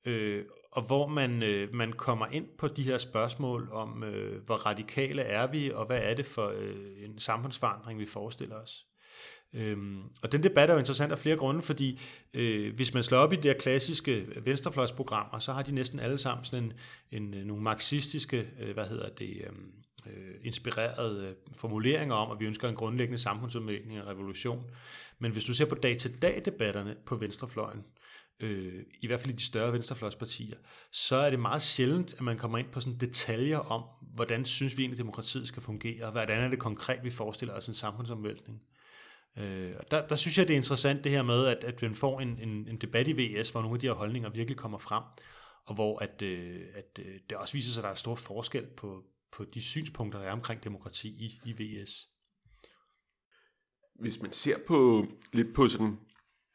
øh, 0.06 0.46
og 0.78 0.84
hvor 0.84 1.08
man, 1.08 1.44
øh, 1.44 1.74
man 1.74 1.94
kommer 1.94 2.28
ind 2.28 2.46
på 2.58 2.68
de 2.68 2.84
her 2.84 2.98
spørgsmål 2.98 3.70
om, 3.72 4.04
øh, 4.04 4.46
hvor 4.46 4.56
radikale 4.56 5.22
er 5.22 5.48
vi, 5.48 5.72
og 5.72 5.86
hvad 5.86 6.00
er 6.02 6.14
det 6.14 6.26
for 6.26 6.54
øh, 6.58 6.76
en 7.04 7.20
samfundsforandring, 7.20 8.00
vi 8.00 8.06
forestiller 8.06 8.56
os. 8.56 8.86
Øhm, 9.54 10.02
og 10.24 10.32
den 10.32 10.44
debat 10.44 10.70
er 10.70 10.74
jo 10.74 10.80
interessant 10.80 11.12
af 11.12 11.20
flere 11.20 11.36
grunde, 11.36 11.62
fordi 11.62 12.00
øh, 12.34 12.76
hvis 12.76 12.94
man 12.94 13.04
slår 13.04 13.18
op 13.18 13.34
i 13.34 13.36
de 13.36 13.48
der 13.48 13.54
klassiske 13.54 14.28
venstrefløjsprogrammer, 14.44 15.40
så 15.40 15.54
har 15.54 15.64
de 15.64 15.72
næsten 15.72 16.00
alle 16.00 16.18
sammen 16.18 16.46
sådan 16.46 16.64
en, 16.64 16.74
en, 17.24 17.34
øh, 17.34 17.46
nogle 17.46 17.64
marxistiske, 17.64 18.48
øh, 18.62 18.74
hvad 18.74 18.86
hedder 18.86 19.10
det, 19.10 19.42
øh, 19.44 19.52
øh, 20.06 20.36
inspirerede 20.44 21.28
øh, 21.28 21.36
formuleringer 21.56 22.16
om, 22.16 22.32
at 22.32 22.40
vi 22.40 22.46
ønsker 22.46 22.70
en 22.70 22.76
grundlæggende 22.76 23.22
samfundsudvikling 23.22 24.02
og 24.02 24.08
revolution. 24.08 24.64
Men 25.20 25.32
hvis 25.32 25.44
du 25.44 25.54
ser 25.54 25.66
på 25.66 25.76
dag-til-dag-debatterne 25.76 26.96
på 27.06 27.16
venstrefløjen, 27.16 27.80
øh, 27.80 28.07
øh, 28.40 28.84
i 29.02 29.08
hvert 29.08 29.20
fald 29.20 29.34
i 29.34 29.36
de 29.36 29.46
større 29.46 29.74
venstrefløjspartier, 29.74 30.58
så 30.92 31.16
er 31.16 31.30
det 31.30 31.40
meget 31.40 31.62
sjældent, 31.62 32.14
at 32.14 32.22
man 32.22 32.38
kommer 32.38 32.58
ind 32.58 32.68
på 32.72 32.80
sådan 32.80 33.00
detaljer 33.00 33.58
om, 33.58 33.84
hvordan 34.02 34.46
synes 34.46 34.78
vi 34.78 34.82
egentlig, 34.82 35.00
demokratiet 35.00 35.48
skal 35.48 35.64
fungere, 35.64 36.06
og 36.06 36.12
hvordan 36.12 36.44
er 36.44 36.48
det 36.48 36.60
konkret, 36.60 37.04
vi 37.04 37.10
forestiller 37.10 37.54
os 37.54 37.68
en 37.68 37.74
samfundsomvæltning. 37.74 38.62
Øh, 39.38 39.74
og 39.80 39.92
der, 39.92 40.08
der 40.08 40.16
synes 40.16 40.38
jeg, 40.38 40.48
det 40.48 40.54
er 40.54 40.58
interessant 40.58 41.04
det 41.04 41.12
her 41.12 41.24
med, 41.24 41.46
at, 41.46 41.64
at 41.64 41.82
man 41.82 41.96
får 41.96 42.20
en, 42.20 42.40
en, 42.42 42.68
en 42.68 42.78
debat 42.78 43.08
i 43.08 43.12
VS, 43.12 43.50
hvor 43.50 43.62
nogle 43.62 43.76
af 43.76 43.80
de 43.80 43.88
her 43.88 43.94
holdninger 43.94 44.30
virkelig 44.30 44.58
kommer 44.58 44.78
frem, 44.78 45.04
og 45.66 45.76
hvor 45.76 46.00
at, 46.00 46.22
øh, 46.22 46.62
at 46.74 47.00
øh, 47.00 47.20
det 47.30 47.38
også 47.38 47.54
viser 47.54 47.72
sig, 47.72 47.82
at 47.82 47.84
der 47.84 47.92
er 47.92 47.96
stor 47.96 48.16
forskel 48.16 48.66
på, 48.78 49.04
på 49.32 49.46
de 49.54 49.62
synspunkter, 49.62 50.20
der 50.20 50.28
er 50.28 50.32
omkring 50.32 50.64
demokrati 50.64 51.08
i, 51.08 51.40
i 51.46 51.52
VS. 51.52 52.08
Hvis 54.00 54.22
man 54.22 54.34
ser 54.34 54.58
på 54.68 55.06
lidt 55.34 55.56
på 55.56 55.68
sådan 55.68 55.98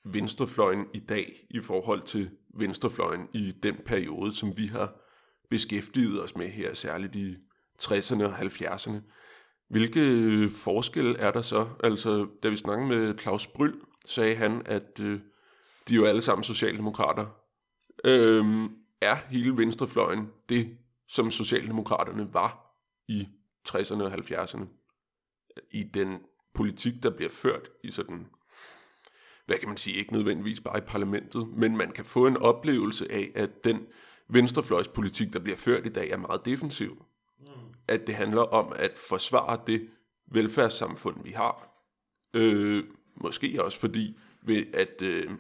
venstrefløjen 0.05 0.86
i 0.94 0.98
dag 0.98 1.46
i 1.50 1.61
forhold 1.61 2.03
til 2.03 2.30
venstrefløjen 2.55 3.28
i 3.32 3.53
den 3.62 3.76
periode, 3.86 4.32
som 4.32 4.57
vi 4.57 4.66
har 4.66 4.96
beskæftiget 5.50 6.22
os 6.22 6.36
med 6.36 6.48
her, 6.48 6.74
særligt 6.74 7.14
i 7.14 7.36
60'erne 7.82 8.24
og 8.24 8.38
70'erne. 8.38 9.00
Hvilke 9.68 10.00
øh, 10.00 10.50
forskelle 10.50 11.18
er 11.18 11.30
der 11.30 11.42
så? 11.42 11.68
Altså, 11.84 12.26
da 12.42 12.48
vi 12.48 12.57
snakkede 12.57 12.88
med 12.88 13.18
Claus 13.18 13.46
Bryl, 13.46 13.74
sagde 14.05 14.34
han, 14.34 14.62
at 14.66 15.00
øh, 15.00 15.20
de 15.88 15.94
er 15.94 15.96
jo 15.96 16.05
alle 16.05 16.22
sammen 16.22 16.44
socialdemokrater. 16.44 17.26
Øhm, 18.05 18.68
er 19.00 19.16
hele 19.30 19.57
venstrefløjen 19.57 20.28
det, 20.48 20.76
som 21.09 21.30
socialdemokraterne 21.30 22.34
var 22.34 22.76
i 23.09 23.28
60'erne 23.68 24.03
og 24.03 24.12
70'erne? 24.14 24.64
I 25.70 25.82
den 25.82 26.18
politik, 26.55 27.03
der 27.03 27.11
bliver 27.11 27.30
ført 27.30 27.68
i 27.84 27.90
sådan 27.90 28.26
hvad 29.47 29.57
kan 29.57 29.68
man 29.68 29.76
sige, 29.76 29.97
ikke 29.97 30.12
nødvendigvis 30.12 30.61
bare 30.61 30.78
i 30.78 30.86
parlamentet, 30.86 31.49
men 31.49 31.76
man 31.76 31.90
kan 31.90 32.05
få 32.05 32.26
en 32.26 32.36
oplevelse 32.36 33.12
af, 33.12 33.30
at 33.34 33.64
den 33.64 33.86
venstrefløjspolitik, 34.28 35.32
der 35.32 35.38
bliver 35.38 35.57
ført 35.57 35.86
i 35.86 35.88
dag, 35.88 36.11
er 36.11 36.16
meget 36.16 36.45
defensiv. 36.45 37.05
Mm. 37.40 37.47
At 37.88 38.07
det 38.07 38.14
handler 38.14 38.43
om 38.43 38.72
at 38.76 38.99
forsvare 39.09 39.61
det 39.66 39.88
velfærdssamfund, 40.30 41.25
vi 41.25 41.30
har. 41.30 41.68
Øh, 42.34 42.84
måske 43.14 43.64
også 43.64 43.80
fordi, 43.80 44.18
ved 44.42 44.64
at, 44.75 45.03
øh, 45.03 45.30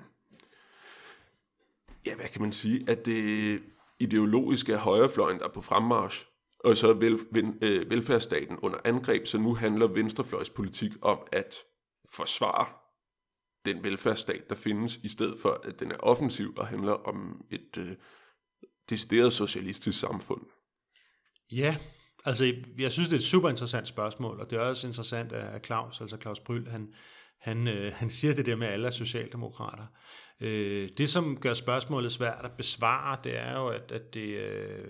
ja, 2.06 2.14
hvad 2.14 2.28
kan 2.32 2.42
man 2.42 2.52
sige, 2.52 2.84
at 2.88 3.06
det 3.06 3.62
ideologiske 4.00 4.72
er 4.72 4.78
højrefløjen, 4.78 5.38
der 5.38 5.44
er 5.44 5.52
på 5.52 5.60
fremmarsch, 5.60 6.26
og 6.64 6.76
så 6.76 6.92
vel, 6.92 7.18
vel, 7.30 7.54
øh, 7.62 7.90
velfærdsstaten 7.90 8.58
under 8.62 8.78
angreb, 8.84 9.26
så 9.26 9.38
nu 9.38 9.54
handler 9.54 9.86
venstrefløjspolitik 9.86 10.92
om 11.02 11.18
at 11.32 11.56
forsvare 12.10 12.66
den 13.64 13.84
velfærdsstat, 13.84 14.50
der 14.50 14.54
findes, 14.54 14.96
i 15.02 15.08
stedet 15.08 15.38
for, 15.42 15.60
at 15.64 15.80
den 15.80 15.92
er 15.92 15.96
offensiv 15.96 16.54
og 16.56 16.66
handler 16.66 16.92
om 16.92 17.44
et 17.50 17.78
øh, 17.78 17.96
decideret 18.90 19.32
socialistisk 19.32 20.00
samfund. 20.00 20.42
Ja, 21.52 21.76
altså 22.24 22.54
jeg 22.78 22.92
synes, 22.92 23.08
det 23.08 23.16
er 23.16 23.20
et 23.20 23.24
super 23.24 23.48
interessant 23.48 23.88
spørgsmål, 23.88 24.40
og 24.40 24.50
det 24.50 24.58
er 24.58 24.62
også 24.62 24.86
interessant, 24.86 25.32
at 25.32 25.66
Claus, 25.66 26.00
altså 26.00 26.16
Claus 26.16 26.40
Bryl, 26.40 26.68
han, 26.68 26.94
han, 27.40 27.68
øh, 27.68 27.92
han 27.92 28.10
siger 28.10 28.34
det 28.34 28.46
der 28.46 28.56
med, 28.56 28.66
at 28.66 28.72
alle 28.72 28.86
er 28.86 28.90
socialdemokrater. 28.90 29.86
Øh, 30.40 30.88
det, 30.98 31.10
som 31.10 31.40
gør 31.40 31.54
spørgsmålet 31.54 32.12
svært 32.12 32.44
at 32.44 32.52
besvare, 32.56 33.18
det 33.24 33.38
er 33.38 33.52
jo, 33.58 33.68
at, 33.68 33.92
at 33.92 34.14
det, 34.14 34.28
øh, 34.28 34.84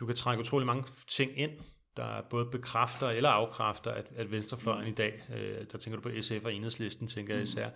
du 0.00 0.06
kan 0.06 0.16
trække 0.16 0.40
utrolig 0.40 0.66
mange 0.66 0.84
ting 1.08 1.38
ind, 1.38 1.50
der 1.96 2.22
både 2.30 2.46
bekræfter 2.46 3.08
eller 3.08 3.28
afkræfter, 3.28 3.90
at, 3.90 4.06
at 4.16 4.30
venstrefløjen 4.30 4.88
i 4.88 4.94
dag, 4.94 5.22
øh, 5.36 5.64
der 5.72 5.78
tænker 5.78 6.00
du 6.00 6.08
på 6.08 6.10
SF 6.20 6.44
og 6.44 6.54
enhedslisten, 6.54 7.08
tænker 7.08 7.34
jeg 7.34 7.42
især, 7.42 7.70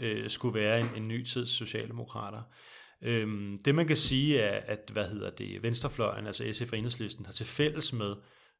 øh, 0.00 0.30
skulle 0.30 0.60
være 0.60 0.80
en, 0.80 0.86
en 0.96 1.08
ny 1.08 1.24
tids 1.24 1.50
socialdemokrater. 1.50 2.42
Øhm, 3.02 3.58
det 3.64 3.74
man 3.74 3.86
kan 3.86 3.96
sige 3.96 4.38
er, 4.40 4.60
at 4.66 4.90
hvad 4.92 5.08
hedder 5.08 5.30
det, 5.30 5.62
venstrefløjen, 5.62 6.26
altså 6.26 6.52
SF 6.52 6.72
og 6.72 6.78
enhedslisten, 6.78 7.26
har 7.26 7.32
til 7.32 7.46
fælles 7.46 7.92
med 7.92 8.14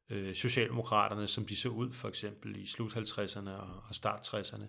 øh, 0.09 0.35
Socialdemokraterne, 0.35 1.27
som 1.27 1.45
de 1.45 1.55
så 1.55 1.69
ud 1.69 1.93
for 1.93 2.07
eksempel 2.07 2.55
i 2.55 2.67
slut 2.67 2.93
50'erne 2.93 3.49
og, 3.49 3.83
og 3.89 3.95
start 3.95 4.33
60'erne, 4.33 4.65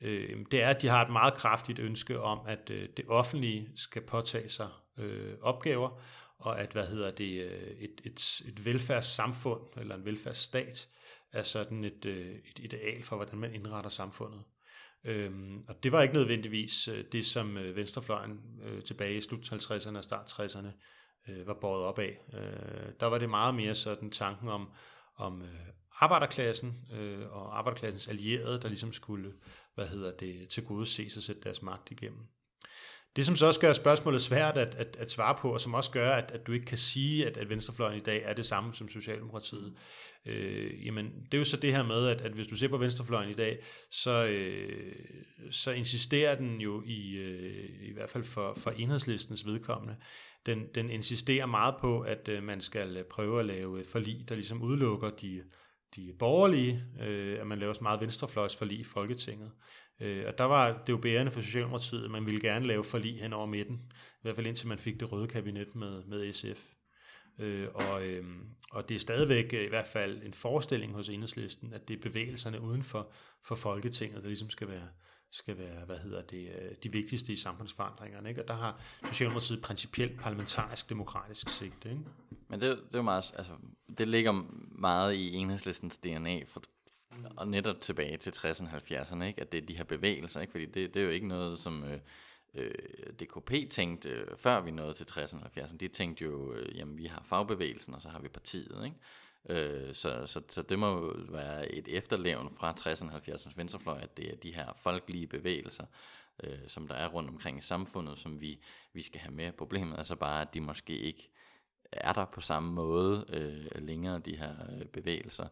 øh, 0.00 0.36
det 0.50 0.62
er, 0.62 0.68
at 0.68 0.82
de 0.82 0.88
har 0.88 1.04
et 1.04 1.12
meget 1.12 1.34
kraftigt 1.34 1.78
ønske 1.78 2.20
om, 2.20 2.38
at 2.46 2.70
øh, 2.70 2.88
det 2.96 3.04
offentlige 3.08 3.68
skal 3.76 4.02
påtage 4.02 4.48
sig 4.48 4.68
øh, 4.98 5.34
opgaver, 5.42 6.00
og 6.38 6.60
at 6.60 6.72
hvad 6.72 6.86
hedder 6.86 7.10
det, 7.10 7.42
øh, 7.42 7.68
et, 7.78 8.00
et, 8.04 8.42
et 8.48 8.64
velfærdssamfund 8.64 9.62
eller 9.76 9.94
en 9.94 10.04
velfærdsstat 10.04 10.88
er 11.32 11.42
sådan 11.42 11.84
et, 11.84 12.04
øh, 12.04 12.26
et 12.26 12.58
ideal 12.58 13.02
for, 13.02 13.16
hvordan 13.16 13.38
man 13.38 13.54
indretter 13.54 13.90
samfundet. 13.90 14.42
Øhm, 15.04 15.64
og 15.68 15.82
det 15.82 15.92
var 15.92 16.02
ikke 16.02 16.14
nødvendigvis 16.14 16.88
øh, 16.88 17.04
det, 17.12 17.26
som 17.26 17.54
Venstrefløjen 17.54 18.40
øh, 18.62 18.82
tilbage 18.82 19.16
i 19.16 19.20
slut 19.20 19.52
50'erne 19.52 19.96
og 19.96 20.04
start 20.04 20.32
60'erne 20.32 20.68
øh, 21.28 21.46
var 21.46 21.54
båret 21.54 21.84
op 21.84 21.98
af. 21.98 22.18
Øh, 22.32 22.92
der 23.00 23.06
var 23.06 23.18
det 23.18 23.30
meget 23.30 23.54
mere 23.54 23.74
sådan 23.74 24.10
tanken 24.10 24.48
om, 24.48 24.70
om 25.16 25.42
øh, 25.42 25.66
arbejderklassen 25.92 26.74
øh, 26.92 27.32
og 27.32 27.58
arbejderklassens 27.58 28.08
allierede, 28.08 28.60
der 28.60 28.68
ligesom 28.68 28.92
skulle, 28.92 29.32
hvad 29.74 29.86
hedder 29.86 30.16
det, 30.16 30.48
til 30.48 30.64
gode 30.64 30.86
se 30.86 31.10
sig 31.10 31.22
sætte 31.22 31.42
deres 31.42 31.62
magt 31.62 31.90
igennem. 31.90 32.26
Det, 33.16 33.26
som 33.26 33.36
så 33.36 33.46
også 33.46 33.60
gør 33.60 33.72
spørgsmålet 33.72 34.22
svært 34.22 34.56
at, 34.56 34.74
at, 34.74 34.96
at 34.98 35.10
svare 35.10 35.34
på, 35.40 35.52
og 35.52 35.60
som 35.60 35.74
også 35.74 35.90
gør, 35.90 36.10
at, 36.10 36.30
at 36.30 36.46
du 36.46 36.52
ikke 36.52 36.66
kan 36.66 36.78
sige, 36.78 37.26
at, 37.26 37.36
at 37.36 37.48
venstrefløjen 37.48 37.98
i 37.98 38.02
dag 38.02 38.22
er 38.24 38.32
det 38.34 38.46
samme 38.46 38.74
som 38.74 38.88
Socialdemokratiet, 38.88 39.74
øh, 40.26 40.86
jamen 40.86 41.06
det 41.06 41.34
er 41.34 41.38
jo 41.38 41.44
så 41.44 41.56
det 41.56 41.72
her 41.72 41.82
med, 41.82 42.08
at, 42.08 42.20
at 42.20 42.32
hvis 42.32 42.46
du 42.46 42.56
ser 42.56 42.68
på 42.68 42.76
venstrefløjen 42.76 43.30
i 43.30 43.34
dag, 43.34 43.58
så, 43.90 44.26
øh, 44.26 44.94
så 45.50 45.70
insisterer 45.70 46.34
den 46.34 46.60
jo 46.60 46.82
i, 46.86 47.16
øh, 47.16 47.88
i 47.88 47.92
hvert 47.92 48.10
fald 48.10 48.24
for, 48.24 48.54
for 48.56 48.70
enhedslistens 48.70 49.46
vedkommende, 49.46 49.96
den, 50.46 50.66
den 50.74 50.90
insisterer 50.90 51.46
meget 51.46 51.74
på, 51.80 52.00
at 52.00 52.28
øh, 52.28 52.42
man 52.42 52.60
skal 52.60 53.04
prøve 53.10 53.40
at 53.40 53.46
lave 53.46 53.84
forlig, 53.84 54.28
der 54.28 54.34
ligesom 54.34 54.62
udelukker 54.62 55.10
de, 55.10 55.42
de 55.96 56.12
borgerlige, 56.18 56.84
øh, 57.02 57.40
at 57.40 57.46
man 57.46 57.58
laver 57.58 57.72
så 57.72 57.82
meget 57.82 58.00
venstrefløjsforlig 58.00 58.78
i 58.78 58.84
Folketinget. 58.84 59.50
Øh, 60.00 60.24
og 60.26 60.38
der 60.38 60.44
var 60.44 60.82
det 60.86 60.92
jo 60.92 60.96
bærende 60.96 61.32
for 61.32 61.40
Socialdemokratiet, 61.40 62.04
at 62.04 62.10
man 62.10 62.26
ville 62.26 62.40
gerne 62.40 62.66
lave 62.66 62.84
forlig 62.84 63.20
hen 63.20 63.32
over 63.32 63.46
midten, 63.46 63.82
i 63.92 64.18
hvert 64.22 64.34
fald 64.34 64.46
indtil 64.46 64.68
man 64.68 64.78
fik 64.78 65.00
det 65.00 65.12
røde 65.12 65.28
kabinet 65.28 65.74
med, 65.74 66.04
med 66.04 66.32
SF. 66.32 66.76
Øh, 67.38 67.68
og, 67.74 68.06
øh, 68.06 68.24
og 68.70 68.88
det 68.88 68.94
er 68.94 68.98
stadigvæk 68.98 69.54
øh, 69.54 69.64
i 69.64 69.68
hvert 69.68 69.86
fald 69.86 70.22
en 70.22 70.34
forestilling 70.34 70.92
hos 70.92 71.08
enhedslisten, 71.08 71.72
at 71.72 71.88
det 71.88 71.96
er 71.96 72.00
bevægelserne 72.02 72.60
uden 72.60 72.82
for, 72.82 73.10
for 73.42 73.54
Folketinget, 73.54 74.22
der 74.22 74.28
ligesom 74.28 74.50
skal 74.50 74.68
være, 74.68 74.88
skal 75.30 75.58
være, 75.58 75.84
hvad 75.84 75.98
hedder 75.98 76.22
det, 76.22 76.48
øh, 76.48 76.70
de 76.82 76.92
vigtigste 76.92 77.32
i 77.32 77.36
samfundsforandringerne. 77.36 78.28
Ikke? 78.28 78.42
Og 78.42 78.48
der 78.48 78.54
har 78.54 78.80
Socialdemokratiet 79.04 79.62
principielt 79.62 80.20
parlamentarisk 80.20 80.88
demokratisk 80.88 81.48
sigt. 81.48 81.84
Ikke? 81.84 82.00
Men 82.48 82.60
det, 82.60 82.80
det 82.92 82.98
er 82.98 83.02
meget, 83.02 83.34
altså, 83.36 83.52
det 83.98 84.08
ligger 84.08 84.32
meget 84.78 85.14
i 85.14 85.34
enhedslistens 85.34 85.98
DNA, 85.98 86.44
for, 86.44 86.62
og 87.36 87.48
netop 87.48 87.80
tilbage 87.80 88.16
til 88.16 88.30
60'erne 88.30 88.74
og 88.74 88.82
70'erne, 88.90 89.24
ikke? 89.24 89.40
at 89.40 89.52
det 89.52 89.62
er 89.62 89.66
de 89.66 89.76
her 89.76 89.84
bevægelser, 89.84 90.40
ikke? 90.40 90.50
fordi 90.50 90.66
det, 90.66 90.94
det 90.94 91.00
er 91.00 91.04
jo 91.04 91.10
ikke 91.10 91.28
noget, 91.28 91.58
som 91.58 91.84
øh, 91.84 91.98
øh, 92.54 92.72
DKP 93.20 93.70
tænkte, 93.70 94.08
øh, 94.08 94.36
før 94.36 94.60
vi 94.60 94.70
nåede 94.70 94.94
til 94.94 95.04
60'erne 95.04 95.44
og 95.44 95.50
70'erne. 95.56 95.76
De 95.76 95.88
tænkte 95.88 96.24
jo, 96.24 96.52
øh, 96.52 96.76
jamen 96.76 96.98
vi 96.98 97.06
har 97.06 97.22
fagbevægelsen, 97.28 97.94
og 97.94 98.02
så 98.02 98.08
har 98.08 98.20
vi 98.20 98.28
partiet. 98.28 98.84
Ikke? 98.84 98.96
Øh, 99.48 99.94
så, 99.94 100.26
så, 100.26 100.42
så 100.48 100.62
det 100.62 100.78
må 100.78 100.90
jo 100.90 101.14
være 101.28 101.72
et 101.72 101.88
efterlevn 101.88 102.56
fra 102.58 102.74
60'erne 102.80 103.14
og 103.14 103.20
70'ernes 103.28 103.56
venstrefløj, 103.56 103.98
at 104.02 104.16
det 104.16 104.32
er 104.32 104.36
de 104.36 104.54
her 104.54 104.72
folkelige 104.76 105.26
bevægelser, 105.26 105.84
øh, 106.44 106.58
som 106.66 106.88
der 106.88 106.94
er 106.94 107.08
rundt 107.08 107.30
omkring 107.30 107.58
i 107.58 107.60
samfundet, 107.60 108.18
som 108.18 108.40
vi, 108.40 108.58
vi 108.92 109.02
skal 109.02 109.20
have 109.20 109.34
med. 109.34 109.52
Problemet 109.52 109.98
er 109.98 110.02
så 110.02 110.16
bare, 110.16 110.40
at 110.42 110.54
de 110.54 110.60
måske 110.60 110.98
ikke 110.98 111.30
er 111.92 112.12
der 112.12 112.24
på 112.24 112.40
samme 112.40 112.72
måde 112.72 113.24
øh, 113.28 113.82
længere, 113.82 114.18
de 114.18 114.36
her 114.36 114.54
øh, 114.72 114.86
bevægelser. 114.86 115.48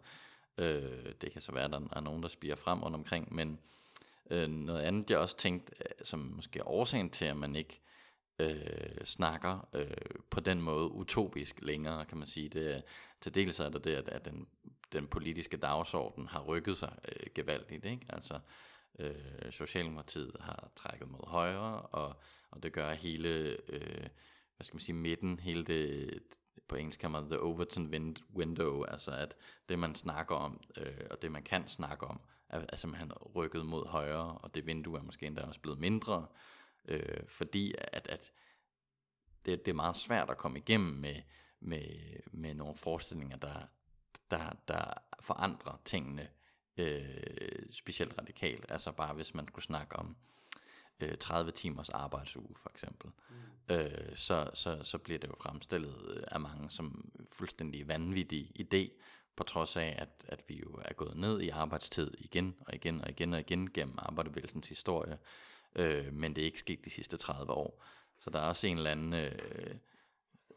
Øh, 0.59 1.13
det 1.21 1.33
kan 1.33 1.43
så 1.43 1.53
være, 1.53 1.65
at 1.65 1.71
der 1.71 1.81
er 1.93 2.01
nogen, 2.01 2.23
der 2.23 2.29
spiger 2.29 2.57
frem 2.57 2.83
rundt 2.83 2.97
omkring, 2.97 3.35
men 3.35 3.59
øh, 4.31 4.49
noget 4.49 4.83
andet, 4.83 5.11
jeg 5.11 5.19
også 5.19 5.37
tænkte, 5.37 5.75
øh, 5.81 6.05
som 6.07 6.21
måske 6.21 6.59
er 6.59 6.69
årsagen 6.69 7.11
til, 7.11 7.25
at 7.25 7.37
man 7.37 7.57
ikke 7.57 7.81
øh, 8.39 9.05
snakker 9.05 9.69
øh, 9.73 10.21
på 10.31 10.41
den 10.41 10.61
måde 10.61 10.91
utopisk 10.91 11.59
længere, 11.63 12.05
kan 12.05 12.19
man 12.19 12.27
sige. 12.27 12.49
Det, 12.49 12.83
til 13.21 13.35
dels 13.35 13.61
er 13.61 13.69
det 13.69 13.85
det, 13.85 13.95
at, 13.95 14.09
at 14.09 14.25
den, 14.25 14.47
den 14.93 15.07
politiske 15.07 15.57
dagsorden 15.57 16.27
har 16.27 16.41
rykket 16.43 16.77
sig 16.77 16.99
øh, 17.09 17.27
gevaldigt. 17.35 17.85
Ikke? 17.85 18.07
Altså, 18.09 18.41
øh, 18.99 19.15
Socialdemokratiet 19.51 20.37
har 20.41 20.71
trækket 20.77 21.09
mod 21.09 21.29
højre, 21.29 21.81
og, 21.81 22.17
og 22.51 22.63
det 22.63 22.73
gør 22.73 22.93
hele, 22.93 23.57
øh, 23.69 24.07
hvad 24.57 24.65
skal 24.65 24.75
man 24.75 24.81
sige, 24.81 24.97
midten, 24.97 25.39
hele 25.39 25.65
det, 25.65 26.21
på 26.69 26.77
engelsk 26.77 27.01
kan 27.01 27.11
man 27.11 27.25
the 27.25 27.41
Overton 27.41 28.17
window, 28.37 28.85
altså 28.85 29.11
at 29.11 29.37
det 29.69 29.79
man 29.79 29.95
snakker 29.95 30.35
om, 30.35 30.61
øh, 30.77 31.07
og 31.11 31.23
det 31.23 31.33
man 31.33 31.43
kan 31.43 31.69
snakke 31.69 32.07
om, 32.07 32.21
er, 32.49 32.65
er 32.69 32.77
simpelthen 32.77 33.13
rykket 33.13 33.67
mod 33.67 33.87
højre, 33.87 34.39
og 34.39 34.55
det 34.55 34.67
vindue 34.67 34.99
er 34.99 35.03
måske 35.03 35.27
endda 35.27 35.43
også 35.43 35.61
blevet 35.61 35.79
mindre, 35.79 36.27
øh, 36.89 37.27
fordi 37.27 37.75
at, 37.79 38.07
at 38.09 38.33
det, 39.47 39.65
det 39.67 39.71
er 39.71 39.77
meget 39.77 39.97
svært 39.97 40.31
at 40.31 40.39
komme 40.39 40.59
igennem 40.59 40.93
med, 40.93 41.23
med, 41.61 41.87
med 42.33 42.55
nogle 42.55 42.77
forestillinger, 42.77 43.37
der, 43.37 43.67
der, 44.31 44.57
der 44.69 44.85
forandrer 45.21 45.81
tingene 45.85 46.29
øh, 46.77 47.67
specielt 47.71 48.19
radikalt. 48.19 48.67
Altså 48.69 48.93
bare 48.93 49.15
hvis 49.15 49.35
man 49.35 49.49
skulle 49.49 49.65
snakke 49.65 49.97
om 49.97 50.09
øh, 50.09 50.35
30 51.21 51.51
timers 51.51 51.89
arbejdsuge 51.89 52.55
for 52.63 52.71
eksempel, 52.71 53.11
mm. 53.31 53.75
øh, 53.75 54.17
så, 54.17 54.51
så, 54.55 54.81
så 54.83 54.99
bliver 54.99 55.19
det 55.19 55.29
jo 55.29 55.35
fremstillet 55.41 56.25
af 56.29 56.41
mange 56.41 56.71
som 56.71 57.11
fuldstændig 57.33 57.89
vanvittig 57.89 58.51
idé, 58.61 58.91
på 59.37 59.45
trods 59.45 59.77
af, 59.77 59.95
at, 59.99 60.25
at 60.29 60.43
vi 60.49 60.61
jo 60.61 60.81
er 60.85 60.93
gået 60.93 61.17
ned 61.17 61.41
i 61.41 61.49
arbejdstid 61.49 62.11
igen 62.19 62.55
og 62.61 62.75
igen 62.75 63.01
og 63.01 63.11
igen 63.11 63.35
og 63.35 63.41
igen 63.41 63.71
gennem 63.71 63.95
arbejdervægelsens 63.99 64.69
historie, 64.69 65.19
øh, 65.77 66.13
men 66.13 66.37
det 66.37 66.43
er 66.43 66.47
ikke 66.47 66.59
sket 66.59 66.85
de 66.85 66.91
sidste 66.91 67.17
30 67.17 67.53
år. 67.53 67.85
Så 68.19 68.31
der 68.31 68.39
er 68.39 68.49
også 68.49 68.67
en 68.67 68.77
eller 68.77 68.91
anden, 68.91 69.13
øh, 69.13 69.75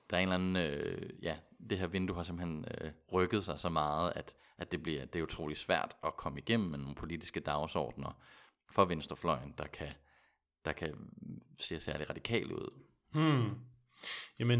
der 0.09 0.17
er 0.17 0.21
en 0.21 0.31
eller 0.31 0.35
anden, 0.35 0.55
øh, 0.55 1.09
ja, 1.23 1.37
det 1.69 1.79
her 1.79 1.87
vindue 1.87 2.15
har 2.15 2.23
simpelthen 2.23 2.65
øh, 2.81 2.91
rykket 3.13 3.45
sig 3.45 3.59
så 3.59 3.69
meget, 3.69 4.13
at, 4.15 4.35
at 4.57 4.71
det, 4.71 4.83
bliver, 4.83 5.05
det 5.05 5.19
er 5.19 5.23
utrolig 5.23 5.57
svært 5.57 5.95
at 6.03 6.17
komme 6.17 6.39
igennem 6.39 6.69
med 6.69 6.79
nogle 6.79 6.95
politiske 6.95 7.39
dagsordner 7.39 8.21
for 8.69 8.85
venstrefløjen, 8.85 9.53
der 9.57 9.67
kan, 9.67 9.89
der 10.67 10.73
kan 10.73 10.93
se 11.59 11.79
særlig 11.79 12.09
radikal 12.09 12.53
ud. 12.53 12.69
Hmm. 13.13 13.49
Jamen, 14.39 14.59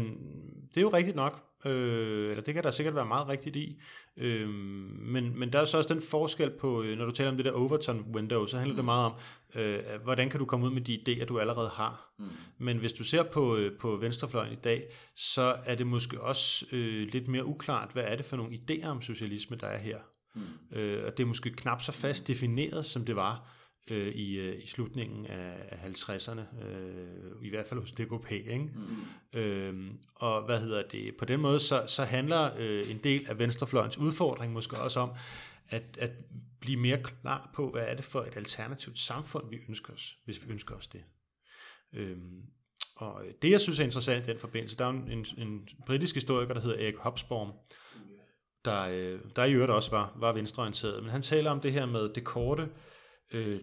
det 0.68 0.76
er 0.76 0.80
jo 0.80 0.88
rigtigt 0.88 1.16
nok, 1.16 1.44
øh, 1.64 2.30
eller 2.30 2.42
det 2.42 2.54
kan 2.54 2.62
der 2.62 2.70
sikkert 2.70 2.94
være 2.94 3.06
meget 3.06 3.28
rigtigt 3.28 3.56
i, 3.56 3.80
øh, 4.16 4.48
men, 4.48 5.38
men 5.38 5.52
der 5.52 5.60
er 5.60 5.64
så 5.64 5.76
også 5.76 5.94
den 5.94 6.02
forskel 6.02 6.50
på, 6.50 6.82
øh, 6.82 6.98
når 6.98 7.04
du 7.04 7.10
taler 7.10 7.30
om 7.30 7.36
det 7.36 7.44
der 7.44 7.52
Overton 7.52 8.06
window, 8.14 8.46
så 8.46 8.58
handler 8.58 8.72
mm. 8.72 8.76
det 8.76 8.84
meget 8.84 9.06
om, 9.06 9.12
øh, 9.54 9.78
hvordan 10.04 10.30
kan 10.30 10.40
du 10.40 10.46
komme 10.46 10.66
ud 10.66 10.70
med 10.70 10.82
de 10.82 10.98
idéer, 11.08 11.24
du 11.24 11.38
allerede 11.38 11.68
har. 11.68 12.12
Mm. 12.18 12.24
Men 12.58 12.78
hvis 12.78 12.92
du 12.92 13.04
ser 13.04 13.22
på, 13.22 13.56
øh, 13.56 13.78
på 13.78 13.96
venstrefløjen 13.96 14.52
i 14.52 14.60
dag, 14.64 14.84
så 15.16 15.56
er 15.64 15.74
det 15.74 15.86
måske 15.86 16.20
også 16.20 16.66
øh, 16.72 17.08
lidt 17.12 17.28
mere 17.28 17.44
uklart, 17.44 17.90
hvad 17.92 18.04
er 18.06 18.16
det 18.16 18.26
for 18.26 18.36
nogle 18.36 18.52
idéer 18.52 18.86
om 18.86 19.02
socialisme, 19.02 19.56
der 19.56 19.66
er 19.66 19.78
her. 19.78 19.98
Mm. 20.34 20.42
Øh, 20.78 21.04
og 21.06 21.16
det 21.16 21.22
er 21.22 21.26
måske 21.26 21.50
knap 21.50 21.82
så 21.82 21.92
fast 21.92 22.28
defineret, 22.28 22.86
som 22.86 23.04
det 23.04 23.16
var 23.16 23.57
øh, 23.90 24.14
i, 24.14 24.38
øh, 24.38 24.62
i 24.62 24.66
slutningen 24.66 25.26
af 25.26 25.78
50'erne, 25.84 26.66
øh, 26.66 27.46
i 27.46 27.48
hvert 27.48 27.66
fald 27.66 27.80
hos 27.80 27.92
DKP. 27.92 28.32
Ikke? 28.32 28.70
Mm. 29.34 29.40
Øh, 29.40 29.90
og 30.14 30.42
hvad 30.42 30.60
hedder 30.60 30.82
det? 30.82 31.16
På 31.18 31.24
den 31.24 31.40
måde, 31.40 31.60
så, 31.60 31.84
så 31.86 32.04
handler 32.04 32.50
øh, 32.58 32.90
en 32.90 32.98
del 33.04 33.26
af 33.28 33.38
venstrefløjens 33.38 33.98
udfordring 33.98 34.52
måske 34.52 34.76
også 34.76 35.00
om, 35.00 35.10
at, 35.68 35.82
at 35.98 36.10
blive 36.60 36.80
mere 36.80 37.02
klar 37.02 37.50
på, 37.54 37.70
hvad 37.70 37.82
er 37.86 37.94
det 37.94 38.04
for 38.04 38.20
et 38.20 38.36
alternativt 38.36 38.98
samfund, 38.98 39.50
vi 39.50 39.58
ønsker 39.68 39.92
os, 39.92 40.16
hvis 40.24 40.46
vi 40.46 40.52
ønsker 40.52 40.74
os 40.74 40.86
det. 40.86 41.04
Øh, 41.92 42.16
og 42.96 43.22
det, 43.42 43.50
jeg 43.50 43.60
synes 43.60 43.78
er 43.78 43.84
interessant 43.84 44.24
i 44.24 44.30
den 44.30 44.38
forbindelse, 44.38 44.76
der 44.76 44.84
er 44.84 44.90
en, 44.90 45.10
en, 45.10 45.26
en 45.38 45.68
britisk 45.86 46.14
historiker, 46.14 46.54
der 46.54 46.60
hedder 46.60 46.84
Erik 46.84 46.96
Hobsbawm, 46.96 47.52
der, 48.64 48.82
øh, 48.82 49.20
der 49.36 49.44
i 49.44 49.52
øvrigt 49.52 49.72
også 49.72 49.90
var, 49.90 50.12
var 50.16 50.32
venstreorienteret. 50.32 51.02
Men 51.02 51.10
han 51.10 51.22
taler 51.22 51.50
om 51.50 51.60
det 51.60 51.72
her 51.72 51.86
med 51.86 52.14
det 52.14 52.24
korte 52.24 52.62
øh, 52.62 52.68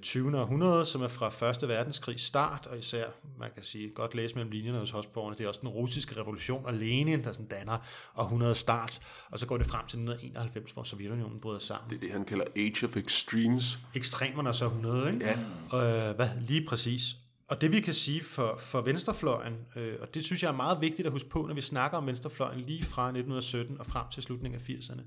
20. 0.01 0.39
århundrede, 0.39 0.85
som 0.85 1.01
er 1.01 1.07
fra 1.07 1.49
1. 1.49 1.69
verdenskrig 1.69 2.19
start, 2.19 2.67
og 2.67 2.77
især, 2.77 3.05
man 3.39 3.49
kan 3.53 3.63
sige, 3.63 3.89
godt 3.89 4.15
læse 4.15 4.35
mellem 4.35 4.51
linjerne 4.51 4.79
hos 4.79 4.89
hosborgerne, 4.89 5.37
det 5.37 5.43
er 5.43 5.47
også 5.47 5.59
den 5.59 5.69
russiske 5.69 6.21
revolution 6.21 6.65
og 6.65 6.73
Lenin, 6.73 7.23
der 7.23 7.31
sådan 7.31 7.45
danner 7.45 7.77
århundrede 8.15 8.55
start, 8.55 8.99
og 9.31 9.39
så 9.39 9.45
går 9.45 9.57
det 9.57 9.65
frem 9.65 9.81
til 9.87 9.97
1991, 9.99 10.71
hvor 10.71 10.83
Sovjetunionen 10.83 11.39
bryder 11.39 11.59
sammen. 11.59 11.89
Det 11.89 11.95
er 11.95 11.99
det, 11.99 12.11
han 12.11 12.25
kalder 12.25 12.45
Age 12.55 12.85
of 12.85 12.97
Extremes. 12.97 13.79
Ekstremerne 13.95 14.53
så 14.53 14.65
100, 14.65 15.13
ikke? 15.13 15.25
Ja. 15.25 15.39
Og, 15.69 15.85
øh, 15.85 16.15
hvad, 16.15 16.29
lige 16.41 16.65
præcis. 16.65 17.15
Og 17.47 17.61
det 17.61 17.71
vi 17.71 17.79
kan 17.79 17.93
sige 17.93 18.23
for, 18.23 18.57
for 18.59 18.81
venstrefløjen, 18.81 19.53
øh, 19.75 19.95
og 20.01 20.13
det 20.13 20.25
synes 20.25 20.43
jeg 20.43 20.49
er 20.49 20.55
meget 20.55 20.81
vigtigt 20.81 21.05
at 21.05 21.11
huske 21.11 21.29
på, 21.29 21.45
når 21.47 21.53
vi 21.53 21.61
snakker 21.61 21.97
om 21.97 22.07
venstrefløjen 22.07 22.59
lige 22.59 22.83
fra 22.83 23.03
1917 23.03 23.79
og 23.79 23.85
frem 23.85 24.05
til 24.13 24.23
slutningen 24.23 24.61
af 24.61 24.69
80'erne, 24.69 25.01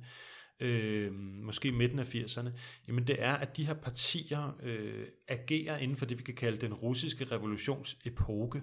øh, 0.61 1.13
måske 1.43 1.73
midten 1.73 1.99
af 1.99 2.15
80'erne, 2.15 2.51
jamen 2.89 3.07
det 3.07 3.23
er, 3.23 3.33
at 3.33 3.57
de 3.57 3.67
her 3.67 3.75
partier 3.75 4.57
øh, 4.63 5.07
agerer 5.29 5.79
inden 5.79 5.97
for 5.97 6.07
det, 6.07 6.19
vi 6.19 6.23
kan 6.23 6.35
kalde 6.35 6.61
den 6.61 6.75
russiske 6.75 7.25
revolutionsepoke. 7.25 8.63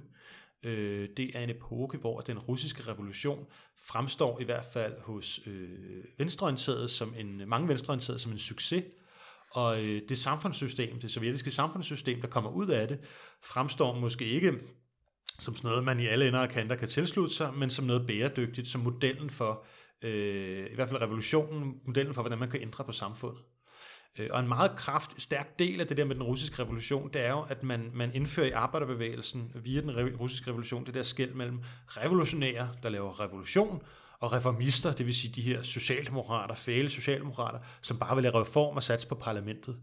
Øh, 0.64 1.10
det 1.18 1.36
er 1.36 1.40
en 1.40 1.50
epoke, 1.50 1.98
hvor 1.98 2.22
den 2.22 2.40
russiske 2.40 2.84
revolution 2.88 3.46
fremstår 3.88 4.42
i 4.42 4.44
hvert 4.44 4.66
fald 4.74 5.02
hos 5.02 5.40
øh, 5.48 6.04
venstreorienterede 6.18 6.88
som 6.88 7.14
en, 7.18 7.42
mange 7.48 7.68
venstreorienterede 7.68 8.20
som 8.20 8.32
en 8.32 8.40
succes, 8.40 8.84
og 9.52 9.84
øh, 9.84 10.02
det 10.10 10.18
samfundssystem, 10.18 11.00
det 11.00 11.12
sovjetiske 11.12 11.52
samfundssystem, 11.52 12.22
der 12.22 12.28
kommer 12.28 12.50
ud 12.50 12.68
af 12.68 12.88
det, 12.88 13.00
fremstår 13.44 14.00
måske 14.00 14.26
ikke 14.26 14.54
som 15.40 15.56
sådan 15.56 15.68
noget, 15.70 15.84
man 15.84 16.00
i 16.00 16.06
alle 16.06 16.28
ender 16.28 16.40
og 16.40 16.50
kanter 16.50 16.76
kan 16.76 16.88
tilslutte 16.88 17.36
sig, 17.36 17.54
men 17.54 17.70
som 17.70 17.86
noget 17.86 18.08
bæredygtigt, 18.08 18.68
som 18.68 18.82
modellen 18.82 19.30
for, 19.30 19.66
øh, 20.02 20.72
i 20.72 20.76
hvert 20.76 20.90
fald 20.90 21.02
revolutionen, 21.02 21.76
modellen 21.86 22.14
for, 22.14 22.22
hvordan 22.22 22.40
man 22.40 22.50
kan 22.50 22.62
ændre 22.62 22.84
på 22.84 22.92
samfundet. 22.92 23.42
Øh, 24.20 24.28
og 24.32 24.40
en 24.40 24.48
meget 24.48 24.72
kraft, 24.76 25.22
stærk 25.22 25.60
del 25.60 25.82
af 25.82 25.88
det 25.88 25.98
der 25.98 26.06
med 26.06 26.16
den 26.16 26.24
russiske 26.24 26.64
revolution, 26.64 27.10
det 27.14 27.22
er 27.22 27.30
jo, 27.30 27.42
at 27.50 27.64
man, 27.64 27.92
man 27.94 28.16
indfører 28.16 28.48
i 28.48 28.52
arbejderbevægelsen 28.52 29.52
via 29.56 29.82
den 29.82 30.16
russiske 30.16 30.48
revolution 30.48 30.86
det 30.86 30.94
der 30.94 31.04
skæld 31.04 31.34
mellem 31.34 31.60
revolutionære, 31.88 32.70
der 32.84 32.90
laver 32.90 33.20
revolution, 33.20 33.82
og 34.20 34.34
reformister, 34.34 34.94
det 34.94 35.06
vil 35.06 35.16
sige 35.16 35.34
de 35.34 35.42
her 35.42 35.64
socialdemokrater, 35.64 36.56
fæle 36.56 36.90
socialdemokrater, 36.90 37.60
som 37.82 38.00
bare 38.00 38.16
vil 38.16 38.24
lave 38.24 38.42
reform 38.42 38.76
og 38.76 38.84
satse 38.84 39.08
på 39.08 39.16
parlamentet. 39.16 39.78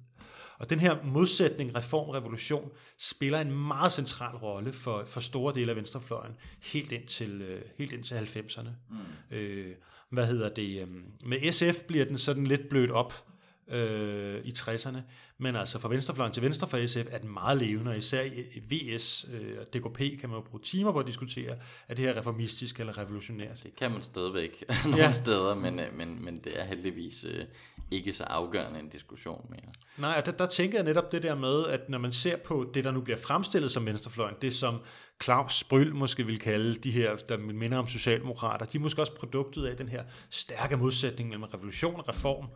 Og 0.58 0.70
den 0.70 0.80
her 0.80 1.02
modsætning, 1.04 1.76
reform-revolution, 1.76 2.70
spiller 2.98 3.40
en 3.40 3.52
meget 3.52 3.92
central 3.92 4.36
rolle 4.36 4.72
for, 4.72 5.04
for 5.06 5.20
store 5.20 5.54
dele 5.54 5.70
af 5.70 5.76
venstrefløjen, 5.76 6.36
helt 6.62 6.92
ind 6.92 7.06
til, 7.06 7.42
øh, 7.42 7.62
helt 7.78 7.92
ind 7.92 8.04
til 8.04 8.14
90'erne. 8.14 8.68
Mm. 8.90 9.36
Øh, 9.36 9.74
hvad 10.12 10.26
hedder 10.26 10.48
det? 10.48 10.82
Øh, 10.82 10.88
med 11.24 11.52
SF 11.52 11.80
bliver 11.80 12.04
den 12.04 12.18
sådan 12.18 12.46
lidt 12.46 12.68
blødt 12.68 12.90
op, 12.90 13.24
øh, 13.68 14.44
i 14.44 14.50
60'erne. 14.50 14.98
Men 15.38 15.56
altså 15.56 15.78
fra 15.78 15.88
venstrefløjen 15.88 16.32
til 16.32 16.42
venstre 16.42 16.68
for 16.68 16.86
SF 16.86 17.06
er 17.10 17.18
den 17.18 17.32
meget 17.32 17.58
levende, 17.58 17.90
og 17.90 17.96
især 17.96 18.22
i 18.54 18.62
VS 18.70 19.26
øh, 19.34 19.56
og 19.60 19.66
DKP 19.66 19.98
kan 20.20 20.28
man 20.28 20.38
jo 20.38 20.40
bruge 20.40 20.60
timer 20.62 20.92
på 20.92 20.98
at 20.98 21.06
diskutere, 21.06 21.56
er 21.88 21.94
det 21.94 22.04
her 22.04 22.16
reformistisk 22.16 22.80
eller 22.80 22.98
revolutionært. 22.98 23.62
Det 23.62 23.76
kan 23.76 23.90
man 23.90 24.02
stadigvæk 24.02 24.64
nogle 24.84 25.04
ja. 25.04 25.12
steder, 25.12 25.54
men, 25.54 25.80
øh, 25.80 25.94
men, 25.94 26.24
men 26.24 26.40
det 26.44 26.60
er 26.60 26.64
heldigvis 26.64 27.24
øh, 27.24 27.44
ikke 27.90 28.12
så 28.12 28.24
afgørende 28.24 28.80
en 28.80 28.88
diskussion 28.88 29.46
mere. 29.50 29.72
Nej, 29.96 30.20
der, 30.20 30.32
der 30.32 30.46
tænker 30.46 30.78
jeg 30.78 30.84
netop 30.84 31.12
det 31.12 31.22
der 31.22 31.34
med, 31.34 31.66
at 31.66 31.88
når 31.88 31.98
man 31.98 32.12
ser 32.12 32.36
på 32.36 32.70
det, 32.74 32.84
der 32.84 32.90
nu 32.90 33.00
bliver 33.00 33.18
fremstillet 33.18 33.70
som 33.70 33.86
venstrefløjen, 33.86 34.34
det 34.42 34.54
som 34.54 34.78
Claus 35.22 35.64
Bryl 35.64 35.94
måske 35.94 36.26
vil 36.26 36.38
kalde 36.38 36.74
de 36.74 36.90
her, 36.90 37.16
der 37.16 37.38
minder 37.38 37.78
om 37.78 37.88
socialdemokrater, 37.88 38.66
de 38.66 38.78
er 38.78 38.82
måske 38.82 39.00
også 39.00 39.14
produktet 39.14 39.66
af 39.66 39.76
den 39.76 39.88
her 39.88 40.04
stærke 40.30 40.76
modsætning 40.76 41.28
mellem 41.28 41.44
revolution 41.44 41.94
og 41.94 42.08
reform, 42.08 42.46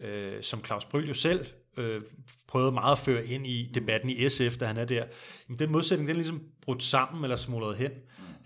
øh, 0.00 0.42
som 0.42 0.64
Claus 0.64 0.84
Bryl 0.84 1.08
jo 1.08 1.14
selv 1.14 1.46
øh, 1.76 2.02
prøvede 2.46 2.72
meget 2.72 2.92
at 2.92 2.98
føre 2.98 3.26
ind 3.26 3.46
i 3.46 3.70
debatten 3.74 4.10
i 4.10 4.28
SF, 4.28 4.56
da 4.60 4.66
han 4.66 4.76
er 4.76 4.84
der. 4.84 5.04
Men 5.48 5.58
den 5.58 5.72
modsætning, 5.72 6.08
den 6.08 6.16
er 6.16 6.18
ligesom 6.18 6.42
brudt 6.62 6.82
sammen 6.82 7.24
eller 7.24 7.36
smuldret 7.36 7.76
hen, 7.76 7.90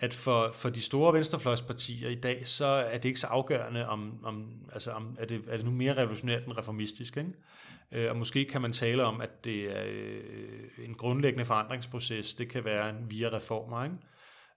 at 0.01 0.15
for, 0.15 0.51
for 0.55 0.69
de 0.69 0.81
store 0.81 1.15
venstrefløjspartier 1.15 2.09
i 2.09 2.15
dag, 2.15 2.49
så 2.49 2.67
er 2.67 2.99
det 2.99 3.09
ikke 3.09 3.21
så 3.21 3.27
afgørende, 3.27 3.89
om, 3.89 4.25
om, 4.25 4.51
altså 4.73 4.91
om 4.91 5.17
er, 5.19 5.27
det, 5.27 5.45
er 5.49 5.57
det 5.57 5.65
nu 5.65 5.71
mere 5.71 5.97
revolutionært 5.97 6.45
end 6.45 6.59
reformistisk. 6.59 7.17
Ikke? 7.17 7.31
Øh, 7.93 8.11
og 8.11 8.17
måske 8.17 8.45
kan 8.45 8.63
man 8.63 8.73
tale 8.73 9.05
om, 9.05 9.21
at 9.21 9.45
det 9.45 9.77
er 9.77 9.85
øh, 9.87 10.85
en 10.85 10.95
grundlæggende 10.95 11.45
forandringsproces. 11.45 12.35
Det 12.35 12.49
kan 12.49 12.65
være 12.65 12.95
via 13.09 13.29
reformer. 13.29 13.85
Ikke? 13.85 13.97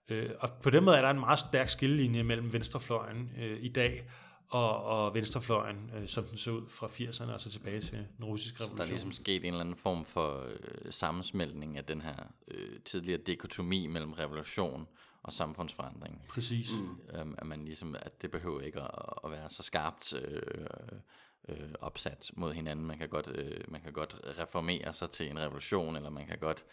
Øh, 0.08 0.30
og 0.40 0.50
på 0.62 0.70
den 0.70 0.84
måde 0.84 0.96
er 0.96 1.02
der 1.02 1.10
en 1.10 1.20
meget 1.20 1.38
stærk 1.38 1.68
skillelinje 1.68 2.22
mellem 2.22 2.52
venstrefløjen 2.52 3.30
i 3.60 3.68
dag 3.68 4.04
og, 4.48 4.84
og 4.84 5.14
venstrefløjen, 5.14 5.90
som 6.06 6.24
den 6.24 6.38
så 6.38 6.50
ud 6.50 6.68
fra 6.68 6.86
80'erne 6.86 7.32
og 7.32 7.40
så 7.40 7.50
tilbage 7.50 7.80
til 7.80 8.06
den 8.16 8.24
russiske 8.24 8.60
revolution. 8.60 8.76
Så 8.76 8.82
der 8.82 8.88
er 8.88 8.88
ligesom 8.88 9.12
sket 9.12 9.44
en 9.44 9.46
eller 9.46 9.60
anden 9.60 9.76
form 9.76 10.04
for 10.04 10.46
øh, 10.46 10.92
sammensmeltning 10.92 11.78
af 11.78 11.84
den 11.84 12.00
her 12.00 12.32
øh, 12.48 12.80
tidligere 12.84 13.20
dekotomi 13.26 13.86
mellem 13.86 14.12
revolution 14.12 14.86
og 15.22 15.32
samfundsforandring. 15.32 16.22
Præcis. 16.28 16.70
Mm. 16.70 17.18
Øhm, 17.18 17.34
at 17.38 17.46
man 17.46 17.64
ligesom, 17.64 17.96
at 17.98 18.22
det 18.22 18.30
behøver 18.30 18.60
ikke 18.60 18.80
at, 18.80 18.90
at 19.24 19.30
være 19.30 19.50
så 19.50 19.62
skarpt 19.62 20.14
øh, 20.14 20.42
øh, 21.48 21.68
opsat 21.80 22.30
mod 22.36 22.52
hinanden. 22.52 22.86
Man 22.86 22.98
kan, 22.98 23.08
godt, 23.08 23.28
øh, 23.34 23.60
man 23.68 23.80
kan 23.80 23.92
godt 23.92 24.20
reformere 24.38 24.92
sig 24.92 25.10
til 25.10 25.30
en 25.30 25.38
revolution, 25.38 25.96
eller 25.96 26.10
man 26.10 26.26
kan 26.26 26.38
godt 26.38 26.64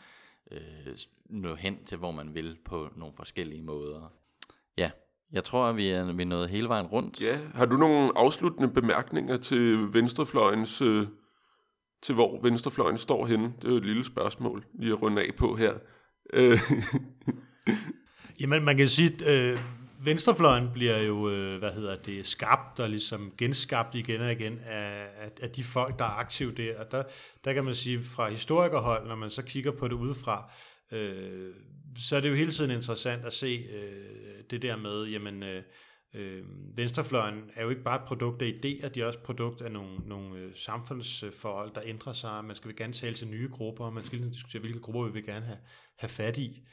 øh, 0.51 0.97
nå 1.25 1.55
hen 1.55 1.85
til, 1.85 1.97
hvor 1.97 2.11
man 2.11 2.33
vil 2.33 2.57
på 2.65 2.89
nogle 2.95 3.13
forskellige 3.15 3.61
måder. 3.61 4.13
Ja, 4.77 4.91
jeg 5.31 5.43
tror, 5.43 5.65
at 5.65 5.77
vi 5.77 5.89
er, 5.89 6.13
vi 6.13 6.21
er 6.21 6.27
nået 6.27 6.49
hele 6.49 6.69
vejen 6.69 6.87
rundt. 6.87 7.21
Ja, 7.21 7.39
har 7.55 7.65
du 7.65 7.77
nogle 7.77 8.11
afsluttende 8.15 8.73
bemærkninger 8.73 9.37
til 9.37 9.93
venstrefløjens, 9.93 10.81
øh, 10.81 11.07
til 12.01 12.15
hvor 12.15 12.41
venstrefløjen 12.41 12.97
står 12.97 13.25
henne? 13.25 13.53
Det 13.61 13.67
er 13.67 13.71
jo 13.71 13.77
et 13.77 13.85
lille 13.85 14.05
spørgsmål, 14.05 14.65
lige 14.73 14.93
at 14.93 15.01
runde 15.01 15.21
af 15.21 15.35
på 15.35 15.55
her. 15.55 15.73
Øh. 16.33 16.59
Jamen, 18.39 18.63
man 18.63 18.77
kan 18.77 18.87
sige, 18.87 19.25
at 19.25 19.51
øh, 19.51 19.59
venstrefløjen 20.05 20.69
bliver 20.73 20.97
jo, 20.97 21.29
øh, 21.29 21.59
hvad 21.59 21.71
hedder 21.71 21.95
det, 21.95 22.27
skabt 22.27 22.79
og 22.79 22.89
ligesom 22.89 23.33
genskabt 23.37 23.95
igen 23.95 24.21
og 24.21 24.31
igen 24.31 24.59
af, 24.59 25.07
af, 25.17 25.31
af 25.41 25.49
de 25.49 25.63
folk, 25.63 25.99
der 25.99 26.05
er 26.05 26.19
aktive 26.19 26.51
der. 26.51 26.79
Og 26.79 26.91
der, 26.91 27.03
der 27.45 27.53
kan 27.53 27.65
man 27.65 27.75
sige, 27.75 28.03
fra 28.03 28.29
historikerhold, 28.29 29.07
når 29.07 29.15
man 29.15 29.29
så 29.29 29.41
kigger 29.41 29.71
på 29.71 29.87
det 29.87 29.93
udefra, 29.93 30.51
øh, 30.91 31.53
så 31.97 32.15
er 32.15 32.21
det 32.21 32.29
jo 32.29 32.35
hele 32.35 32.51
tiden 32.51 32.71
interessant 32.71 33.25
at 33.25 33.33
se 33.33 33.65
øh, 33.73 34.43
det 34.49 34.61
der 34.61 34.77
med, 34.77 35.03
jamen, 35.03 35.43
øh, 35.43 35.63
øh, 36.15 36.43
venstrefløjen 36.75 37.43
er 37.55 37.63
jo 37.63 37.69
ikke 37.69 37.83
bare 37.83 37.95
et 37.95 38.07
produkt 38.07 38.41
af 38.41 38.47
idéer, 38.47 38.87
de 38.87 39.01
er 39.01 39.05
også 39.05 39.19
et 39.19 39.25
produkt 39.25 39.61
af 39.61 39.71
nogle, 39.71 39.97
nogle 40.05 40.39
øh, 40.39 40.51
samfundsforhold, 40.55 41.71
der 41.75 41.81
ændrer 41.85 42.13
sig. 42.13 42.45
Man 42.45 42.55
skal 42.55 42.75
gerne 42.75 42.93
tale 42.93 43.15
til 43.15 43.27
nye 43.27 43.49
grupper, 43.51 43.85
og 43.85 43.93
man 43.93 44.03
skal 44.03 44.17
ligesom 44.17 44.33
diskutere, 44.33 44.59
hvilke 44.59 44.79
grupper 44.79 45.03
vi 45.03 45.11
vil 45.11 45.25
gerne 45.25 45.45
have, 45.45 45.59
have 45.97 46.09
fat 46.09 46.37
i. 46.37 46.63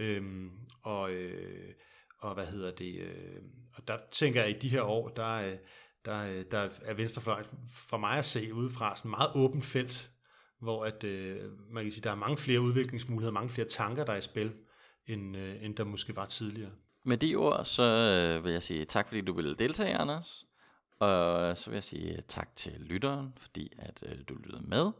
Øhm, 0.00 0.50
og 0.82 1.12
øh, 1.12 1.74
og 2.18 2.34
hvad 2.34 2.46
hedder 2.46 2.70
det, 2.70 3.00
øh, 3.00 3.42
og 3.74 3.88
der 3.88 3.96
tænker 4.10 4.40
jeg, 4.40 4.50
at 4.50 4.56
i 4.56 4.58
de 4.58 4.68
her 4.68 4.82
år, 4.82 5.08
der, 5.08 5.34
øh, 5.34 5.56
der, 6.04 6.24
øh, 6.26 6.44
der 6.50 6.68
er 6.82 6.94
venstrefløjen 6.94 7.46
for 7.74 7.96
mig 7.96 8.18
at 8.18 8.24
se 8.24 8.54
udefra 8.54 8.96
sådan 8.96 9.10
meget 9.10 9.30
åbent 9.34 9.64
felt, 9.64 10.10
hvor 10.58 10.84
at, 10.84 11.04
øh, 11.04 11.52
man 11.70 11.84
kan 11.84 11.92
sige, 11.92 12.02
der 12.02 12.10
er 12.10 12.14
mange 12.14 12.36
flere 12.36 12.60
udviklingsmuligheder, 12.60 13.32
mange 13.32 13.50
flere 13.50 13.68
tanker, 13.68 14.04
der 14.04 14.12
er 14.12 14.16
i 14.16 14.20
spil, 14.20 14.52
end, 15.06 15.36
øh, 15.36 15.64
end 15.64 15.76
der 15.76 15.84
måske 15.84 16.16
var 16.16 16.26
tidligere. 16.26 16.70
Med 17.04 17.16
de 17.16 17.34
ord, 17.34 17.64
så 17.64 17.82
øh, 17.82 18.44
vil 18.44 18.52
jeg 18.52 18.62
sige 18.62 18.84
tak, 18.84 19.08
fordi 19.08 19.20
du 19.20 19.32
ville 19.32 19.54
deltage, 19.54 19.96
Anders. 19.96 20.46
Og 20.98 21.42
øh, 21.42 21.56
så 21.56 21.70
vil 21.70 21.76
jeg 21.76 21.84
sige 21.84 22.22
tak 22.28 22.56
til 22.56 22.72
lytteren, 22.72 23.32
fordi 23.36 23.72
at 23.78 24.02
øh, 24.06 24.18
du 24.28 24.34
lyttede 24.34 24.62
med. 24.66 24.90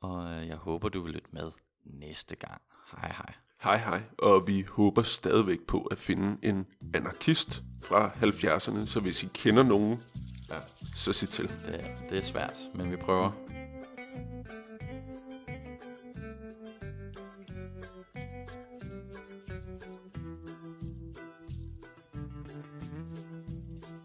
Og 0.00 0.30
øh, 0.30 0.48
jeg 0.48 0.56
håber, 0.56 0.88
du 0.88 1.00
vil 1.00 1.12
lytte 1.12 1.28
med 1.32 1.52
næste 1.84 2.36
gang. 2.36 2.62
Hej 2.92 3.12
hej. 3.12 3.45
Hej 3.62 3.76
hej, 3.76 4.02
og 4.18 4.48
vi 4.48 4.64
håber 4.68 5.02
stadigvæk 5.02 5.58
på 5.68 5.80
at 5.80 5.98
finde 5.98 6.36
en 6.42 6.66
anarkist 6.94 7.62
fra 7.82 8.08
70'erne, 8.08 8.86
så 8.86 9.00
hvis 9.00 9.22
I 9.22 9.28
kender 9.34 9.62
nogen, 9.62 10.02
ja. 10.50 10.54
så 10.96 11.12
sig 11.12 11.28
til. 11.28 11.48
Det, 11.48 11.84
det 12.10 12.18
er 12.18 12.22
svært, 12.22 12.54
men 12.74 12.90
vi 12.90 12.96
prøver. 12.96 13.32